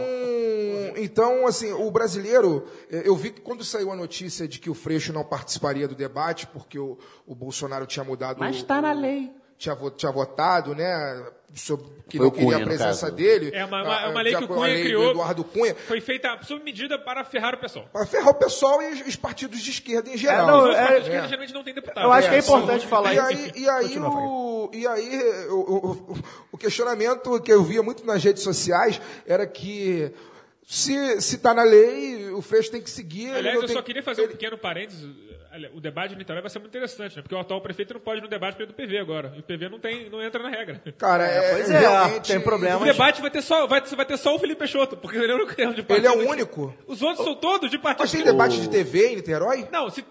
então, 0.97 1.47
assim, 1.47 1.73
o 1.73 1.90
brasileiro, 1.90 2.66
eh, 2.90 3.03
eu 3.05 3.16
vi 3.16 3.31
que 3.31 3.40
quando 3.40 3.64
saiu 3.64 3.90
a 3.90 3.97
notícia 3.97 4.47
de 4.47 4.59
que 4.59 4.70
o 4.70 4.75
Freixo 4.75 5.12
não 5.12 5.25
participaria 5.25 5.88
do 5.88 5.94
debate, 5.94 6.47
porque 6.49 6.79
o, 6.79 6.99
o 7.27 7.35
Bolsonaro 7.35 7.87
tinha 7.87 8.05
mudado. 8.05 8.38
Mas 8.38 8.57
está 8.57 8.81
na 8.81 8.92
lei. 8.92 9.33
Tinha, 9.58 9.74
vo- 9.74 9.90
tinha 9.90 10.10
votado, 10.12 10.74
né? 10.74 11.26
Sobre, 11.54 11.86
que 12.08 12.16
Foi 12.18 12.26
não 12.26 12.32
queria 12.32 12.46
Cunha, 12.54 12.58
a 12.64 12.66
presença 12.66 13.08
dele. 13.12 13.52
É 13.54 13.64
uma, 13.64 13.82
uma- 13.84 14.00
é 14.02 14.08
uma 14.08 14.18
Ah, 14.18 14.22
lei 14.24 14.34
que 14.34 14.44
o 14.44 14.48
Cunha 14.48 14.72
lei 14.74 14.82
criou. 14.82 15.10
Eduardo 15.12 15.44
Cunha. 15.44 15.74
Foi 15.86 16.00
feita 16.00 16.36
sob 16.42 16.64
medida 16.64 16.98
para 16.98 17.24
ferrar 17.24 17.54
o 17.54 17.58
pessoal. 17.58 17.88
Para 17.92 18.04
ferrar 18.06 18.30
o 18.30 18.34
pessoal 18.34 18.82
e 18.82 18.92
os- 18.92 19.06
os 19.06 19.14
partidos 19.16 19.60
de 19.62 19.70
esquerda 19.70 20.10
em 20.10 20.16
geral. 20.16 20.46
não, 20.48 20.68
Os 20.68 20.74
é- 20.74 20.78
partidos 20.78 20.96
de 20.96 21.08
esquerda 21.10 21.28
geralmente 21.28 21.54
não 21.54 21.62
tem 21.62 21.72
deputado. 21.74 22.04
eu 22.04 22.12
acho 22.12 22.28
que 22.28 22.34
é 22.34 22.38
É, 22.38 22.40
importante 22.40 22.82
sim. 22.82 22.88
falar 22.88 23.12
e 23.14 23.16
isso. 23.16 23.26
Aí, 23.26 23.52
e 23.62 23.68
aí, 23.68 23.82
Continua, 23.84 24.10
o, 24.10 24.70
e 24.72 24.86
aí 24.88 25.20
o, 25.48 25.54
o- 25.54 26.18
o- 26.52 26.58
questionamento 26.58 27.40
que 27.40 27.52
eu 27.52 27.62
via 27.62 27.82
muito 27.84 28.04
nas 28.04 28.22
redes 28.24 28.42
sociais 28.42 29.00
era 29.24 29.46
que 29.46 30.10
se 30.66 31.20
se 31.20 31.36
está 31.36 31.54
na 31.54 31.62
lei, 31.62 32.30
o 32.32 32.42
Freixo 32.42 32.72
tem 32.72 32.80
que 32.82 32.90
seguir. 32.90 33.30
Aliás, 33.30 33.60
eu 33.60 33.66
tem- 33.66 33.76
só 33.76 33.82
queria 33.82 34.02
fazer 34.02 34.22
um 34.24 34.28
pequeno 34.28 34.58
parênteses. 34.58 35.06
O 35.74 35.80
debate 35.80 36.10
de 36.10 36.16
Niterói 36.16 36.42
vai 36.42 36.50
ser 36.50 36.58
muito 36.58 36.70
interessante, 36.70 37.16
né? 37.16 37.22
Porque 37.22 37.34
o 37.34 37.38
atual 37.38 37.60
prefeito 37.60 37.94
não 37.94 38.00
pode 38.00 38.18
ir 38.20 38.22
no 38.22 38.28
debate 38.28 38.56
pelo 38.56 38.72
PV 38.72 38.98
agora. 38.98 39.32
E 39.36 39.40
o 39.40 39.42
PV 39.42 39.68
não, 39.68 39.78
tem, 39.78 40.10
não 40.10 40.22
entra 40.22 40.42
na 40.42 40.48
regra. 40.48 40.82
Cara, 40.98 41.24
é, 41.26 41.52
pois 41.54 41.70
é, 41.70 41.78
realmente, 41.78 42.26
tem 42.32 42.40
problema. 42.40 42.80
O 42.80 42.84
debate 42.84 43.20
vai 43.20 43.30
ter 43.30 43.42
só, 43.42 43.66
vai, 43.66 43.80
vai 43.80 44.04
ter 44.06 44.16
só 44.16 44.34
o 44.34 44.38
Felipe 44.38 44.58
Peixoto, 44.58 44.96
porque 44.96 45.16
ele 45.16 45.30
é 45.30 45.34
o 45.34 45.38
único 45.38 45.50
de 45.54 45.82
partido. 45.82 45.90
Ele 45.94 46.06
é 46.06 46.10
o 46.10 46.28
único. 46.28 46.74
Os 46.86 47.02
outros 47.02 47.24
são 47.24 47.34
todos 47.36 47.70
de 47.70 47.78
partido. 47.78 48.00
Mas 48.02 48.10
tem 48.12 48.22
debate 48.24 48.60
de 48.60 48.68
TV 48.68 49.08
em 49.12 49.16
Niterói? 49.16 49.68
Não, 49.70 49.88
se, 49.90 50.04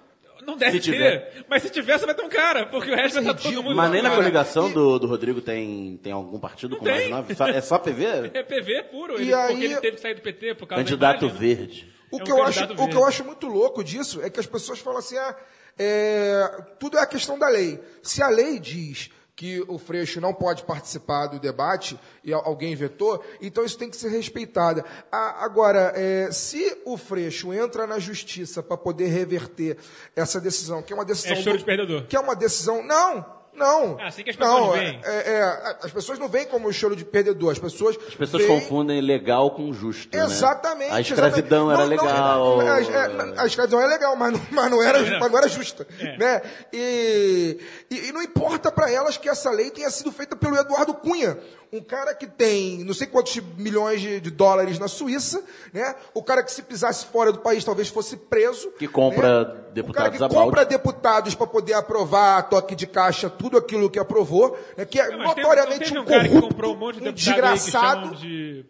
não 0.46 0.56
deve 0.58 0.82
Se 0.82 0.92
ter. 0.92 1.46
Mas 1.50 1.62
se 1.64 1.70
tiver, 1.70 1.98
você 1.98 2.06
vai 2.06 2.16
ter 2.16 2.24
um 2.24 2.30
cara, 2.30 2.66
porque 2.68 2.92
o 2.92 2.96
resto 2.96 3.16
vai 3.16 3.24
estar 3.24 3.34
todo 3.34 3.44
ridículo. 3.44 3.64
mundo. 3.70 3.76
Mas 3.76 3.92
nem 3.92 4.02
na 4.02 4.10
Cara, 4.10 4.22
coligação 4.22 4.70
e- 4.70 4.74
do, 4.74 5.00
do 5.00 5.08
Rodrigo 5.08 5.42
tem, 5.42 5.98
tem 6.02 6.12
algum 6.14 6.40
partido 6.40 6.78
com 6.78 6.86
mais 6.86 7.00
tem. 7.02 7.10
nove? 7.10 7.36
Só- 7.36 7.48
É 7.48 7.60
só 7.62 7.78
PV? 7.78 8.32
É 8.34 8.44
PV 8.44 8.84
puro, 8.92 9.20
E 9.20 9.24
ele, 9.24 9.34
aí- 9.34 9.48
porque 9.52 9.66
ele 9.66 9.76
teve 9.78 9.96
que 9.96 10.02
sair 10.02 10.14
do 10.16 10.22
PT 10.22 10.56
por 10.56 10.68
causa 10.68 10.84
Candidato 10.84 11.28
da 11.28 11.34
imagem, 11.36 11.58
né? 11.86 11.93
Verde. 12.18 12.22
O, 12.22 12.22
É 12.22 12.26
que 12.26 12.34
um 12.34 12.38
eu 12.38 12.44
acho, 12.44 12.64
o 12.64 12.88
que 12.90 12.96
eu 12.96 13.06
acho 13.06 13.24
muito 13.26 13.48
louco 13.48 13.84
disso 13.84 14.22
é 14.22 14.30
que 14.30 14.40
as 14.40 14.46
pessoas 14.48 14.80
falam 14.80 15.00
assim, 15.00 15.18
ah, 15.18 15.36
é, 15.78 16.48
tudo 16.80 16.98
é 16.98 17.02
a 17.02 17.06
questão 17.08 17.38
da 17.38 17.48
lei. 17.48 17.80
Se 18.02 18.22
a 18.22 18.28
lei 18.30 18.60
diz 18.60 19.10
que 19.36 19.62
o 19.68 19.80
Freixo 19.80 20.22
não 20.22 20.32
pode 20.32 20.62
participar 20.64 21.26
do 21.26 21.40
debate 21.40 22.00
e 22.24 22.32
al- 22.32 22.46
alguém 22.46 22.76
vetou, 22.76 23.24
então 23.42 23.66
isso 23.66 23.76
tem 23.78 23.90
que 23.90 23.98
ser 23.98 24.10
respeitado. 24.10 24.84
Agora, 25.12 25.92
é, 25.96 26.32
se 26.32 26.82
o 26.86 26.96
Freixo 26.98 27.52
entra 27.52 27.88
na 27.88 27.98
justiça 27.98 28.62
para 28.62 28.78
poder 28.78 29.08
reverter 29.08 29.78
essa 30.16 30.40
decisão, 30.40 30.84
que 30.84 30.94
é 30.94 30.96
uma 30.96 31.04
decisão... 31.04 31.34
É 31.34 31.42
choro 31.42 31.58
do- 31.58 31.60
de 31.60 31.66
perdedor. 31.66 32.06
Que 32.06 32.16
é 32.16 32.20
uma 32.20 32.36
decisão... 32.36 32.84
Não! 32.86 33.43
Não. 33.56 33.98
Ah, 34.00 34.08
assim 34.08 34.24
que 34.24 34.32
as 34.32 34.36
pessoas 34.36 34.60
não, 34.62 34.72
veem. 34.72 35.00
é- 35.04 35.32
é, 35.32 35.76
as 35.84 35.92
pessoas 35.92 36.18
não 36.20 36.28
veem 36.28 36.46
como 36.48 36.72
choro 36.74 36.96
de 36.96 37.06
perdedor. 37.06 37.52
As 37.52 37.60
pessoas, 37.60 37.96
As 38.08 38.16
pessoas 38.16 38.44
veem- 38.46 38.60
confundem 38.60 39.00
legal 39.00 39.52
com 39.52 39.72
justo. 39.72 40.16
né? 40.18 40.24
Exatamente. 40.24 40.92
A 40.92 41.00
escravidão 41.02 41.72
exatamente. 41.72 42.04
era 42.04 42.12
Não, 42.14 42.58
não, 42.58 42.58
legal. 42.58 43.00
a, 43.36 43.40
a- 43.40 43.44
a 43.44 43.46
escravidão 43.46 43.80
é 43.82 43.86
legal, 43.88 44.16
mas 44.16 44.32
não, 44.34 44.42
mas 44.52 44.72
não 44.72 44.82
era, 44.84 44.98
É. 45.00 45.20
mas 45.20 45.32
não 45.32 45.38
era 45.38 45.48
justa. 45.48 45.88
É. 46.00 46.18
Né? 46.18 46.42
E, 46.74 47.60
e, 47.92 48.08
e 48.10 48.12
não 48.12 48.22
importa 48.22 48.72
para 48.72 48.92
elas 48.92 49.18
que 49.18 49.30
essa 49.30 49.50
lei 49.52 49.70
tenha 49.72 49.90
sido 49.90 50.12
feita 50.12 50.36
pelo 50.36 50.58
Eduardo 50.58 50.94
Cunha, 50.96 51.38
um 51.72 51.82
cara 51.82 52.14
que 52.14 52.28
tem 52.28 52.84
não 52.84 52.94
sei 52.94 53.08
quantos 53.08 53.36
milhões 53.58 54.02
de, 54.02 54.20
de 54.20 54.30
dólares 54.32 54.78
na 54.80 54.88
Suíça, 54.88 55.44
né? 55.72 55.96
o 56.14 56.22
cara 56.24 56.44
que 56.44 56.52
se 56.52 56.62
pisasse 56.64 57.06
fora 57.06 57.32
do 57.32 57.40
país 57.40 57.64
talvez 57.64 57.88
fosse 57.88 58.16
preso. 58.18 58.70
Que 58.78 58.88
compra 58.88 59.46
né? 59.46 59.63
Deputados 59.74 59.90
o 59.90 59.94
cara 59.94 60.12
que 60.12 60.20
balde. 60.20 60.36
compra 60.36 60.66
deputados 60.66 61.36
para 61.36 61.48
poder 61.48 61.74
aprovar 61.74 62.38
a 62.38 62.44
toque 62.44 62.76
de 62.76 62.88
caixa, 62.88 63.30
tudo 63.30 63.58
aquilo 63.58 63.90
que 63.90 64.00
aprovou, 64.00 64.58
né? 64.78 64.86
que 64.86 65.00
é 65.00 65.16
notoriamente 65.18 65.80
teve 65.80 65.98
um 65.98 66.02
um 66.02 66.06
cara 66.06 66.24
que 66.24 66.30
corrupto, 66.30 66.50
comprou 66.50 66.76
um 66.76 66.78
monte 66.78 66.96
de 66.96 67.02
um 67.02 67.12
deputado 67.12 67.44
aí 67.44 67.60
que 67.60 67.66
desgraçado. 67.66 68.16
de... 68.16 68.66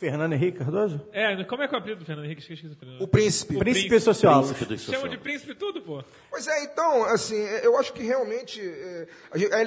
Fernando 0.00 0.32
Henrique 0.32 0.58
Cardoso? 0.58 0.98
É, 1.12 1.44
como 1.44 1.62
é 1.62 1.68
que 1.68 1.74
é 1.74 1.76
o 1.78 1.80
apelido 1.80 2.00
do 2.00 2.06
Fernando 2.06 2.24
Henrique? 2.24 2.40
Esqueci 2.40 2.66
o 2.66 2.72
apelido. 2.72 3.04
O 3.04 3.06
príncipe. 3.06 3.54
O 3.56 3.58
Príncipe. 3.58 3.88
Príncipe 3.88 4.66
dos 4.66 4.82
Chamam 4.82 5.08
de 5.08 5.18
príncipe 5.18 5.54
tudo, 5.54 5.82
pô. 5.82 6.02
Pois 6.30 6.46
é, 6.48 6.64
então, 6.64 7.04
assim, 7.04 7.36
eu 7.62 7.78
acho 7.78 7.92
que 7.92 8.02
realmente, 8.02 8.60
é, 8.62 9.06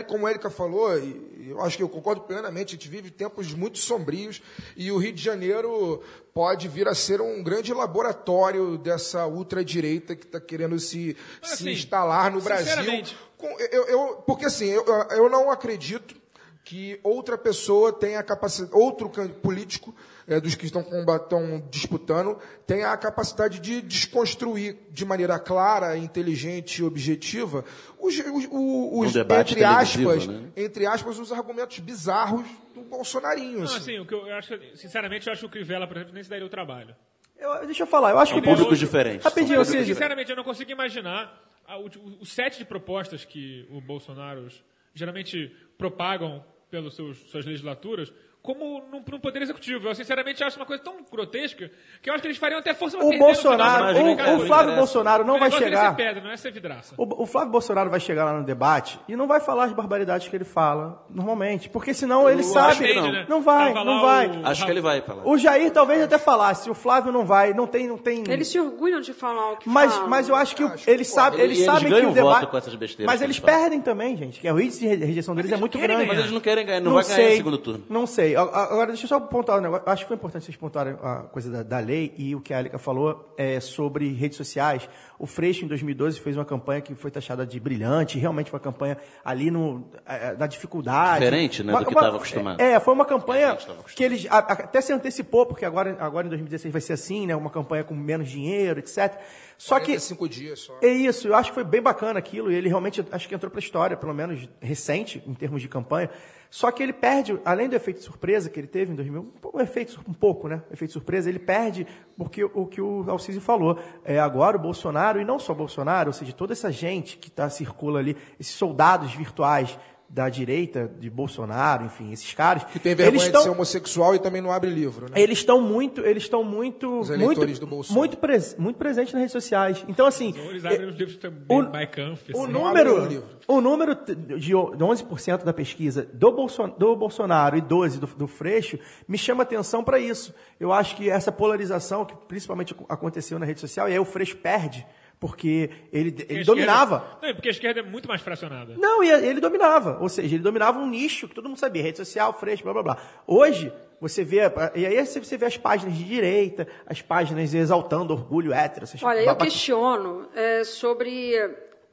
como 0.07 0.25
a 0.25 0.31
Erika 0.31 0.49
falou, 0.49 0.97
e 0.97 1.47
eu 1.49 1.61
acho 1.61 1.77
que 1.77 1.83
eu 1.83 1.87
concordo 1.89 2.21
plenamente, 2.21 2.69
a 2.69 2.77
gente 2.77 2.89
vive 2.89 3.11
tempos 3.11 3.53
muito 3.53 3.77
sombrios 3.77 4.41
e 4.75 4.91
o 4.91 4.97
Rio 4.97 5.13
de 5.13 5.21
Janeiro 5.21 6.01
pode 6.33 6.67
vir 6.67 6.87
a 6.87 6.95
ser 6.95 7.21
um 7.21 7.43
grande 7.43 7.71
laboratório 7.71 8.75
dessa 8.79 9.27
ultradireita 9.27 10.15
que 10.15 10.25
está 10.25 10.41
querendo 10.41 10.79
se, 10.79 11.15
Mas, 11.41 11.51
se 11.51 11.55
assim, 11.63 11.71
instalar 11.73 12.31
no 12.31 12.41
Brasil. 12.41 12.65
sinceramente- 12.65 13.15
Com- 13.37 13.55
eu, 13.59 13.85
eu- 13.87 14.15
porque 14.25 14.45
assim, 14.45 14.67
eu, 14.69 14.83
eu 15.11 15.29
não 15.29 15.51
acredito 15.51 16.15
que 16.63 16.99
outra 17.03 17.37
pessoa 17.37 17.91
tenha 17.91 18.19
a 18.19 18.23
capacidade, 18.23 18.73
outro 18.73 19.09
político 19.41 19.93
é, 20.25 20.39
dos 20.39 20.55
que 20.55 20.65
estão, 20.65 20.81
estão 20.81 21.67
disputando, 21.69 22.39
tenha 22.65 22.91
a 22.91 22.97
capacidade 22.97 23.59
de 23.59 23.81
desconstruir 23.81 24.77
de 24.89 25.03
maneira 25.05 25.37
clara, 25.37 25.97
inteligente 25.97 26.77
e 26.77 26.83
objetiva 26.83 27.65
os, 27.99 28.17
os- 28.17 28.25
os- 28.25 28.47
Um 28.51 29.05
entre 29.39 29.63
aspas, 29.65 30.25
né? 30.27 30.43
entre 30.55 30.85
aspas, 30.85 31.19
os 31.19 31.31
argumentos 31.33 31.79
bizarros 31.79 32.45
do 32.73 32.81
bolsonarinho. 32.83 33.57
Não, 33.59 33.65
assim. 33.65 33.77
assim, 33.77 33.99
o 33.99 34.05
que 34.05 34.13
eu 34.13 34.33
acho, 34.33 34.57
sinceramente, 34.75 35.27
eu 35.27 35.33
acho 35.33 35.41
que 35.41 35.47
o 35.47 35.49
Crivella, 35.49 35.85
por 35.85 35.97
exemplo, 35.97 36.13
nem 36.13 36.23
se 36.23 36.29
daria 36.29 36.45
o 36.45 36.49
trabalho. 36.49 36.95
Eu- 37.37 37.65
deixa 37.65 37.83
eu 37.83 37.87
falar, 37.87 38.11
eu 38.11 38.19
acho 38.19 38.31
que 38.33 38.39
o 38.39 38.41
Públicos 38.41 38.69
Bolsonaro- 38.69 38.85
diferentes. 38.85 39.25
Rapidinho, 39.25 39.55
Eu, 39.55 39.59
ou 39.59 39.65
seja, 39.65 39.85
sinceramente, 39.93 40.29
eu 40.29 40.37
não 40.37 40.43
consigo 40.45 40.71
imaginar 40.71 41.43
a- 41.67 41.77
o, 41.77 41.87
o- 41.87 42.17
o 42.21 42.25
set 42.25 42.57
de 42.57 42.63
propostas 42.63 43.25
que 43.25 43.67
o 43.69 43.81
Bolsonaro 43.81 44.47
geralmente 44.93 45.53
propagam 45.77 46.45
pelas 46.73 46.95
suas 46.95 47.45
legislaturas 47.45 48.11
como 48.43 48.83
num, 48.91 49.01
num 49.09 49.19
poder 49.19 49.41
executivo. 49.41 49.87
Eu, 49.87 49.95
sinceramente, 49.95 50.43
acho 50.43 50.57
uma 50.59 50.65
coisa 50.65 50.83
tão 50.83 50.95
grotesca 51.09 51.71
que 52.01 52.09
eu 52.09 52.13
acho 52.13 52.21
que 52.21 52.27
eles 52.27 52.37
fariam 52.37 52.59
até 52.59 52.73
força 52.73 52.97
O 52.97 53.09
final. 53.09 53.17
Bolsonaro, 53.19 53.83
Imagina, 53.83 54.09
o- 54.09 54.13
o, 54.13 54.15
não 54.17 54.25
Flávio 54.45 54.63
interessa. 54.63 54.75
Bolsonaro 54.77 55.23
não 55.23 55.35
O 55.37 55.39
vai 55.39 55.47
é 55.47 55.51
chegar. 55.51 55.89
ser 55.91 55.95
pedra, 55.95 56.21
não 56.21 56.29
é 56.29 56.35
ser 56.37 56.51
vidraça. 56.51 56.93
O, 56.97 57.23
o 57.23 57.25
Flávio 57.25 57.51
Bolsonaro 57.51 57.89
vai 57.89 58.01
chegar 58.01 58.25
lá 58.25 58.33
no 58.37 58.43
debate 58.45 58.99
e 59.07 59.15
não 59.15 59.27
vai 59.27 59.39
falar 59.39 59.63
as 59.63 59.71
barbaridades 59.73 60.27
que 60.27 60.35
ele 60.35 60.43
fala 60.43 61.05
normalmente, 61.09 61.69
porque 61.69 61.93
senão 61.93 62.29
ele 62.29 62.43
sabe. 62.43 62.85
que 62.85 62.93
não. 62.93 63.11
né? 63.13 63.25
Não 63.29 63.41
vai, 63.41 63.73
não 63.73 64.01
vai. 64.01 64.27
o- 64.27 64.45
Acho 64.45 64.65
que 64.65 64.71
ele 64.71 64.81
vai 64.81 64.99
falar. 65.01 65.25
O 65.25 65.37
Jair 65.37 65.71
talvez 65.71 66.01
até 66.03 66.17
falasse, 66.17 66.69
o 66.69 66.73
Flávio 66.73 67.13
não 67.13 67.25
vai, 67.25 67.53
não 67.53 67.65
tem, 67.65 67.87
não 67.87 67.97
tem. 67.97 68.23
Eles 68.27 68.49
se 68.49 68.59
orgulham 68.59 68.99
de 68.99 69.13
falar 69.13 69.53
o 69.53 69.57
que 69.57 69.69
Mas, 69.69 69.93
falam. 69.93 70.09
mas 70.09 70.27
eu 70.27 70.35
acho 70.35 70.53
que 70.53 70.65
o- 70.65 70.67
Acho 70.67 70.89
eles 70.89 71.07
pode. 71.09 71.15
sabem, 71.23 71.39
E 71.39 71.43
eles 71.43 71.57
eles 71.59 71.65
sabem 71.65 71.87
que 71.87 71.93
o 72.07 72.11
debate. 72.11 72.39
voto 72.41 72.47
com 72.47 72.57
essas 72.57 72.75
besteiras 72.75 73.09
mas 73.13 73.21
eles 73.21 73.39
perdem 73.39 73.79
também, 73.79 74.17
gente. 74.17 74.41
Que 74.41 74.51
o 74.51 74.59
índice 74.59 74.81
de 74.81 75.05
rejeição 75.05 75.33
deles 75.33 75.49
é 75.51 75.55
muito 75.55 75.77
grande. 75.79 76.05
Mas 76.05 76.19
eles 76.19 76.31
não 76.31 76.41
querem 76.41 76.65
ganhar, 76.65 76.81
não, 76.81 76.93
vai 76.93 77.03
ganhar 77.05 77.29
no 77.29 77.35
segundo 77.37 77.57
turno. 77.57 77.85
Não 77.89 78.05
sei. 78.05 78.32
Agora, 78.35 78.87
deixa 78.87 79.05
eu 79.05 79.09
só 79.09 79.19
pontuar 79.19 79.59
um 79.59 79.61
negócio. 79.61 79.83
Acho 79.87 80.03
que 80.03 80.07
foi 80.07 80.15
importante 80.17 80.45
vocês 80.45 80.57
pontuarem 80.57 80.95
a 81.01 81.23
coisa 81.31 81.49
da, 81.51 81.63
da 81.63 81.79
lei 81.79 82.13
e 82.17 82.35
o 82.35 82.41
que 82.41 82.53
a 82.53 82.59
Erika 82.59 82.77
falou 82.77 83.33
é, 83.37 83.59
sobre 83.59 84.11
redes 84.13 84.37
sociais. 84.37 84.87
O 85.19 85.25
Freixo, 85.25 85.63
em 85.63 85.67
2012, 85.67 86.19
fez 86.19 86.35
uma 86.37 86.45
campanha 86.45 86.81
que 86.81 86.93
foi 86.95 87.09
taxada 87.11 87.45
de 87.45 87.59
brilhante. 87.59 88.17
Realmente 88.19 88.49
foi 88.51 88.57
uma 88.59 88.63
campanha 88.63 88.97
ali 89.23 89.49
no, 89.49 89.87
eh, 90.05 90.35
na 90.37 90.47
dificuldade. 90.47 91.19
Diferente, 91.19 91.63
né, 91.63 91.71
do 91.71 91.77
Uma- 91.77 91.85
que 91.85 91.91
uma- 91.91 91.99
estava 92.01 92.17
acostumado. 92.17 92.61
É, 92.61 92.79
foi 92.79 92.93
uma 92.93 93.05
campanha 93.05 93.51
acostumado. 93.53 93.83
que 93.85 94.03
eles 94.03 94.25
a- 94.29 94.37
a- 94.39 94.53
até 94.53 94.81
se 94.81 94.91
antecipou, 94.91 95.45
porque 95.45 95.65
agora, 95.65 95.95
agora 95.99 96.25
em 96.27 96.29
2016 96.29 96.71
vai 96.71 96.81
ser 96.81 96.93
assim, 96.93 97.25
né? 97.27 97.35
Uma 97.35 97.49
campanha 97.49 97.83
com 97.83 97.93
menos 97.93 98.29
dinheiro, 98.29 98.79
etc. 98.79 99.17
Só 99.57 99.79
que 99.79 99.85
45 99.93 100.27
dias 100.27 100.59
só. 100.59 100.77
é 100.81 100.87
isso, 100.89 101.27
eu 101.27 101.35
acho 101.35 101.49
que 101.49 101.55
foi 101.55 101.63
bem 101.63 101.81
bacana 101.81 102.19
aquilo, 102.19 102.51
e 102.51 102.55
ele 102.55 102.67
realmente 102.67 103.05
acho 103.11 103.27
que 103.29 103.35
entrou 103.35 103.49
para 103.49 103.59
a 103.59 103.63
história, 103.63 103.95
pelo 103.95 104.13
menos 104.13 104.49
recente, 104.61 105.23
em 105.25 105.33
termos 105.33 105.61
de 105.61 105.69
campanha. 105.69 106.09
Só 106.53 106.69
que 106.69 106.83
ele 106.83 106.93
perde, 106.93 107.39
além 107.43 107.67
do 107.67 107.75
efeito 107.75 108.03
surpresa 108.03 108.47
que 108.47 108.59
ele 108.59 108.67
teve 108.67 108.93
em 108.93 108.95
2000, 108.95 109.33
um 109.51 109.59
efeito 109.59 109.99
um 110.07 110.13
pouco, 110.13 110.47
né? 110.47 110.61
Efeito 110.71 110.93
surpresa, 110.93 111.27
ele 111.27 111.39
perde 111.39 111.87
porque 112.15 112.43
o 112.43 112.67
que 112.67 112.79
o 112.79 113.03
Alcide 113.09 113.39
falou. 113.39 113.79
É 114.05 114.19
agora 114.19 114.55
o 114.55 114.59
Bolsonaro 114.59 115.19
e 115.19 115.25
não 115.25 115.39
só 115.39 115.51
o 115.51 115.55
Bolsonaro, 115.55 116.09
ou 116.09 116.13
seja, 116.13 116.31
toda 116.31 116.53
essa 116.53 116.71
gente 116.71 117.17
que 117.17 117.31
tá 117.31 117.49
circula 117.49 117.97
ali, 117.97 118.15
esses 118.39 118.53
soldados 118.53 119.15
virtuais 119.15 119.79
da 120.13 120.29
direita 120.29 120.87
de 120.99 121.09
Bolsonaro, 121.09 121.85
enfim, 121.85 122.11
esses 122.13 122.31
caras, 122.35 122.63
Que 122.65 122.77
tem 122.77 122.93
vergonha 122.93 123.13
eles 123.15 123.21
de 123.23 123.27
estão 123.29 123.41
ser 123.41 123.49
homossexual 123.49 124.13
e 124.13 124.19
também 124.19 124.43
não 124.43 124.51
abre 124.51 124.69
livro, 124.69 125.07
né? 125.09 125.19
eles 125.19 125.39
estão 125.39 125.59
muito, 125.59 126.01
eles 126.01 126.21
estão 126.21 126.43
muito, 126.43 126.99
Os 126.99 127.09
muito, 127.09 127.23
eleitores 127.23 127.57
do 127.57 127.65
Bolsonaro. 127.65 127.99
muito, 127.99 128.17
pres, 128.17 128.55
muito 128.59 128.77
presentes 128.77 129.11
nas 129.11 129.21
redes 129.21 129.31
sociais. 129.31 129.83
Então 129.87 130.05
assim, 130.05 130.31
Eles 130.37 130.63
abrem 130.63 130.87
os 130.87 130.95
livros 130.95 131.17
também, 131.17 131.41
o- 131.49 131.63
by 131.63 131.87
Kampf, 131.87 132.31
o 132.31 132.43
assim. 132.43 132.51
Não 132.51 132.63
número, 132.65 133.01
o 133.01 133.05
livro. 133.07 133.25
o 133.47 133.59
número 133.59 133.95
de 134.37 134.53
o- 134.53 134.75
de 134.75 134.83
11% 134.83 135.43
da 135.43 135.51
pesquisa 135.51 136.07
do, 136.13 136.31
Bolson, 136.31 136.69
do 136.77 136.95
Bolsonaro 136.95 137.57
e 137.57 137.61
12% 137.61 137.99
do, 137.99 138.05
do 138.15 138.27
Freixo 138.27 138.77
me 139.07 139.17
chama 139.17 139.41
atenção 139.41 139.83
para 139.83 139.97
isso. 139.97 140.31
Eu 140.59 140.71
acho 140.71 140.95
que 140.95 141.09
essa 141.09 141.31
polarização 141.31 142.05
que 142.05 142.15
principalmente 142.27 142.75
aconteceu 142.87 143.39
na 143.39 143.47
rede 143.47 143.59
social, 143.59 143.89
e 143.89 143.93
aí 143.93 143.99
o 143.99 144.05
Freixo 144.05 144.37
perde, 144.37 144.85
porque 145.23 145.69
ele, 145.93 146.11
Porque 146.11 146.33
ele 146.33 146.41
esquerda- 146.41 146.43
dominava. 146.45 147.17
Não, 147.21 147.33
porque 147.33 147.47
a 147.47 147.51
esquerda 147.51 147.79
é 147.79 147.83
muito 147.83 148.09
mais 148.09 148.19
fracionada. 148.21 148.75
Não, 148.77 149.01
e 149.01 149.09
ele 149.09 149.39
dominava. 149.39 149.97
Ou 150.01 150.09
seja, 150.09 150.35
ele 150.35 150.43
dominava 150.43 150.77
um 150.79 150.85
nicho 150.85 151.29
que 151.29 151.33
todo 151.33 151.47
mundo 151.47 151.57
sabia, 151.57 151.81
rede 151.81 151.97
social, 151.97 152.33
freixo, 152.37 152.61
blá 152.61 152.73
blá 152.73 152.83
blá. 152.83 152.97
Hoje, 153.25 153.71
você 154.01 154.21
vê, 154.21 154.39
e 154.75 154.85
aí 154.85 155.05
você 155.05 155.37
vê 155.37 155.45
as 155.45 155.55
páginas 155.55 155.95
de 155.97 156.03
direita, 156.03 156.67
as 156.85 157.01
páginas 157.01 157.53
exaltando 157.53 158.11
orgulho 158.13 158.51
hétero. 158.51 158.83
Essas 158.83 159.01
Olha, 159.01 159.21
eu 159.21 159.35
questiono 159.37 160.27
é, 160.35 160.65
sobre. 160.65 161.33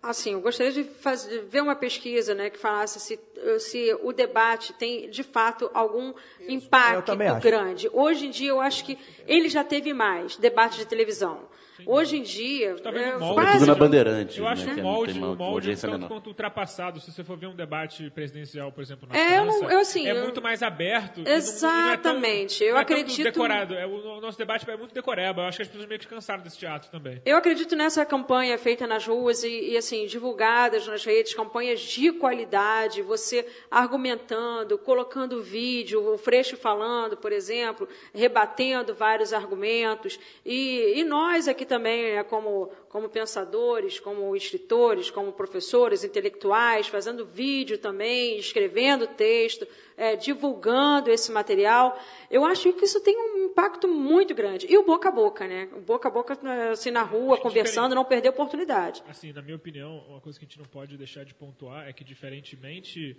Assim, 0.03 0.33
eu 0.33 0.41
gostaria 0.41 0.72
de, 0.72 0.83
fazer, 0.83 1.28
de 1.43 1.47
ver 1.47 1.62
uma 1.62 1.76
pesquisa 1.76 2.35
né, 2.35 2.49
que 2.51 2.59
falasse 2.59 2.99
se, 2.99 3.20
se 3.59 3.95
o 4.03 4.12
debate 4.14 4.72
tem, 4.72 5.09
de 5.11 5.22
fato, 5.22 5.70
algum 5.74 6.14
Eu 6.41 6.51
impacto 6.51 7.05
também 7.05 7.28
acho. 7.28 7.41
grande. 7.43 7.91
Hoje 7.93 8.26
em 8.26 8.31
dia, 8.31 8.49
eu 8.49 8.61
acho 8.62 8.83
que 8.85 8.99
ele 9.28 9.49
já 9.51 9.62
teve 9.62 9.93
mais 9.93 10.37
debate 10.39 10.78
de 10.78 10.87
televisão. 10.87 11.49
Hoje 11.87 12.16
em 12.18 12.22
dia, 12.22 12.76
Talvez 12.83 13.07
é, 13.07 13.16
o 13.16 13.20
molde 13.20 13.35
quase 13.35 13.59
Tudo 13.59 13.66
na 13.66 13.74
Bandeirantes, 13.74 14.37
Eu 14.39 14.47
acho 14.47 14.66
né, 14.66 14.74
que 14.74 14.81
o 14.81 14.83
molde, 14.83 15.18
o 15.18 15.35
molde 15.37 15.70
é 15.70 15.72
um 15.72 15.76
tanto 15.76 15.93
menor. 15.93 16.09
quanto 16.09 16.26
ultrapassado. 16.28 17.01
Se 17.01 17.11
você 17.12 17.24
for 17.24 17.37
ver 17.37 17.47
um 17.47 17.55
debate 17.55 18.11
presidencial, 18.11 18.70
por 18.72 18.83
exemplo, 18.83 19.09
na 19.09 19.16
É, 19.18 19.39
eu 19.39 19.43
França, 19.45 19.61
não- 19.62 19.70
eu, 19.70 19.78
assim, 19.81 20.07
é 20.07 20.12
eu- 20.12 20.22
muito 20.22 20.43
mais 20.43 20.62
aberto. 20.62 21.20
e 21.20 21.24
não- 21.24 21.31
e 21.31 21.35
não 21.35 21.91
é 21.91 21.97
tão- 21.97 22.12
Exatamente, 22.12 22.64
eu 22.64 22.76
é 22.76 22.81
acredito- 22.81 23.22
decorado. 23.24 23.74
É, 23.74 23.87
o, 23.87 24.16
o 24.18 24.20
nosso 24.20 24.39
debate 24.39 24.68
é 24.70 24.76
muito 24.76 24.95
decoreba. 24.95 25.43
Eu 25.43 25.47
acho 25.47 25.57
que 25.59 25.62
as 25.62 25.68
pessoas 25.68 25.87
meio 25.89 26.01
que 26.01 26.07
cansaram 26.07 26.43
desse 26.43 26.59
teatro 26.59 26.91
também. 26.91 27.20
Eu 27.24 27.37
acredito 27.37 27.74
nessa 27.76 28.05
campanha 28.05 28.57
feita 28.59 28.87
nas 28.87 29.07
ruas 29.07 29.43
e, 29.45 29.70
e, 29.72 29.76
assim, 29.76 30.07
divulgadas 30.07 30.87
nas 30.87 31.05
redes, 31.05 31.35
campanhas 31.35 31.81
de 31.81 32.12
qualidade, 32.12 33.03
você 33.03 33.47
argumentando, 33.70 34.78
colocando 34.78 35.43
vídeo, 35.43 36.14
o 36.14 36.18
Freixo 36.18 36.57
falando, 36.57 37.16
por 37.16 37.33
exemplo, 37.33 37.89
rebatendo 38.14 38.95
vários 38.95 39.33
argumentos. 39.33 40.18
E, 40.45 40.95
e 40.97 41.05
nós 41.05 41.49
aqui 41.49 41.64
também, 41.71 42.14
né, 42.16 42.23
como, 42.25 42.66
como 42.91 43.09
pensadores, 43.09 43.99
como 43.99 44.37
escritores, 44.37 45.11
como 45.11 45.33
professores, 45.33 46.05
intelectuais, 46.05 46.89
fazendo 46.89 47.25
vídeo 47.25 47.79
também, 47.79 48.37
escrevendo 48.39 49.07
texto, 49.07 49.66
é, 49.97 50.16
divulgando 50.16 51.11
esse 51.11 51.31
material. 51.33 51.99
Eu 52.31 52.45
acho 52.45 52.73
que 52.73 52.85
isso 52.85 53.01
tem 53.03 53.16
um 53.16 53.47
impacto 53.47 53.87
muito 53.89 54.35
grande. 54.35 54.66
E 54.68 54.77
o 54.77 54.85
boca 54.85 55.09
a 55.09 55.12
boca, 55.12 55.47
né? 55.47 55.68
O 55.75 55.81
boca 55.81 56.09
a 56.09 56.11
boca, 56.11 56.37
assim, 56.73 56.91
na 56.91 57.03
rua, 57.03 57.39
conversando, 57.39 57.95
não 57.95 58.05
perder 58.05 58.29
oportunidade. 58.31 59.03
Assim, 59.09 59.33
na 59.33 59.41
minha 59.41 59.57
opinião, 59.57 60.05
uma 60.09 60.21
coisa 60.21 60.39
que 60.39 60.45
a 60.45 60.49
gente 60.49 60.59
não 60.59 60.66
pode 60.66 60.97
deixar 60.99 61.25
de 61.25 61.33
pontuar 61.35 61.89
é 61.89 61.93
que, 61.93 62.03
diferentemente, 62.03 63.16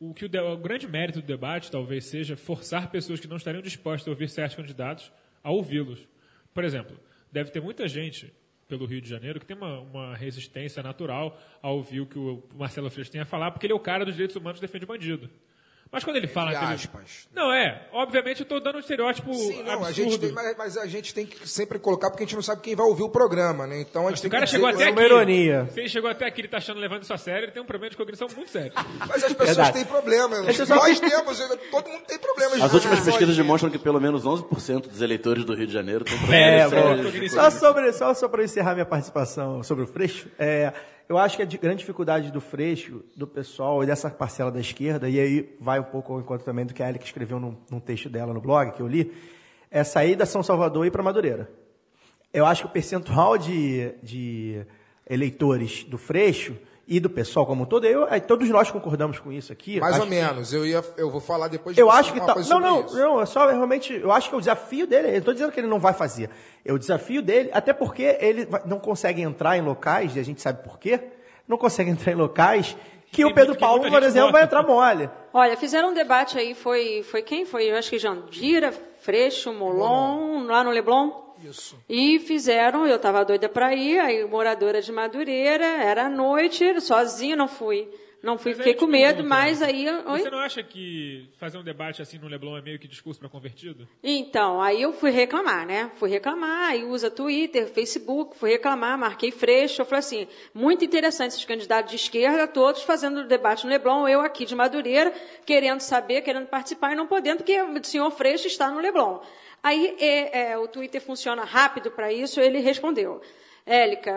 o 0.00 0.12
que 0.12 0.24
o, 0.24 0.28
de- 0.28 0.40
o 0.40 0.56
grande 0.56 0.88
mérito 0.88 1.20
do 1.20 1.26
debate 1.26 1.70
talvez 1.70 2.04
seja 2.06 2.36
forçar 2.36 2.90
pessoas 2.90 3.20
que 3.20 3.28
não 3.28 3.36
estariam 3.36 3.62
dispostas 3.62 4.08
a 4.08 4.10
ouvir 4.10 4.28
certos 4.28 4.56
candidatos 4.56 5.12
a 5.44 5.50
ouvi-los. 5.50 6.06
Por 6.54 6.64
exemplo, 6.64 6.96
deve 7.32 7.50
ter 7.50 7.60
muita 7.60 7.88
gente 7.88 8.32
pelo 8.68 8.86
Rio 8.86 9.00
de 9.00 9.08
Janeiro 9.08 9.40
que 9.40 9.46
tem 9.46 9.56
uma, 9.56 9.80
uma 9.80 10.14
resistência 10.14 10.82
natural 10.82 11.38
a 11.60 11.70
ouvir 11.70 12.00
o 12.00 12.06
que 12.06 12.18
o 12.18 12.42
Marcelo 12.54 12.90
Freixo 12.90 13.10
tem 13.10 13.20
a 13.20 13.24
falar, 13.24 13.50
porque 13.50 13.66
ele 13.66 13.72
é 13.72 13.76
o 13.76 13.80
cara 13.80 14.04
dos 14.04 14.14
direitos 14.14 14.36
humanos 14.36 14.60
que 14.60 14.66
defende 14.66 14.86
bandido. 14.86 15.28
Mas 15.92 16.02
quando 16.04 16.16
ele 16.16 16.26
fala... 16.26 16.52
Entre 16.52 16.58
que 16.60 16.64
ele- 16.64 16.74
aspas. 16.74 17.28
Não, 17.34 17.52
é. 17.52 17.86
Obviamente 17.92 18.40
eu 18.40 18.44
estou 18.44 18.58
dando 18.60 18.76
um 18.76 18.78
estereótipo 18.80 19.34
Sim, 19.34 19.62
não, 19.62 19.72
absurdo. 19.74 19.86
a 19.86 19.92
gente 19.92 20.18
tem, 20.18 20.32
mas, 20.32 20.56
mas 20.56 20.76
a 20.78 20.86
gente 20.86 21.12
tem 21.12 21.26
que 21.26 21.46
sempre 21.46 21.78
colocar, 21.78 22.08
porque 22.10 22.22
a 22.24 22.26
gente 22.26 22.34
não 22.34 22.42
sabe 22.42 22.62
quem 22.62 22.74
vai 22.74 22.86
ouvir 22.86 23.02
o 23.02 23.10
programa, 23.10 23.66
né? 23.66 23.78
Então 23.82 24.06
a 24.06 24.08
gente 24.08 24.16
Se 24.16 24.22
tem 24.22 24.28
o 24.28 24.32
cara 24.32 24.44
que 24.46 24.50
chegou 24.50 24.70
dizer- 24.72 24.84
até 24.84 24.90
é 24.90 24.92
uma 24.94 25.00
aqui. 25.02 25.12
ironia. 25.12 25.68
Se 25.70 25.80
ele 25.80 25.88
chegou 25.90 26.10
até 26.10 26.24
aqui 26.26 26.40
ele 26.40 26.48
tá 26.48 26.56
achando 26.56 26.80
levando 26.80 27.02
isso 27.02 27.12
a 27.12 27.18
sério, 27.18 27.44
ele 27.44 27.52
tem 27.52 27.62
um 27.62 27.66
problema 27.66 27.90
de 27.90 27.96
cognição 27.98 28.26
muito 28.34 28.50
sério. 28.50 28.72
Mas 29.06 29.22
as 29.22 29.32
pessoas 29.34 29.48
Verdade. 29.56 29.72
têm 29.74 29.84
problema. 29.84 30.52
Só- 30.54 30.74
Nós 30.76 30.98
temos, 31.00 31.38
todo 31.70 31.88
mundo 31.90 32.04
tem 32.08 32.18
problemas. 32.18 32.62
As 32.62 32.72
últimas 32.72 32.98
Só 33.00 33.04
pesquisas 33.04 33.36
demonstram 33.36 33.70
que 33.70 33.78
pelo 33.78 34.00
menos 34.00 34.24
11% 34.24 34.88
dos 34.88 35.02
eleitores 35.02 35.44
do 35.44 35.54
Rio 35.54 35.66
de 35.66 35.72
Janeiro 35.74 36.04
têm 36.06 36.14
É, 36.34 36.68
problemas 36.68 37.12
de 37.12 37.28
Só 37.28 37.50
sobre, 37.50 37.92
só, 37.92 38.14
só 38.14 38.28
para 38.28 38.42
encerrar 38.42 38.72
minha 38.72 38.86
participação 38.86 39.62
sobre 39.62 39.84
o 39.84 39.86
Freixo, 39.86 40.26
é, 40.38 40.72
eu 41.08 41.18
acho 41.18 41.36
que 41.36 41.42
a 41.42 41.46
grande 41.46 41.78
dificuldade 41.78 42.30
do 42.30 42.40
Freixo, 42.40 43.02
do 43.16 43.26
pessoal 43.26 43.82
e 43.82 43.86
dessa 43.86 44.10
parcela 44.10 44.50
da 44.50 44.60
esquerda, 44.60 45.08
e 45.08 45.18
aí 45.18 45.56
vai 45.60 45.80
um 45.80 45.84
pouco 45.84 46.12
ao 46.12 46.20
encontro 46.20 46.44
também 46.44 46.64
do 46.64 46.72
que 46.72 46.82
a 46.82 46.88
Ellen 46.88 47.00
escreveu 47.02 47.38
num, 47.38 47.56
num 47.70 47.80
texto 47.80 48.08
dela 48.08 48.32
no 48.32 48.40
blog, 48.40 48.72
que 48.72 48.80
eu 48.80 48.86
li, 48.86 49.12
é 49.70 49.82
sair 49.84 50.16
da 50.16 50.26
São 50.26 50.42
Salvador 50.42 50.84
e 50.84 50.88
ir 50.88 50.90
para 50.90 51.02
Madureira. 51.02 51.50
Eu 52.32 52.46
acho 52.46 52.62
que 52.62 52.68
o 52.68 52.72
percentual 52.72 53.36
de, 53.36 53.92
de 54.02 54.64
eleitores 55.08 55.84
do 55.84 55.98
Freixo 55.98 56.56
e 56.96 57.00
do 57.00 57.08
pessoal 57.08 57.46
como 57.46 57.62
um 57.62 57.66
todo, 57.66 57.86
eu, 57.86 58.06
todos 58.26 58.48
nós 58.50 58.70
concordamos 58.70 59.18
com 59.18 59.32
isso 59.32 59.52
aqui. 59.52 59.80
Mais 59.80 59.96
ou 59.98 60.04
que- 60.04 60.10
menos. 60.10 60.52
Eu, 60.52 60.66
ia, 60.66 60.84
eu 60.96 61.10
vou 61.10 61.20
falar 61.20 61.48
depois 61.48 61.74
de 61.74 61.80
eu 61.80 61.90
acho 61.90 62.12
que 62.12 62.20
tá. 62.20 62.34
coisa 62.34 62.48
Não, 62.48 62.60
sobre 62.60 62.68
não, 62.70 62.84
isso. 62.86 62.96
não, 62.98 63.20
é 63.20 63.26
só 63.26 63.48
realmente. 63.48 63.94
Eu 63.94 64.12
acho 64.12 64.28
que 64.28 64.34
é 64.34 64.38
o 64.38 64.40
desafio 64.40 64.86
dele. 64.86 65.08
Eu 65.08 65.18
estou 65.18 65.32
dizendo 65.32 65.50
que 65.52 65.58
ele 65.60 65.66
não 65.68 65.78
vai 65.78 65.92
fazer. 65.94 66.28
É 66.64 66.72
o 66.72 66.78
desafio 66.78 67.22
dele, 67.22 67.50
até 67.52 67.72
porque 67.72 68.16
ele 68.20 68.44
vai- 68.46 68.62
não 68.66 68.78
consegue 68.78 69.22
entrar 69.22 69.56
em 69.56 69.62
locais, 69.62 70.14
e 70.16 70.20
a 70.20 70.22
gente 70.24 70.40
sabe 70.42 70.62
por 70.62 70.78
quê. 70.78 71.00
Não 71.48 71.56
consegue 71.56 71.90
entrar 71.92 72.12
em 72.12 72.16
locais 72.16 72.76
que 73.10 73.24
o 73.24 73.32
Pedro 73.34 73.54
que 73.54 73.60
Paulo, 73.60 73.88
por 73.90 74.02
exemplo, 74.02 74.32
vai 74.32 74.42
vota. 74.42 74.44
entrar 74.44 74.62
mole. 74.62 75.10
Olha, 75.34 75.56
fizeram 75.56 75.90
um 75.90 75.94
debate 75.94 76.38
aí, 76.38 76.54
foi, 76.54 77.02
foi 77.02 77.22
quem? 77.22 77.44
Foi, 77.44 77.64
eu 77.70 77.76
acho 77.76 77.90
que 77.90 77.98
Jandira, 77.98 78.72
Freixo, 79.00 79.52
Molon, 79.52 80.44
lá 80.46 80.62
no 80.64 80.70
Leblon. 80.70 81.21
Isso. 81.42 81.76
E 81.88 82.18
fizeram, 82.20 82.86
eu 82.86 82.96
estava 82.96 83.24
doida 83.24 83.48
para 83.48 83.74
ir, 83.74 83.98
aí 83.98 84.24
moradora 84.24 84.80
de 84.80 84.92
Madureira, 84.92 85.64
era 85.64 86.06
à 86.06 86.08
noite, 86.08 86.80
sozinha, 86.80 87.36
não 87.36 87.48
fui. 87.48 87.88
Não 88.22 88.38
fui, 88.38 88.52
Mas 88.52 88.58
fiquei 88.58 88.74
com 88.74 88.86
medo, 88.86 89.24
mas 89.24 89.60
aí... 89.60 89.84
Oi? 89.90 90.20
Você 90.20 90.30
não 90.30 90.38
acha 90.38 90.62
que 90.62 91.28
fazer 91.38 91.58
um 91.58 91.64
debate 91.64 92.00
assim 92.00 92.18
no 92.18 92.28
Leblon 92.28 92.56
é 92.56 92.62
meio 92.62 92.78
que 92.78 92.86
discurso 92.86 93.18
para 93.18 93.28
convertido? 93.28 93.88
Então, 94.00 94.62
aí 94.62 94.80
eu 94.80 94.92
fui 94.92 95.10
reclamar, 95.10 95.66
né? 95.66 95.90
Fui 95.98 96.08
reclamar, 96.08 96.70
aí 96.70 96.84
usa 96.84 97.10
Twitter, 97.10 97.66
Facebook, 97.66 98.36
fui 98.36 98.50
reclamar, 98.50 98.96
marquei 98.96 99.32
Freixo. 99.32 99.82
Eu 99.82 99.86
falei 99.86 99.98
assim, 99.98 100.28
muito 100.54 100.84
interessante 100.84 101.32
esses 101.32 101.44
candidatos 101.44 101.90
de 101.90 101.96
esquerda, 101.96 102.46
todos 102.46 102.84
fazendo 102.84 103.26
debate 103.26 103.64
no 103.64 103.70
Leblon, 103.70 104.06
eu 104.06 104.20
aqui 104.20 104.44
de 104.44 104.54
Madureira, 104.54 105.12
querendo 105.44 105.80
saber, 105.80 106.22
querendo 106.22 106.46
participar 106.46 106.92
e 106.92 106.94
não 106.94 107.08
podendo, 107.08 107.38
porque 107.38 107.60
o 107.60 107.84
senhor 107.84 108.08
Freixo 108.12 108.46
está 108.46 108.70
no 108.70 108.78
Leblon. 108.78 109.18
Aí 109.62 109.96
é, 110.00 110.50
é, 110.50 110.58
o 110.58 110.66
Twitter 110.66 111.00
funciona 111.00 111.44
rápido 111.44 111.90
para 111.90 112.12
isso, 112.12 112.40
ele 112.40 112.58
respondeu. 112.58 113.20
Élica, 113.64 114.12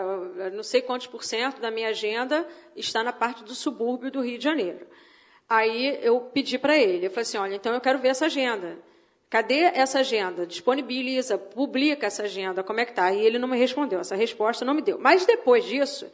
não 0.54 0.64
sei 0.64 0.82
quantos 0.82 1.06
por 1.06 1.24
cento 1.24 1.62
da 1.62 1.70
minha 1.70 1.90
agenda 1.90 2.48
está 2.76 3.04
na 3.04 3.14
parte 3.14 3.44
do 3.44 3.54
subúrbio 3.54 4.10
do 4.10 4.22
Rio 4.22 4.40
de 4.40 4.44
Janeiro. 4.44 4.88
Aí 5.48 6.00
eu 6.02 6.20
pedi 6.22 6.58
para 6.58 6.76
ele, 6.76 7.06
eu 7.06 7.12
falei 7.12 7.22
assim, 7.22 7.38
olha, 7.38 7.56
então 7.56 7.72
eu 7.74 7.80
quero 7.80 8.00
ver 8.00 8.08
essa 8.08 8.26
agenda. 8.26 8.80
Cadê 9.30 9.60
essa 9.76 10.00
agenda? 10.00 10.48
Disponibiliza, 10.48 11.38
publica 11.38 12.08
essa 12.08 12.24
agenda, 12.24 12.64
como 12.64 12.80
é 12.80 12.86
que 12.86 12.94
tá? 12.94 13.12
E 13.12 13.24
ele 13.24 13.38
não 13.38 13.48
me 13.48 13.58
respondeu, 13.58 14.00
essa 14.00 14.16
resposta 14.16 14.66
não 14.66 14.74
me 14.74 14.82
deu. 14.82 14.98
Mas 14.98 15.26
depois 15.26 15.64
disso, 15.66 16.12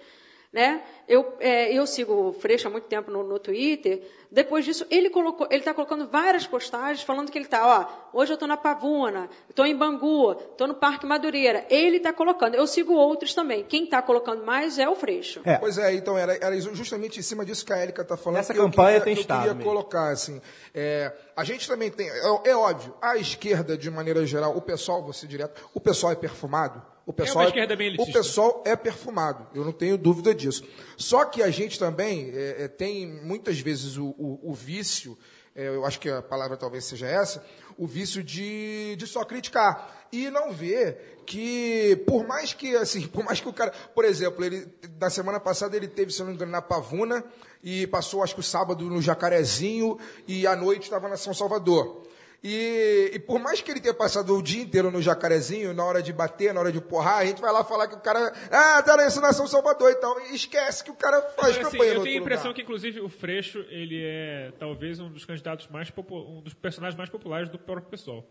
né, 0.54 0.84
eu, 1.08 1.34
é, 1.40 1.72
eu 1.74 1.88
sigo 1.88 2.14
o 2.30 2.34
Freixo 2.34 2.68
há 2.68 2.72
muito 2.72 2.86
tempo 2.88 3.10
no, 3.10 3.24
no 3.24 3.40
Twitter, 3.40 4.02
depois 4.30 4.64
disso, 4.64 4.86
ele 4.90 5.10
colocou, 5.10 5.46
ele 5.50 5.60
está 5.60 5.74
colocando 5.74 6.08
várias 6.08 6.48
postagens 6.48 7.02
falando 7.04 7.30
que 7.32 7.38
ele 7.38 7.46
está, 7.46 7.66
ó, 7.68 8.18
hoje 8.18 8.32
eu 8.32 8.36
estou 8.36 8.48
na 8.48 8.56
Pavuna, 8.56 9.30
estou 9.50 9.66
em 9.66 9.76
Bangu, 9.76 10.32
estou 10.32 10.68
no 10.68 10.74
Parque 10.74 11.06
Madureira. 11.06 11.66
Ele 11.70 11.98
está 11.98 12.14
colocando, 12.14 12.56
eu 12.56 12.66
sigo 12.66 12.94
outros 12.94 13.34
também. 13.34 13.64
Quem 13.66 13.84
está 13.84 14.02
colocando 14.02 14.44
mais 14.46 14.80
é 14.80 14.88
o 14.88 14.96
Freixo. 14.96 15.42
É. 15.44 15.58
Pois 15.58 15.78
é, 15.78 15.94
então 15.94 16.18
era, 16.18 16.34
era 16.36 16.58
justamente 16.62 17.20
em 17.20 17.22
cima 17.22 17.44
disso 17.44 17.66
que 17.66 17.74
a 17.74 17.78
Érica 17.78 18.04
está 18.04 18.16
falando. 18.16 18.38
Nessa 18.38 18.54
eu 18.54 18.64
campanha 18.64 19.02
queria- 19.02 19.04
tem 19.04 19.14
que 19.16 19.20
eu 19.20 19.22
estado 19.24 19.40
queria 19.40 19.54
mesmo. 19.54 19.70
colocar 19.70 20.10
assim. 20.12 20.42
é, 20.74 21.12
a 21.36 21.44
gente 21.44 21.68
também 21.68 21.90
tem, 21.92 22.10
é, 22.10 22.50
é 22.52 22.56
óbvio, 22.56 22.94
a 23.02 23.18
esquerda 23.18 23.78
de 23.78 23.92
maneira 23.92 24.26
geral, 24.26 24.56
o 24.56 24.62
pessoal, 24.62 25.04
vou 25.04 25.12
ser 25.12 25.28
direto, 25.28 25.70
o 25.74 25.80
pessoal 25.82 26.14
é 26.14 26.16
perfumado. 26.16 26.82
O 27.06 27.12
pessoal, 27.14 27.46
esquerda 27.48 27.76
bem 27.76 27.96
o 27.98 28.14
pessoal 28.14 28.64
é 28.66 28.76
perfumado, 28.76 29.48
eu 29.56 29.66
não 29.66 29.72
tenho 29.72 29.98
dúvida 29.98 30.34
disso. 30.36 30.64
Só 30.96 31.26
que 31.26 31.42
a 31.42 31.50
gente 31.50 31.78
também 31.80 32.32
é, 32.34 32.64
é, 32.64 32.68
tem 32.68 33.08
muitas 33.24 33.60
vezes 33.60 33.98
o, 33.98 34.08
o- 34.18 34.40
o 34.44 34.54
vício 34.54 35.18
é, 35.56 35.68
eu 35.68 35.84
acho 35.86 36.00
que 36.00 36.10
a 36.10 36.22
palavra 36.22 36.56
talvez 36.56 36.86
seja 36.86 37.08
essa, 37.08 37.44
o 37.78 37.86
vício 37.86 38.24
de, 38.24 38.96
de 38.96 39.06
só 39.06 39.26
criticar 39.26 40.08
e 40.12 40.30
não 40.30 40.54
ver 40.54 41.22
que 41.26 42.02
por 42.08 42.26
mais 42.26 42.54
que 42.54 42.74
assim, 42.78 43.06
por 43.08 43.24
mais 43.26 43.42
que 43.42 43.50
o 43.50 43.54
cara, 43.54 43.72
por 43.94 44.06
exemplo, 44.06 44.46
ele 44.46 44.66
na 45.00 45.10
semana 45.10 45.40
passada 45.42 45.76
ele 45.76 45.88
teve, 45.90 46.12
se 46.14 46.20
não 46.22 46.28
me 46.28 46.36
engano, 46.36 46.52
na 46.52 46.62
Pavuna 46.62 47.22
e 47.64 47.86
passou 47.88 48.24
acho 48.24 48.34
que 48.36 48.40
o 48.40 48.44
sábado 48.44 48.86
no 48.86 49.02
Jacarezinho 49.02 49.98
e 50.28 50.48
à 50.48 50.56
noite 50.56 50.84
estava 50.84 51.10
na 51.10 51.18
São 51.18 51.34
Salvador. 51.34 52.04
E, 52.44 53.12
e 53.14 53.20
por 53.20 53.40
mais 53.40 53.62
que 53.62 53.70
ele 53.70 53.80
tenha 53.80 53.94
passado 53.94 54.36
o 54.36 54.42
dia 54.42 54.64
inteiro 54.64 54.90
no 54.90 55.00
Jacarezinho, 55.02 55.74
na 55.76 55.86
hora 55.86 56.02
de 56.02 56.12
bater, 56.12 56.52
na 56.54 56.60
hora 56.60 56.72
de 56.72 56.82
porrar, 56.82 57.20
a 57.20 57.26
gente 57.26 57.40
vai 57.40 57.52
lá 57.52 57.64
falar 57.64 57.88
que 57.88 57.94
o 57.94 58.00
cara, 58.00 58.34
ah, 58.52 58.82
tá 58.82 58.98
na 58.98 59.04
Nação 59.22 59.46
Salvador 59.46 59.92
e 59.92 59.96
tal, 59.96 60.20
e 60.22 60.34
esquece 60.36 60.84
que 60.84 60.90
o 60.90 60.96
cara 60.96 61.22
faz 61.40 61.56
Assim, 61.58 61.70
campanha 61.72 61.92
eu 61.94 61.98
no 62.00 62.04
tenho 62.04 62.18
a 62.18 62.22
impressão 62.22 62.46
lugar. 62.48 62.56
que, 62.56 62.62
inclusive, 62.64 63.00
o 63.00 63.10
Freixo, 63.10 63.60
ele 63.70 64.02
é 64.04 64.52
talvez 64.58 65.00
um 65.00 65.10
dos 65.10 65.24
candidatos 65.24 65.68
mais 65.68 65.92
popu- 65.92 66.18
um 66.18 66.42
dos 66.42 66.56
personagens 66.56 66.98
mais 66.98 67.10
populares 67.12 67.48
do 67.48 67.60
próprio 67.60 67.90
pessoal. 67.92 68.26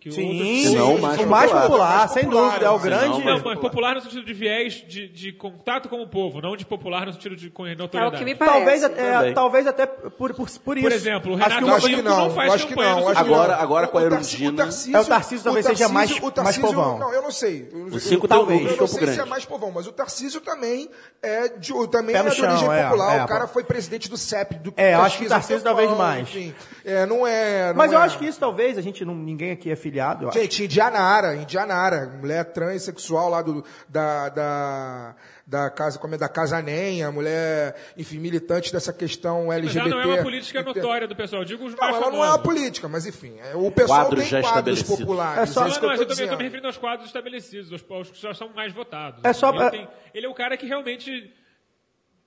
Que 0.00 0.12
Sim, 0.12 0.78
o 0.78 1.00
mais 1.00 1.18
o 1.20 1.26
mais 1.26 1.50
popular. 1.50 1.62
popular, 1.66 1.98
Mais 1.98 2.10
sem 2.12 2.22
popular, 2.24 2.46
dúvida, 2.50 2.66
é 2.66 2.70
o 2.70 2.78
sim, 2.78 2.84
grande. 2.84 3.24
Não, 3.24 3.40
mas 3.44 3.58
popular 3.58 3.94
no 3.96 4.00
sentido 4.00 4.24
de 4.24 4.32
viés 4.32 4.74
de, 4.86 5.08
de 5.08 5.32
contato 5.32 5.88
com 5.88 6.00
o 6.00 6.06
povo, 6.06 6.40
não 6.40 6.56
de 6.56 6.64
popular 6.64 7.04
no 7.06 7.12
sentido 7.12 7.34
de 7.34 7.50
com 7.50 7.66
É 7.66 7.72
o 7.74 7.78
notoriedade. 7.78 8.16
que 8.18 8.24
me 8.24 8.36
parece. 8.36 8.56
Talvez, 8.58 8.84
até- 8.84 9.12
Também. 9.12 9.34
talvez 9.34 9.66
até 9.66 9.86
por, 9.86 10.32
por, 10.34 10.48
por 10.60 10.78
isso. 10.78 10.86
exemplo, 10.86 11.32
o 11.32 11.34
Acho 11.34 11.48
Renato 11.48 11.74
acho 11.74 11.86
que 11.88 12.00
não, 12.02 12.16
não 12.28 12.30
faz 12.30 12.52
acho 12.54 12.66
que 12.68 12.74
campanha 12.74 12.94
não. 12.94 13.00
no 13.00 13.08
acho 13.08 13.24
que 13.24 13.26
Agora- 13.32 13.56
não. 13.56 13.60
agora 13.62 13.88
com 13.88 13.98
a 13.98 14.02
O 14.02 14.08
Tarcísio- 14.10 14.36
Erundina- 14.44 14.52
o 14.62 14.66
Tarcísio- 14.66 14.96
É, 14.96 15.00
o 15.00 15.04
Tarcísio 15.04 15.44
talvez 15.44 15.66
seja 15.66 15.88
mais- 15.88 16.10
o 16.12 16.22
mais 16.22 16.32
Tarcísio- 16.32 16.62
povão. 16.62 16.98
Não, 17.00 17.12
eu 17.12 17.22
não 17.22 17.30
sei. 17.32 17.68
O 17.92 17.98
cinco 17.98 18.28
Talvez. 18.28 18.60
Eu 18.70 18.76
não 18.76 18.86
sei 18.86 18.98
se 18.98 19.02
é 19.02 19.14
grande. 19.16 19.30
mais 19.30 19.44
povão, 19.44 19.72
mas 19.74 19.88
o 19.88 19.92
Tarcísio 19.92 20.40
também 20.40 20.88
é 21.20 21.48
de, 21.48 21.72
também 21.88 22.14
é 22.14 22.22
no 22.22 22.30
de 22.30 22.40
origem 22.40 22.72
é, 22.72 22.84
popular. 22.84 23.18
é, 23.18 23.24
o 23.24 23.26
cara 23.26 23.48
foi 23.48 23.64
presidente 23.64 24.08
do 24.08 24.16
CEP. 24.16 24.54
Do 24.58 24.72
É, 24.76 24.94
acho 24.94 25.18
que 25.18 25.26
o 25.26 25.28
Tarcísio 25.28 25.64
talvez 25.64 25.90
mais. 25.90 26.20
Enfim, 26.28 26.54
é, 26.84 27.04
não 27.04 27.26
é... 27.26 27.72
Mas 27.74 27.90
eu 27.90 27.98
é- 27.98 28.02
acho 28.02 28.16
que 28.16 28.26
isso 28.26 28.38
talvez, 28.38 28.78
a 28.78 28.80
gente 28.80 29.04
não, 29.04 29.12
ninguém 29.16 29.50
aqui 29.50 29.72
é 29.72 29.74
filiado. 29.88 30.24
eu 30.24 30.28
acho. 30.28 30.38
Gente, 30.38 30.64
Indianara, 30.64 31.34
Indianara, 31.36 32.06
mulher 32.20 32.44
transexual 32.52 33.28
lá 33.28 33.42
do, 33.42 33.64
da, 33.88 34.28
da, 34.28 35.16
da 35.46 35.70
casa, 35.70 35.98
como 35.98 36.14
é, 36.14 36.18
da 36.18 36.28
Casanenha, 36.28 37.10
mulher, 37.10 37.74
enfim, 37.96 38.18
militante 38.18 38.72
dessa 38.72 38.92
questão 38.92 39.46
Mas 39.46 39.58
LGBT. 39.58 39.90
já 39.90 39.94
não 39.96 40.00
é 40.02 40.06
uma 40.06 40.22
política 40.22 40.62
notória 40.62 41.08
do 41.08 41.16
pessoal. 41.16 41.44
Digo 41.44 41.64
os 41.64 41.72
Não, 41.72 41.78
mais 41.80 41.94
ela 41.94 42.04
famosos. 42.04 42.18
não 42.18 42.24
é 42.24 42.28
uma 42.30 42.38
política, 42.42 42.88
mas 42.88 43.06
enfim, 43.06 43.36
é, 43.40 43.56
o 43.56 43.70
pessoal 43.70 44.00
Quadros 44.06 44.20
tem 44.20 44.30
já 44.30 44.40
quadros 44.40 44.78
estabelecidos. 44.78 44.98
populares. 44.98 45.42
É 45.42 45.46
só- 45.46 45.60
Não, 45.60 45.68
não, 45.68 45.74
eu 45.76 45.80
mas 45.80 45.80
tô 45.80 45.84
eu 45.84 45.88
também 45.88 46.02
estou 46.02 46.06
me 46.08 46.14
dizendo. 46.26 46.42
referindo 46.42 46.66
aos 46.66 46.76
quadros 46.76 47.06
estabelecidos, 47.06 47.72
aos, 47.72 47.84
aos 47.90 48.10
que 48.10 48.20
já 48.20 48.34
são 48.34 48.48
mais 48.54 48.72
votados. 48.72 49.20
É 49.24 49.32
só- 49.32 49.50
ele, 49.54 49.62
é- 49.62 49.70
tem- 49.70 49.88
ele 50.14 50.26
é 50.26 50.28
o 50.28 50.34
cara 50.34 50.56
que 50.56 50.66
realmente. 50.66 51.32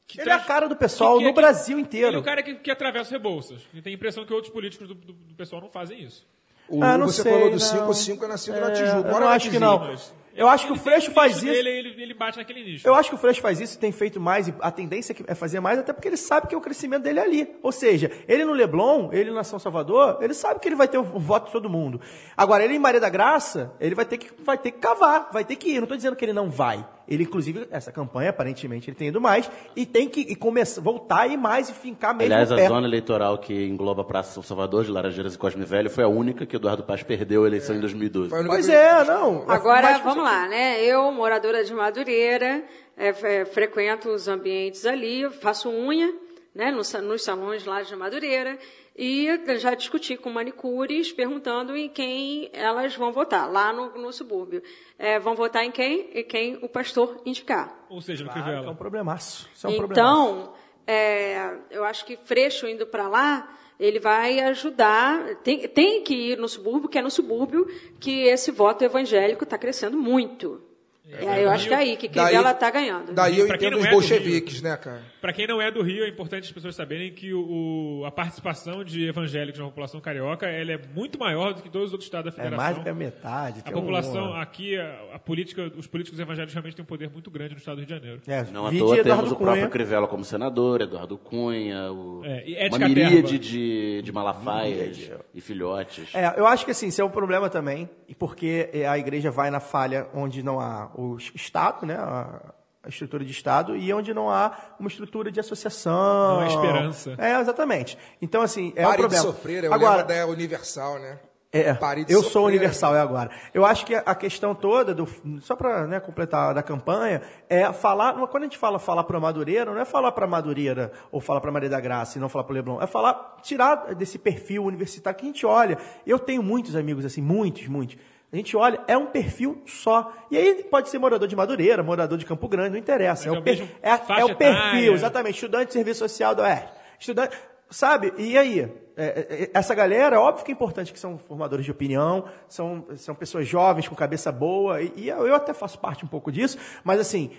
que 0.08 0.20
Ele 0.20 0.30
é 0.30 0.34
a 0.34 0.40
cara 0.40 0.68
do 0.68 0.76
pessoal 0.76 1.20
que- 1.20 1.24
no 1.24 1.30
que- 1.30 1.36
Brasil 1.40 1.76
Ele 1.78 1.84
é 1.84 1.86
inteiro. 1.88 2.20
o 2.20 2.24
cara 2.24 2.44
que, 2.44 2.56
que 2.56 2.70
atravessa 2.70 3.12
Rebouças. 3.12 3.62
E 3.74 3.82
tem 3.82 3.94
a 3.94 3.96
impressão 3.96 4.26
que 4.26 4.34
outros 4.34 4.52
políticos 4.52 4.86
do, 4.90 4.94
do- 4.94 5.14
do 5.14 5.36
pessoal 5.36 5.62
não 5.62 5.70
fazem 5.70 6.02
isso. 6.04 6.28
O, 6.72 6.84
Ah, 6.84 6.98
não 6.98 7.08
você 7.08 7.22
sei, 7.24 7.32
falou 7.32 7.48
do 7.50 7.52
não. 7.54 7.60
5, 7.60 7.86
o 7.90 7.94
5 7.94 8.26
é 8.26 8.28
nascido 8.28 8.60
na 8.60 8.68
É, 8.68 8.72
Tijuca. 8.72 9.08
eu 9.10 9.14
não 9.14 9.20
na 9.22 9.30
acho 9.32 9.50
que 9.50 9.60
não. 9.60 9.96
Eu 10.34 10.48
acho 10.48 10.66
que 10.66 10.72
o 10.72 10.78
Freixo 10.78 11.12
faz 11.12 11.36
isso. 11.38 11.46
Dele, 11.46 11.70
ele, 11.70 12.02
ele 12.02 12.14
bate 12.14 12.38
naquele 12.38 12.64
nicho. 12.64 12.88
Eu 12.88 12.96
acho 12.96 13.10
que 13.10 13.16
o 13.16 13.18
Freixo 13.18 13.42
faz 13.42 13.60
isso, 13.60 13.78
tem 13.78 13.92
feito 13.92 14.18
mais, 14.18 14.48
e 14.48 14.54
a 14.62 14.72
tendência 14.72 15.14
é 15.28 15.36
fazer 15.36 15.60
mais, 15.60 15.78
até 15.78 15.92
porque 15.92 16.08
ele 16.08 16.16
sabe 16.16 16.48
que 16.48 16.56
o 16.56 16.62
crescimento 16.62 17.04
dele 17.04 17.20
é 17.20 17.24
ali. 17.24 17.56
Ou 17.62 17.72
seja, 17.72 18.10
ele 18.30 18.46
no 18.46 18.54
Leblon, 18.54 19.10
ele 19.12 19.30
na 19.32 19.44
São 19.44 19.60
Salvador, 19.60 20.20
ele 20.22 20.34
sabe 20.34 20.62
que 20.62 20.70
ele 20.70 20.76
vai 20.78 20.88
ter 20.88 20.98
o 20.98 21.04
voto 21.04 21.48
de 21.48 21.52
todo 21.52 21.70
mundo. 21.70 22.00
Agora, 22.38 22.64
ele 22.64 22.76
em 22.76 22.80
Maria 22.80 23.02
da 23.02 23.10
Graça, 23.10 23.74
ele 23.78 23.94
vai 23.94 24.06
ter 24.06 24.18
que, 24.18 24.30
vai 24.42 24.58
ter 24.58 24.72
que 24.72 24.80
cavar, 24.80 25.30
vai 25.34 25.44
ter 25.44 25.58
que 25.58 25.70
ir. 25.72 25.76
Não 25.76 25.84
estou 25.84 25.98
dizendo 25.98 26.16
que 26.16 26.24
ele 26.24 26.34
não 26.34 26.50
vai. 26.50 26.84
Ele, 27.08 27.24
inclusive, 27.24 27.68
essa 27.72 27.92
campanha, 27.92 28.30
aparentemente, 28.30 28.90
ele 28.90 28.96
tem 28.98 29.08
ido 29.10 29.20
mais, 29.20 29.50
e 29.76 29.86
tem 29.86 30.08
que 30.08 30.22
e 30.22 30.36
começar, 30.36 30.82
voltar 30.82 31.22
a 31.22 31.28
ir 31.28 31.38
mais 31.38 31.70
e 31.70 31.74
fincar 31.74 32.16
mesmo 32.16 32.32
Aliás, 32.34 32.52
a 32.52 32.56
perto. 32.56 32.70
zona 32.74 32.88
eleitoral 32.88 33.38
que 33.38 33.54
engloba 33.66 34.02
a 34.02 34.06
Praça 34.06 34.34
São 34.34 34.44
Salvador, 34.44 34.86
de 34.86 34.92
Laranjeiras 34.92 35.36
e 35.36 35.38
Cosme 35.38 35.66
Velho, 35.66 35.90
foi 35.90 36.04
a 36.04 36.08
única 36.08 36.46
que 36.46 36.56
Eduardo 36.56 36.84
Paz 36.84 37.04
perdeu 37.04 37.44
a 37.44 37.48
eleição 37.48 37.76
em 37.76 37.80
2012. 37.80 38.30
Foi 38.30 38.38
a 38.38 38.42
única 38.42 38.56
Pois 38.56 38.70
é, 38.70 39.04
não. 39.04 39.50
Agora, 39.50 39.92
Mas- 39.92 40.02
vamos 40.04 40.24
lá, 40.24 40.48
né? 40.48 40.84
Eu, 40.84 41.12
moradora 41.12 41.64
de 41.64 41.74
Madureira, 41.74 42.64
é, 42.98 43.08
é, 43.10 43.46
frequento 43.46 44.10
os 44.10 44.28
ambientes 44.28 44.86
ali, 44.86 45.30
faço 45.30 45.70
unha, 45.70 46.14
né, 46.54 46.72
nos, 46.72 46.92
nos 46.94 47.24
salões 47.24 47.66
lá 47.66 47.82
de 47.82 47.96
Madureira, 47.96 48.58
e 48.96 49.28
já 49.58 49.74
discuti 49.74 50.18
com 50.18 50.30
manicures, 50.30 51.12
perguntando 51.12 51.76
em 51.76 51.88
quem 51.88 52.50
elas 52.54 52.96
vão 52.96 53.12
votar, 53.12 53.50
lá 53.50 53.72
no, 53.72 53.98
no 53.98 54.12
subúrbio. 54.12 54.62
É, 55.00 55.20
vão 55.20 55.36
votar 55.36 55.64
em 55.64 55.72
quem? 55.72 56.10
Em 56.14 56.24
quem 56.24 56.60
o 56.62 56.68
pastor 56.68 57.22
indicar. 57.26 57.74
Ou 57.90 58.02
seja, 58.02 58.24
no 58.24 58.30
Claro, 58.30 58.62
que 58.62 58.68
é 58.68 58.70
um 58.70 58.76
problemaço. 58.76 59.50
Isso 59.54 59.68
é 59.68 59.70
um 59.70 59.78
problemaço. 59.78 60.30
Então, 60.30 60.54
é, 60.86 61.58
eu 61.70 61.86
acho 61.86 62.06
que 62.06 62.18
Freixo 62.18 62.68
indo 62.68 62.86
para 62.86 63.08
lá, 63.08 63.50
ele 63.80 64.00
vai 64.00 64.40
ajudar. 64.42 65.36
Tem, 65.38 65.68
tem 65.68 66.04
que 66.04 66.14
ir 66.14 66.38
no 66.38 66.48
subúrbio, 66.50 66.90
que 66.90 67.00
é 67.00 67.02
no 67.02 67.10
subúrbio 67.10 67.66
que 68.00 68.24
esse 68.24 68.52
voto 68.52 68.84
evangélico 68.84 69.44
está 69.44 69.58
crescendo 69.58 69.98
muito. 69.98 70.62
É, 71.10 71.44
eu 71.44 71.50
acho 71.50 71.68
que 71.68 71.74
é 71.74 71.78
aí 71.78 71.98
que 71.98 72.08
Daí- 72.08 72.28
Crivella 72.28 72.52
está 72.52 72.70
ganhando. 72.70 73.12
Daí 73.12 73.40
eu 73.40 73.48
Pra 73.48 73.58
quem 73.58 73.68
entendo 73.68 73.80
não 73.80 73.82
os 73.84 73.88
é 73.88 73.92
bolcheviques, 73.92 74.62
né, 74.62 74.78
cara? 74.78 75.02
Para 75.20 75.34
quem 75.34 75.48
não 75.48 75.60
é 75.62 75.72
do 75.72 75.82
Rio, 75.82 76.04
é 76.06 76.08
importante 76.08 76.46
as 76.46 76.52
pessoas 76.52 76.76
saberem 76.76 77.12
que 77.12 77.34
o, 77.34 78.02
o- 78.02 78.06
a 78.06 78.12
participação 78.12 78.84
de 78.84 79.08
evangélicos 79.08 79.60
na 79.60 79.66
população 79.66 80.00
carioca 80.00 80.46
ela 80.48 80.72
é 80.74 80.80
muito 80.94 81.20
maior 81.20 81.54
do 81.54 81.64
que 81.64 81.70
todos 81.70 81.88
os 81.88 81.94
outros 81.94 82.08
estados 82.08 82.34
da 82.34 82.40
É 82.42 82.44
federação. 82.46 82.64
mais 82.66 82.78
do 82.78 82.84
que 82.84 82.90
a 82.90 82.94
metade. 82.94 83.62
A 83.66 83.72
população 83.72 84.30
um- 84.32 84.34
aqui, 84.36 84.78
a, 84.78 85.16
a 85.16 85.20
política, 85.20 85.72
os 85.76 85.88
políticos 85.88 86.20
evangélicos 86.20 86.54
realmente 86.54 86.76
têm 86.76 86.84
um 86.84 86.88
poder 86.88 87.10
muito 87.10 87.32
grande 87.32 87.54
no 87.56 87.58
estado 87.60 87.76
do 87.76 87.80
Rio 87.80 87.88
de 87.88 87.94
Janeiro. 87.96 88.22
É, 88.28 88.44
Não 88.52 88.68
à 88.68 88.70
toa 88.70 88.98
Eduardo 88.98 89.04
temos 89.04 89.32
o 89.32 89.36
Cunha. 89.36 89.48
próprio 89.52 89.70
Crivella 89.70 90.08
como 90.08 90.24
senador, 90.24 90.82
Eduardo 90.82 91.18
Cunha, 91.18 91.92
o... 91.92 92.22
É, 92.24 92.68
uma 92.70 92.88
miríade 92.88 93.40
de, 93.40 94.02
de 94.04 94.12
malafaias 94.12 95.10
e 95.34 95.42
filhotes. 95.42 96.14
É, 96.14 96.40
eu 96.40 96.46
acho 96.46 96.64
que 96.64 96.72
assim, 96.72 96.88
isso 96.88 97.02
é 97.02 97.04
um 97.06 97.10
problema 97.10 97.50
também, 97.50 97.90
e 98.08 98.14
porque 98.16 98.70
é, 98.72 98.88
a 98.88 98.98
igreja 98.98 99.32
vai 99.32 99.50
na 99.50 99.60
falha 99.60 100.08
onde 100.14 100.44
não 100.44 100.60
há 100.60 100.91
o 100.96 101.18
Estado, 101.18 101.86
né, 101.86 101.96
a, 101.96 102.54
a 102.84 102.90
estrutura 102.90 103.24
de 103.24 103.32
Estado, 103.32 103.76
e 103.76 103.94
onde 103.94 104.14
não 104.14 104.30
há 104.30 104.52
uma 104.80 104.88
estrutura 104.88 105.32
de 105.32 105.40
associação. 105.40 106.36
Não 106.36 106.40
há 106.42 106.48
esperança. 106.48 107.16
É, 107.18 107.40
exatamente. 107.40 107.98
Então, 108.22 108.42
assim, 108.42 108.74
é 108.76 108.82
um 108.82 108.90
Pare 108.90 108.98
de 108.98 109.02
problema. 109.02 109.24
sofrer, 109.24 109.64
é 109.64 109.70
o 109.70 109.74
Agora, 109.74 110.04
da 110.04 110.26
Universal, 110.28 111.00
né? 111.00 111.20
é, 111.52 111.74
Pare 111.74 112.06
de 112.06 112.14
eu 112.14 112.20
sofrer. 112.20 112.32
sou 112.32 112.46
universal, 112.46 112.96
é 112.96 113.02
agora. 113.02 113.30
Eu 113.54 113.66
acho 113.66 113.86
que 113.86 113.94
a 113.94 114.16
questão 114.16 114.56
toda, 114.56 114.94
do, 114.96 115.06
só 115.42 115.56
para 115.56 116.00
completar 116.00 116.54
da 116.54 116.64
campanha, 116.64 117.22
é 117.50 117.72
falar, 117.74 118.14
quando 118.28 118.44
a 118.44 118.46
gente 118.46 118.58
fala 118.58 118.80
falar 118.80 119.04
para 119.04 119.20
Madureira, 119.20 119.66
não 119.66 119.80
é 119.80 119.84
falar 119.84 120.14
para 120.14 120.26
Madureira 120.26 120.94
ou 121.12 121.20
falar 121.20 121.42
para 121.42 121.52
Maria 121.52 121.70
da 121.70 121.80
Graça 121.80 122.18
e 122.18 122.22
não 122.22 122.30
falar 122.30 122.46
para 122.46 122.54
Leblon, 122.54 122.82
é 122.82 122.88
falar, 122.88 123.38
tirar 123.42 123.94
desse 123.94 124.18
perfil 124.18 124.64
universitário 124.64 125.20
que 125.20 125.26
a 125.26 125.28
gente 125.28 125.46
olha. 125.46 125.78
Eu 126.08 126.18
tenho 126.18 126.42
muitos 126.42 126.76
amigos 126.76 127.04
assim, 127.04 127.22
muitos, 127.22 127.68
muitos. 127.68 127.98
A 128.32 128.36
gente 128.38 128.56
olha, 128.56 128.80
é 128.88 128.98
um 128.98 129.08
perfil 129.08 129.62
só. 129.66 130.14
E 130.32 130.38
aí 130.38 130.64
pode 130.64 130.90
ser 130.90 130.98
morador 131.00 131.28
de 131.28 131.36
Madureira, 131.36 131.84
morador 131.84 132.18
de 132.18 132.26
Campo 132.26 132.48
Grande, 132.48 132.72
não 132.72 132.78
interessa. 132.78 133.28
É 133.28 133.34
é 133.36 133.38
o, 133.38 133.42
per- 133.44 133.68
é, 133.82 134.20
é 134.22 134.26
o 134.26 134.36
perfil, 134.36 134.94
exatamente. 134.94 135.36
Estudante 135.36 135.68
de 135.68 135.74
serviço 135.74 136.00
social 136.00 136.34
da 136.34 136.44
UERJ. 136.44 136.64
Estudante, 137.00 137.38
sabe? 137.70 138.14
E 138.18 138.38
aí? 138.38 138.72
É, 138.96 139.04
é, 139.06 139.52
essa 139.54 139.74
galera, 139.76 140.20
óbvio 140.20 140.46
que 140.46 140.52
é 140.52 140.54
importante 140.54 140.94
que 140.94 141.00
são 141.00 141.18
formadores 141.18 141.66
de 141.66 141.72
opinião, 141.72 142.26
são, 142.48 142.86
são 142.96 143.16
pessoas 143.16 143.48
jovens, 143.48 143.88
com 143.88 143.96
cabeça 143.96 144.32
boa, 144.32 144.82
e, 144.82 144.94
e 144.96 145.10
eu, 145.10 145.34
até 145.34 145.54
faço 145.54 145.80
parte 145.80 146.06
um 146.06 146.08
pouco 146.08 146.32
disso, 146.32 146.58
mas 146.84 147.00
assim, 147.00 147.32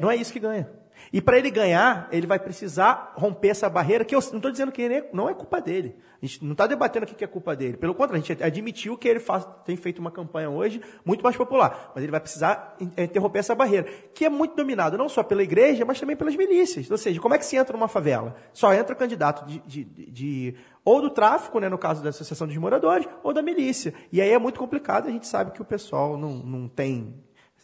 não 0.00 0.10
é 0.10 0.16
isso 0.16 0.32
que 0.32 0.38
ganha. 0.38 0.70
E 1.12 1.20
para 1.20 1.38
ele 1.38 1.50
ganhar, 1.50 2.08
ele 2.12 2.26
vai 2.26 2.38
precisar 2.38 3.12
romper 3.16 3.48
essa 3.48 3.68
barreira, 3.68 4.04
que 4.04 4.14
eu 4.14 4.20
não 4.30 4.36
estou 4.36 4.50
dizendo 4.50 4.70
que 4.70 4.82
é- 4.82 5.08
não 5.12 5.28
é 5.28 5.34
culpa 5.34 5.60
dele. 5.60 5.96
A 6.22 6.26
gente 6.26 6.44
não 6.44 6.52
está 6.52 6.66
debatendo 6.66 7.04
aqui 7.04 7.14
que 7.14 7.24
é 7.24 7.26
culpa 7.26 7.54
dele. 7.56 7.76
Pelo 7.76 7.94
contrário, 7.94 8.22
a 8.22 8.26
gente 8.26 8.42
admitiu 8.42 8.98
que 8.98 9.08
ele 9.08 9.20
faz, 9.20 9.46
tem 9.64 9.76
feito 9.76 10.00
uma 10.00 10.10
campanha 10.10 10.50
hoje 10.50 10.80
muito 11.04 11.22
mais 11.22 11.36
popular. 11.36 11.92
Mas 11.94 12.02
ele 12.02 12.10
vai 12.10 12.20
precisar 12.20 12.76
in- 12.80 12.90
interromper 13.04 13.38
essa 13.38 13.54
barreira, 13.54 13.84
que 14.12 14.24
é 14.24 14.28
muito 14.28 14.54
dominada 14.56 14.98
não 14.98 15.08
só 15.08 15.22
pela 15.22 15.42
igreja, 15.42 15.84
mas 15.84 15.98
também 16.00 16.16
pelas 16.16 16.34
milícias. 16.36 16.90
Ou 16.90 16.98
seja, 16.98 17.20
como 17.20 17.34
é 17.34 17.38
que 17.38 17.46
se 17.46 17.56
entra 17.56 17.72
numa 17.76 17.88
favela? 17.88 18.36
Só 18.52 18.74
entra 18.74 18.94
candidato 18.94 19.46
de, 19.46 19.60
de- 19.60 19.84
de- 19.84 20.10
de- 20.10 20.54
ou 20.84 21.00
do 21.00 21.08
tráfico, 21.10 21.58
né, 21.60 21.68
no 21.68 21.78
caso 21.78 22.02
da 22.02 22.10
Associação 22.10 22.46
dos 22.46 22.56
Moradores, 22.56 23.06
ou 23.22 23.32
da 23.32 23.40
milícia. 23.42 23.94
E 24.12 24.20
aí 24.20 24.30
é 24.30 24.38
muito 24.38 24.58
complicado, 24.58 25.06
a 25.06 25.10
gente 25.10 25.26
sabe 25.26 25.52
que 25.52 25.62
o 25.62 25.64
pessoal 25.64 26.16
não, 26.18 26.34
não 26.34 26.68
tem 26.68 27.14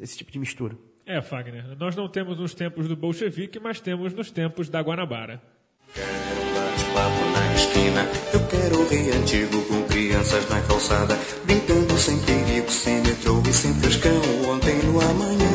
esse 0.01 0.17
tipo 0.17 0.31
de 0.31 0.39
mistura. 0.39 0.77
É, 1.07 1.21
Fagner, 1.21 1.65
nós 1.79 1.95
não 1.95 2.09
temos 2.09 2.39
nos 2.39 2.55
tempos 2.55 2.89
do 2.89 2.97
bolchevique, 2.97 3.61
mas 3.61 3.81
temos 3.81 4.15
nos 4.15 4.31
tempos 4.31 4.69
da 4.69 4.81
Guanabara. 4.81 5.41
Na 6.95 7.55
esquina. 7.55 8.03
Eu 8.33 8.41
quero 8.49 8.85
Antigo 9.21 9.67
com 9.67 9.83
crianças 9.89 10.49
na 10.49 10.61
calçada, 10.63 11.15
brincando 11.45 11.97
sem 11.99 12.17
perigo, 12.25 12.71
sem 12.71 13.03
metrô 13.03 13.43
e 13.49 13.53
sem 13.53 13.75
frescão. 13.75 14.13
Ontem 14.49 14.77
no 14.85 15.01
amanhã. 15.01 15.51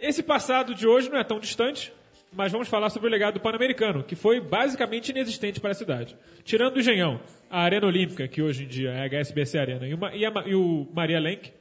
Esse 0.00 0.22
passado 0.22 0.74
de 0.74 0.86
hoje 0.86 1.10
não 1.10 1.18
é 1.18 1.24
tão 1.24 1.38
distante, 1.38 1.92
mas 2.32 2.50
vamos 2.50 2.68
falar 2.68 2.88
sobre 2.90 3.08
o 3.08 3.10
legado 3.10 3.34
do 3.34 3.40
Pan-Americano, 3.40 4.02
que 4.02 4.16
foi 4.16 4.40
basicamente 4.40 5.10
inexistente 5.10 5.60
para 5.60 5.70
a 5.72 5.74
cidade. 5.74 6.16
Tirando 6.44 6.76
o 6.76 6.80
Engenhão, 6.80 7.20
a 7.50 7.60
Arena 7.60 7.86
Olímpica, 7.86 8.26
que 8.26 8.40
hoje 8.40 8.64
em 8.64 8.68
dia 8.68 8.90
é 8.90 9.02
a 9.02 9.04
HSBC 9.08 9.58
Arena, 9.58 9.86
e, 9.86 9.92
uma- 9.94 10.14
e 10.14 10.24
a 10.24 10.32
e 10.46 10.54
o 10.54 10.88
Maria 10.94 11.20
Lenk, 11.20 11.52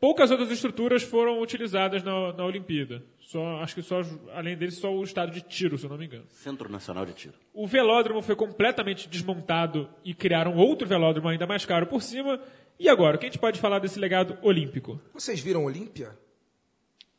poucas 0.00 0.30
outras 0.30 0.50
estruturas 0.50 1.02
foram 1.02 1.40
utilizadas 1.40 2.02
na, 2.02 2.32
na 2.32 2.44
Olimpíada. 2.44 3.02
Só, 3.20 3.60
acho 3.60 3.74
que 3.74 3.82
só, 3.82 4.00
além 4.32 4.56
dele, 4.56 4.72
só 4.72 4.90
o 4.92 5.02
estado 5.04 5.30
de 5.32 5.42
tiro, 5.42 5.76
se 5.76 5.84
eu 5.84 5.90
não 5.90 5.98
me 5.98 6.06
engano. 6.06 6.24
Centro 6.30 6.70
Nacional 6.70 7.04
de 7.04 7.12
Tiro. 7.12 7.34
O 7.52 7.66
velódromo 7.66 8.22
foi 8.22 8.34
completamente 8.34 9.08
desmontado 9.08 9.88
e 10.04 10.14
criaram 10.14 10.56
outro 10.56 10.88
velódromo 10.88 11.28
ainda 11.28 11.46
mais 11.46 11.66
caro 11.66 11.86
por 11.86 12.02
cima. 12.02 12.40
E 12.78 12.88
agora, 12.88 13.16
o 13.16 13.18
que 13.18 13.26
a 13.26 13.28
gente 13.28 13.38
pode 13.38 13.60
falar 13.60 13.80
desse 13.80 13.98
legado 13.98 14.38
olímpico? 14.40 15.00
Vocês 15.12 15.40
viram 15.40 15.64
Olímpia? 15.64 16.16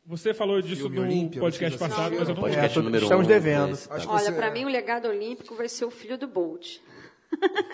Você 0.06 0.34
falou 0.34 0.60
disso 0.60 0.82
Filme 0.82 0.96
no 0.96 1.02
Olímpia, 1.02 1.40
podcast 1.40 1.78
passado, 1.78 2.16
mas 2.18 2.28
eu 2.28 2.34
não 2.34 2.42
Podcast 2.42 2.78
É, 2.78 2.82
número 2.82 3.04
estamos 3.04 3.26
um, 3.26 3.28
devendo. 3.28 3.72
esse, 3.74 3.88
tá. 3.88 4.02
Olha, 4.08 4.32
para 4.32 4.50
mim 4.50 4.64
o 4.64 4.68
legado 4.68 5.06
olímpico 5.06 5.54
vai 5.54 5.68
ser 5.68 5.84
o 5.84 5.90
filho 5.90 6.18
do 6.18 6.26
Bolt. 6.26 6.78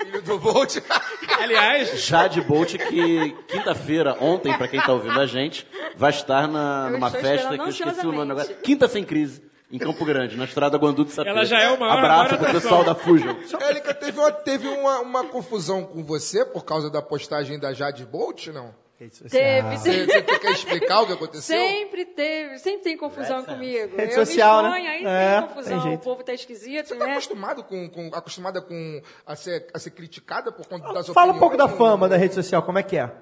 Filho 0.05 0.23
do 0.23 0.39
Bolt. 0.39 0.77
Aliás, 1.41 2.01
Jade 2.05 2.41
Bolt, 2.41 2.77
que 2.77 3.33
quinta-feira, 3.49 4.17
ontem, 4.21 4.57
pra 4.57 4.69
quem 4.69 4.81
tá 4.81 4.93
ouvindo 4.93 5.19
a 5.21 5.27
gente, 5.27 5.67
vai 5.97 6.11
estar 6.11 6.47
na, 6.49 6.87
Eu 6.89 6.93
numa 6.93 7.09
estou 7.09 7.23
festa 7.23 7.57
que 7.57 7.61
eu 7.65 7.69
esqueci 7.69 8.07
o 8.07 8.13
nome 8.13 8.33
agora. 8.33 8.47
Quinta 8.63 8.87
Sem 8.89 9.05
Crise, 9.05 9.43
em 9.71 9.79
Campo 9.79 10.05
Grande, 10.05 10.37
na 10.37 10.45
estrada 10.45 10.77
Guandu 10.79 11.05
de 11.05 11.13
Sapê. 11.13 11.29
Ela 11.31 11.45
já 11.45 11.61
é 11.61 11.77
maior- 11.77 11.99
Abraço 11.99 12.39
pro 12.39 12.53
pessoal 12.53 12.85
da 12.85 12.95
Fusion. 12.95 13.35
Érica, 13.61 13.95
teve, 13.95 14.19
uma, 14.19 14.31
teve 14.33 14.69
uma, 14.69 15.01
uma 15.01 15.25
confusão 15.25 15.85
com 15.85 16.05
você 16.05 16.45
por 16.45 16.65
causa 16.65 16.91
da 16.91 17.01
postagem 17.03 17.59
da 17.59 17.73
Jade 17.73 18.05
Bolt, 18.05 18.49
não? 18.49 18.75
Rede 18.99 19.15
social. 19.17 19.31
Teve, 19.43 19.77
Você, 19.77 20.07
você 20.07 20.23
quer 20.39 20.53
explicar 20.53 21.03
o 21.03 21.07
que 21.07 21.13
aconteceu? 21.13 21.57
Sempre 21.59 22.05
teve, 22.07 22.59
sempre 22.59 22.81
tem 22.83 22.97
confusão 22.97 23.45
comigo. 23.45 23.95
Rede 23.97 24.13
eu 24.15 24.25
social, 24.25 24.63
me 24.63 24.71
né? 24.71 24.79
exponho, 24.79 24.91
aí 24.91 25.05
É, 25.07 25.39
tem 25.41 25.49
confusão, 25.49 25.83
tem 25.83 25.95
o 25.95 25.99
povo 25.99 26.23
tá 26.25 26.33
esquisito, 26.33 26.89
Você 26.89 26.97
tá 26.97 27.05
né? 27.07 27.13
acostumado 27.13 27.63
com, 27.65 27.91
com, 27.91 28.11
acostumada 28.15 28.63
com 28.63 29.03
a 29.27 29.37
ser, 29.37 29.67
a 29.75 29.79
ser 29.79 29.91
criticada 29.91 30.51
por 30.51 30.67
conta 30.67 30.91
das 30.95 31.09
Fala 31.09 31.33
um 31.35 31.39
pouco 31.39 31.57
da 31.59 31.65
opiniões? 31.67 31.91
fama 31.93 32.09
da 32.09 32.17
rede 32.17 32.35
social, 32.35 32.63
como 32.63 32.79
é 32.79 32.83
que 32.83 32.97
é? 32.97 33.13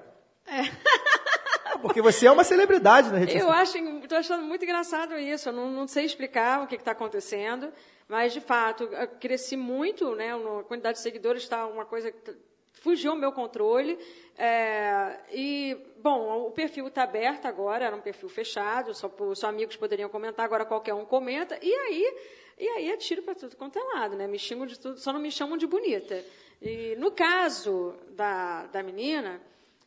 Porque 1.81 2.01
você 2.01 2.25
é 2.27 2.31
uma 2.31 2.43
celebridade 2.43 3.11
na 3.11 3.17
rede 3.17 3.33
Eu 3.33 3.41
social. 3.41 3.59
acho, 3.61 3.77
estou 3.77 4.17
achando 4.17 4.43
muito 4.43 4.63
engraçado 4.63 5.17
isso. 5.19 5.49
Eu 5.49 5.53
não, 5.53 5.69
não 5.69 5.87
sei 5.87 6.05
explicar 6.05 6.63
o 6.63 6.67
que 6.67 6.75
está 6.75 6.91
acontecendo, 6.91 7.71
mas 8.07 8.33
de 8.33 8.41
fato 8.41 8.83
eu 8.85 9.07
cresci 9.19 9.55
muito, 9.57 10.15
né? 10.15 10.33
A 10.33 10.63
quantidade 10.63 10.97
de 10.97 11.03
seguidores 11.03 11.43
está 11.43 11.65
uma 11.67 11.85
coisa 11.85 12.11
que 12.11 12.33
fugiu 12.81 13.11
ao 13.11 13.17
meu 13.17 13.31
controle. 13.31 13.99
É, 14.37 15.17
e 15.31 15.77
bom, 16.01 16.45
o 16.47 16.51
perfil 16.51 16.87
está 16.87 17.03
aberto 17.03 17.45
agora, 17.45 17.85
era 17.85 17.95
um 17.95 18.01
perfil 18.01 18.27
fechado, 18.27 18.93
só, 18.93 19.09
só 19.33 19.47
amigos 19.47 19.75
poderiam 19.77 20.09
comentar. 20.09 20.45
Agora 20.45 20.65
qualquer 20.65 20.93
um 20.93 21.05
comenta 21.05 21.57
e 21.61 21.73
aí 21.73 22.17
e 22.57 22.67
aí 22.67 22.91
é 22.91 22.97
tiro 22.97 23.21
para 23.21 23.35
tudo 23.35 23.55
quanto 23.55 23.77
é 23.77 23.83
lado, 23.83 24.15
né? 24.15 24.27
Me 24.27 24.39
xingam 24.39 24.65
de 24.65 24.79
tudo, 24.79 24.97
só 24.97 25.11
não 25.11 25.19
me 25.19 25.31
chamam 25.31 25.57
de 25.57 25.67
bonita. 25.67 26.23
E 26.61 26.95
no 26.97 27.11
caso 27.11 27.95
da, 28.09 28.65
da 28.67 28.83
menina 28.83 29.41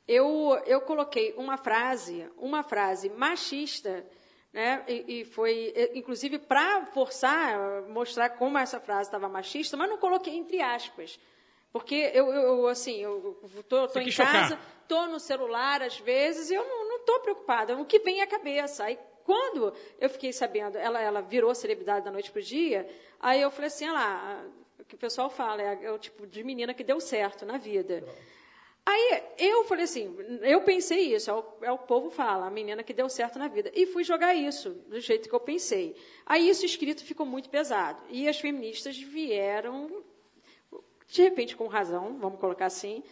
eu, 0.07 0.59
eu 0.65 0.81
coloquei 0.81 1.35
uma 1.37 1.59
frase, 1.59 2.27
uma 2.39 2.63
frase 2.63 3.11
machista, 3.11 4.05
né? 4.51 4.83
E, 4.89 5.21
e 5.21 5.25
foi, 5.27 5.75
inclusive, 5.95 6.39
para 6.39 6.87
forçar, 6.87 7.83
mostrar 7.89 8.31
como 8.31 8.57
essa 8.57 8.81
frase 8.81 9.09
estava 9.09 9.29
machista, 9.29 9.77
mas 9.77 9.91
não 9.91 9.99
coloquei 9.99 10.35
entre 10.35 10.63
aspas. 10.63 11.21
Porque 11.73 12.11
eu, 12.15 12.33
eu 12.33 12.67
assim, 12.67 13.03
eu 13.03 13.39
Você 13.89 14.01
em 14.01 14.11
casa, 14.13 14.59
tô 14.87 15.07
no 15.07 15.21
celular 15.21 15.83
às 15.83 15.99
vezes 15.99 16.51
e 16.51 16.55
eu 16.55 16.65
não, 16.65 16.89
tô 17.05 17.21
preocupada. 17.21 17.77
O 17.77 17.85
que 17.85 17.99
vem 18.01 18.21
à 18.21 18.27
cabeça. 18.27 18.85
Aí, 18.85 18.99
quando 19.25 19.73
eu 20.01 20.09
fiquei 20.09 20.33
sabendo, 20.33 20.77
ela, 20.77 21.01
ela 21.01 21.21
virou 21.21 21.55
celebridade 21.55 22.05
da 22.05 22.11
noite 22.11 22.31
pro 22.31 22.43
dia, 22.43 22.89
aí 23.21 23.41
eu 23.41 23.51
falei 23.51 23.69
assim, 23.69 23.87
ah 23.87 23.93
lá, 23.93 24.45
o 24.79 24.85
que 24.85 24.95
o 24.95 24.99
pessoal 24.99 25.29
fala, 25.29 25.63
é, 25.63 25.85
é 25.85 25.93
o 25.93 25.99
tipo 25.99 26.27
de 26.27 26.43
menina 26.43 26.73
que 26.73 26.83
deu 26.83 27.01
certo 27.01 27.45
na 27.45 27.59
vida. 27.59 28.05
Aí 28.87 29.23
eu 29.37 29.65
falei 29.65 29.85
assim, 29.85 30.17
eu 30.41 30.63
pensei 30.63 31.15
isso, 31.15 31.31
é 31.31 31.35
o, 31.35 31.45
é 31.61 31.71
o 31.71 31.77
povo 31.77 32.09
fala, 32.09 32.47
a 32.47 32.51
menina 32.51 32.83
que 32.83 32.95
deu 32.95 33.07
certo 33.11 33.39
na 33.39 33.47
vida. 33.47 33.71
E 33.75 33.85
fui 33.85 34.03
jogar 34.03 34.35
isso, 34.35 34.71
do 34.89 34.99
jeito 34.99 35.29
que 35.29 35.35
eu 35.35 35.41
pensei. 35.41 35.95
Aí 36.25 36.49
isso 36.49 36.65
escrito 36.65 37.05
ficou 37.05 37.27
muito 37.27 37.51
pesado. 37.51 38.01
E 38.09 38.27
as 38.27 38.41
feministas 38.41 38.99
vieram, 38.99 40.03
de 41.09 41.23
repente 41.23 41.57
com 41.57 41.67
razão, 41.67 42.19
vamos 42.21 42.39
colocar 42.39 42.67
assim, 42.67 43.03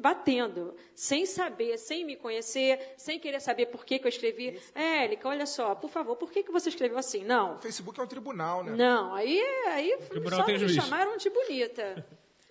batendo, 0.00 0.72
sem 0.94 1.26
saber, 1.26 1.76
sem 1.78 2.04
me 2.04 2.14
conhecer, 2.14 2.94
sem 2.96 3.18
querer 3.18 3.40
saber 3.40 3.66
por 3.66 3.84
que, 3.84 3.98
que 3.98 4.06
eu 4.06 4.08
escrevi. 4.08 4.60
É, 4.74 5.04
Érica, 5.04 5.28
olha 5.28 5.44
só, 5.46 5.74
por 5.74 5.90
favor, 5.90 6.16
por 6.16 6.30
que, 6.30 6.44
que 6.44 6.52
você 6.52 6.68
escreveu 6.68 6.96
assim? 6.96 7.24
Não, 7.24 7.56
O 7.56 7.58
Facebook 7.58 7.98
é 7.98 8.02
um 8.02 8.06
tribunal, 8.06 8.62
né? 8.62 8.72
não, 8.76 9.14
aí, 9.14 9.40
aí 9.66 9.98
só 10.30 10.46
me 10.46 10.58
juiz. 10.58 10.72
chamaram 10.72 11.16
de 11.16 11.28
bonita. 11.28 12.06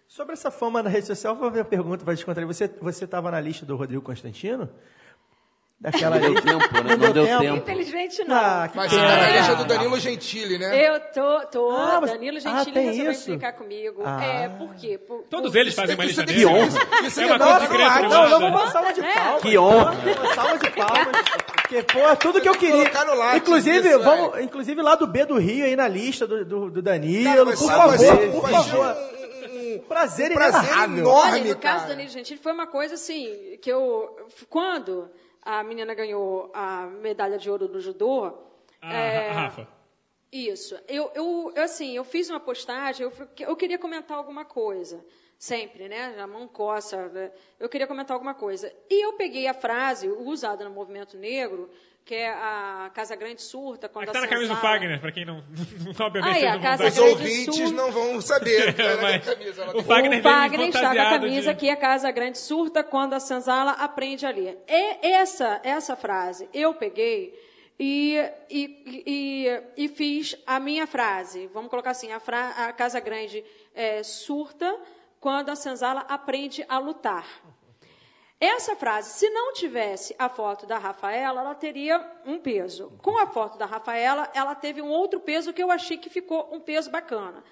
Sobre 0.06 0.34
essa 0.34 0.50
fama 0.52 0.84
na 0.84 0.90
rede 0.90 1.06
social, 1.08 1.36
vou 1.36 1.48
fazer 1.50 1.60
uma 1.62 1.66
pergunta 1.66 2.04
para 2.04 2.14
descontrair. 2.16 2.48
Você 2.48 2.68
você 2.82 3.06
estava 3.06 3.30
na 3.32 3.40
lista 3.40 3.66
do 3.66 3.76
Rodrigo 3.76 4.02
Constantino? 4.02 4.68
Daquela 5.82 6.20
Não 6.20 6.34
deu 6.34 6.42
tempo, 6.42 6.84
né? 6.84 6.96
Não 6.98 7.12
deu 7.14 7.26
tempo. 7.40 7.56
Infelizmente 7.56 8.24
não. 8.26 8.36
Ah, 8.36 8.68
que 8.70 8.76
Mas 8.76 8.92
você 8.92 8.98
tá 8.98 9.16
na 9.16 9.30
É. 9.30 9.38
lista 9.38 9.56
do 9.56 9.64
Danilo 9.64 9.98
Gentili, 9.98 10.58
né? 10.58 10.90
Eu 10.90 11.00
tô, 11.00 11.40
tô. 11.48 11.72
Ah, 11.72 12.00
mas- 12.02 12.12
Danilo 12.12 12.36
ah, 12.38 12.40
Gentili 12.42 12.72
tem 12.74 12.86
resolveu 12.88 13.12
isso? 13.14 13.22
implicar 13.32 13.54
comigo. 13.54 14.02
Ah. 14.04 14.22
É, 14.22 14.50
por 14.50 14.76
quê? 14.76 14.98
Por- 14.98 15.24
todos 15.30 15.52
por- 15.54 15.58
eles 15.58 15.74
fazem 15.74 15.96
uma 15.96 16.06
Isso 16.06 16.22
lista 16.22 16.50
honra. 16.50 16.68
Isso 17.08 17.22
É 17.22 17.24
é 17.24 17.26
uma 17.28 17.38
coisa 17.38 17.54
Nossa, 17.54 17.68
secreta 17.68 17.92
ah, 17.92 18.02
não, 18.02 18.10
não, 18.10 18.30
vamos 18.42 18.62
uma 18.62 18.72
salva 18.72 18.94
de 18.94 19.00
É. 19.00 19.14
palmas. 19.14 19.42
Que 19.42 19.58
honra. 19.58 19.92
Uma 19.94 20.36
salva 20.36 20.58
de 20.58 20.70
palmas. 20.72 21.08
Porque, 21.62 21.84
pô, 21.84 22.16
tudo 22.18 22.42
que 22.42 22.50
eu 22.50 22.56
queria. 22.56 22.76
Colocar 22.90 23.06
no 23.06 23.14
Lattes 23.16 23.42
Inclusive, 23.42 23.90
isso, 23.90 24.00
vamos, 24.00 24.36
é. 24.38 24.42
inclusive 24.42 24.82
lá 24.82 24.96
do 24.96 25.08
B 25.08 25.26
do 25.26 25.38
Rio 25.38 25.64
aí 25.64 25.78
na 25.78 25.88
lista 25.88 26.28
do, 26.28 26.44
do, 26.44 26.70
do 26.72 26.82
Danilo. 26.82 27.46
Por 27.56 27.72
favor, 27.72 28.32
por 28.32 28.50
favor. 28.50 28.96
Prazer 29.88 30.32
um 30.32 30.36
prazer 30.36 30.62
inenarrável. 30.62 30.98
enorme, 30.98 31.32
Olha, 31.40 31.44
no 31.44 31.56
caso 31.56 31.62
cara. 31.62 31.80
do 31.84 31.88
Danilo 31.90 32.10
Gentili 32.10 32.40
foi 32.42 32.52
uma 32.52 32.68
coisa 32.68 32.96
assim, 32.96 33.58
que 33.62 33.72
eu. 33.72 34.10
Quando 34.50 35.10
a 35.42 35.64
menina 35.64 35.94
ganhou 35.94 36.52
a 36.54 36.86
medalha 36.88 37.38
de 37.38 37.50
ouro 37.50 37.68
do 37.68 37.80
judô. 37.80 38.34
Ah, 38.82 38.94
é, 38.94 39.32
Rafa. 39.32 39.68
Isso. 40.32 40.78
Eu, 40.88 41.12
eu, 41.16 41.52
eu, 41.56 41.64
assim, 41.64 41.96
eu 41.96 42.04
fiz 42.04 42.30
uma 42.30 42.40
postagem, 42.40 43.04
eu, 43.04 43.14
eu 43.40 43.56
queria 43.56 43.78
comentar 43.78 44.18
alguma 44.18 44.46
coisa. 44.46 45.04
Sempre, 45.38 45.88
né? 45.88 46.20
A 46.20 46.28
mão 46.28 46.48
coça. 46.50 47.08
né? 47.10 47.32
Eu 47.58 47.70
queria 47.70 47.88
comentar 47.88 48.14
alguma 48.14 48.34
coisa. 48.34 48.74
E 48.90 49.06
eu 49.06 49.14
peguei 49.14 49.48
a 49.48 49.54
frase 49.54 50.10
usada 50.10 50.66
no 50.66 50.72
movimento 50.72 51.18
negro, 51.18 51.70
que 52.10 52.16
é 52.16 52.28
a 52.32 52.90
Casa 52.92 53.16
Grande 53.16 53.40
surta. 53.40 53.88
Quando 53.88 54.06
Aqui 54.06 54.14
tá 54.14 54.18
a 54.18 54.22
na 54.24 54.28
camisa 54.28 54.56
do 54.56 54.60
Fagner, 54.60 55.00
pra 55.00 55.12
quem 55.12 55.26
não, 55.26 55.44
não 55.86 56.06
obviamente 56.08 56.38
Ah, 56.38 56.40
é, 56.40 56.48
a 56.48 56.54
não 56.56 56.62
Casa 56.64 56.88
Os 56.88 56.98
ouvintes 56.98 57.56
Sul. 57.56 57.72
não 57.72 57.92
vão 57.92 58.20
saber. 58.20 58.74
na 58.76 58.98
Mas 59.00 59.26
camisa, 59.26 59.64
o 59.78 59.84
Fagner 59.84 60.20
o 60.20 60.24
Fagner 60.24 60.70
está 60.70 60.92
com 60.96 61.00
a 61.02 61.10
camisa 61.20 61.54
de- 61.54 61.60
que 61.60 61.70
a 61.70 61.76
Casa 61.76 62.10
Grande 62.10 62.40
surta 62.40 62.84
quando 62.84 63.14
a 63.14 63.20
senzala 63.20 63.74
aprende 63.74 64.26
ali. 64.26 64.58
E 64.68 64.98
essa, 65.08 65.62
essa 65.64 65.96
frase 65.96 66.50
eu 66.52 66.74
peguei 66.74 67.32
e, 67.80 68.18
e, 68.50 69.04
e, 69.78 69.84
e 69.86 69.88
fiz 69.88 70.36
a 70.48 70.60
minha 70.60 70.88
frase. 70.88 71.48
Vamos 71.54 71.70
colocar 71.70 71.92
assim, 71.92 72.12
a, 72.12 72.20
fra, 72.20 72.50
a 72.70 72.74
Casa 72.74 73.00
Grande 73.00 73.46
é, 73.76 74.02
surta 74.02 74.76
quando 75.20 75.50
a 75.50 75.56
senzala 75.56 76.02
aprende 76.10 76.66
a 76.68 76.80
lutar. 76.80 77.28
Essa 78.40 78.74
frase, 78.76 79.12
se 79.20 79.30
não 79.30 79.52
tivesse 79.52 80.16
a 80.18 80.30
foto 80.30 80.66
da 80.66 80.78
Rafaela, 80.78 81.42
ela 81.42 81.54
teria 81.56 82.00
um 82.26 82.40
peso. 82.40 82.92
Com 83.02 83.18
a 83.18 83.28
foto 83.28 83.58
da 83.58 83.66
Rafaela, 83.66 84.30
ela 84.34 84.56
teve 84.56 84.82
um 84.82 84.88
outro 84.90 85.20
peso 85.20 85.52
que 85.52 85.62
eu 85.62 85.70
achei 85.70 85.98
que 85.98 86.10
ficou 86.10 86.48
um 86.54 86.60
peso 86.60 86.90
bacana. 86.90 87.44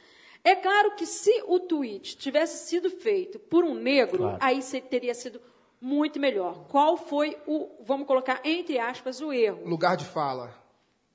É 0.45 0.55
claro 0.55 0.91
que 0.95 1.05
se 1.05 1.43
o 1.45 1.59
tweet 1.59 2.15
tivesse 2.17 2.67
sido 2.69 2.89
feito 2.89 3.37
por 3.37 3.65
um 3.65 3.73
negro, 3.73 4.37
aí 4.39 4.61
se- 4.61 4.79
teria 4.79 5.13
sido 5.13 5.41
muito 5.81 6.21
melhor. 6.21 6.65
Qual 6.69 6.95
foi 6.95 7.37
o, 7.45 7.69
vamos 7.81 8.07
colocar 8.07 8.39
entre 8.45 8.79
aspas, 8.79 9.19
o 9.19 9.33
erro? 9.33 9.67
Lugar 9.67 9.97
de 9.97 10.05
fala. 10.05 10.53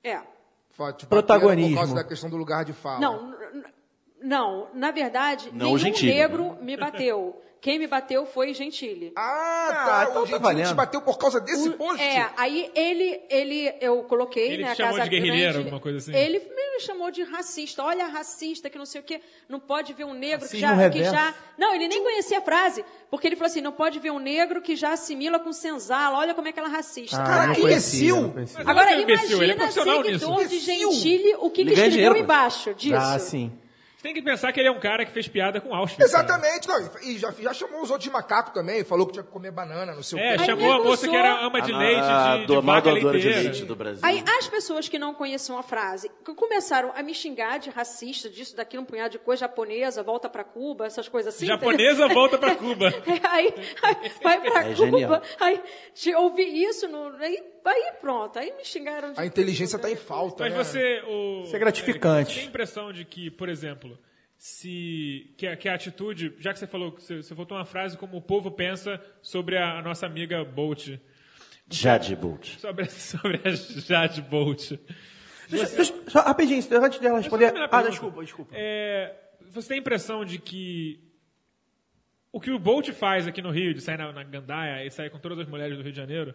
É. 0.05 0.21
Bater 0.77 1.07
Protagonismo. 1.07 1.71
Por 1.75 1.79
causa 1.81 1.95
da 1.95 2.05
questão 2.05 2.29
do 2.29 2.37
lugar 2.37 2.65
de 2.65 2.75
fala. 2.75 3.01
Não, 3.01 3.35
não, 4.21 4.69
na 4.75 4.91
verdade, 4.91 5.49
Não 5.51 5.59
nenhum 5.67 5.75
o 5.75 5.79
Gentili, 5.79 6.13
negro 6.13 6.59
me 6.61 6.77
bateu. 6.77 7.41
Quem 7.63 7.79
me 7.79 7.87
bateu 7.87 8.27
foi 8.27 8.53
Gentili. 8.53 9.13
Ah, 9.15 9.69
Ah, 9.71 9.75
tá. 9.87 10.07
então 10.11 10.23
o 10.23 10.25
tá 10.25 10.31
Gentili 10.33 10.39
valendo. 10.43 10.69
te 10.69 10.75
bateu 10.75 11.01
por 11.01 11.17
causa 11.17 11.41
desse 11.41 11.69
O- 11.69 11.73
post? 11.75 12.03
É, 12.03 12.29
aí 12.37 12.69
ele, 12.75 13.21
ele 13.31 13.73
eu 13.81 14.03
coloquei, 14.03 14.49
Ele 14.55 14.65
né, 14.65 14.73
a 14.73 14.75
chamou 14.75 14.97
Casa 14.97 15.05
de 15.05 15.11
guerrilheiro, 15.11 15.43
Grande, 15.53 15.59
alguma 15.59 15.79
coisa 15.81 15.99
assim? 15.99 16.13
Ele 16.13 16.41
me 16.41 16.81
chamou 16.81 17.09
de 17.13 17.23
racista. 17.23 17.85
Olha, 17.85 18.07
racista, 18.09 18.69
que 18.69 18.77
não 18.77 18.85
sei 18.85 19.01
o 19.01 19.05
quê. 19.05 19.21
Não 19.49 19.61
pode 19.61 19.93
ver 19.93 20.03
um 20.05 20.13
negro 20.13 20.49
que 20.49 20.59
já, 20.59 20.91
que 20.91 21.05
já. 21.05 21.33
Não, 21.57 21.73
ele 21.73 21.87
nem 21.87 22.03
conhecia 22.03 22.39
a 22.39 22.43
frase. 22.43 22.85
Porque 23.09 23.29
ele 23.29 23.37
falou 23.37 23.49
assim: 23.51 23.61
não 23.61 23.71
pode 23.71 24.01
ver 24.01 24.11
um 24.11 24.19
negro 24.19 24.61
que 24.61 24.75
já 24.75 24.95
assimila 24.95 25.39
com 25.39 25.53
senzala. 25.53 26.19
Olha 26.19 26.35
como 26.35 26.49
é 26.49 26.53
que 26.53 26.59
ela 26.59 26.69
é 26.69 26.73
racista. 26.73 27.17
Ah, 27.23 27.25
Cara, 27.25 27.47
não 27.47 27.55
que 27.55 27.61
imbecil. 27.61 28.35
Agora, 28.67 28.91
é 28.91 29.01
imbecil, 29.03 29.41
ele 29.41 29.53
é 29.53 29.55
imagina 29.55 29.85
seguidor 29.85 30.05
nisso. 30.41 30.49
de. 30.49 30.59
Gentili, 30.59 31.37
o 31.39 31.49
que 31.49 31.61
ele 31.61 31.75
ganha 31.77 31.87
escreveu 31.87 32.17
embaixo 32.17 32.75
disso. 32.75 32.97
Ah, 32.97 33.19
sim. 33.21 33.53
Tem 34.03 34.13
que 34.13 34.21
pensar 34.21 34.53
que 34.53 34.59
ele 34.59 34.69
é 34.69 34.73
um 34.73 34.81
cara 34.81 35.05
que 35.07 35.13
fez 35.13 35.29
piada 35.29 35.61
com 35.61 35.73
Auschwitz. 35.75 36.11
cara. 36.11 36.25
Exatamente. 36.25 36.67
Não, 36.67 36.91
e 37.05 37.19
já, 37.19 37.31
já 37.41 37.55
chamou 37.55 37.83
os 37.83 37.89
outros 37.91 38.03
de 38.05 38.11
macaco 38.11 38.51
também. 38.53 38.83
Falou 38.83 39.07
que 39.07 39.13
tinha 39.13 39.23
que 39.23 39.31
comer 39.31 39.53
banana 39.53 39.95
no 39.95 40.03
seu 40.03 40.19
É, 40.19 40.33
Aí 40.33 40.39
chamou 40.45 40.73
a 40.73 40.83
moça 40.83 41.07
que 41.07 41.15
era 41.17 41.47
ama 41.47 41.63
de 41.63 41.73
A- 41.73 41.79
leite, 41.79 42.01
a 42.03 42.35
de, 42.35 42.41
de 42.41 42.47
do- 42.49 42.63
vaca 42.63 42.93
de 42.93 43.01
leiteira. 43.05 43.41
leite 43.43 43.65
do 43.65 43.77
Brasil. 43.77 44.01
Aí, 44.03 44.25
as 44.39 44.49
pessoas 44.49 44.89
que 44.89 44.99
não 44.99 45.15
conheciam 45.15 45.57
a 45.57 45.63
frase 45.63 46.11
começaram 46.23 46.93
a 46.95 47.03
me 47.03 47.15
xingar 47.15 47.59
de 47.59 47.71
racista, 47.71 48.31
disso, 48.31 48.55
daquilo, 48.57 48.83
um 48.83 48.87
punhado 48.87 49.11
de 49.13 49.19
coisa 49.19 49.41
japonesa, 49.41 50.03
volta 50.03 50.29
pra 50.29 50.45
Cuba, 50.45 50.87
essas 50.87 51.09
coisas 51.09 51.35
assim. 51.35 51.47
Japonesa 51.47 52.09
volta 52.09 52.39
pra 52.39 52.55
Cuba. 52.55 52.89
aí, 53.29 53.53
aí 53.83 54.13
vai 54.23 54.41
pra 54.41 54.61
É 54.71 54.75
Cuba, 54.75 54.87
genial. 54.91 55.23
aí 55.41 55.61
te 55.95 56.15
ouvi 56.15 56.43
isso, 56.65 56.87
no, 56.89 57.09
aí, 57.17 57.43
aí 57.65 57.93
pronto, 58.01 58.39
aí 58.39 58.53
me 58.57 58.65
xingaram 58.65 59.13
de 59.13 59.21
A 59.21 59.27
inteligência 59.27 59.77
está 59.77 59.89
em 59.91 59.95
né? 59.95 60.01
falta, 60.01 60.45
Mas 60.45 60.53
né? 60.55 60.59
você. 60.65 61.03
O, 61.07 61.43
Isso 61.45 61.57
é 61.57 61.59
gratificante. 61.59 62.31
Você 62.31 62.37
tem 62.37 62.45
a 62.47 62.49
impressão 62.49 62.93
de 62.93 63.05
que, 63.05 63.31
por 63.31 63.49
exemplo, 63.49 63.99
se. 64.39 65.33
Que, 65.37 65.47
a- 65.47 65.57
que 65.57 65.69
a 65.69 65.75
atitude. 65.75 66.35
Já 66.39 66.53
que 66.53 66.59
você 66.59 66.67
falou, 66.67 66.91
você, 66.93 67.17
você 67.23 67.35
voltou 67.35 67.57
uma 67.57 67.65
frase 67.65 67.97
como 67.97 68.17
o 68.17 68.23
povo 68.23 68.51
pensa 68.51 69.01
sobre 69.21 69.57
a, 69.57 69.79
a 69.79 69.83
nossa 69.83 70.07
amiga 70.07 70.45
Bolt. 70.45 70.89
Jade 71.71 72.15
Bolt. 72.17 72.59
Sobre, 72.59 72.85
sobre 72.91 73.41
a 73.45 73.51
Jade 73.51 74.21
Bolt. 74.23 74.73
Deixa, 75.57 75.77
deixa, 75.77 75.95
só 76.09 76.21
rapidinho, 76.21 76.59
antes 76.83 76.99
dela 76.99 77.19
responder. 77.19 77.53
Ah, 77.71 77.83
desculpa, 77.83 78.23
desculpa. 78.23 78.55
É, 78.55 79.15
você 79.51 79.69
tem 79.69 79.77
a 79.79 79.81
impressão 79.81 80.25
de 80.25 80.39
que 80.39 81.01
o 82.33 82.41
que 82.41 82.51
o 82.51 82.59
Bolt 82.59 82.91
faz 82.93 83.27
aqui 83.27 83.43
no 83.43 83.51
Rio, 83.51 83.75
de 83.75 83.81
sair 83.81 83.99
na, 83.99 84.11
na 84.11 84.25
Gandaia 84.25 84.87
e 84.87 84.91
sair 84.91 85.11
com 85.11 85.19
todas 85.19 85.39
as 85.39 85.47
mulheres 85.47 85.77
do 85.77 85.83
Rio 85.83 85.93
de 85.93 85.99
Janeiro, 85.99 86.35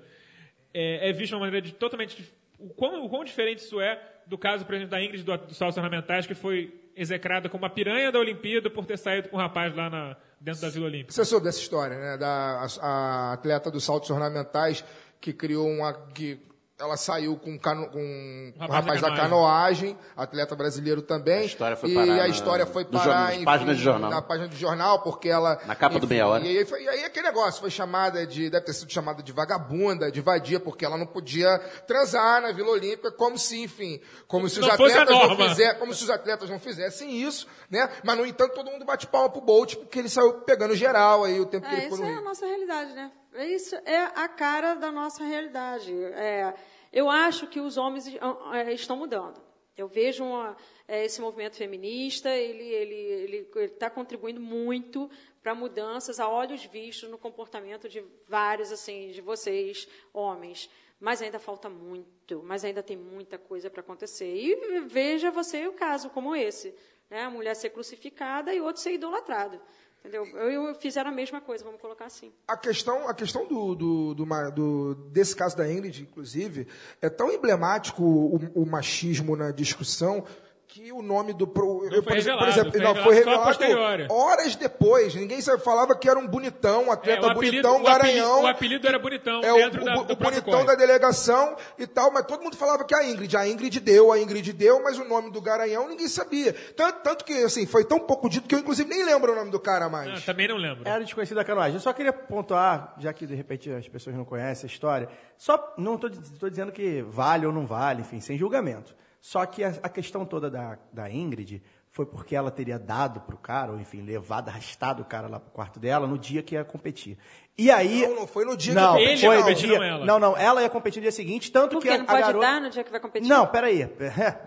é, 0.74 1.10
é 1.10 1.12
visto 1.12 1.30
de 1.30 1.36
uma 1.36 1.42
maneira 1.42 1.66
de 1.66 1.74
totalmente. 1.74 2.32
O 2.60 2.70
quão, 2.70 3.06
o 3.06 3.10
quão 3.10 3.24
diferente 3.24 3.60
isso 3.60 3.80
é 3.82 4.02
do 4.26 4.38
caso, 4.38 4.66
por 4.66 4.76
exemplo, 4.76 4.92
da 4.92 5.02
Ingrid 5.02 5.24
do, 5.24 5.38
dos 5.38 5.58
Saltos 5.58 5.78
Ornamentais, 5.78 6.26
que 6.26 6.34
foi 6.34 6.74
execrada 6.96 7.48
como 7.50 7.66
a 7.66 7.70
piranha 7.70 8.12
da 8.12 8.20
Olimpíada 8.20 8.70
por 8.70 8.86
ter 8.86 8.98
saído 8.98 9.30
com 9.30 9.38
um 9.38 9.40
rapaz 9.40 9.76
lá 9.76 9.90
na, 9.90 10.18
dentro 10.40 10.62
da 10.62 10.70
Vila 10.70 10.88
Olímpica. 10.88 11.12
Você 11.12 11.26
soube 11.26 11.46
dessa 11.46 11.60
história, 11.60 11.98
né? 11.98 12.18
Da 12.18 12.28
a, 12.28 12.88
a 12.88 13.34
atleta 13.34 13.70
dos 13.70 13.84
saltos 13.84 14.10
ornamentais 14.10 14.84
que 15.20 15.34
criou 15.34 15.68
uma. 15.68 15.94
Que 15.94 16.40
ela 16.80 16.96
saiu 16.96 17.36
com, 17.38 17.58
cano, 17.58 17.88
com 17.90 18.00
um 18.00 18.54
rapaz 18.60 18.86
rapaz, 18.86 19.02
da 19.02 19.16
canoagem, 19.16 19.98
atleta 20.16 20.56
brasileiro 20.56 21.02
também. 21.02 21.40
A 21.40 21.44
história 21.44 21.76
foi 21.76 21.90
e 21.90 21.96
parar 21.96 22.14
a 22.14 22.16
na- 22.18 22.28
história 22.28 22.66
foi 22.68 22.86
parar 22.86 23.04
jornal- 23.32 23.44
página 23.46 23.74
de 23.76 23.82
jornal. 23.82 24.12
na 24.12 24.22
página 24.22 24.48
do 24.48 24.56
jornal, 24.56 25.02
porque 25.02 25.28
ela. 25.28 25.60
Na 25.66 25.76
capa 25.76 26.00
do 26.00 26.08
Meia 26.08 26.28
Hora. 26.28 26.46
E 26.46 26.56
aí, 26.60 26.66
foi- 26.66 26.84
e 26.84 26.88
aí 26.88 27.04
aquele 27.04 27.26
negócio 27.28 27.60
foi 27.62 27.72
chamada 27.72 28.28
de. 28.28 28.50
Deve 28.52 28.66
ter 28.66 28.74
sido 28.74 28.92
chamada 28.92 29.24
de 29.24 29.32
vagabunda, 29.32 30.12
de 30.12 30.22
vadia, 30.22 30.60
porque 30.60 30.86
ela 30.86 30.98
não 30.98 31.08
podia 31.08 31.58
transar 31.88 32.42
na 32.44 32.52
Vila 32.52 32.70
Olímpica, 32.70 33.12
como 33.12 33.40
se, 33.40 33.60
enfim, 33.64 34.00
como 34.28 34.48
se 34.48 34.60
os 34.60 34.66
Não 34.66 34.72
a 34.72 34.76
atletas 34.76 35.10
não 35.10 35.36
fizessem 35.36 35.80
como 35.80 35.94
se 35.96 36.04
os 36.04 36.10
atletas 36.12 36.50
não 36.50 36.60
fizessem 36.60 37.22
isso, 37.22 37.48
né? 37.72 37.90
Mas, 38.04 38.18
no 38.18 38.26
entanto, 38.26 38.54
todo 38.54 38.70
mundo 38.70 38.86
bate 38.86 39.08
palma 39.08 39.30
pro 39.30 39.42
Bolt, 39.42 39.76
porque 39.78 39.98
ele 39.98 40.10
saiu 40.10 40.34
pegando 40.42 40.76
geral 40.76 41.24
aí 41.24 41.40
o 41.40 41.46
tempo 41.48 41.66
que 41.68 41.74
É, 41.74 41.78
ele 41.78 41.82
ficou 41.90 41.98
isso 41.98 42.06
no 42.08 42.14
é 42.14 42.18
a 42.20 42.22
nossa 42.22 42.46
realidade, 42.46 42.94
né? 42.94 43.12
Isso 43.36 43.76
é 43.86 43.98
a 44.16 44.28
cara 44.28 44.74
da 44.76 44.92
nossa 44.92 45.24
realidade. 45.24 45.94
É, 46.14 46.54
eu 46.92 47.10
acho 47.10 47.48
que 47.48 47.60
os 47.60 47.78
homens 47.78 48.08
é, 48.54 48.74
estão 48.74 48.98
mudando. 48.98 49.42
Eu 49.76 49.88
vejo 49.88 50.24
uma- 50.24 50.58
é, 50.88 51.06
esse 51.06 51.22
movimento 51.22 51.56
feminista, 51.56 52.30
ele 52.30 52.64
ele 52.64 52.96
ele 52.96 53.50
está 53.66 53.90
contribuindo 53.90 54.42
muito 54.42 55.10
para 55.44 55.54
mudanças 55.54 56.20
a 56.20 56.28
olhos 56.28 56.66
vistos 56.66 57.10
no 57.10 57.18
comportamento 57.18 57.88
de 57.88 58.04
vários 58.28 58.72
assim 58.72 59.10
de 59.12 59.22
vocês 59.22 59.88
homens. 60.14 60.70
Mas 61.00 61.22
ainda 61.22 61.38
falta 61.38 61.70
muito, 61.70 62.42
mas 62.44 62.66
ainda 62.66 62.82
tem 62.82 62.98
muita 62.98 63.38
coisa 63.38 63.70
para 63.70 63.82
acontecer. 63.82 64.34
E 64.36 64.80
veja 64.82 65.30
você 65.30 65.68
o 65.68 65.74
caso 65.74 66.10
como 66.10 66.36
esse, 66.36 66.74
né? 67.08 67.22
A 67.22 67.30
mulher 67.30 67.56
ser 67.56 67.70
crucificada 67.70 68.52
e 68.52 68.60
outro 68.60 68.82
ser 68.82 68.94
idolatrado. 68.94 69.62
Entendeu? 70.00 70.26
Eu, 70.38 70.68
eu 70.68 70.76
fizeram 70.76 71.10
a 71.10 71.14
mesma 71.14 71.42
coisa, 71.42 71.64
vamos 71.66 71.82
colocar 71.82 72.06
assim. 72.06 72.32
A 72.48 72.56
questão, 72.56 73.10
a 73.10 73.14
questão 73.14 73.46
do, 73.48 73.76
do, 73.76 74.14
do 74.16 74.26
do- 74.52 74.96
desse 75.12 75.36
caso 75.36 75.58
da 75.58 75.70
Ingrid, 75.70 76.02
inclusive, 76.04 76.68
é 77.02 77.10
tão 77.10 77.32
emblemático 77.32 78.02
o, 78.04 78.36
o 78.62 78.66
machismo 78.66 79.36
na 79.36 79.52
discussão 79.52 80.24
que 80.70 80.92
o 80.92 81.02
nome 81.02 81.32
do. 81.34 81.48
Pro, 81.48 81.86
eu, 81.92 82.04
por, 82.04 82.16
exemplo- 82.18 82.40
por 82.40 82.48
revelado, 82.48 82.50
exemplo, 82.50 82.72
foi 82.72 82.82
não, 82.82 82.94
revelado 82.94 83.54
foi 83.58 83.68
revelado 83.68 84.14
horas 84.14 84.56
depois. 84.56 85.16
Ninguém 85.16 85.40
sabe, 85.42 85.64
falava 85.64 85.96
que 85.96 86.10
era 86.10 86.20
um 86.20 86.28
bonitão, 86.28 86.84
um 86.84 86.90
É, 86.90 86.92
atleta 86.94 87.26
o 87.26 87.30
apelido, 87.30 87.52
bonitão, 87.64 87.72
o 87.72 87.88
apelido- 87.88 87.98
garanhão. 87.98 88.42
o 88.44 88.48
apelido 88.48 88.88
era 88.88 89.00
bonitão 89.00 89.42
É 89.44 89.54
o, 89.54 89.56
dentro 89.56 89.82
o- 89.82 89.86
da, 89.86 89.98
o 90.02 90.16
bonitão 90.16 90.66
da 90.66 90.76
delegação 90.76 91.56
e 91.80 91.88
tal, 91.88 92.12
mas 92.12 92.26
todo 92.26 92.44
mundo 92.44 92.58
falava 92.58 92.84
que 92.84 92.94
a 92.94 93.04
Ingrid, 93.10 93.36
a 93.38 93.48
Ingrid 93.48 93.80
deu, 93.80 94.12
a 94.12 94.20
Ingrid 94.20 94.52
deu, 94.54 94.84
mas 94.84 95.00
o 95.00 95.06
nome 95.06 95.32
do 95.32 95.42
Garanhão 95.42 95.88
ninguém 95.88 96.08
sabia. 96.10 96.54
Tanto, 96.76 97.00
tanto 97.02 97.24
que, 97.26 97.34
assim, 97.44 97.66
foi 97.66 97.86
tão 97.86 98.00
pouco 98.00 98.30
dito 98.30 98.48
que 98.48 98.54
eu, 98.54 98.60
inclusive, 98.60 98.90
nem 98.90 99.06
lembro 99.06 99.32
o 99.32 99.36
nome 99.36 99.50
do 99.52 99.60
cara 99.60 99.88
mais. 99.88 100.20
Ah, 100.20 100.22
também 100.26 100.48
não 100.50 100.58
lembro. 100.58 100.88
Era 100.88 101.00
desconhecida 101.04 101.42
a 101.42 101.46
canoagem. 101.46 101.76
Eu 101.76 101.80
só 101.82 101.94
queria 101.94 102.12
pontuar, 102.14 102.94
já 103.00 103.14
que 103.14 103.26
de 103.26 103.36
repente 103.36 103.72
as 103.72 103.88
pessoas 103.88 104.16
não 104.16 104.26
conhecem 104.26 104.68
a 104.68 104.72
história, 104.72 105.08
só 105.38 105.74
não 105.78 105.96
estou 105.96 106.50
dizendo 106.50 106.72
que 106.74 107.02
vale 107.04 107.46
ou 107.46 107.54
não 107.54 107.66
vale, 107.66 108.02
enfim, 108.02 108.20
sem 108.20 108.38
julgamento. 108.38 108.94
Só 109.28 109.46
que 109.46 109.62
a, 109.62 109.72
a 109.84 109.90
questão 109.90 110.26
toda 110.26 110.50
da, 110.50 110.80
da 110.90 111.12
Ingrid 111.12 111.62
foi 111.92 112.06
porque 112.06 112.34
ela 112.34 112.50
teria 112.50 112.80
dado 112.80 113.20
para 113.20 113.36
o 113.36 113.38
cara, 113.38 113.74
ou 113.74 113.78
enfim, 113.78 114.02
levado, 114.02 114.48
arrastado 114.48 115.02
o 115.02 115.06
cara 115.06 115.28
lá 115.28 115.38
para 115.38 115.50
o 115.50 115.52
quarto 115.52 115.82
dela 115.82 116.08
no 116.08 116.18
dia 116.18 116.42
que 116.42 116.56
ia 116.56 116.64
competir. 116.64 117.18
E 117.60 117.72
aí. 117.72 118.04
Não, 118.08 118.16
não 118.18 118.28
foi 118.28 118.46
no 118.46 118.56
dia 118.56 118.72
que 118.76 118.80
não, 118.80 119.00
ia 119.00 119.08
competir, 119.08 119.26
foi 119.26 119.38
não, 119.40 119.54
dia, 119.56 119.78
não 119.80 119.84
ela. 119.84 120.06
Não, 120.06 120.20
não, 120.20 120.38
ela 120.38 120.62
ia 120.62 120.70
competir 120.70 121.00
no 121.00 121.02
dia 121.02 121.12
seguinte, 121.12 121.52
tanto 121.52 121.72
Por 121.78 121.82
que 121.82 121.90
a, 121.90 121.98
Não 121.98 122.04
a 122.04 122.08
pode 122.08 122.22
garota... 122.22 122.40
dar 122.46 122.62
no 122.62 122.70
dia 122.70 122.84
que 122.84 122.92
vai 122.92 123.00
competir? 123.00 123.28
Não, 123.28 123.48
peraí. 123.48 123.90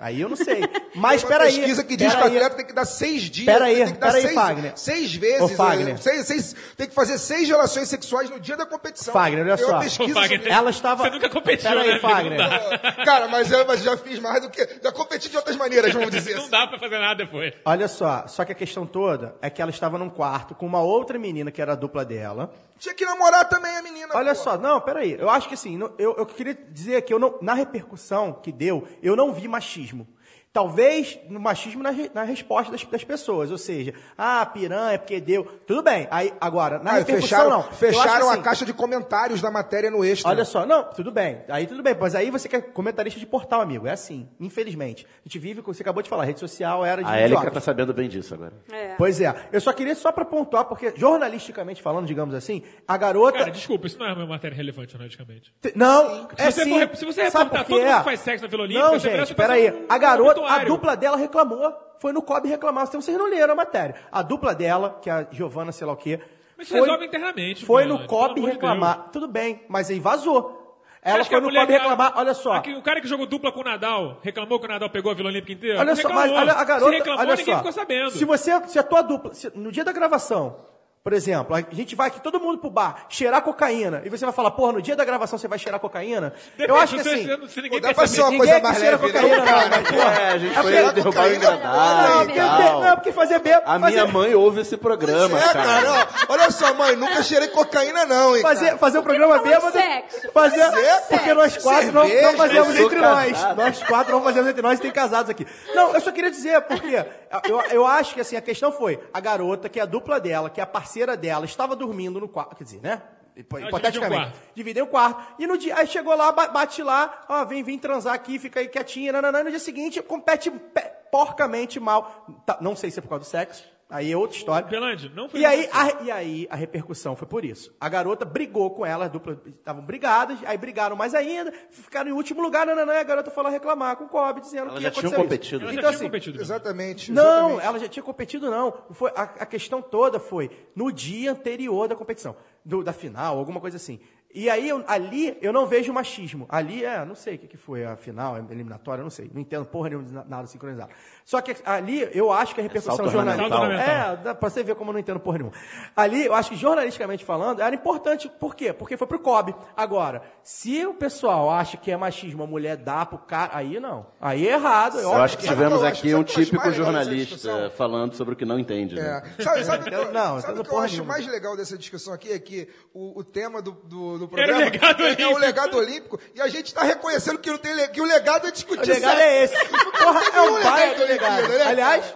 Aí 0.00 0.20
eu 0.20 0.28
não 0.28 0.36
sei. 0.36 0.60
Mas 0.94 1.22
Tem 1.22 1.30
uma 1.30 1.38
peraí. 1.38 1.56
pesquisa 1.56 1.82
que 1.82 1.96
diz 1.96 2.06
que 2.14 2.18
o 2.20 2.22
peraí. 2.22 2.36
atleta 2.36 2.54
tem 2.56 2.66
que 2.66 2.72
dar 2.72 2.84
seis 2.84 3.22
dias. 3.24 3.46
Peraí, 3.46 3.76
tem 3.84 3.86
que 3.94 3.98
dar 3.98 4.06
peraí, 4.06 4.22
seis, 4.22 4.34
Fagner. 4.34 4.72
Seis 4.76 5.14
vezes. 5.16 5.40
Ô, 5.40 5.48
Fagner. 5.48 5.94
eh, 5.94 5.96
Seis, 5.96 6.26
seis, 6.26 6.56
tem 6.76 6.86
que 6.88 6.94
fazer 6.94 7.18
seis 7.18 7.48
relações 7.48 7.88
sexuais 7.88 8.30
no 8.30 8.38
dia 8.38 8.56
da 8.56 8.64
competição. 8.64 9.12
Fagner, 9.12 9.44
olha 9.44 9.56
Tem 9.56 9.64
uma 9.66 9.72
só. 9.72 9.80
pesquisa 9.80 10.12
Ô, 10.12 10.14
Fagner, 10.22 10.38
sobre 10.38 10.52
Ela 10.54 10.70
estava. 10.70 11.02
Você 11.02 11.10
nunca 11.10 11.28
competiu, 11.30 11.68
Peraí, 11.68 11.88
né? 11.94 11.98
Fagner. 11.98 12.38
Não 12.38 12.48
dá. 12.48 12.92
Cara, 13.04 13.26
mas 13.26 13.50
eu 13.50 13.66
mas 13.66 13.82
já 13.82 13.96
fiz 13.96 14.20
mais 14.20 14.40
do 14.42 14.50
que. 14.50 14.64
Já 14.80 14.92
competi 14.92 15.28
de 15.28 15.36
outras 15.36 15.56
maneiras, 15.56 15.92
vamos 15.92 16.12
dizer 16.12 16.34
Não 16.36 16.42
assim. 16.42 16.50
dá 16.50 16.66
pra 16.68 16.78
fazer 16.78 16.98
nada 17.00 17.24
depois. 17.24 17.52
Olha 17.64 17.88
só, 17.88 18.28
só 18.28 18.44
que 18.44 18.52
a 18.52 18.54
questão 18.54 18.86
toda 18.86 19.34
é 19.42 19.50
que 19.50 19.60
ela 19.60 19.72
estava 19.72 19.98
num 19.98 20.08
quarto 20.08 20.54
com 20.54 20.64
uma 20.64 20.80
outra 20.80 21.18
menina 21.18 21.50
que 21.50 21.60
era 21.60 21.72
a 21.72 21.76
dupla 21.76 22.04
dela. 22.04 22.52
Tinha 22.78 22.94
que 23.00 23.04
namorar 23.06 23.48
também 23.48 23.74
a 23.74 23.82
menina. 23.82 24.14
Olha 24.14 24.34
só, 24.34 24.58
não, 24.58 24.78
peraí. 24.80 25.16
Eu 25.18 25.30
acho 25.30 25.48
que 25.48 25.54
assim, 25.54 25.78
eu, 25.98 26.14
eu 26.16 26.26
queria 26.26 26.54
dizer 26.54 27.00
que 27.02 27.12
eu 27.12 27.18
não, 27.18 27.38
na 27.40 27.54
repercussão 27.54 28.32
que 28.32 28.52
deu, 28.52 28.86
eu 29.02 29.16
não 29.16 29.32
vi 29.32 29.48
machismo. 29.48 30.06
Talvez 30.52 31.16
no 31.28 31.38
machismo 31.38 31.80
na, 31.80 31.92
na 32.12 32.24
resposta 32.24 32.72
das, 32.72 32.82
das 32.82 33.04
pessoas, 33.04 33.52
ou 33.52 33.58
seja, 33.58 33.94
ah, 34.18 34.44
piranha, 34.46 34.98
porque 34.98 35.20
deu. 35.20 35.44
Tudo 35.64 35.80
bem. 35.80 36.08
Aí, 36.10 36.32
agora, 36.40 36.80
na 36.80 36.90
Ah, 36.90 36.94
repercussão 36.94 37.20
fecharam 37.38 37.50
não. 37.50 37.62
Fecharam 37.62 38.08
que, 38.08 38.26
a 38.26 38.32
assim, 38.32 38.42
caixa 38.42 38.64
de 38.66 38.72
comentários 38.74 39.40
da 39.40 39.48
matéria 39.48 39.92
no 39.92 40.04
extra. 40.04 40.28
Olha 40.28 40.44
só, 40.44 40.66
não, 40.66 40.82
tudo 40.90 41.12
bem. 41.12 41.42
Aí 41.48 41.68
tudo 41.68 41.84
bem, 41.84 41.94
mas 42.00 42.16
aí 42.16 42.32
você 42.32 42.48
quer 42.48 42.62
comentarista 42.72 43.20
de 43.20 43.26
portal, 43.26 43.60
amigo. 43.60 43.86
É 43.86 43.92
assim, 43.92 44.28
infelizmente. 44.40 45.06
A 45.06 45.28
gente 45.28 45.38
vive, 45.38 45.62
como 45.62 45.72
você 45.72 45.82
acabou 45.82 46.02
de 46.02 46.08
falar, 46.08 46.24
rede 46.24 46.40
social 46.40 46.84
era 46.84 47.00
de 47.02 47.08
A 47.08 47.14
Érica 47.16 47.26
idiotas. 47.38 47.54
tá 47.54 47.60
sabendo 47.60 47.94
bem 47.94 48.08
disso 48.08 48.34
agora. 48.34 48.52
É. 48.72 48.96
Pois 48.98 49.20
é. 49.20 49.32
Eu 49.52 49.60
só 49.60 49.72
queria 49.72 49.94
só 49.94 50.10
para 50.10 50.24
pontuar, 50.24 50.64
porque 50.64 50.92
jornalisticamente 50.96 51.80
falando, 51.80 52.06
digamos 52.06 52.34
assim, 52.34 52.62
a 52.88 52.96
garota. 52.96 53.38
Cara, 53.38 53.50
desculpa, 53.52 53.86
isso 53.86 53.98
não 54.00 54.06
é 54.06 54.12
uma 54.14 54.26
matéria 54.26 54.56
relevante 54.56 54.90
jornalisticamente. 54.90 55.54
Te- 55.62 55.72
Não, 55.76 56.28
Se 56.36 56.42
é 56.42 56.50
você 56.50 56.64
sim. 56.64 56.70
for- 56.88 56.96
se 56.96 57.04
você 57.04 57.22
reportar 57.22 57.48
por 57.64 57.68
todo 57.68 57.78
quê? 57.78 57.84
mundo 57.86 57.98
que 57.98 58.04
faz 58.04 58.20
sexo 58.20 58.44
na 58.44 58.50
Vila 58.50 58.62
Olímpica, 58.64 58.84
Não, 58.84 58.98
você 58.98 59.16
gente, 59.16 59.34
peraí. 59.34 59.70
um 59.70 59.86
A 59.88 59.96
garota, 59.96 60.39
a 60.46 60.64
dupla 60.64 60.96
dela 60.96 61.16
reclamou. 61.16 61.72
Foi 61.98 62.12
no 62.12 62.22
COB 62.22 62.48
reclamar. 62.48 62.86
Então 62.88 63.00
vocês 63.00 63.16
não 63.16 63.28
leram 63.28 63.52
a 63.52 63.56
matéria. 63.56 63.94
A 64.10 64.22
dupla 64.22 64.54
dela, 64.54 64.98
que 65.02 65.10
é 65.10 65.12
a 65.12 65.26
Giovana, 65.30 65.70
sei 65.72 65.86
lá 65.86 65.92
o 65.92 65.96
quê. 65.96 66.18
Mas 66.56 66.68
foi, 66.68 66.80
resolve 66.80 67.06
internamente, 67.06 67.64
Foi 67.64 67.82
Bernardo, 67.82 68.02
no 68.02 68.08
COB 68.08 68.24
amor 68.24 68.34
de 68.34 68.46
reclamar. 68.54 69.08
Tudo 69.12 69.26
bem, 69.28 69.62
mas 69.68 69.90
aí 69.90 69.98
vazou. 70.00 70.58
Ela 71.02 71.24
foi 71.24 71.40
no 71.40 71.48
que- 71.50 71.58
reclamar, 71.58 72.12
olha 72.16 72.34
só. 72.34 72.52
Aqui, 72.52 72.74
o 72.74 72.82
cara 72.82 73.00
que 73.00 73.06
jogou 73.08 73.24
dupla 73.26 73.50
com 73.50 73.60
o 73.60 73.64
Nadal 73.64 74.18
reclamou 74.22 74.60
que 74.60 74.66
o 74.66 74.68
Nadal 74.68 74.90
pegou 74.90 75.10
a 75.10 75.14
Vila 75.14 75.30
Olímpica 75.30 75.52
inteira? 75.52 75.78
Olha 75.80 75.96
só, 75.96 76.08
reclamou. 76.08 76.22
mas 76.34 76.42
olha 76.42 76.52
a 76.52 76.64
garota. 76.64 76.90
Se 76.90 76.96
reclamou, 76.98 77.20
olha 77.22 77.30
ninguém 77.36 77.44
só. 77.54 77.56
ficou 77.58 77.72
sabendo. 77.72 78.10
Se 78.10 78.24
você, 78.26 78.66
se 78.66 78.78
a 78.78 78.82
tua 78.82 79.00
dupla, 79.00 79.32
se- 79.32 79.50
no 79.54 79.72
dia 79.72 79.82
da 79.84 79.92
gravação, 79.92 80.56
por 81.02 81.14
exemplo, 81.14 81.56
a 81.56 81.62
gente 81.74 81.96
vai 81.96 82.08
aqui 82.08 82.20
todo 82.20 82.38
mundo 82.38 82.58
pro 82.58 82.68
bar 82.68 83.06
cheirar 83.08 83.40
cocaína 83.40 84.02
e 84.04 84.10
você 84.10 84.24
vai 84.26 84.34
falar, 84.34 84.50
porra, 84.50 84.72
no 84.74 84.82
dia 84.82 84.94
da 84.94 85.02
gravação 85.04 85.38
você 85.38 85.48
vai 85.48 85.58
cheirar 85.58 85.80
cocaína? 85.80 86.32
Eu 86.58 86.76
acho 86.76 86.96
que 86.96 87.02
se 87.02 87.08
assim. 87.08 87.26
você- 87.26 87.48
se 87.48 87.62
ninguém 87.62 87.80
perceber- 87.80 88.06
ser 88.08 88.20
uma 88.20 88.36
coisa 88.36 88.52
aqui 88.56 88.62
mais 88.62 88.78
leve, 88.80 88.90
né? 89.06 89.12
cocaína, 89.12 89.36
não, 89.38 89.44
mas, 89.70 89.88
porra, 89.88 90.12
É, 90.20 90.28
a 90.28 90.38
gente 90.38 90.50
é 90.58 90.62
foi 90.62 90.72
porque- 90.72 90.92
derrubar 90.92 91.00
o 91.00 91.12
cocaína, 91.12 91.50
Não, 91.56 92.80
não, 92.82 92.94
porque 92.96 93.12
fazer 93.12 93.38
bebo. 93.38 93.62
A 93.64 93.80
fazer, 93.80 93.92
minha 93.92 94.06
mãe 94.06 94.34
ouve 94.34 94.60
esse 94.60 94.76
programa, 94.76 95.38
É, 95.38 95.42
cara. 95.42 95.64
cara, 95.64 95.92
ó, 96.28 96.32
olha 96.34 96.50
só, 96.50 96.74
mãe, 96.74 96.94
nunca 96.96 97.22
cheirei 97.22 97.48
cocaína, 97.48 98.04
não, 98.04 98.36
hein? 98.36 98.42
Fazer, 98.42 98.76
fazer 98.76 98.98
um 98.98 99.02
programa 99.02 99.38
bêbado. 99.38 99.72
sexo? 99.72 100.30
Fazer, 100.34 100.70
não 100.70 101.00
porque 101.08 101.34
nós 101.34 101.56
quatro 101.56 101.92
não, 101.92 102.06
não 102.06 102.36
fazemos 102.36 102.76
entre 102.78 103.00
nós. 103.00 103.32
casado. 103.32 103.56
Nós 103.56 103.82
quatro 103.84 104.12
não 104.12 104.22
fazemos 104.22 104.50
entre 104.50 104.60
nós 104.62 104.78
e 104.78 104.82
tem 104.82 104.90
casados 104.90 105.30
aqui. 105.30 105.46
Não, 105.74 105.94
eu 105.94 106.00
só 106.02 106.12
queria 106.12 106.30
dizer, 106.30 106.60
porque 106.62 107.04
eu, 107.48 107.60
eu 107.70 107.86
acho 107.86 108.12
que 108.14 108.20
assim, 108.20 108.36
a 108.36 108.40
questão 108.42 108.70
foi, 108.70 109.00
a 109.14 109.18
garota, 109.20 109.66
que 109.66 109.78
é 109.80 109.82
a 109.82 109.86
dupla 109.86 110.20
dela, 110.20 110.50
que 110.50 110.60
é 110.60 110.62
a 110.62 110.66
parceira 110.66 110.89
dela, 111.16 111.44
estava 111.44 111.74
dormindo 111.76 112.20
no 112.20 112.28
quarto, 112.28 112.56
quer 112.56 112.64
dizer, 112.64 112.80
né? 112.80 113.02
Hipoteticamente. 113.36 114.32
dividiu 114.54 114.84
o 114.84 114.88
quarto. 114.88 115.22
E 115.38 115.46
no 115.46 115.56
dia, 115.56 115.76
aí 115.76 115.86
chegou 115.86 116.14
lá, 116.14 116.30
ba- 116.32 116.48
bate 116.48 116.82
lá, 116.82 117.24
ó, 117.28 117.44
vem, 117.44 117.62
vem 117.62 117.78
transar 117.78 118.12
aqui, 118.14 118.38
fica 118.38 118.60
aí 118.60 118.68
quietinha, 118.68 119.12
nananã. 119.12 119.44
No 119.44 119.50
dia 119.50 119.58
seguinte, 119.58 120.02
compete 120.02 120.50
pe- 120.50 120.90
porcamente 121.10 121.78
mal. 121.80 122.26
Tá, 122.44 122.58
não 122.60 122.74
sei 122.76 122.90
se 122.90 122.98
é 122.98 123.02
por 123.02 123.08
causa 123.08 123.24
do 123.24 123.28
sexo, 123.28 123.64
Aí 123.90 124.12
é 124.12 124.16
outra 124.16 124.36
história. 124.36 124.68
Belande, 124.68 125.10
não 125.16 125.28
foi 125.28 125.40
E 125.40 125.44
aí, 125.44 125.68
a, 125.72 126.02
e 126.04 126.10
aí 126.12 126.46
a 126.48 126.54
repercussão 126.54 127.16
foi 127.16 127.26
por 127.26 127.44
isso. 127.44 127.74
A 127.80 127.88
garota 127.88 128.24
brigou 128.24 128.70
com 128.70 128.86
elas, 128.86 129.10
dupla, 129.10 129.36
estavam 129.46 129.82
brigadas, 129.84 130.38
aí 130.46 130.56
brigaram 130.56 130.94
mais 130.94 131.12
ainda, 131.14 131.52
ficaram 131.70 132.08
em 132.08 132.12
último 132.12 132.40
lugar, 132.40 132.64
não, 132.64 132.76
não, 132.76 132.86
não, 132.86 132.94
a 132.94 133.02
garota 133.02 133.30
falou 133.30 133.50
reclamar 133.50 133.96
com 133.96 134.04
o 134.04 134.08
Kobe, 134.08 134.40
dizendo 134.42 134.70
que 134.70 134.80
ia 134.80 134.88
acontecer 134.88 135.02
Não, 135.02 135.10
isso. 135.10 135.10
foi 135.10 135.10
Então 135.10 135.10
você. 135.10 135.10
assim, 135.10 135.10
a 135.10 135.10
garota 135.10 135.10
brigou 135.10 135.10
com 135.10 135.10
elas, 135.10 135.10
dupla, 135.10 135.10
estavam 135.10 135.10
brigadas, 135.10 135.10
aí 135.10 135.10
brigaram 135.10 135.10
mais 135.10 135.10
ainda, 135.10 135.10
ficaram 135.10 135.10
em 135.10 135.10
último 135.10 135.10
lugar, 135.10 135.10
não, 135.10 135.10
não, 135.10 135.10
não, 135.10 135.10
e 135.10 135.10
a 135.10 135.10
garota 135.10 135.10
falou 135.10 135.10
reclamar 135.10 135.10
com 135.10 135.10
o 135.10 135.10
Kobe, 135.10 135.10
dizendo 135.10 135.10
Elas 135.10 135.10
que 135.10 135.10
já 135.10 135.10
acontecer 135.10 135.16
competido. 135.16 135.64
Ela 135.64 135.72
já 135.72 135.78
Então 135.80 135.90
tinha 135.90 135.96
assim, 135.96 136.04
competido. 136.06 136.40
Exatamente. 136.40 137.12
não, 137.12 137.24
exatamente. 137.24 137.66
ela 137.66 137.78
já 137.80 137.88
tinha 137.88 138.02
competido, 138.02 138.50
não. 138.50 138.74
Foi, 138.92 139.10
a, 139.16 139.22
a 139.22 139.46
questão 139.46 139.82
toda 139.82 140.20
foi 140.20 140.50
no 140.76 140.92
dia 140.92 141.32
anterior 141.32 141.88
da 141.88 141.96
competição, 141.96 142.36
do- 142.64 142.84
da 142.84 142.92
final, 142.92 143.38
alguma 143.38 143.60
coisa 143.60 143.76
assim. 143.76 143.98
E 144.32 144.48
aí, 144.48 144.68
eu- 144.68 144.84
ali, 144.86 145.36
eu 145.42 145.52
não 145.52 145.66
vejo 145.66 145.92
machismo. 145.92 146.46
Ali, 146.48 146.84
é, 146.84 147.04
não 147.04 147.16
sei 147.16 147.34
o 147.34 147.38
que, 147.40 147.48
que 147.48 147.56
foi, 147.56 147.84
a 147.84 147.96
final, 147.96 148.36
a 148.36 148.38
eliminatória, 148.38 149.02
não 149.02 149.10
sei. 149.10 149.28
Não 149.34 149.40
entendo 149.40 149.66
porra 149.66 149.88
nenhuma 149.88 150.06
de 150.06 150.12
na- 150.14 150.24
nada 150.24 150.46
sincronizado. 150.46 150.92
Só 151.30 151.40
que 151.40 151.54
ali, 151.64 152.08
eu 152.12 152.32
acho 152.32 152.52
que 152.56 152.60
a 152.60 152.64
repercussão 152.64 152.96
salto 152.96 153.12
jornalística... 153.12 153.56
É, 153.80 154.16
dá 154.16 154.34
pra 154.34 154.50
você 154.50 154.64
ver 154.64 154.74
como 154.74 154.90
eu 154.90 154.94
não 154.94 154.98
entendo 154.98 155.20
porra 155.20 155.38
nenhuma. 155.38 155.56
Ali, 155.94 156.26
eu 156.26 156.34
acho 156.34 156.50
que 156.50 156.56
jornalisticamente 156.56 157.24
falando, 157.24 157.62
era 157.62 157.72
importante. 157.72 158.28
Por 158.40 158.56
quê? 158.56 158.72
Porque 158.72 158.96
foi 158.96 159.06
pro 159.06 159.20
COB. 159.20 159.54
Agora, 159.76 160.22
se 160.42 160.84
o 160.84 160.92
pessoal 160.92 161.48
acha 161.48 161.76
que 161.76 161.88
é 161.92 161.96
machismo, 161.96 162.42
a 162.42 162.48
mulher 162.48 162.76
dá 162.76 163.06
pro 163.06 163.16
cara... 163.18 163.52
Aí 163.54 163.78
não. 163.78 164.06
Aí 164.20 164.48
é 164.48 164.54
errado. 164.54 164.98
É 164.98 165.04
Eu 165.04 165.10
óbvio 165.10 165.22
acho 165.22 165.36
que 165.38 165.44
que 165.44 165.48
tivemos 165.50 165.84
aqui 165.84 166.12
um 166.16 166.24
típico 166.24 166.68
jornalista 166.72 167.70
falando 167.76 168.14
sobre 168.16 168.34
o 168.34 168.36
que 168.36 168.44
não 168.44 168.58
entende. 168.58 168.96
né? 168.96 169.22
É. 169.38 169.42
Sabe, 169.44 169.64
sabe, 169.64 169.82
o 169.86 169.88
que 169.88 169.94
eu- 169.94 170.10
Não, 170.10 170.40
sabe 170.40 170.58
o 170.58 170.64
que 170.64 170.72
eu 170.74 170.78
acho 170.80 170.94
nenhuma. 170.94 171.12
mais 171.12 171.26
legal 171.28 171.56
dessa 171.56 171.78
discussão 171.78 172.12
aqui? 172.12 172.32
É 172.32 172.40
que 172.40 172.68
o, 172.92 173.20
o 173.20 173.22
tema 173.22 173.62
do, 173.62 173.70
do, 173.70 174.18
do 174.18 174.24
o 174.24 174.28
programa 174.28 174.58
legado 174.58 175.04
é, 175.04 175.22
é 175.22 175.28
o 175.28 175.38
legado 175.38 175.76
olímpico 175.76 176.18
e 176.34 176.40
a 176.40 176.48
gente 176.48 176.66
está 176.66 176.82
reconhecendo 176.82 177.38
que, 177.38 177.48
não 177.50 177.58
tem, 177.58 177.72
que 177.92 178.00
o 178.00 178.04
legado 178.04 178.48
é 178.48 178.50
discutir 178.50 178.90
O 178.90 178.94
legado 178.94 179.16
sexo. 179.16 179.22
é 179.22 179.44
esse. 179.44 179.68
Porra, 179.68 180.20
é 180.34 180.40
um 180.50 180.62
baita 180.64 181.19
legado. 181.20 181.38
Olimpíada, 181.38 181.64
né, 181.64 181.70
Aliás, 181.70 182.14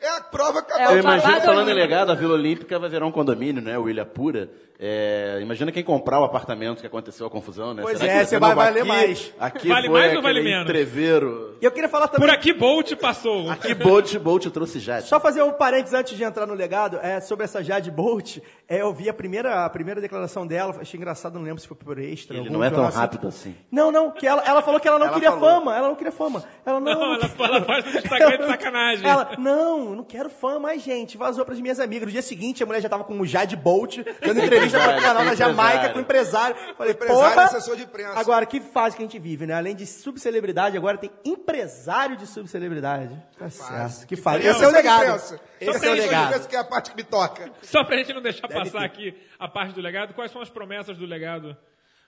é, 0.00 0.06
é 0.06 0.16
a 0.16 0.20
prova 0.20 0.62
que 0.62 0.72
É 0.72 0.86
Eu 0.86 0.98
imagino, 0.98 1.40
falando 1.40 1.68
em 1.70 1.74
legado, 1.74 2.12
a 2.12 2.14
Vila 2.14 2.34
Olímpica 2.34 2.78
vai 2.78 2.88
virar 2.88 3.06
um 3.06 3.12
condomínio, 3.12 3.62
né? 3.62 3.78
O 3.78 3.88
Ilha 3.88 4.04
Pura. 4.04 4.48
É, 4.82 5.38
imagina 5.42 5.70
quem 5.70 5.82
comprar 5.84 6.18
o 6.20 6.24
apartamento 6.24 6.80
que 6.80 6.86
aconteceu 6.86 7.26
a 7.26 7.30
confusão, 7.30 7.74
né? 7.74 7.82
Pois 7.82 7.98
Será 7.98 8.10
é, 8.10 8.20
que 8.20 8.26
você 8.30 8.38
vai 8.38 8.54
valer 8.54 8.78
aqui, 8.80 8.88
mais. 8.88 9.34
Aqui 9.38 9.68
Vale 9.68 9.88
foi 9.88 10.00
mais 10.00 10.16
ou 10.16 10.22
vale 10.22 10.42
menos? 10.42 10.62
entreveiro. 10.62 11.58
e 11.60 11.64
eu 11.66 11.70
queria 11.70 11.88
falar 11.88 12.08
também... 12.08 12.26
Por 12.26 12.34
aqui, 12.34 12.54
Bolt 12.54 12.94
passou. 12.96 13.50
Aqui 13.50 13.74
Bolt, 13.74 14.16
Bolt 14.16 14.46
trouxe 14.46 14.78
Jade. 14.80 15.06
Só 15.06 15.20
fazer 15.20 15.42
um 15.42 15.52
parênteses 15.52 15.92
antes 15.92 16.16
de 16.16 16.24
entrar 16.24 16.46
no 16.46 16.54
legado, 16.54 16.98
é, 17.02 17.20
sobre 17.20 17.44
essa 17.44 17.62
Jade 17.62 17.90
Bolt, 17.90 18.38
é, 18.66 18.80
eu 18.80 18.90
vi 18.94 19.10
a 19.10 19.12
primeira, 19.12 19.66
a 19.66 19.68
primeira 19.68 20.00
declaração 20.00 20.46
dela, 20.46 20.74
achei 20.80 20.96
engraçado, 20.96 21.34
não 21.34 21.42
lembro 21.42 21.60
se 21.60 21.68
foi 21.68 21.76
por 21.76 21.98
extra. 21.98 22.34
Ele 22.34 22.46
algum 22.46 22.54
não 22.54 22.64
é 22.64 22.70
tão 22.70 22.84
jornal 22.84 23.00
rápido 23.02 23.28
assim. 23.28 23.54
Não, 23.70 23.92
não, 23.92 24.10
que 24.10 24.26
ela, 24.26 24.42
ela 24.46 24.62
falou 24.62 24.80
que 24.80 24.88
ela 24.88 24.98
não 24.98 25.08
Ela 25.08 25.14
queria 25.14 25.32
falou. 25.32 25.50
fama, 25.50 25.76
ela 25.76 25.88
não 25.88 25.94
queria 25.94 26.12
fama. 26.12 26.42
Ela 26.64 26.80
não, 26.80 26.92
Não, 26.94 27.00
não 27.00 27.14
ela, 27.16 27.30
ela 27.38 27.64
faz 27.66 27.84
no 27.84 27.98
Instagram 27.98 28.38
de 28.38 28.46
sacanagem. 28.46 29.06
Ela, 29.06 29.32
não, 29.38 29.94
não 29.96 30.04
quero 30.04 30.30
fama, 30.30 30.60
mas 30.60 30.82
gente, 30.82 31.18
vazou 31.18 31.44
pras 31.44 31.60
minhas 31.60 31.78
amigas. 31.78 32.06
No 32.06 32.12
dia 32.12 32.22
seguinte, 32.22 32.62
a 32.62 32.66
mulher 32.66 32.80
já 32.80 32.88
tava 32.88 33.04
com 33.04 33.20
o 33.20 33.26
Jade 33.26 33.56
Bolt, 33.56 33.98
dando 34.24 34.40
entrevista 34.40 34.69
pro 34.70 34.90
Empresário, 34.90 35.18
canal 35.18 35.36
Jamaica, 35.36 35.88
com 35.90 35.98
o 35.98 36.02
empresário. 36.02 36.56
Falei, 36.76 36.92
Empresário, 36.92 37.34
porra, 37.34 37.44
assessor 37.44 37.76
de 37.76 37.82
imprensa. 37.82 38.18
Agora, 38.18 38.46
que 38.46 38.60
fase 38.60 38.96
que 38.96 39.02
a 39.02 39.06
gente 39.06 39.18
vive, 39.18 39.46
né? 39.46 39.54
Além 39.54 39.74
de 39.74 39.86
subcelebridade, 39.86 40.76
agora 40.76 40.98
tem 40.98 41.10
empresário 41.24 42.16
de 42.16 42.26
subcelebridade. 42.26 43.20
Tá 43.38 43.50
certo. 43.50 44.06
Que 44.06 44.16
fase. 44.16 44.46
Esse 44.46 44.64
é 44.64 44.68
o 44.68 44.70
legado. 44.70 45.16
Esse 45.60 45.78
Só 45.78 45.86
é 45.86 45.90
o 45.90 45.94
legado. 45.94 46.48
que 46.48 46.56
é 46.56 46.58
a 46.58 46.64
parte 46.64 46.90
que 46.90 46.96
me 46.96 47.04
toca. 47.04 47.50
Só 47.62 47.84
pra 47.84 47.96
gente 47.96 48.12
não 48.12 48.22
deixar 48.22 48.48
passar 48.48 48.80
ter. 48.80 48.84
aqui 48.84 49.18
a 49.38 49.48
parte 49.48 49.74
do 49.74 49.80
legado, 49.80 50.14
quais 50.14 50.30
são 50.30 50.40
as 50.40 50.50
promessas 50.50 50.96
do 50.98 51.06
legado? 51.06 51.56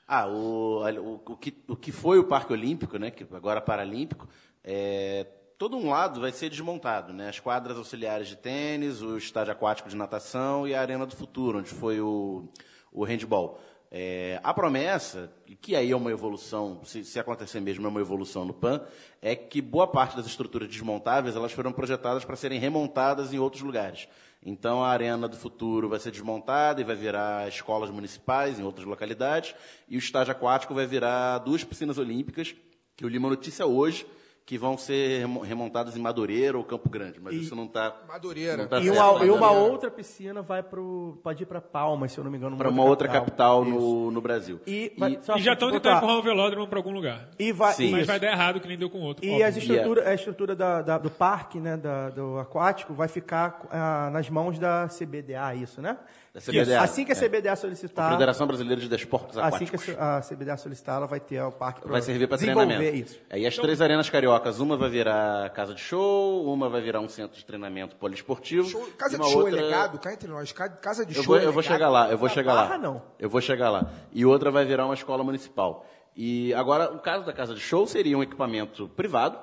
Ah, 0.06 0.26
o, 0.26 0.82
o, 0.82 1.22
o 1.26 1.36
que, 1.36 1.64
o 1.68 1.76
que 1.76 1.92
foi 1.92 2.18
o 2.18 2.24
Parque 2.24 2.52
Olímpico, 2.52 2.98
né, 2.98 3.10
que 3.10 3.26
agora 3.32 3.58
é 3.58 3.62
Paralímpico, 3.62 4.28
é, 4.64 5.26
todo 5.62 5.76
um 5.76 5.90
lado 5.90 6.20
vai 6.20 6.32
ser 6.32 6.50
desmontado, 6.50 7.12
né? 7.12 7.28
As 7.28 7.38
quadras 7.38 7.78
auxiliares 7.78 8.26
de 8.26 8.34
tênis, 8.34 9.00
o 9.00 9.16
estádio 9.16 9.52
aquático 9.52 9.88
de 9.88 9.94
natação 9.94 10.66
e 10.66 10.74
a 10.74 10.80
Arena 10.80 11.06
do 11.06 11.14
Futuro, 11.14 11.60
onde 11.60 11.70
foi 11.70 12.00
o, 12.00 12.48
o 12.90 13.04
handball. 13.04 13.60
É, 13.88 14.40
a 14.42 14.52
promessa, 14.52 15.32
que 15.60 15.76
aí 15.76 15.92
é 15.92 15.96
uma 15.96 16.10
evolução, 16.10 16.80
se, 16.82 17.04
se 17.04 17.16
acontecer 17.20 17.60
mesmo 17.60 17.86
é 17.86 17.88
uma 17.88 18.00
evolução 18.00 18.44
no 18.44 18.52
PAN, 18.52 18.80
é 19.20 19.36
que 19.36 19.62
boa 19.62 19.86
parte 19.86 20.16
das 20.16 20.26
estruturas 20.26 20.66
desmontáveis 20.66 21.36
elas 21.36 21.52
foram 21.52 21.72
projetadas 21.72 22.24
para 22.24 22.34
serem 22.34 22.58
remontadas 22.58 23.32
em 23.32 23.38
outros 23.38 23.62
lugares. 23.62 24.08
Então 24.44 24.82
a 24.82 24.88
Arena 24.88 25.28
do 25.28 25.36
Futuro 25.36 25.88
vai 25.88 26.00
ser 26.00 26.10
desmontada 26.10 26.80
e 26.80 26.84
vai 26.84 26.96
virar 26.96 27.46
escolas 27.46 27.88
municipais 27.88 28.58
em 28.58 28.64
outras 28.64 28.84
localidades, 28.84 29.54
e 29.88 29.94
o 29.94 30.00
estádio 30.00 30.32
aquático 30.32 30.74
vai 30.74 30.88
virar 30.88 31.38
duas 31.38 31.62
piscinas 31.62 31.98
olímpicas, 31.98 32.52
que 32.96 33.04
eu 33.04 33.08
li 33.08 33.16
uma 33.16 33.28
notícia 33.28 33.64
hoje, 33.64 34.04
que 34.44 34.58
vão 34.58 34.76
ser 34.76 35.20
remo- 35.20 35.40
remontadas 35.40 35.96
em 35.96 36.00
Madureira 36.00 36.58
ou 36.58 36.64
Campo 36.64 36.88
Grande, 36.90 37.20
mas 37.20 37.32
isso 37.34 37.54
não 37.54 37.64
está 37.64 37.94
Madureira. 38.08 38.66
Tá 38.66 38.80
E 38.80 38.84
certo, 38.84 38.98
uma, 38.98 39.24
e 39.24 39.30
uma 39.30 39.48
ali- 39.50 39.56
outra 39.70 39.90
piscina 39.90 40.42
vai 40.42 40.62
pro. 40.62 41.18
Pode 41.22 41.44
ir 41.44 41.46
pra 41.46 41.60
Palmas, 41.60 42.12
se 42.12 42.18
eu 42.18 42.24
não 42.24 42.30
me 42.30 42.36
engano. 42.38 42.56
para 42.56 42.68
uma 42.68 42.82
outra 42.84 43.06
capital 43.08 43.62
Isso. 43.62 43.70
no, 43.70 44.10
no 44.10 44.20
Brasil. 44.20 44.60
E, 44.66 44.92
vai- 44.98 45.18
E 45.36 45.40
já 45.40 45.52
estão 45.52 45.70
tentando 45.70 45.96
empurrar 45.96 46.16
o 46.18 46.22
velódromo 46.22 46.66
pra 46.66 46.78
algum 46.78 46.92
lugar. 46.92 47.28
E 47.38 47.52
vai, 47.52 47.72
Sim. 47.74 47.92
Mas 47.92 48.00
isso. 48.00 48.08
vai 48.08 48.18
dar 48.18 48.32
errado, 48.32 48.60
que 48.60 48.66
nem 48.66 48.76
deu 48.76 48.90
com 48.90 49.00
outro. 49.00 49.24
E 49.24 49.30
óbvio. 49.30 49.46
as 49.46 49.56
estrutura, 49.56 50.08
a 50.08 50.14
estrutura 50.14 50.56
da- 50.56 50.82
da- 50.82 50.98
do 50.98 51.10
parque, 51.10 51.58
né, 51.60 51.76
da- 51.76 52.10
do 52.10 52.38
aquático, 52.38 52.92
vai 52.92 53.06
ficar 53.08 53.60
ah, 53.70 54.10
nas 54.12 54.28
mãos 54.28 54.58
da 54.58 54.88
CBDA, 54.88 55.54
isso, 55.54 55.80
né? 55.80 55.96
Da 56.34 56.40
CBDA, 56.40 56.80
Assim 56.80 57.04
que 57.04 57.12
a 57.12 57.14
é. 57.14 57.18
CBDA 57.18 57.54
solicitar, 57.56 58.10
Federação 58.12 58.46
Brasileira 58.46 58.80
de 58.80 58.88
Desportos 58.88 59.36
assim 59.36 59.66
que 59.66 59.76
Aquáticos. 59.76 59.98
a 60.00 60.20
CBDA 60.22 60.56
solicitar, 60.56 60.96
ela 60.96 61.06
vai 61.06 61.20
ter 61.20 61.42
o 61.42 61.52
parque 61.52 61.86
Vai 61.86 62.00
servir 62.00 62.26
para 62.26 62.38
desenvolver 62.38 62.74
treinamento. 62.74 62.96
isso. 63.12 63.20
Aí 63.28 63.46
as 63.46 63.54
três 63.54 63.82
arenas 63.82 64.08
cariocas, 64.08 64.58
uma 64.58 64.74
vai 64.74 64.88
virar 64.88 65.50
casa 65.50 65.74
de 65.74 65.80
show, 65.82 66.42
uma 66.50 66.70
vai 66.70 66.80
virar 66.80 67.00
um 67.00 67.08
centro 67.08 67.36
de 67.36 67.44
treinamento 67.44 67.96
poliesportivo. 67.96 68.66
Show- 68.66 68.88
casa 68.96 69.16
de 69.16 69.22
uma 69.22 69.28
show 69.28 69.42
outra... 69.42 69.58
é 69.60 69.62
legado, 69.62 69.98
cá 69.98 70.10
entre 70.14 70.26
nós. 70.26 70.52
ca- 70.52 70.70
Casa 70.70 71.04
de 71.04 71.14
Eu 71.14 71.22
show 71.22 71.34
vou, 71.34 71.42
é 71.42 71.44
eu 71.44 71.52
vou 71.52 71.62
chegar 71.62 71.90
lá, 71.90 72.10
eu 72.10 72.16
vou 72.16 72.28
Na 72.28 72.34
chegar 72.34 72.54
Barra, 72.54 72.68
lá. 72.70 72.78
não. 72.78 73.02
Eu 73.18 73.28
vou 73.28 73.40
chegar 73.42 73.68
lá. 73.68 73.90
E 74.10 74.24
outra 74.24 74.50
vai 74.50 74.64
virar 74.64 74.86
uma 74.86 74.94
escola 74.94 75.22
municipal. 75.22 75.84
E 76.16 76.54
agora, 76.54 76.90
o 76.94 76.98
caso 76.98 77.26
da 77.26 77.32
casa 77.34 77.52
de 77.54 77.60
show 77.60 77.86
seria 77.86 78.16
um 78.16 78.22
equipamento 78.22 78.88
privado, 78.88 79.38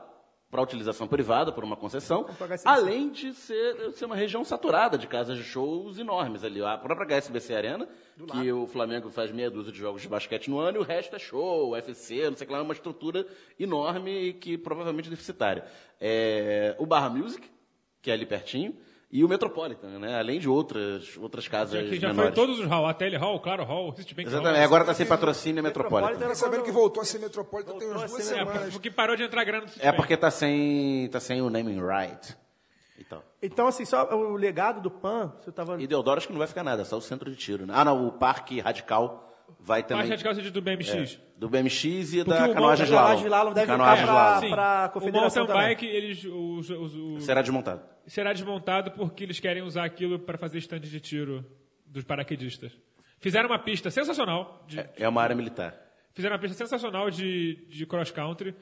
para 0.49 0.61
utilização 0.63 1.07
privada, 1.07 1.51
por 1.51 1.63
uma 1.63 1.75
concessão, 1.75 2.25
além 2.65 3.09
de 3.11 3.33
ser, 3.33 3.91
ser 3.93 4.05
uma 4.05 4.15
região 4.15 4.43
saturada 4.43 4.97
de 4.97 5.05
casas 5.05 5.37
de 5.37 5.43
shows 5.43 5.99
enormes 5.99 6.43
ali. 6.43 6.63
A 6.63 6.75
própria 6.77 7.05
HSBC 7.05 7.53
Arena, 7.53 7.87
que 8.31 8.51
o 8.51 8.65
Flamengo 8.65 9.09
faz 9.11 9.31
meia 9.31 9.51
dúzia 9.51 9.71
de 9.71 9.77
jogos 9.77 10.01
de 10.01 10.07
basquete 10.07 10.49
no 10.49 10.59
ano, 10.59 10.77
e 10.77 10.81
o 10.81 10.83
resto 10.83 11.15
é 11.15 11.19
show, 11.19 11.71
UFC, 11.71 12.29
não 12.29 12.35
sei 12.35 12.45
o 12.45 12.47
que 12.47 12.53
lá, 12.53 12.59
é 12.59 12.63
uma 12.63 12.73
estrutura 12.73 13.27
enorme 13.59 14.29
e 14.29 14.33
que 14.33 14.57
provavelmente 14.57 15.07
é 15.07 15.11
deficitária. 15.11 15.65
É, 16.01 16.75
o 16.79 16.85
Barra 16.85 17.09
Music, 17.09 17.47
que 18.01 18.09
é 18.09 18.13
ali 18.15 18.25
pertinho, 18.25 18.75
e 19.11 19.23
o 19.23 19.27
Metropolitan, 19.29 19.97
né? 19.99 20.19
além 20.19 20.39
de 20.39 20.47
outras, 20.47 21.17
outras 21.17 21.47
casas 21.47 21.81
Que 21.89 21.95
já 21.95 22.07
foi 22.09 22.15
menores. 22.15 22.35
todos 22.35 22.59
os 22.59 22.65
hall, 22.67 22.85
a 22.87 22.93
Tele 22.93 23.17
Hall, 23.17 23.39
Claro 23.39 23.63
Hall, 23.63 23.95
Citibank 23.95 24.29
Hall. 24.29 24.39
Exatamente, 24.39 24.63
agora 24.63 24.83
está 24.83 24.93
sem 24.93 25.05
patrocínio 25.05 25.63
Metropolitan 25.63 26.09
Metropolitan. 26.11 26.35
Fiquei 26.35 26.49
sabendo 26.49 26.63
que 26.63 26.71
voltou 26.71 27.01
a 27.01 27.05
ser 27.05 27.19
metropolitana 27.19 27.79
tem 27.79 27.87
umas 27.87 28.01
Voltou 28.01 28.17
duas 28.17 28.27
ser 28.27 28.35
É, 28.35 28.45
semanas. 28.45 28.73
porque 28.73 28.91
parou 28.91 29.15
de 29.15 29.23
entrar 29.23 29.43
grana 29.43 29.61
no 29.63 29.67
É 29.67 29.71
Citibank. 29.71 29.97
porque 29.97 30.15
tá 30.17 30.29
sem, 30.29 31.07
tá 31.09 31.19
sem 31.19 31.41
o 31.41 31.49
naming 31.49 31.79
right. 31.81 32.35
Então. 32.99 33.23
Então, 33.41 33.67
assim, 33.67 33.85
só 33.85 34.13
o 34.13 34.35
legado 34.35 34.81
do 34.81 34.91
PAN, 34.91 35.33
você 35.41 35.49
estava... 35.49 35.81
E 35.81 35.87
Deodoro 35.87 36.17
acho 36.17 36.27
que 36.27 36.33
não 36.33 36.37
vai 36.39 36.47
ficar 36.47 36.63
nada, 36.63 36.83
só 36.85 36.97
o 36.97 37.01
centro 37.01 37.31
de 37.31 37.37
tiro. 37.37 37.65
Né? 37.65 37.73
Ah, 37.75 37.85
não, 37.85 38.07
o 38.07 38.11
Parque 38.11 38.59
Radical 38.59 39.28
vai 39.59 39.81
também. 39.83 39.97
Parte 40.03 40.09
radical 40.11 40.35
seja 40.35 40.51
do 40.51 40.61
BMX. 40.61 41.19
Do 41.37 41.49
BMX 41.49 41.85
e 42.13 42.17
Porque 42.23 42.29
da 42.29 42.53
canoagem 42.53 42.85
slalom. 42.85 43.03
canoagem 43.05 43.25
slalom 43.25 43.53
deve 43.53 43.67
Canoagem 43.67 44.03
ficar 44.05 44.13
pra- 44.13 44.23
slalom. 44.25 44.41
Sim. 44.41 44.49
pra 44.51 44.85
o 44.85 44.89
confederação 44.93 45.43
mountain 45.45 45.55
também. 45.61 45.69
bike, 45.75 45.85
eles, 45.85 46.23
os, 46.25 46.69
os- 46.69 46.95
os- 46.95 47.23
Será 47.25 47.41
desmontado. 47.41 47.81
será 48.07 48.33
desmontado 48.33 48.91
porque 48.91 49.23
eles 49.23 49.39
querem 49.39 49.61
usar 49.63 49.85
aquilo 49.85 50.19
para 50.19 50.37
fazer 50.37 50.57
stand 50.59 50.79
de 50.81 50.99
tiro 50.99 51.45
dos 51.85 52.03
paraquedistas. 52.03 52.71
Fizeram 53.19 53.49
uma 53.49 53.59
pista 53.59 53.89
sensacional, 53.89 54.63
de- 54.67 54.79
É 54.97 55.07
uma 55.07 55.21
área 55.21 55.35
militar. 55.35 55.75
fizeram 56.13 56.35
uma 56.35 56.41
pista 56.41 56.55
sensacional 56.57 57.09
de, 57.09 57.65
de 57.69 57.85
cross 57.85 58.11
country, 58.11 58.53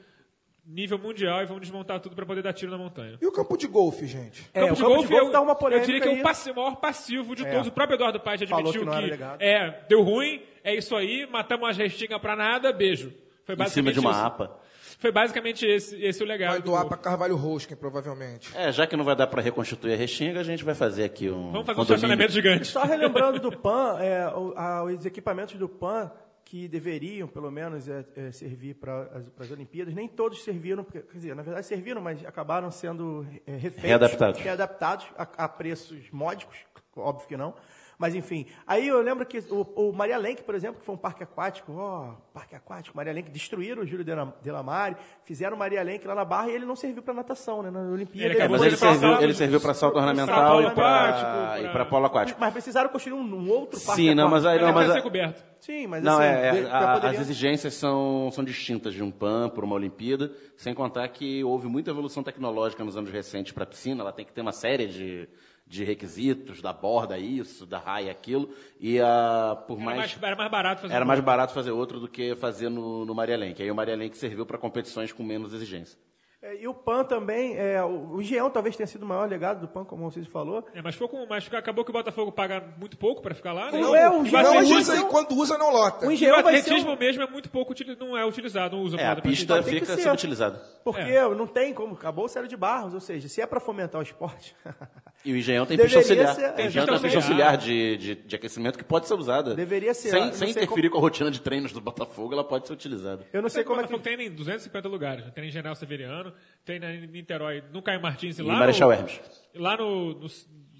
nível 0.68 0.98
mundial, 0.98 1.42
e 1.42 1.46
vão 1.46 1.58
desmontar 1.58 1.98
tudo 2.00 2.14
para 2.14 2.26
poder 2.26 2.42
dar 2.42 2.52
tiro 2.52 2.70
na 2.70 2.76
montanha. 2.78 3.16
E 3.20 3.26
o 3.26 3.32
campo 3.32 3.56
de 3.56 3.66
golfe, 3.66 4.06
gente? 4.06 4.44
É, 4.52 4.60
campo 4.60 4.72
o 4.72 4.76
de 4.76 4.82
campo 4.82 4.94
golfe, 4.94 5.08
de 5.08 5.12
golfe 5.14 5.26
eu, 5.26 5.32
dá 5.32 5.40
uma 5.40 5.52
eu 5.52 5.56
polêmica 5.56 5.86
diria 5.86 6.00
que 6.02 6.08
é 6.08 6.20
o 6.20 6.22
passi- 6.22 6.52
maior 6.52 6.76
passivo 6.76 7.34
de 7.34 7.44
É. 7.46 7.50
todos. 7.50 7.68
O 7.68 7.72
próprio 7.72 7.96
Eduardo 7.96 8.20
Paes 8.20 8.42
Falou 8.42 8.58
admitiu 8.60 8.80
que 8.82 8.86
não 8.86 8.92
que, 8.92 8.98
era 8.98 9.06
legado. 9.10 9.40
é, 9.42 9.80
deu 9.88 10.02
ruim, 10.02 10.42
é 10.62 10.74
isso 10.74 10.94
aí, 10.94 11.26
matamos 11.30 11.68
as 11.70 11.76
restingas 11.76 12.20
pra 12.20 12.36
nada, 12.36 12.72
beijo. 12.72 13.12
Foi 13.44 13.54
Em 13.54 13.58
basicamente 13.58 13.70
cima 13.74 13.92
de 13.92 13.98
uma 14.00 14.10
isso. 14.10 14.20
APA. 14.26 14.60
Foi 15.00 15.12
basicamente 15.12 15.64
esse, 15.64 15.96
esse 16.02 16.22
o 16.22 16.26
legado. 16.26 16.50
Vai 16.50 16.58
do 16.60 16.64
doar 16.64 16.82
golfe. 16.82 16.88
para 16.96 17.02
Carvalho 17.10 17.36
Roskin, 17.36 17.76
provavelmente. 17.76 18.50
É, 18.56 18.72
já 18.72 18.84
que 18.86 18.96
não 18.96 19.04
vai 19.04 19.14
dar 19.14 19.28
para 19.28 19.40
reconstituir 19.40 19.92
a 19.94 19.96
restinga, 19.96 20.40
a 20.40 20.42
gente 20.42 20.64
vai 20.64 20.74
fazer 20.74 21.04
aqui 21.04 21.30
um. 21.30 21.52
Vamos 21.52 21.64
fazer 21.66 21.78
um 21.78 21.82
estacionamento 21.84 22.32
gigante. 22.32 22.64
Só 22.66 22.82
relembrando 22.82 23.38
do 23.38 23.56
PAN, 23.56 23.96
é, 24.00 24.26
o- 24.34 24.52
a- 24.56 24.82
os 24.84 25.06
equipamentos 25.06 25.54
do 25.54 25.68
PAN 25.68 26.10
que 26.48 26.66
deveriam, 26.66 27.28
pelo 27.28 27.50
menos, 27.50 27.86
é, 27.90 28.06
é, 28.16 28.32
servir 28.32 28.72
para 28.76 29.02
as, 29.02 29.28
para 29.28 29.44
as 29.44 29.50
Olimpíadas, 29.50 29.94
nem 29.94 30.08
todos 30.08 30.42
serviram, 30.42 30.82
porque, 30.82 31.00
quer 31.02 31.12
dizer, 31.12 31.36
na 31.36 31.42
verdade 31.42 31.66
serviram, 31.66 32.00
mas 32.00 32.24
acabaram 32.24 32.70
sendo 32.70 33.26
é, 33.46 33.54
refeitos, 33.56 33.82
Readaptados. 33.82 34.40
readaptados 34.40 35.06
a, 35.18 35.44
a 35.44 35.48
preços 35.48 36.10
módicos, 36.10 36.56
óbvio 36.96 37.28
que 37.28 37.36
não. 37.36 37.54
Mas 37.98 38.14
enfim, 38.14 38.46
aí 38.64 38.86
eu 38.86 39.02
lembro 39.02 39.26
que 39.26 39.38
o, 39.50 39.62
o 39.74 39.92
Maria 39.92 40.16
Lenk, 40.16 40.44
por 40.44 40.54
exemplo, 40.54 40.78
que 40.78 40.86
foi 40.86 40.94
um 40.94 40.98
parque 40.98 41.24
aquático, 41.24 41.72
ó, 41.76 42.12
parque 42.32 42.54
aquático, 42.54 42.96
Maria 42.96 43.12
Lenk, 43.12 43.28
destruíram 43.28 43.82
o 43.82 43.86
Júlio 43.86 44.04
Dela- 44.04 44.36
Delamare, 44.40 44.94
fizeram 45.24 45.56
o 45.56 45.58
Maria 45.58 45.82
Lenk 45.82 46.06
lá 46.06 46.14
na 46.14 46.24
Barra 46.24 46.48
e 46.48 46.54
ele 46.54 46.64
não 46.64 46.76
serviu 46.76 47.02
para 47.02 47.12
natação, 47.12 47.60
né, 47.60 47.72
na 47.72 47.80
Olimpíada. 47.80 48.28
Ele 48.28 48.34
acabou 48.36 48.52
Mas 48.58 48.60
ele 48.66 48.70
Ele 48.74 48.76
serviu, 48.76 49.20
ele 49.20 49.34
serviu 49.34 49.60
para 49.60 49.74
salto 49.74 49.96
ornamental 49.96 50.62
e 50.62 50.70
para 50.70 51.08
aquático, 51.08 51.58
e 51.58 51.62
pra- 51.64 51.72
para 51.72 51.84
polo 51.86 52.06
aquático. 52.06 52.38
Mas 52.40 52.52
precisaram 52.52 52.88
construir 52.88 53.14
um, 53.14 53.34
um 53.34 53.50
outro 53.50 53.80
parque 53.80 54.00
Sim, 54.02 54.14
não, 54.14 54.28
mas 54.28 54.46
aí 54.46 54.58
Ele 54.58 54.66
não, 54.66 54.72
mas 54.72 54.92
ser 54.92 55.02
coberto. 55.02 55.42
Sim, 55.58 55.86
mas 55.88 56.04
Não, 56.04 56.18
assim, 56.20 56.22
é, 56.22 56.46
é, 56.56 56.62
pra 56.68 56.78
a- 56.78 56.94
poderia- 56.94 57.18
as 57.18 57.26
exigências 57.26 57.74
são, 57.74 58.30
são 58.30 58.44
distintas 58.44 58.94
de 58.94 59.02
um 59.02 59.10
PAN 59.10 59.48
para 59.48 59.64
uma 59.64 59.74
Olimpíada, 59.74 60.30
sem 60.56 60.72
contar 60.72 61.08
que 61.08 61.42
houve 61.42 61.66
muita 61.66 61.90
evolução 61.90 62.22
tecnológica 62.22 62.84
nos 62.84 62.96
anos 62.96 63.10
recentes 63.10 63.50
para 63.52 63.64
a 63.64 63.66
piscina, 63.66 64.02
ela 64.02 64.12
tem 64.12 64.24
que 64.24 64.32
ter 64.32 64.40
uma 64.40 64.52
série 64.52 64.86
de, 64.86 65.28
de 65.68 65.84
requisitos, 65.84 66.62
da 66.62 66.72
borda 66.72 67.18
isso, 67.18 67.66
da 67.66 67.78
raia 67.78 68.10
aquilo, 68.10 68.48
e 68.80 68.98
a, 68.98 69.56
por 69.66 69.76
Era 69.76 69.84
mais... 69.84 69.98
mais, 69.98 70.22
era 70.22 70.36
mais 70.36 70.50
barato 70.50 70.82
fazer 70.82 70.94
Era 70.94 71.04
mais 71.04 71.20
barato 71.20 71.52
fazer 71.52 71.70
outro 71.70 72.00
do 72.00 72.08
que 72.08 72.34
fazer 72.36 72.70
no, 72.70 73.04
no 73.04 73.14
Maria 73.14 73.36
Lenk. 73.36 73.62
Aí 73.62 73.70
o 73.70 73.74
Maria 73.74 73.94
Lenk 73.94 74.16
serviu 74.16 74.46
para 74.46 74.56
competições 74.56 75.12
com 75.12 75.22
menos 75.22 75.52
exigência. 75.52 75.98
É, 76.40 76.54
e 76.62 76.68
o 76.68 76.72
PAN 76.72 77.02
também, 77.02 77.56
é, 77.56 77.82
o, 77.82 78.20
Engenhão 78.20 78.48
talvez 78.48 78.76
tenha 78.76 78.86
sido 78.86 79.02
o 79.02 79.06
maior 79.06 79.28
legado 79.28 79.60
do 79.60 79.66
PAN, 79.66 79.84
como 79.84 80.08
vocês 80.08 80.24
falou. 80.28 80.64
É, 80.72 80.80
mas, 80.80 80.94
ficou 80.94 81.08
com, 81.08 81.26
mas 81.26 81.52
acabou 81.52 81.84
que 81.84 81.90
o 81.90 81.92
Botafogo 81.92 82.30
paga 82.30 82.62
muito 82.78 82.96
pouco 82.96 83.20
para 83.20 83.34
ficar 83.34 83.52
lá, 83.52 83.72
né? 83.72 83.80
Não 83.80 83.94
é, 83.94 84.08
o 84.08 84.24
E 84.24 84.28
Engenhão 84.28 84.54
Não 84.54 84.78
usa 84.78 84.96
e 84.96 85.04
quando 85.06 85.32
usa 85.32 85.58
não 85.58 85.72
lota. 85.72 86.06
O 86.06 86.08
o 86.08 86.12
Engenhão 86.12 86.40
vai 86.40 86.54
ser... 86.54 86.60
atletismo 86.60 86.92
um- 86.92 86.96
mesmo 86.96 87.24
é 87.24 87.26
muito 87.26 87.50
pouco, 87.50 87.74
não 87.98 88.16
é 88.16 88.24
utilizado, 88.24 88.76
não 88.76 88.84
usa 88.84 88.96
É, 88.96 89.06
a 89.08 89.16
pista 89.16 89.60
fica 89.64 89.96
subutilizada. 89.96 90.62
Porque 90.84 91.00
É. 91.00 91.28
não 91.34 91.46
tem 91.46 91.74
como, 91.74 91.94
acabou 91.94 92.26
o 92.26 92.28
Célio 92.28 92.48
de 92.48 92.56
Barros, 92.56 92.94
ou 92.94 93.00
seja, 93.00 93.28
se 93.28 93.40
é 93.40 93.46
para 93.46 93.58
fomentar 93.58 94.00
o 94.00 94.04
esporte... 94.04 94.54
E 95.28 95.32
o 95.32 95.36
Engenhão 95.36 95.66
tem 95.66 95.76
Deveria 95.76 95.98
pista 95.98 96.14
auxiliar. 96.14 96.34
ser- 96.34 96.50
o 96.50 96.54
tem 96.54 96.64
uma 96.66 96.86
pista 96.86 97.00
pista 97.02 97.18
auxiliar 97.18 97.56
de, 97.58 97.96
de, 97.98 98.14
de 98.14 98.36
aquecimento 98.36 98.78
que 98.78 98.84
pode 98.84 99.06
ser 99.06 99.12
usada. 99.14 99.54
Deveria 99.54 99.92
ser, 99.92 100.08
Sem, 100.08 100.32
sem 100.32 100.50
interferir 100.50 100.88
com 100.88 100.96
a 100.96 101.00
rotina 101.02 101.30
de 101.30 101.40
treinos 101.40 101.70
do 101.70 101.80
Botafogo, 101.82 102.32
ela 102.32 102.42
pode 102.44 102.66
ser 102.66 102.72
utilizada. 102.72 103.26
Eu 103.30 103.42
não 103.42 103.48
sei 103.50 103.62
o 103.62 103.66
como 103.66 103.80
é 103.80 103.86
que... 103.86 103.98
tem 103.98 104.20
em 104.22 104.30
250 104.30 104.88
lugares. 104.88 105.30
Tem 105.32 105.44
em 105.46 105.50
General 105.50 105.74
Severiano, 105.74 106.32
tem 106.64 106.78
em 106.82 107.06
Niterói, 107.08 107.62
no 107.72 107.82
Caio 107.82 108.00
Martins 108.00 108.38
e 108.38 108.42
E 108.42 108.44
lá 108.44 108.54
Marechal 108.58 108.88
no, 108.88 108.94
Hermes. 108.94 109.20
Lá 109.54 109.76
no, 109.76 110.14
no- 110.14 110.28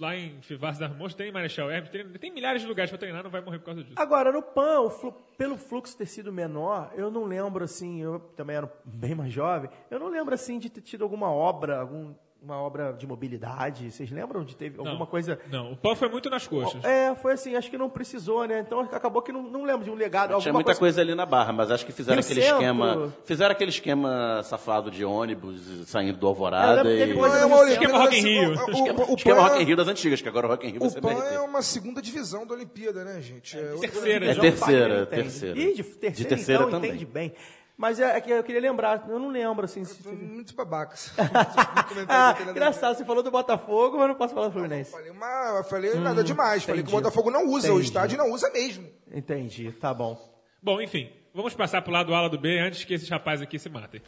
lá 0.00 0.16
em 0.16 0.38
Vaz 0.58 0.78
das 0.78 0.96
Mãos 0.96 1.12
tem 1.14 1.30
Marechal 1.32 1.70
Hermes, 1.70 1.90
tem, 1.90 2.08
tem 2.08 2.32
milhares 2.32 2.62
de 2.62 2.68
lugares 2.68 2.88
para 2.90 2.98
treinar, 3.00 3.22
não 3.22 3.30
vai 3.30 3.40
morrer 3.42 3.58
por 3.58 3.66
causa 3.66 3.82
disso. 3.82 3.96
Agora, 3.98 4.30
no 4.32 4.40
PAN, 4.42 4.80
o 4.82 4.90
flu- 4.90 5.12
pelo 5.36 5.56
fluxo 5.58 5.94
ter 5.98 6.06
sido 6.06 6.32
menor, 6.32 6.90
eu 6.96 7.10
não 7.10 7.24
lembro, 7.24 7.64
assim, 7.64 8.00
eu 8.00 8.20
também 8.36 8.56
era 8.56 8.72
bem 8.84 9.14
mais 9.14 9.32
jovem, 9.32 9.68
eu 9.90 9.98
não 9.98 10.08
lembro, 10.08 10.32
assim, 10.34 10.58
de 10.58 10.70
ter 10.70 10.80
tido 10.80 11.02
alguma 11.02 11.30
obra, 11.30 11.80
algum, 11.80 12.14
uma 12.40 12.56
obra 12.62 12.92
de 12.92 13.06
mobilidade. 13.06 13.90
Vocês 13.90 14.10
lembram 14.10 14.44
de 14.44 14.54
ter 14.54 14.72
alguma 14.78 14.98
Não, 15.00 15.06
coisa... 15.06 15.38
Não, 15.50 15.72
o 15.72 15.76
pão 15.76 15.96
foi 15.96 16.08
muito 16.08 16.30
nas 16.30 16.46
coxas. 16.46 16.82
É, 16.84 17.14
foi 17.16 17.32
assim, 17.32 17.56
acho 17.56 17.68
que 17.68 17.76
não 17.76 17.90
precisou, 17.90 18.46
né? 18.46 18.60
Então 18.60 18.80
acabou 18.80 19.20
que 19.20 19.32
não, 19.32 19.42
não 19.42 19.64
lembro 19.64 19.84
de 19.84 19.90
um 19.90 19.94
legado. 19.94 20.28
Tinha 20.28 20.36
alguma 20.36 20.54
muita 20.54 20.74
coisa... 20.76 21.00
ali 21.00 21.14
na 21.14 21.26
barra, 21.26 21.52
mas 21.52 21.70
acho 21.70 21.84
que 21.84 21.92
fizeram 21.92 22.18
E 22.18 22.20
aquele 22.20 22.40
centro? 22.40 22.56
esquema. 22.56 23.12
Fizeram 23.24 23.52
aquele 23.52 23.70
esquema 23.70 24.40
safado 24.44 24.90
de 24.90 25.04
ônibus 25.04 25.60
saindo 25.88 26.16
do 26.16 26.26
Eu 26.26 26.28
Alvorada. 26.30 26.82
lembro 26.82 26.96
que 26.96 27.02
E... 27.02 27.06
depois- 27.14 27.32
Não 27.32 27.38
é 27.40 27.44
uma 27.46 27.70
Esquema 27.70 27.98
Rock 27.98 28.16
in 28.18 28.22
Rio. 28.22 28.48
o- 28.48 28.52
o- 28.52 28.70
Esquema, 28.70 29.04
o 29.10 29.14
esquema 29.14 29.36
PAN- 29.36 29.42
Rock 29.48 29.62
in 29.62 29.64
Rio 29.64 29.76
das 29.76 29.88
antigas, 29.88 30.22
que 30.22 30.28
agora 30.28 30.46
o 30.46 30.50
Rock 30.50 30.66
in 30.66 30.70
Rio 30.70 30.80
vai 30.80 30.88
O 30.88 30.92
ser 30.92 31.00
PAN 31.00 31.14
BRT. 31.14 31.34
é 31.34 31.40
uma 31.40 31.60
segunda 31.62 32.00
divisão 32.00 32.46
da 32.46 32.54
Olimpíada, 32.54 33.04
né, 33.04 33.20
gente? 33.20 33.58
É 33.58 33.72
outra- 33.72 33.88
Terceira. 33.90 34.26
É 34.30 34.34
terceira, 34.34 35.06
terceira. 35.06 35.58
Ih, 35.58 35.74
de 35.74 35.82
terceira, 35.82 36.14
De 36.16 36.24
terceira 36.24 36.62
então, 36.62 36.70
também. 36.70 36.90
entende 36.90 37.04
bem. 37.06 37.32
Mas 37.78 38.00
é, 38.00 38.16
é 38.16 38.20
que 38.20 38.28
eu 38.28 38.42
queria 38.42 38.60
lembrar, 38.60 39.06
eu 39.08 39.20
não 39.20 39.28
lembro, 39.28 39.64
assim... 39.64 39.84
se- 39.84 40.02
Muito 40.08 40.52
babacas. 40.52 41.12
ah, 42.08 42.34
engraçado, 42.50 42.96
você 42.96 43.04
falou 43.04 43.22
do 43.22 43.30
Botafogo, 43.30 43.96
mas 43.98 44.08
não 44.08 44.16
posso 44.16 44.34
falar 44.34 44.48
do 44.48 44.52
Fluminense. 44.52 44.90
Falei, 44.90 45.12
uma, 45.12 45.62
falei 45.62 45.94
nada 45.94 46.24
demais. 46.24 46.64
Falei 46.64 46.82
que 46.82 46.88
o 46.88 46.90
entendi. 46.90 47.02
Botafogo 47.04 47.30
não 47.30 47.46
usa, 47.46 47.68
o 47.68 47.74
Entendi. 47.74 47.86
estádio 47.86 48.18
não 48.18 48.32
usa 48.32 48.50
mesmo. 48.50 48.84
Entendi, 49.12 49.70
tá 49.70 49.94
bom. 49.94 50.18
Bom, 50.60 50.80
enfim, 50.82 51.08
vamos 51.38 51.54
passar 51.54 51.80
pro 51.82 51.92
lado 51.92 52.12
A, 52.14 52.20
lado 52.22 52.36
B, 52.38 52.58
antes 52.58 52.84
que 52.84 52.92
esses 52.94 53.08
rapazes 53.08 53.42
aqui 53.42 53.58
se 53.58 53.68
matem. 53.68 54.00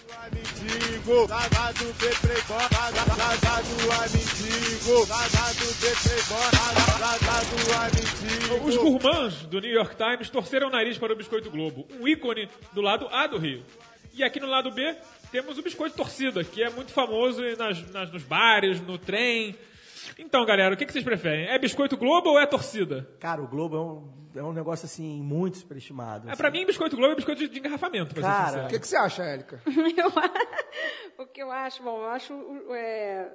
Do 1.04 1.24
do 3.06 3.14
do 3.14 3.16
do. 8.58 8.64
Os 8.64 8.76
gourmands 8.76 9.42
do 9.46 9.60
New 9.60 9.70
York 9.72 9.94
Times 9.96 10.28
torceram 10.30 10.68
o 10.68 10.70
nariz 10.70 10.98
para 10.98 11.12
o 11.12 11.16
Biscoito 11.16 11.50
Globo, 11.50 11.86
um 12.00 12.06
ícone 12.08 12.48
do 12.72 12.80
lado 12.80 13.06
A 13.12 13.26
do 13.26 13.38
Rio. 13.38 13.62
E 14.12 14.24
aqui 14.24 14.40
no 14.40 14.46
lado 14.48 14.70
B 14.72 14.94
temos 15.30 15.56
o 15.56 15.62
Biscoito 15.62 15.96
Torcida, 15.96 16.42
que 16.42 16.62
é 16.62 16.68
muito 16.70 16.90
famoso 16.92 17.40
nas, 17.56 17.90
nas- 17.92 18.10
nos 18.12 18.22
bares, 18.24 18.80
no 18.80 18.98
trem. 18.98 19.54
Então, 20.18 20.44
galera, 20.44 20.74
o 20.74 20.76
que, 20.76 20.84
que 20.84 20.92
vocês 20.92 21.04
preferem? 21.04 21.46
É 21.46 21.58
Biscoito 21.58 21.96
Globo 21.96 22.30
ou 22.30 22.40
é 22.40 22.44
torcida? 22.46 23.08
Cara, 23.20 23.40
o 23.40 23.46
Globo 23.46 23.76
é 23.76 23.80
um, 23.80 24.19
é 24.34 24.42
um 24.42 24.52
negócio, 24.52 24.86
assim, 24.86 25.20
muito 25.22 25.58
superestimado. 25.58 26.28
É, 26.28 26.32
assim. 26.32 26.40
pra 26.40 26.50
mim, 26.50 26.66
Biscoito 26.66 26.96
Globo 26.96 27.12
é 27.12 27.16
biscoito 27.16 27.40
de, 27.40 27.48
de 27.48 27.58
engarrafamento, 27.58 28.14
pra 28.14 28.22
Cara, 28.22 28.64
O 28.66 28.68
que, 28.68 28.78
que 28.78 28.86
você 28.88 28.96
acha, 28.96 29.22
Érica? 29.22 29.60
O 31.18 31.26
que 31.26 31.42
eu 31.42 31.50
acho, 31.50 31.82
bom, 31.82 32.00
eu 32.02 32.08
acho 32.08 32.32
é, 32.70 33.30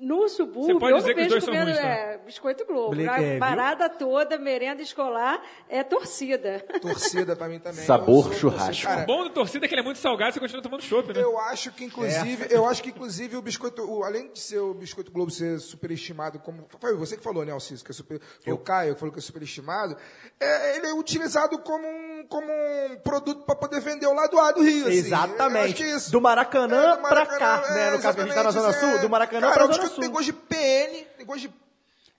no 0.00 0.28
subúrbio, 0.28 0.74
Você 0.74 0.78
pode 0.80 0.92
eu 0.92 0.98
dizer 0.98 1.14
que 1.14 1.20
os 1.22 1.28
dois 1.28 1.44
são 1.44 1.52
comendo 1.52 1.70
ruins, 1.72 1.82
tá? 1.82 1.86
é, 1.88 2.18
biscoito 2.24 2.64
Globo. 2.66 2.90
Ble- 2.90 3.08
A 3.08 3.20
é, 3.20 3.30
viu? 3.32 3.38
parada 3.40 3.88
toda, 3.88 4.38
merenda 4.38 4.80
escolar, 4.80 5.42
é 5.68 5.82
torcida. 5.82 6.64
Torcida 6.80 7.36
pra 7.36 7.48
mim 7.48 7.58
também. 7.60 7.84
Sabor 7.84 8.18
Eu 8.26 8.32
sou 8.32 8.32
churrasco. 8.32 8.66
torcida. 8.66 8.88
Cara, 8.88 9.02
O 9.02 9.06
bom 9.06 9.24
do 9.24 9.30
torcida 9.30 9.66
é 9.66 9.68
que 9.68 9.74
ele 9.74 9.82
é 9.82 9.84
muito 9.84 9.98
salgado, 9.98 10.32
você 10.32 10.40
continua 10.40 10.62
tomando 10.62 10.82
chopp, 10.82 11.12
né? 11.12 11.20
Eu 11.22 11.38
acho 11.38 11.70
que 11.72 11.84
inclusive, 11.84 12.46
eu 12.48 12.64
acho 12.66 12.82
que 12.82 12.90
inclusive 12.90 13.36
o 13.36 13.42
biscoito, 13.42 13.82
o- 13.82 14.04
além 14.04 14.32
de 14.32 14.38
ser 14.38 14.58
o 14.58 14.72
biscoito 14.72 15.10
Globo 15.12 15.30
ser 15.30 15.58
superestimado 15.60 16.38
como 16.38 16.66
foi 16.80 16.94
você 16.96 17.16
que 17.16 17.22
falou, 17.22 17.44
né, 17.44 17.52
Alciso, 17.52 17.84
que 17.84 17.90
é 17.90 17.94
super, 17.94 18.20
foi 18.42 18.52
o 18.52 18.58
Caio 18.58 18.94
que 18.94 19.00
falou 19.00 19.12
que 19.12 19.18
é 19.18 19.22
superestimado, 19.22 19.96
é, 20.38 20.76
ele 20.76 20.86
é 20.86 20.94
utilizado 20.94 21.58
como 21.58 21.86
um, 21.86 22.24
como 22.28 22.46
um 22.50 22.96
produto 23.02 23.44
para 23.44 23.56
poder 23.56 23.80
vender 23.80 24.06
o 24.06 24.14
lado 24.14 24.38
A 24.38 24.52
do 24.52 24.62
Rio, 24.62 24.86
assim. 24.86 24.96
Eu 24.96 24.98
acho 24.98 25.06
Exatamente. 25.06 25.74
que 25.74 25.82
é 25.82 25.96
isso. 25.96 26.10
Do 26.12 26.20
Maracanã 26.20 26.96
do 26.96 27.02
pra 27.08 27.26
cá, 27.26 27.62
né? 27.74 27.90
No 27.90 28.00
caso 28.00 28.14
que 28.16 28.22
a 28.22 28.24
gente 28.26 28.34
tá 28.34 28.42
na 28.44 28.50
Zona 28.50 28.68
exatamente, 28.68 28.92
Sul, 28.94 29.00
do 29.02 29.10
Maracanã 29.10 29.39
Cara, 29.40 29.54
pra 29.54 29.62
Zona 29.64 29.68
biscoito 29.68 29.94
Sul. 29.94 30.02
tem 30.02 30.10
gosto 30.10 30.24
de 30.26 30.32
PN, 30.32 31.06
tem 31.16 31.26
gosto 31.26 31.40
de 31.40 31.54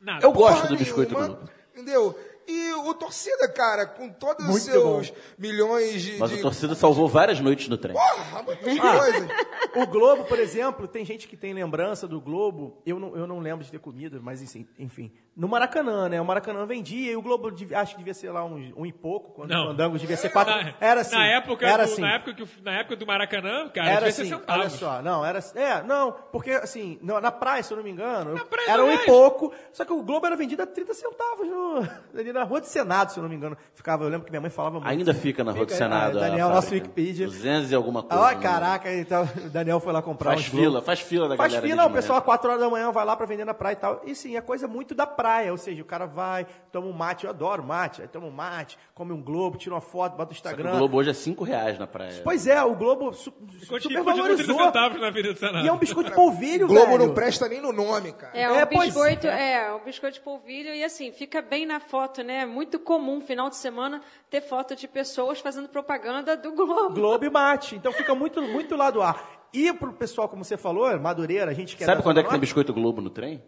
Nada. 0.01 0.25
Eu 0.25 0.31
gosto 0.31 0.67
do 0.67 0.77
biscoito 0.77 1.13
nenhuma. 1.13 1.49
Entendeu? 1.73 2.17
E 2.47 2.73
o 2.73 2.93
torcida, 2.95 3.47
cara, 3.47 3.85
com 3.85 4.09
todos 4.09 4.43
os 4.43 4.51
Muito 4.51 4.63
seus 4.63 5.13
milhões 5.37 6.01
de. 6.01 6.17
Mas 6.17 6.31
de... 6.31 6.39
o 6.39 6.41
torcida 6.41 6.73
salvou 6.73 7.07
várias 7.07 7.39
noites 7.39 7.67
no 7.67 7.77
trem. 7.77 7.93
Porra, 7.93 8.43
muitas 8.43 8.79
coisas. 8.79 9.29
O 9.73 9.87
Globo, 9.87 10.25
por 10.25 10.37
exemplo, 10.37 10.85
tem 10.85 11.05
gente 11.05 11.29
que 11.29 11.37
tem 11.37 11.53
lembrança 11.53 12.05
do 12.05 12.19
Globo. 12.19 12.81
Eu 12.85 12.99
não, 12.99 13.15
eu 13.15 13.25
não 13.25 13.39
lembro 13.39 13.63
de 13.63 13.71
ter 13.71 13.79
comido, 13.79 14.19
mas 14.21 14.41
enfim, 14.41 14.67
enfim. 14.77 15.13
No 15.33 15.47
Maracanã, 15.47 16.09
né? 16.09 16.19
O 16.19 16.25
Maracanã 16.25 16.65
vendia 16.65 17.13
e 17.13 17.15
o 17.15 17.21
Globo 17.21 17.49
devia- 17.51 17.79
acho 17.79 17.93
que 17.93 17.99
devia 17.99 18.13
ser 18.13 18.31
lá 18.31 18.43
um, 18.43 18.73
um 18.75 18.85
e 18.85 18.91
pouco, 18.91 19.31
quando 19.31 19.49
Não. 19.51 19.63
o 19.63 19.67
Fandango 19.69 19.97
devia 19.97 20.17
ser 20.17 20.29
quatro. 20.29 20.53
Na, 20.53 20.73
Era 20.79 21.01
assim. 21.01 21.15
na 21.15 21.25
época, 21.25 21.65
era 21.65 21.85
do, 21.85 21.91
assim. 21.93 22.01
na, 22.01 22.13
época 22.15 22.33
que, 22.33 22.47
na 22.61 22.71
época 22.73 22.95
do 22.97 23.07
Maracanã, 23.07 23.69
cara, 23.69 23.87
Era 23.89 23.95
devia 23.99 24.11
ser 24.11 24.21
assim, 24.23 24.31
centavos. 24.31 24.61
olha 24.61 24.69
só, 24.69 25.01
não, 25.01 25.25
era 25.25 25.39
É, 25.55 25.81
não, 25.83 26.11
porque 26.33 26.51
assim, 26.51 26.99
na 27.01 27.31
praia, 27.31 27.63
se 27.63 27.71
eu 27.71 27.77
não 27.77 27.83
me 27.83 27.91
engano, 27.91 28.35
era 28.67 28.83
um 28.83 28.91
e 28.91 28.95
é. 28.95 29.05
pouco, 29.05 29.53
só 29.71 29.85
que 29.85 29.93
o 29.93 30.03
Globo 30.03 30.25
era 30.27 30.35
vendido 30.35 30.63
a 30.63 30.67
30 30.67 30.93
centavos 30.93 31.47
no, 31.47 31.87
ali 32.19 32.33
na 32.33 32.43
Rua 32.43 32.59
do 32.59 32.67
Senado, 32.67 33.11
se 33.13 33.17
eu 33.17 33.23
não 33.23 33.29
me 33.29 33.35
engano. 33.37 33.57
Ficava, 33.73 34.03
eu 34.03 34.09
lembro 34.09 34.25
que 34.25 34.31
minha 34.31 34.41
mãe 34.41 34.49
falava 34.49 34.79
muito. 34.81 34.89
Ainda 34.89 35.13
fica 35.13 35.45
na 35.45 35.53
Rua 35.53 35.65
do 35.65 35.71
Senado. 35.71 36.19
ah, 36.19 36.25
a 36.25 36.27
Daniel, 36.27 36.49
nosso. 36.49 36.73
Wikipedia. 36.73 37.25
200 37.25 37.71
e 37.71 37.75
alguma 37.75 38.03
coisa. 38.03 38.21
Ah, 38.21 38.35
né? 38.35 38.41
caraca, 38.41 38.93
então, 38.93 39.23
o 39.45 39.49
Daniel 39.49 39.79
foi 39.79 39.93
lá 39.93 40.01
comprar 40.01 40.31
Faz 40.33 40.45
fila, 40.45 40.81
faz 40.81 40.99
fila 40.99 41.29
da 41.29 41.37
Faz 41.37 41.53
galera. 41.53 41.67
fila, 41.69 41.83
ali 41.83 41.91
o 41.91 41.95
pessoal 41.95 42.19
às 42.19 42.25
4 42.25 42.49
horas 42.49 42.61
da 42.61 42.69
manhã 42.69 42.91
vai 42.91 43.05
lá 43.05 43.15
pra 43.15 43.25
vender 43.25 43.45
na 43.45 43.53
praia 43.53 43.73
e 43.73 43.77
tal. 43.77 44.01
E 44.05 44.13
sim, 44.13 44.35
é 44.35 44.41
coisa 44.41 44.67
muito 44.67 44.93
da 44.93 45.07
praia, 45.07 45.20
ou 45.51 45.57
seja, 45.57 45.81
o 45.81 45.85
cara 45.85 46.05
vai, 46.05 46.45
toma 46.71 46.87
um 46.87 46.93
mate, 46.93 47.25
eu 47.25 47.29
adoro 47.29 47.63
mate, 47.63 48.01
aí 48.01 48.07
toma 48.07 48.27
um 48.27 48.31
mate, 48.31 48.77
come 48.93 49.11
um 49.13 49.21
globo, 49.21 49.57
tira 49.57 49.75
uma 49.75 49.81
foto, 49.81 50.13
bota 50.17 50.31
no 50.31 50.35
Instagram. 50.35 50.73
O 50.73 50.77
Globo 50.77 50.97
hoje 50.97 51.09
é 51.09 51.13
5 51.13 51.43
reais 51.43 51.77
na 51.79 51.85
praia. 51.87 52.21
Pois 52.23 52.47
é, 52.47 52.61
o 52.63 52.75
Globo 52.75 53.13
su 53.13 53.31
Continua 53.31 53.79
super 53.79 54.03
30 54.03 54.03
valorizou. 54.03 54.57
centavos 54.59 54.99
na 55.01 55.07
Avenida 55.07 55.33
do 55.33 55.39
Senado. 55.39 55.65
E 55.65 55.67
é 55.67 55.71
um 55.73 55.77
biscoito 55.77 56.09
de 56.09 56.15
polvilho, 56.15 56.67
Globo 56.67 56.91
velho. 56.91 57.05
não 57.07 57.13
presta 57.13 57.47
nem 57.47 57.61
no 57.61 57.71
nome, 57.71 58.11
cara. 58.13 58.37
É, 58.37 58.49
um 58.51 58.55
É, 58.55 58.65
biscoito, 58.65 59.27
é. 59.27 59.53
é. 59.53 59.73
um 59.73 59.83
biscoito 59.83 60.15
de 60.15 60.21
polvilho 60.23 60.73
e 60.73 60.83
assim, 60.83 61.11
fica 61.11 61.41
bem 61.41 61.65
na 61.65 61.79
foto, 61.79 62.23
né? 62.23 62.41
É 62.41 62.45
muito 62.45 62.79
comum, 62.79 63.21
final 63.21 63.49
de 63.49 63.55
semana, 63.57 64.01
ter 64.29 64.41
foto 64.41 64.75
de 64.75 64.87
pessoas 64.87 65.39
fazendo 65.39 65.69
propaganda 65.69 66.35
do 66.35 66.51
Globo. 66.53 66.93
Globo 66.95 67.25
e 67.25 67.29
mate. 67.29 67.75
Então 67.75 67.91
fica 67.91 68.15
muito, 68.15 68.41
muito 68.41 68.75
lá 68.75 68.89
do 68.89 69.01
ar. 69.01 69.41
E 69.53 69.73
pro 69.73 69.91
pessoal, 69.91 70.29
como 70.29 70.45
você 70.45 70.55
falou, 70.55 70.97
Madureira, 70.97 71.51
a 71.51 71.53
gente 71.53 71.75
quer. 71.75 71.85
Sabe 71.85 72.01
quando 72.01 72.19
é 72.19 72.23
que 72.23 72.29
tem 72.29 72.39
biscoito 72.39 72.73
Globo 72.73 73.01
no 73.01 73.09
trem? 73.09 73.43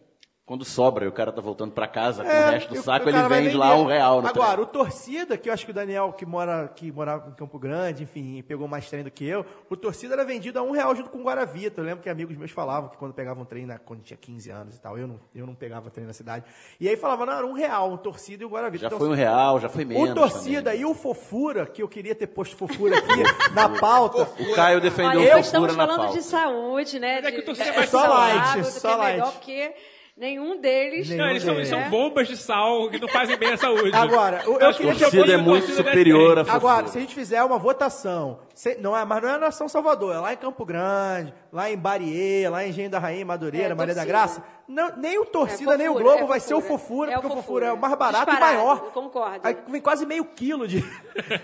Quando 0.45 0.65
sobra 0.65 1.05
e 1.05 1.07
o 1.07 1.11
cara 1.13 1.31
tá 1.31 1.39
voltando 1.39 1.71
pra 1.71 1.87
casa 1.87 2.21
com 2.21 2.29
É, 2.29 2.47
o 2.47 2.51
resto 2.51 2.73
e 2.73 2.77
do 2.77 2.83
saco, 2.83 3.07
ele 3.07 3.17
vende 3.29 3.55
lá 3.55 3.77
um 3.77 3.85
real 3.85 4.21
no 4.21 4.27
Agora, 4.27 4.51
trem. 4.51 4.63
o 4.63 4.65
torcida, 4.65 5.37
que 5.37 5.47
eu 5.47 5.53
acho 5.53 5.63
que 5.63 5.71
o 5.71 5.73
Daniel, 5.73 6.11
que, 6.11 6.25
mora, 6.25 6.67
que 6.75 6.91
morava 6.91 7.29
em 7.29 7.33
Campo 7.33 7.57
Grande, 7.57 8.03
enfim, 8.03 8.43
pegou 8.45 8.67
mais 8.67 8.89
trem 8.89 9.05
do 9.05 9.09
que 9.09 9.25
eu, 9.25 9.45
o 9.69 9.77
torcida 9.77 10.15
era 10.15 10.25
vendido 10.25 10.59
a 10.59 10.61
um 10.61 10.71
real 10.71 10.93
junto 10.97 11.09
com 11.09 11.19
o 11.19 11.23
Guaravita. 11.23 11.79
Eu 11.79 11.85
lembro 11.85 12.03
que 12.03 12.09
amigos 12.09 12.35
meus 12.35 12.51
falavam 12.51 12.89
que 12.89 12.97
quando 12.97 13.13
pegavam 13.13 13.45
trem, 13.45 13.65
na, 13.65 13.79
quando 13.79 14.01
tinha 14.01 14.17
15 14.17 14.49
anos 14.49 14.75
e 14.75 14.81
tal, 14.81 14.97
eu 14.97 15.07
não, 15.07 15.17
eu 15.33 15.47
não 15.47 15.55
pegava 15.55 15.89
trem 15.89 16.05
na 16.05 16.11
cidade. 16.13 16.43
E 16.77 16.89
aí 16.89 16.97
falavam, 16.97 17.25
não, 17.25 17.33
era 17.37 17.47
um 17.47 17.53
real, 17.53 17.93
o 17.93 17.97
torcida 17.97 18.43
e 18.43 18.45
o 18.45 18.49
Guaravita. 18.49 18.81
Já 18.81 18.87
Então, 18.87 18.99
foi 18.99 19.07
um 19.07 19.13
real, 19.13 19.61
já 19.61 19.69
foi 19.69 19.85
menos. 19.85 20.09
o 20.09 20.13
torcida 20.13 20.71
também. 20.71 20.81
e 20.81 20.85
o 20.85 20.93
fofura, 20.93 21.65
que 21.65 21.81
eu 21.81 21.87
queria 21.87 22.13
ter 22.13 22.27
posto 22.27 22.57
fofura 22.57 22.97
aqui 22.97 23.23
na 23.55 23.69
pauta. 23.79 24.23
O 24.23 24.53
Caio 24.55 24.81
defendeu 24.81 25.21
Olha, 25.21 25.21
o 25.21 25.23
fofura 25.23 25.39
estamos 25.39 25.75
na 25.77 25.85
falando 25.87 26.01
pauta. 26.01 26.17
de 26.17 26.21
saúde, 26.25 26.99
né? 26.99 27.21
Mas 27.21 27.23
é 27.23 27.29
de, 27.31 27.35
que 27.37 27.41
o 27.43 27.45
torcida 27.45 27.69
de 27.69 27.71
é 27.71 27.77
mais 27.77 27.89
saudável, 27.89 28.35
light, 28.35 28.53
que 28.57 28.63
só 28.65 28.89
é 28.89 28.97
melhor, 29.13 29.23
light. 29.27 29.33
porque 29.35 29.73
Nenhum 30.15 30.61
deles. 30.61 31.09
Não, 31.09 31.27
eles 31.27 31.41
são, 31.41 31.55
deles. 31.55 31.69
são 31.69 31.89
bombas 31.89 32.27
de 32.27 32.37
sal 32.37 32.87
que 32.89 32.99
não 32.99 33.07
fazem 33.07 33.35
bem 33.35 33.51
à 33.53 33.57
saúde. 33.57 33.91
Agora, 33.95 34.43
eu- 34.45 34.59
eu 34.59 34.67
Acho 34.69 34.77
que 34.77 34.85
queria 34.85 34.99
Torcida 35.09 35.33
é 35.33 35.37
muito 35.37 35.71
superior 35.71 36.37
a 36.37 36.45
fofura. 36.45 36.55
Agora, 36.55 36.87
se 36.87 36.97
a 36.99 37.01
gente 37.01 37.15
fizer 37.15 37.43
uma 37.43 37.57
votação, 37.57 38.39
não 38.79 38.95
é, 38.95 39.03
mas 39.05 39.21
não 39.21 39.29
é 39.29 39.37
na 39.37 39.51
São 39.51 39.67
Salvador, 39.67 40.15
é 40.15 40.19
lá 40.19 40.33
em 40.33 40.37
Campo 40.37 40.63
Grande, 40.65 41.33
lá 41.51 41.69
em 41.69 41.77
Bariê, 41.77 42.47
lá 42.49 42.63
em 42.65 42.69
Engenho 42.69 42.89
da 42.89 42.99
Rainha, 42.99 43.25
Madureira, 43.25 43.71
É, 43.71 43.75
Maria 43.75 43.95
da. 43.95 44.05
Graça, 44.05 44.43
não- 44.67 44.95
nem 44.97 45.17
o 45.19 45.25
torcida, 45.25 45.73
É, 45.73 45.77
nem 45.77 45.89
o 45.89 45.93
fofura, 45.93 46.09
Globo 46.11 46.23
é 46.25 46.27
vai 46.27 46.39
ser 46.39 46.53
o 46.53 46.61
fofura. 46.61 46.77
fofura, 46.79 47.11
É 47.11 47.17
o 47.17 47.21
porque 47.21 47.33
o 47.33 47.41
fofura 47.41 47.43
fofura. 47.43 47.65
é 47.67 47.73
o 47.73 47.77
mais 47.77 47.95
barato 47.95 48.31
e 48.31 48.39
maior. 48.39 48.79
concordo. 48.91 49.39
Aí 49.43 49.57
vem 49.67 49.81
quase 49.81 50.05
meio 50.05 50.25
quilo 50.25 50.67
de. 50.67 50.83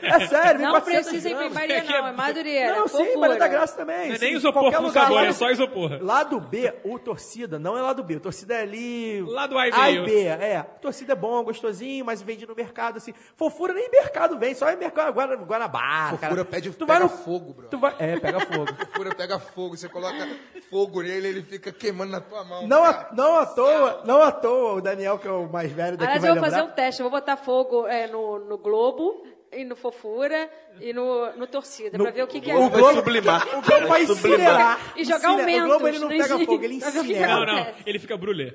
É 0.01 0.28
sério, 0.28 0.57
vem 0.57 0.66
Não 0.68 0.72
400 0.74 1.07
precisa 1.10 1.30
ir 1.30 1.34
pra 1.36 1.49
gramas. 1.49 1.53
Maria, 1.53 1.84
não. 1.84 2.07
É 2.07 2.12
Madureira. 2.12 2.76
Não, 2.76 2.88
sim, 2.88 2.97
fofura. 2.97 3.20
Maria 3.20 3.38
da 3.38 3.47
Graça 3.47 3.78
também. 3.78 4.07
Não 4.10 4.16
é 4.16 4.20
nem 4.20 4.34
isopor 4.34 4.72
com 4.76 4.89
sabor, 4.89 5.24
é 5.24 5.32
só 5.32 5.49
isopor. 5.51 5.99
Lá 6.01 6.24
do 6.24 6.39
B, 6.39 6.74
o 6.84 6.97
torcida 6.99 7.60
não 7.60 7.78
é 7.78 7.82
lá 7.82 7.93
do 7.93 8.03
B. 8.03 8.16
O 8.16 8.20
torcida 8.20 8.55
é 8.55 8.62
ali. 8.62 9.22
Lá 9.22 9.45
do 9.47 9.57
A 9.57 9.68
e 9.68 9.72
A 9.74 9.91
e. 9.91 10.03
B, 10.05 10.24
é. 10.26 10.64
Torcida 10.82 11.14
é 11.14 11.16
bom, 11.16 11.43
gostosinho, 11.43 12.03
mas 12.05 12.22
vende 12.22 12.47
no 12.47 12.55
mercado 12.55 12.97
assim. 12.97 13.14
Fofura 13.36 13.74
nem 13.74 13.89
mercado 13.91 14.38
vem, 14.39 14.53
só 14.55 14.68
é 14.68 14.76
mercado 14.76 15.14
Guanabara. 15.45 16.18
Fofura 16.18 16.45
pede- 16.45 16.72
tu 16.72 16.86
pega 17.00 17.08
vai 17.08 17.18
no, 17.18 17.24
fogo, 17.24 17.54
bro. 17.54 17.68
Tu 17.70 17.78
vai, 17.78 17.95
é, 18.00 18.20
pega 18.20 18.39
fogo. 18.39 18.66
Fura 18.95 19.16
pega 19.16 19.39
fogo, 19.39 19.78
você 19.78 19.89
coloca 19.89 20.28
fogo 20.70 21.02
nele, 21.02 21.28
ele 21.30 21.41
fica 21.43 21.72
queimando 21.72 22.12
na 22.12 22.22
tua 22.22 22.43
mão. 22.43 22.68
Não, 22.68 22.84
à- 22.84 23.10
não 23.14 23.36
à 23.38 23.45
toa, 23.45 24.02
não 24.06 24.22
à 24.22 24.32
toa, 24.32 24.74
o 24.74 24.82
Daniel, 24.82 25.18
que 25.18 25.28
é 25.28 25.32
o 25.32 25.47
mais 25.47 25.72
velho 25.72 25.97
daqui, 25.97 26.04
Aliás, 26.12 26.22
vai 26.22 26.30
eu 26.32 26.36
vou 26.36 26.43
lembrar. 26.43 26.60
fazer 26.60 26.72
um 26.72 26.76
teste. 26.76 27.02
Eu 27.02 27.10
vou 27.10 27.20
botar 27.20 27.38
fogo 27.38 27.88
é, 27.88 28.08
no, 28.08 28.39
no 28.39 28.58
Globo, 28.58 29.24
e 29.52 29.66
no 29.66 29.76
Fofura, 29.76 30.47
e 30.80 30.93
no, 30.93 31.32
no 31.36 31.47
Torcida, 31.47 31.97
pra 31.97 32.12
ver 32.12 32.22
o 32.24 32.28
que, 32.28 32.39
que 32.39 32.52
é. 32.52 32.56
O 32.56 32.70
Vai 32.70 32.80
Globo, 32.82 32.95
sublimar. 32.97 33.47
o 33.58 33.62
Globo 33.64 33.88
vai 33.88 34.06
sublimar. 34.06 34.39
incinerar. 34.39 34.80
E 34.95 35.04
jogar 35.04 35.18
Incine- 35.18 35.41
aumentos 35.41 35.64
O 35.64 35.68
Globo 35.68 35.88
ele 35.88 36.00
não 36.00 36.08
no 36.10 36.18
pega 36.18 36.39
fogo, 36.39 36.64
ele 36.64 36.74
o 36.76 36.78
incinera. 36.78 37.36
Não, 37.36 37.45
não, 37.45 37.68
ele 37.84 37.97
fica 38.00 38.16
brulê. 38.16 38.54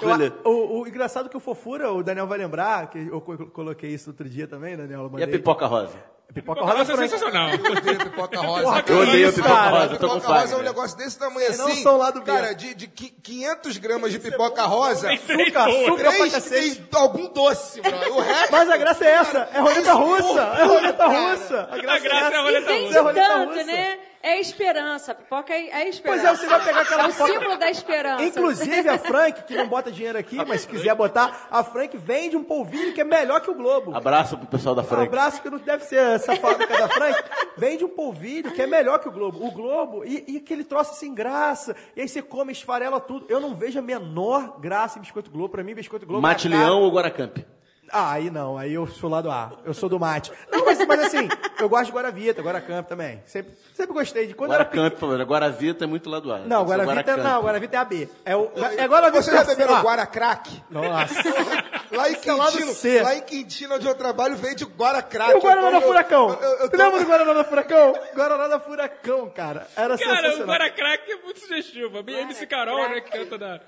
Eu- 0.00 0.50
o, 0.50 0.80
o 0.80 0.88
engraçado 0.88 1.26
é 1.26 1.28
que 1.28 1.36
o 1.36 1.40
Fofura, 1.40 1.92
o 1.92 2.02
Daniel 2.02 2.26
vai 2.26 2.38
lembrar, 2.38 2.88
que 2.88 2.98
eu 3.06 3.20
co- 3.20 3.46
coloquei 3.48 3.90
isso 3.90 4.10
outro 4.10 4.26
dia 4.28 4.46
também, 4.48 4.76
Daniel. 4.76 5.10
E 5.18 5.22
a 5.22 5.28
pipoca 5.28 5.66
rosa? 5.66 5.94
Pipoca 6.32 6.60
Nossa, 6.62 6.72
rosa 6.78 6.92
é 6.92 6.96
franca. 6.96 7.08
sensacional. 7.10 7.48
Eu 7.50 7.72
odeio 7.72 7.98
pipoca 7.98 8.40
rosa. 8.40 8.84
Eu 8.88 8.98
odeio 8.98 9.26
a 9.26 9.30
isso, 9.30 9.36
pipoca 9.42 9.54
cara? 9.54 9.70
rosa, 9.70 9.88
Pipoca 9.90 10.26
rosa 10.28 10.54
é 10.54 10.58
um 10.58 10.62
negócio 10.62 10.96
desse 10.96 11.18
tamanho 11.18 11.46
Vocês 11.46 11.58
não 11.58 11.66
assim. 11.68 11.82
são 11.82 11.96
lá 11.96 12.10
do. 12.10 12.22
Cara, 12.22 12.52
de, 12.54 12.74
de 12.74 12.86
qui- 12.88 13.14
500 13.22 13.78
gramas 13.78 14.10
de 14.10 14.18
pipoca 14.18 14.62
rosa, 14.64 15.12
Açúcar, 15.12 15.68
açúcar 15.68 16.12
pra 16.16 16.30
cacete. 16.30 16.80
tem 16.80 17.00
algum 17.00 17.28
doce, 17.32 17.80
bro. 17.80 18.14
O 18.16 18.20
resto... 18.20 18.50
Mas 18.52 18.68
a 18.70 18.76
graça 18.76 19.04
é 19.04 19.10
essa, 19.10 19.48
é 19.52 19.60
roleta 19.60 19.92
russa, 19.92 20.40
é 20.58 20.64
roleta 20.64 21.06
russa. 21.06 21.68
A 21.70 21.74
A 21.74 21.78
graça 21.78 22.06
é 22.08 22.12
a 22.12 22.16
essa. 22.30 22.42
roleta 22.42 22.72
é 22.72 22.98
roleta 23.00 23.28
tanto, 23.28 23.48
russa. 23.52 23.64
né? 23.64 23.98
É 24.26 24.40
esperança. 24.40 25.12
A 25.12 25.14
pipoca 25.14 25.52
é, 25.52 25.68
é 25.68 25.88
esperança. 25.88 26.22
Pois 26.22 26.24
é, 26.24 26.36
você 26.36 26.46
vai 26.46 26.64
pegar 26.64 26.80
aquela 26.80 27.04
É 27.04 27.08
o 27.08 27.12
símbolo 27.12 27.56
da 27.58 27.70
esperança. 27.70 28.24
Inclusive 28.24 28.88
a 28.88 28.98
Frank, 28.98 29.42
que 29.42 29.54
não 29.54 29.68
bota 29.68 29.92
dinheiro 29.92 30.16
aqui, 30.18 30.36
mas 30.46 30.62
se 30.62 30.66
quiser 30.68 30.94
botar, 30.94 31.46
a 31.50 31.62
Frank 31.62 31.94
vende 31.98 32.34
um 32.34 32.42
polvilho 32.42 32.94
que 32.94 33.02
é 33.02 33.04
melhor 33.04 33.42
que 33.42 33.50
o 33.50 33.54
Globo. 33.54 33.94
Abraço 33.94 34.38
pro 34.38 34.46
pessoal 34.46 34.74
da 34.74 34.80
Um 34.80 34.86
Frank. 34.86 35.06
abraço 35.08 35.42
que 35.42 35.50
não 35.50 35.58
deve 35.58 35.84
ser 35.84 35.96
essa 35.98 36.34
fábrica 36.36 36.74
da 36.74 36.88
Frank. 36.88 37.22
Vende 37.58 37.84
um 37.84 37.88
polvilho 37.90 38.50
que 38.52 38.62
é 38.62 38.66
melhor 38.66 38.98
que 38.98 39.08
o 39.08 39.12
Globo. 39.12 39.46
O 39.46 39.50
Globo, 39.50 40.04
e, 40.06 40.24
e 40.26 40.36
aquele 40.38 40.64
troço 40.64 40.94
sem 40.94 41.14
graça. 41.14 41.76
E 41.94 42.00
aí 42.00 42.08
você 42.08 42.22
come, 42.22 42.50
esfarela 42.50 42.98
tudo. 43.00 43.26
Eu 43.28 43.40
não 43.40 43.54
vejo 43.54 43.78
a 43.78 43.82
menor 43.82 44.58
graça 44.58 44.98
em 44.98 45.02
Biscoito 45.02 45.30
Globo. 45.30 45.50
Pra 45.50 45.62
mim, 45.62 45.74
Biscoito 45.74 46.06
Globo 46.06 46.22
Mate 46.22 46.48
é 46.48 46.50
caro. 46.50 46.62
Leão 46.62 46.80
ou 46.80 46.90
Guaracamp? 46.90 47.44
Ah, 47.92 48.12
aí 48.12 48.30
não, 48.30 48.56
aí 48.58 48.72
eu 48.74 48.86
sou 48.86 49.08
lá 49.08 49.20
do 49.20 49.30
A. 49.30 49.52
Eu 49.64 49.72
sou 49.74 49.88
do 49.88 50.00
mate. 50.00 50.32
Não, 50.50 50.64
mas, 50.64 50.78
mas 50.86 51.00
assim, 51.04 51.28
eu 51.60 51.68
gosto 51.68 51.86
de 51.86 51.92
Guaravita, 51.92 52.42
Guaracamp 52.42 52.86
também. 52.88 53.22
Sempre, 53.26 53.54
sempre 53.72 53.92
gostei 53.94 54.26
de. 54.26 54.34
Quando 54.34 54.50
eu 54.50 54.54
era 54.56 54.64
Guaracamp, 54.64 54.98
favor. 54.98 55.20
Guaravita 55.22 55.84
é 55.84 55.86
muito 55.86 56.10
lá 56.10 56.18
do 56.18 56.32
ar. 56.32 56.40
Não, 56.40 56.64
Guaravita, 56.64 56.94
Guaracamp. 56.94 57.18
não, 57.22 57.42
Guaravita 57.42 57.76
é 57.76 57.78
AB. 57.80 58.08
É, 58.24 58.36
o, 58.36 58.50
é 58.76 58.86
Guaravita. 58.86 59.22
Você 59.22 59.30
já 59.32 59.44
beberam 59.44 59.80
Guaracrack? 59.82 60.62
Nossa. 60.70 61.14
Lá 61.94 62.08
em 62.10 62.14
é 62.14 62.16
Quintino, 62.16 63.02
lá 63.04 63.14
em 63.14 63.20
Quintino, 63.20 63.74
onde 63.76 63.86
eu 63.86 63.94
trabalho, 63.94 64.34
vende 64.34 64.64
Guaracrack. 64.64 65.30
E 65.30 65.34
o 65.36 65.40
Guaraná 65.40 65.70
da 65.70 65.76
Então, 65.76 65.80
eu- 65.80 65.86
Furacão? 65.86 66.28
eu- 66.42 66.50
eu 66.58 66.68
Tu 66.70 66.76
tô- 66.76 66.82
lembra 66.82 66.98
do 67.00 67.06
Guaraná 67.06 67.32
da 67.34 67.44
Furacão? 67.44 67.92
Guaraná 68.16 68.48
da 68.48 68.58
Furacão, 68.58 69.30
cara. 69.30 69.68
Era 69.76 69.96
Cara, 69.96 70.10
o 70.10 70.22
sensacional. 70.22 70.46
Guaracrack 70.48 71.12
é 71.12 71.16
muito 71.22 71.38
sugestivo. 71.38 71.98
A 71.98 72.00
MC 72.22 72.46
Carol, 72.48 72.88
né, 72.88 73.00
que 73.00 73.12
canta 73.16 73.38
da... 73.38 73.60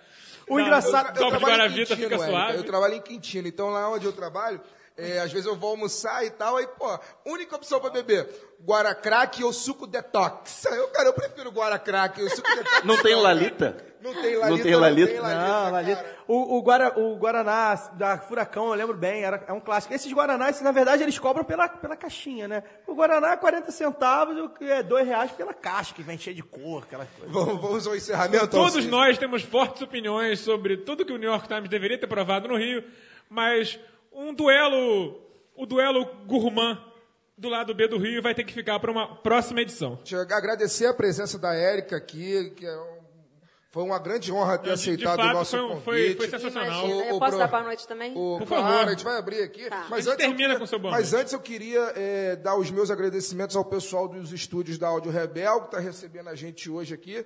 O 0.48 0.60
engraçado- 0.60 1.12
do 1.12 1.18
copo 1.18 1.32
de 1.32 1.38
trabalho 1.38 1.46
em 1.54 1.58
Guaravita 1.58 1.96
Quintino, 1.96 2.10
fica 2.10 2.30
suave. 2.30 2.58
Eu 2.58 2.64
trabalho 2.64 2.94
em 2.94 3.00
Quintino, 3.00 3.48
então 3.48 3.68
lá 3.70 3.90
onde 3.90 4.04
eu 4.06 4.12
trabalho, 4.12 4.60
é, 4.96 5.20
às 5.20 5.30
vezes 5.32 5.46
eu 5.46 5.56
vou 5.56 5.70
almoçar 5.70 6.24
e 6.24 6.30
tal, 6.30 6.56
aí, 6.56 6.66
pô, 6.66 6.98
única 7.24 7.54
opção 7.56 7.78
pra 7.80 7.90
beber, 7.90 8.28
Guaracrack 8.64 9.44
ou 9.44 9.52
suco 9.52 9.86
detox. 9.86 10.64
Eu, 10.72 10.88
cara, 10.88 11.08
eu 11.08 11.12
prefiro 11.12 11.50
Guaracrack 11.50 12.22
ou 12.22 12.30
suco 12.30 12.48
detox. 12.56 12.84
Não 12.84 13.02
tem 13.02 13.14
Lalita? 13.14 13.76
Não 14.00 14.14
tem 14.14 14.36
Lalita, 14.36 14.48
Não 14.56 14.58
tem 14.62 14.74
Lalita? 14.76 15.06
tem 15.12 15.20
Não, 15.20 15.22
Lalita, 15.22 15.70
Lalita. 15.70 16.02
cara. 16.02 16.16
O, 16.28 16.56
o, 16.56 16.62
Guara, 16.62 16.98
o 16.98 17.16
Guaraná 17.16 17.74
da 17.94 18.18
Furacão, 18.18 18.68
eu 18.68 18.74
lembro 18.74 18.96
bem, 18.96 19.22
era, 19.24 19.44
é 19.46 19.52
um 19.52 19.60
clássico. 19.60 19.92
Esses 19.92 20.12
Guaranás, 20.12 20.60
na 20.60 20.72
verdade, 20.72 21.02
eles 21.02 21.18
cobram 21.18 21.44
pela, 21.44 21.68
pela 21.68 21.96
caixinha, 21.96 22.48
né? 22.48 22.62
O 22.86 22.94
Guaraná 22.94 23.32
é 23.32 23.36
40 23.36 23.70
centavos, 23.70 24.36
o 24.38 24.48
que 24.48 24.64
é 24.64 24.82
2 24.82 25.06
reais 25.06 25.30
pela 25.32 25.52
caixa, 25.52 25.92
que 25.94 26.02
vem 26.02 26.16
cheia 26.18 26.34
de 26.34 26.42
cor, 26.42 26.84
aquela 26.84 27.06
coisa. 27.06 27.32
Vamos, 27.32 27.60
vamos 27.60 27.86
ao 27.86 27.94
encerramento. 27.96 28.48
Todos 28.48 28.86
nós 28.86 29.18
temos 29.18 29.42
fortes 29.42 29.82
opiniões 29.82 30.40
sobre 30.40 30.76
tudo 30.78 31.04
que 31.04 31.12
o 31.12 31.18
New 31.18 31.30
York 31.30 31.46
Times 31.48 31.68
deveria 31.68 31.98
ter 31.98 32.06
provado 32.06 32.48
no 32.48 32.56
Rio, 32.56 32.84
mas 33.28 33.78
um 34.16 34.34
duelo, 34.34 35.20
o 35.54 35.66
duelo 35.66 36.04
gourmand 36.26 36.78
do 37.38 37.48
lado 37.48 37.74
B 37.74 37.86
do 37.86 37.98
Rio 37.98 38.22
vai 38.22 38.34
ter 38.34 38.44
que 38.44 38.52
ficar 38.52 38.80
para 38.80 38.90
uma 38.90 39.16
próxima 39.16 39.60
edição. 39.60 39.96
Deixa 39.96 40.16
eu 40.16 40.22
agradecer 40.22 40.86
a 40.86 40.94
presença 40.94 41.38
da 41.38 41.54
Érica 41.54 41.96
aqui, 41.96 42.50
que 42.56 42.64
é 42.66 42.76
um- 42.76 42.96
foi 43.70 43.82
uma 43.82 43.98
grande 43.98 44.32
honra 44.32 44.56
ter 44.56 44.70
De- 44.70 44.76
de 44.76 44.80
aceitado 44.94 45.16
fato, 45.18 45.30
o 45.30 45.32
nosso 45.34 45.50
foi 45.50 45.60
um- 45.60 45.68
convite. 45.68 45.84
foi- 45.84 46.14
foi 46.16 46.28
sensacional. 46.30 46.86
Imagina. 46.86 47.04
Eu 47.10 47.18
posso 47.18 47.36
dar 47.36 47.46
boa 47.48 47.62
noite 47.62 47.86
também? 47.86 48.12
O, 48.16 48.38
Por 48.38 48.46
claro, 48.48 48.62
favor. 48.64 48.86
a 48.86 48.90
gente 48.90 49.04
vai 49.04 49.18
abrir 49.18 49.42
aqui. 49.42 49.68
Tá. 49.68 49.76
Mas 49.76 49.84
A 49.84 49.84
gente 49.84 49.92
antes 49.96 50.06
eu 50.06 50.16
termina 50.16 50.38
queria- 50.44 50.58
com 50.58 50.66
seu 50.66 50.78
boa 50.78 50.92
Mas 50.92 51.12
antes 51.12 51.32
eu 51.34 51.40
queria 51.40 51.92
é, 51.94 52.36
dar 52.36 52.56
os 52.56 52.70
meus 52.70 52.90
agradecimentos 52.90 53.54
ao 53.54 53.66
pessoal 53.66 54.08
dos 54.08 54.32
estúdios 54.32 54.78
da 54.78 54.88
Áudio 54.88 55.12
Rebel, 55.12 55.60
que 55.60 55.66
está 55.66 55.78
recebendo 55.78 56.28
a 56.28 56.34
gente 56.34 56.70
hoje 56.70 56.94
aqui. 56.94 57.22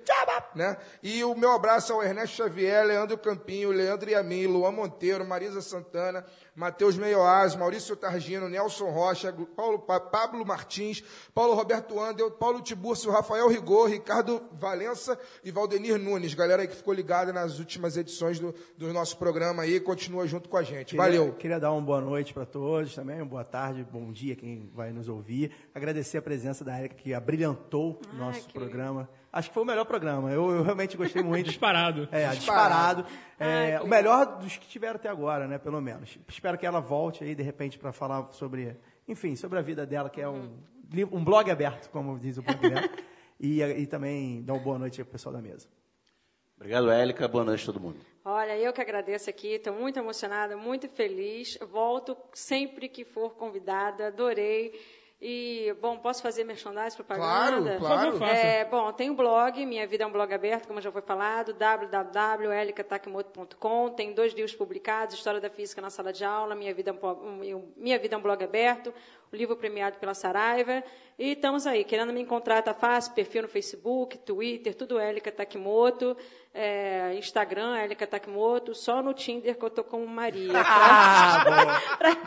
Né? 0.53 0.75
E 1.01 1.23
o 1.23 1.33
meu 1.35 1.51
abraço 1.53 1.93
ao 1.93 2.03
Ernesto 2.03 2.35
Xavier, 2.35 2.85
Leandro 2.85 3.17
Campinho, 3.17 3.71
Leandro 3.71 4.09
Yamin, 4.09 4.47
Luan 4.47 4.71
Monteiro, 4.73 5.23
Marisa 5.25 5.61
Santana, 5.61 6.25
Matheus 6.55 6.97
Meioás, 6.97 7.55
Maurício 7.55 7.95
Targino, 7.95 8.49
Nelson 8.49 8.89
Rocha, 8.89 9.31
Paulo, 9.55 9.79
Pa- 9.79 9.99
Pablo 10.01 10.45
Martins, 10.45 11.01
Paulo 11.33 11.53
Roberto 11.53 11.99
Andel, 11.99 12.29
Paulo 12.31 12.61
Tiburcio, 12.61 13.09
Rafael 13.11 13.47
Rigor, 13.47 13.89
Ricardo 13.89 14.41
Valença 14.59 15.17
e 15.43 15.51
Valdenir 15.51 15.97
Nunes. 15.97 16.33
Galera 16.33 16.61
aí 16.61 16.67
que 16.67 16.75
ficou 16.75 16.93
ligada 16.93 17.31
nas 17.31 17.57
últimas 17.57 17.95
edições 17.95 18.37
do, 18.39 18.53
do 18.77 18.91
nosso 18.91 19.17
programa 19.17 19.63
aí, 19.63 19.79
continua 19.79 20.27
junto 20.27 20.49
com 20.49 20.57
a 20.57 20.63
gente. 20.63 20.95
Valeu. 20.95 21.23
Queria, 21.25 21.37
queria 21.37 21.59
dar 21.59 21.71
uma 21.71 21.81
boa 21.81 22.01
noite 22.01 22.33
para 22.33 22.45
todos 22.45 22.93
também, 22.93 23.17
uma 23.17 23.25
boa 23.25 23.43
tarde, 23.45 23.87
bom 23.89 24.11
dia 24.11 24.35
quem 24.35 24.69
vai 24.73 24.91
nos 24.91 25.07
ouvir. 25.07 25.51
Agradecer 25.73 26.17
a 26.17 26.21
presença 26.21 26.65
da 26.65 26.77
Erika, 26.77 26.95
que 26.95 27.13
abrilhantou 27.13 27.99
o 28.13 28.15
nosso 28.17 28.47
que 28.47 28.53
programa. 28.53 29.09
Acho 29.33 29.47
que 29.49 29.53
foi 29.53 29.63
o 29.63 29.65
melhor 29.65 29.85
programa. 29.85 30.29
Eu, 30.31 30.51
eu 30.51 30.63
realmente 30.63 30.97
gostei 30.97 31.23
muito. 31.23 31.45
Disparado. 31.49 32.07
É, 32.11 32.27
disparado. 32.29 33.05
É, 33.39 33.79
o 33.81 33.87
melhor 33.87 34.37
dos 34.39 34.57
que 34.57 34.67
tiveram 34.67 34.95
até 34.97 35.07
agora, 35.09 35.47
né? 35.47 35.57
Pelo 35.57 35.79
menos. 35.81 36.17
Espero 36.27 36.57
que 36.57 36.65
ela 36.65 36.79
volte 36.81 37.23
aí, 37.23 37.33
de 37.33 37.41
repente, 37.43 37.79
para 37.79 37.93
falar 37.93 38.27
sobre, 38.33 38.75
enfim, 39.07 39.35
sobre 39.35 39.57
a 39.57 39.61
vida 39.61 39.85
dela, 39.85 40.09
que 40.09 40.19
é 40.21 40.27
um, 40.27 40.57
li- 40.91 41.05
um 41.05 41.23
blog 41.23 41.49
aberto, 41.49 41.89
como 41.89 42.19
diz 42.19 42.37
o 42.37 42.41
blog 42.41 42.59
dela. 42.59 42.89
E, 43.43 43.59
e 43.63 43.87
também 43.87 44.43
dar 44.43 44.53
uma 44.53 44.59
boa 44.61 44.77
noite 44.77 45.01
ao 45.01 45.07
pessoal 45.07 45.33
da 45.33 45.41
mesa. 45.41 45.67
Obrigado, 46.55 46.91
Élica. 46.91 47.27
Boa 47.27 47.43
noite 47.43 47.63
a 47.63 47.65
todo 47.73 47.79
mundo. 47.81 47.97
Olha, 48.23 48.55
eu 48.55 48.71
que 48.71 48.79
agradeço 48.79 49.31
aqui, 49.31 49.53
estou 49.55 49.73
muito 49.73 49.97
emocionada, 49.97 50.55
muito 50.55 50.87
feliz. 50.87 51.57
Volto 51.71 52.15
sempre 52.35 52.87
que 52.87 53.03
for 53.03 53.31
convidada, 53.33 54.09
adorei. 54.09 54.79
E, 55.23 55.71
bom, 55.79 55.99
posso 55.99 56.19
fazer 56.23 56.43
merchandising, 56.43 56.95
propaganda? 56.97 57.77
Claro, 57.77 57.79
claro. 57.79 58.17
Faça. 58.17 58.33
É, 58.33 58.65
bom, 58.65 58.91
tem 58.91 59.07
um 59.11 59.15
blog, 59.15 59.63
Minha 59.67 59.85
Vida 59.85 60.03
é 60.03 60.07
um 60.07 60.11
Blog 60.11 60.33
Aberto, 60.33 60.67
como 60.67 60.81
já 60.81 60.91
foi 60.91 61.03
falado, 61.03 61.53
www.elicatakemoto.com. 61.53 63.89
Tem 63.91 64.13
dois 64.13 64.33
livros 64.33 64.55
publicados, 64.55 65.15
História 65.15 65.39
da 65.39 65.49
Física 65.49 65.81
na 65.81 65.89
Sala 65.89 66.11
de 66.11 66.23
Aula, 66.25 66.55
Minha 66.55 66.73
Vida, 66.73 66.91
é 66.91 66.93
um 66.93 67.55
um- 67.55 67.71
Minha 67.77 67.99
Vida 67.99 68.15
é 68.15 68.17
um 68.17 68.21
Blog 68.21 68.43
Aberto, 68.43 68.93
o 69.31 69.35
livro 69.35 69.55
premiado 69.55 69.97
pela 69.99 70.13
Saraiva. 70.13 70.83
E 71.17 71.33
estamos 71.33 71.67
aí, 71.67 71.83
querendo 71.83 72.11
me 72.11 72.21
encontrar, 72.21 72.61
tá 72.63 72.73
fácil, 72.73 73.13
perfil 73.13 73.43
no 73.43 73.47
Facebook, 73.47 74.17
Twitter, 74.17 74.73
tudo 74.73 74.97
Élica 74.99 75.31
Takimoto, 75.31 76.17
é, 76.53 77.13
Instagram, 77.15 77.77
Élica 77.77 78.05
Takimoto, 78.05 78.73
só 78.75 79.01
no 79.01 79.13
Tinder 79.13 79.55
que 79.57 79.63
eu 79.63 79.69
tô 79.69 79.83
como 79.83 80.05
Maria. 80.07 80.51
Ah, 80.55 81.43
boa. 81.45 81.81
Pra- 81.97 82.17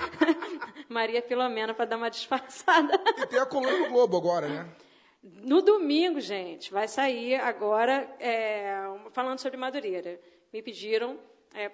Maria 0.89 1.23
Filomena, 1.23 1.75
para 1.75 1.85
dar 1.85 1.97
uma 1.97 2.11
disfarçada. 2.11 3.01
E 3.19 3.27
tem 3.27 3.39
a 3.39 3.47
coluna 3.47 3.77
do 3.85 3.89
Globo 3.91 4.17
agora, 4.17 4.49
né? 4.49 4.69
No 5.23 5.63
domingo, 5.63 6.21
gente, 6.21 6.71
vai 6.71 6.87
sair 6.87 7.37
agora 7.37 8.09
é, 8.21 8.77
falando 9.13 9.39
sobre 9.39 9.57
Madureira. 9.57 10.21
Me 10.53 10.61
pediram 10.63 11.19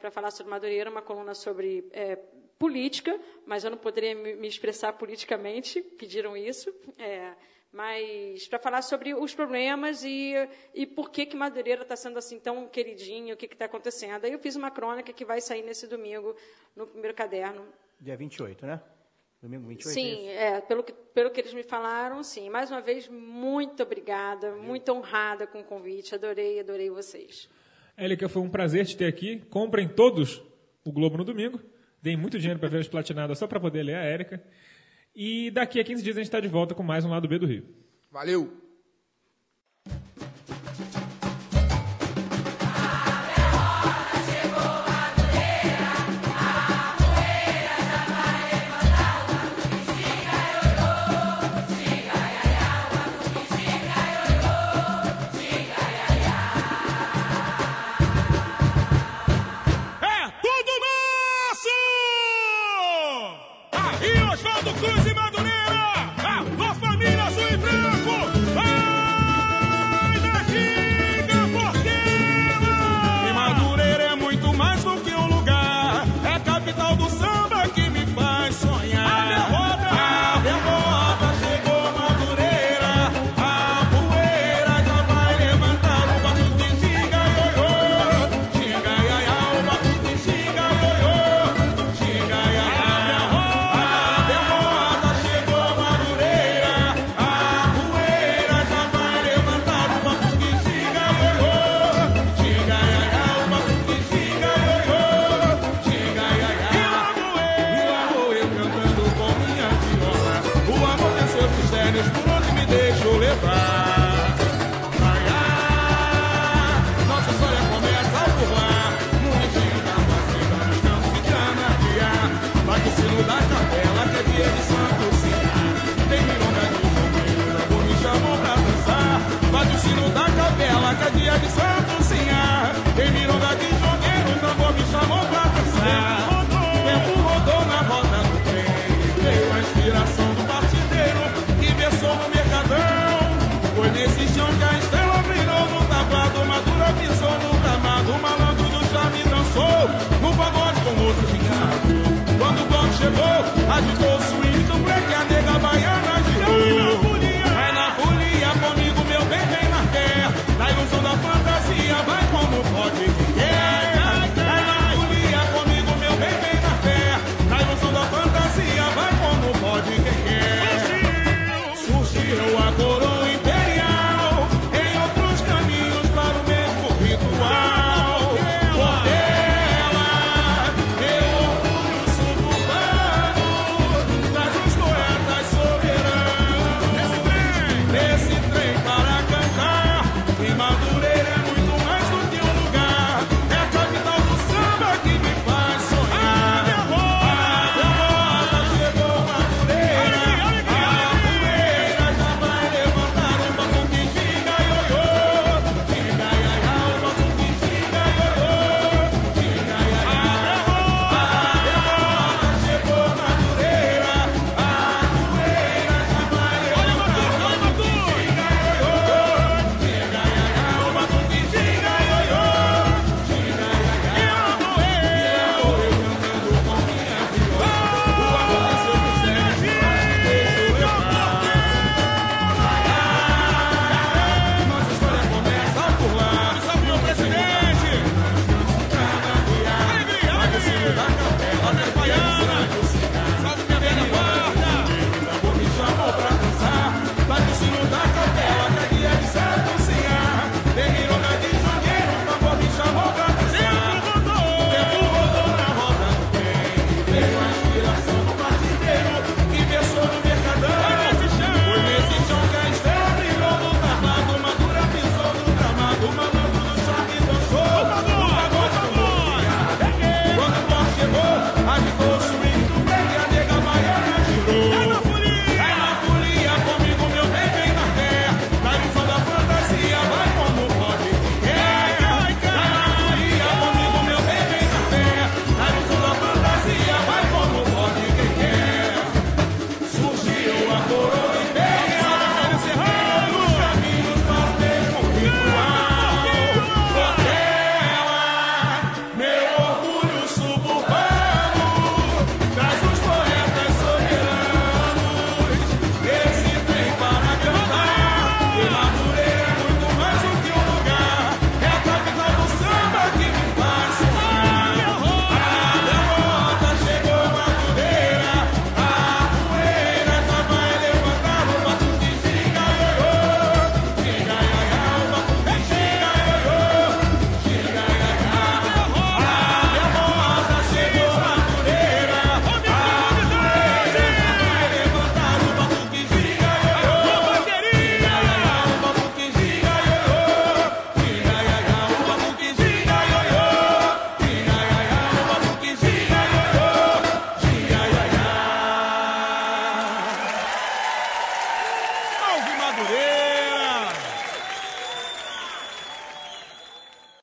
para 0.00 0.10
falar 0.10 0.30
sobre 0.30 0.50
Madureira, 0.50 0.90
uma 0.90 1.02
coluna 1.02 1.34
sobre 1.34 1.88
é, 1.92 2.16
política, 2.58 3.18
mas 3.46 3.64
eu 3.64 3.70
não 3.70 3.78
poderia 3.78 4.14
me, 4.14 4.34
me 4.36 4.46
expressar 4.46 4.92
politicamente, 4.92 5.80
pediram 5.80 6.36
isso. 6.36 6.72
Mas 7.72 8.48
para 8.48 8.58
falar 8.58 8.82
sobre 8.82 9.14
os 9.14 9.34
problemas 9.34 10.02
e, 10.04 10.34
e 10.74 10.86
por 10.86 11.10
que, 11.10 11.24
que 11.24 11.36
Madureira 11.36 11.82
está 11.82 11.94
sendo 11.94 12.18
assim 12.18 12.38
tão 12.38 12.66
queridinho, 12.66 13.34
o 13.34 13.36
que 13.36 13.46
está 13.46 13.66
acontecendo. 13.66 14.24
Aí 14.24 14.32
eu 14.32 14.38
fiz 14.40 14.56
uma 14.56 14.70
crônica 14.70 15.12
que 15.12 15.24
vai 15.24 15.40
sair 15.40 15.62
nesse 15.62 15.86
domingo, 15.86 16.34
no 16.74 16.86
primeiro 16.86 17.16
caderno. 17.16 17.64
Dia 18.00 18.16
28, 18.16 18.66
né? 18.66 18.80
Domingo 19.40 19.68
28? 19.68 19.94
Sim, 19.94 20.28
é 20.28 20.56
é, 20.56 20.60
pelo, 20.60 20.82
que, 20.82 20.92
pelo 20.92 21.30
que 21.30 21.40
eles 21.40 21.54
me 21.54 21.62
falaram, 21.62 22.22
sim. 22.22 22.50
Mais 22.50 22.70
uma 22.70 22.80
vez, 22.80 23.08
muito 23.08 23.82
obrigada, 23.82 24.54
muito 24.56 24.92
honrada 24.92 25.46
com 25.46 25.60
o 25.60 25.64
convite. 25.64 26.14
Adorei, 26.14 26.60
adorei 26.60 26.90
vocês. 26.90 27.48
Élica, 27.96 28.28
foi 28.28 28.42
um 28.42 28.50
prazer 28.50 28.84
te 28.84 28.96
ter 28.96 29.06
aqui. 29.06 29.38
Comprem 29.48 29.88
todos 29.88 30.42
o 30.84 30.92
Globo 30.92 31.16
no 31.16 31.24
domingo. 31.24 31.60
Deem 32.02 32.16
muito 32.16 32.38
dinheiro 32.38 32.58
para 32.58 32.68
ver 32.68 32.80
as 32.80 32.88
platinadas 32.88 33.38
só 33.38 33.46
para 33.46 33.60
poder 33.60 33.82
ler 33.82 33.94
a 33.94 34.02
Érica. 34.04 34.42
E 35.14 35.50
daqui 35.50 35.80
a 35.80 35.84
15 35.84 36.02
dias 36.02 36.16
a 36.16 36.20
gente 36.20 36.28
está 36.28 36.40
de 36.40 36.48
volta 36.48 36.74
com 36.74 36.82
mais 36.82 37.04
um 37.04 37.10
Lado 37.10 37.28
B 37.28 37.38
do 37.38 37.46
Rio. 37.46 37.64
Valeu! 38.10 38.69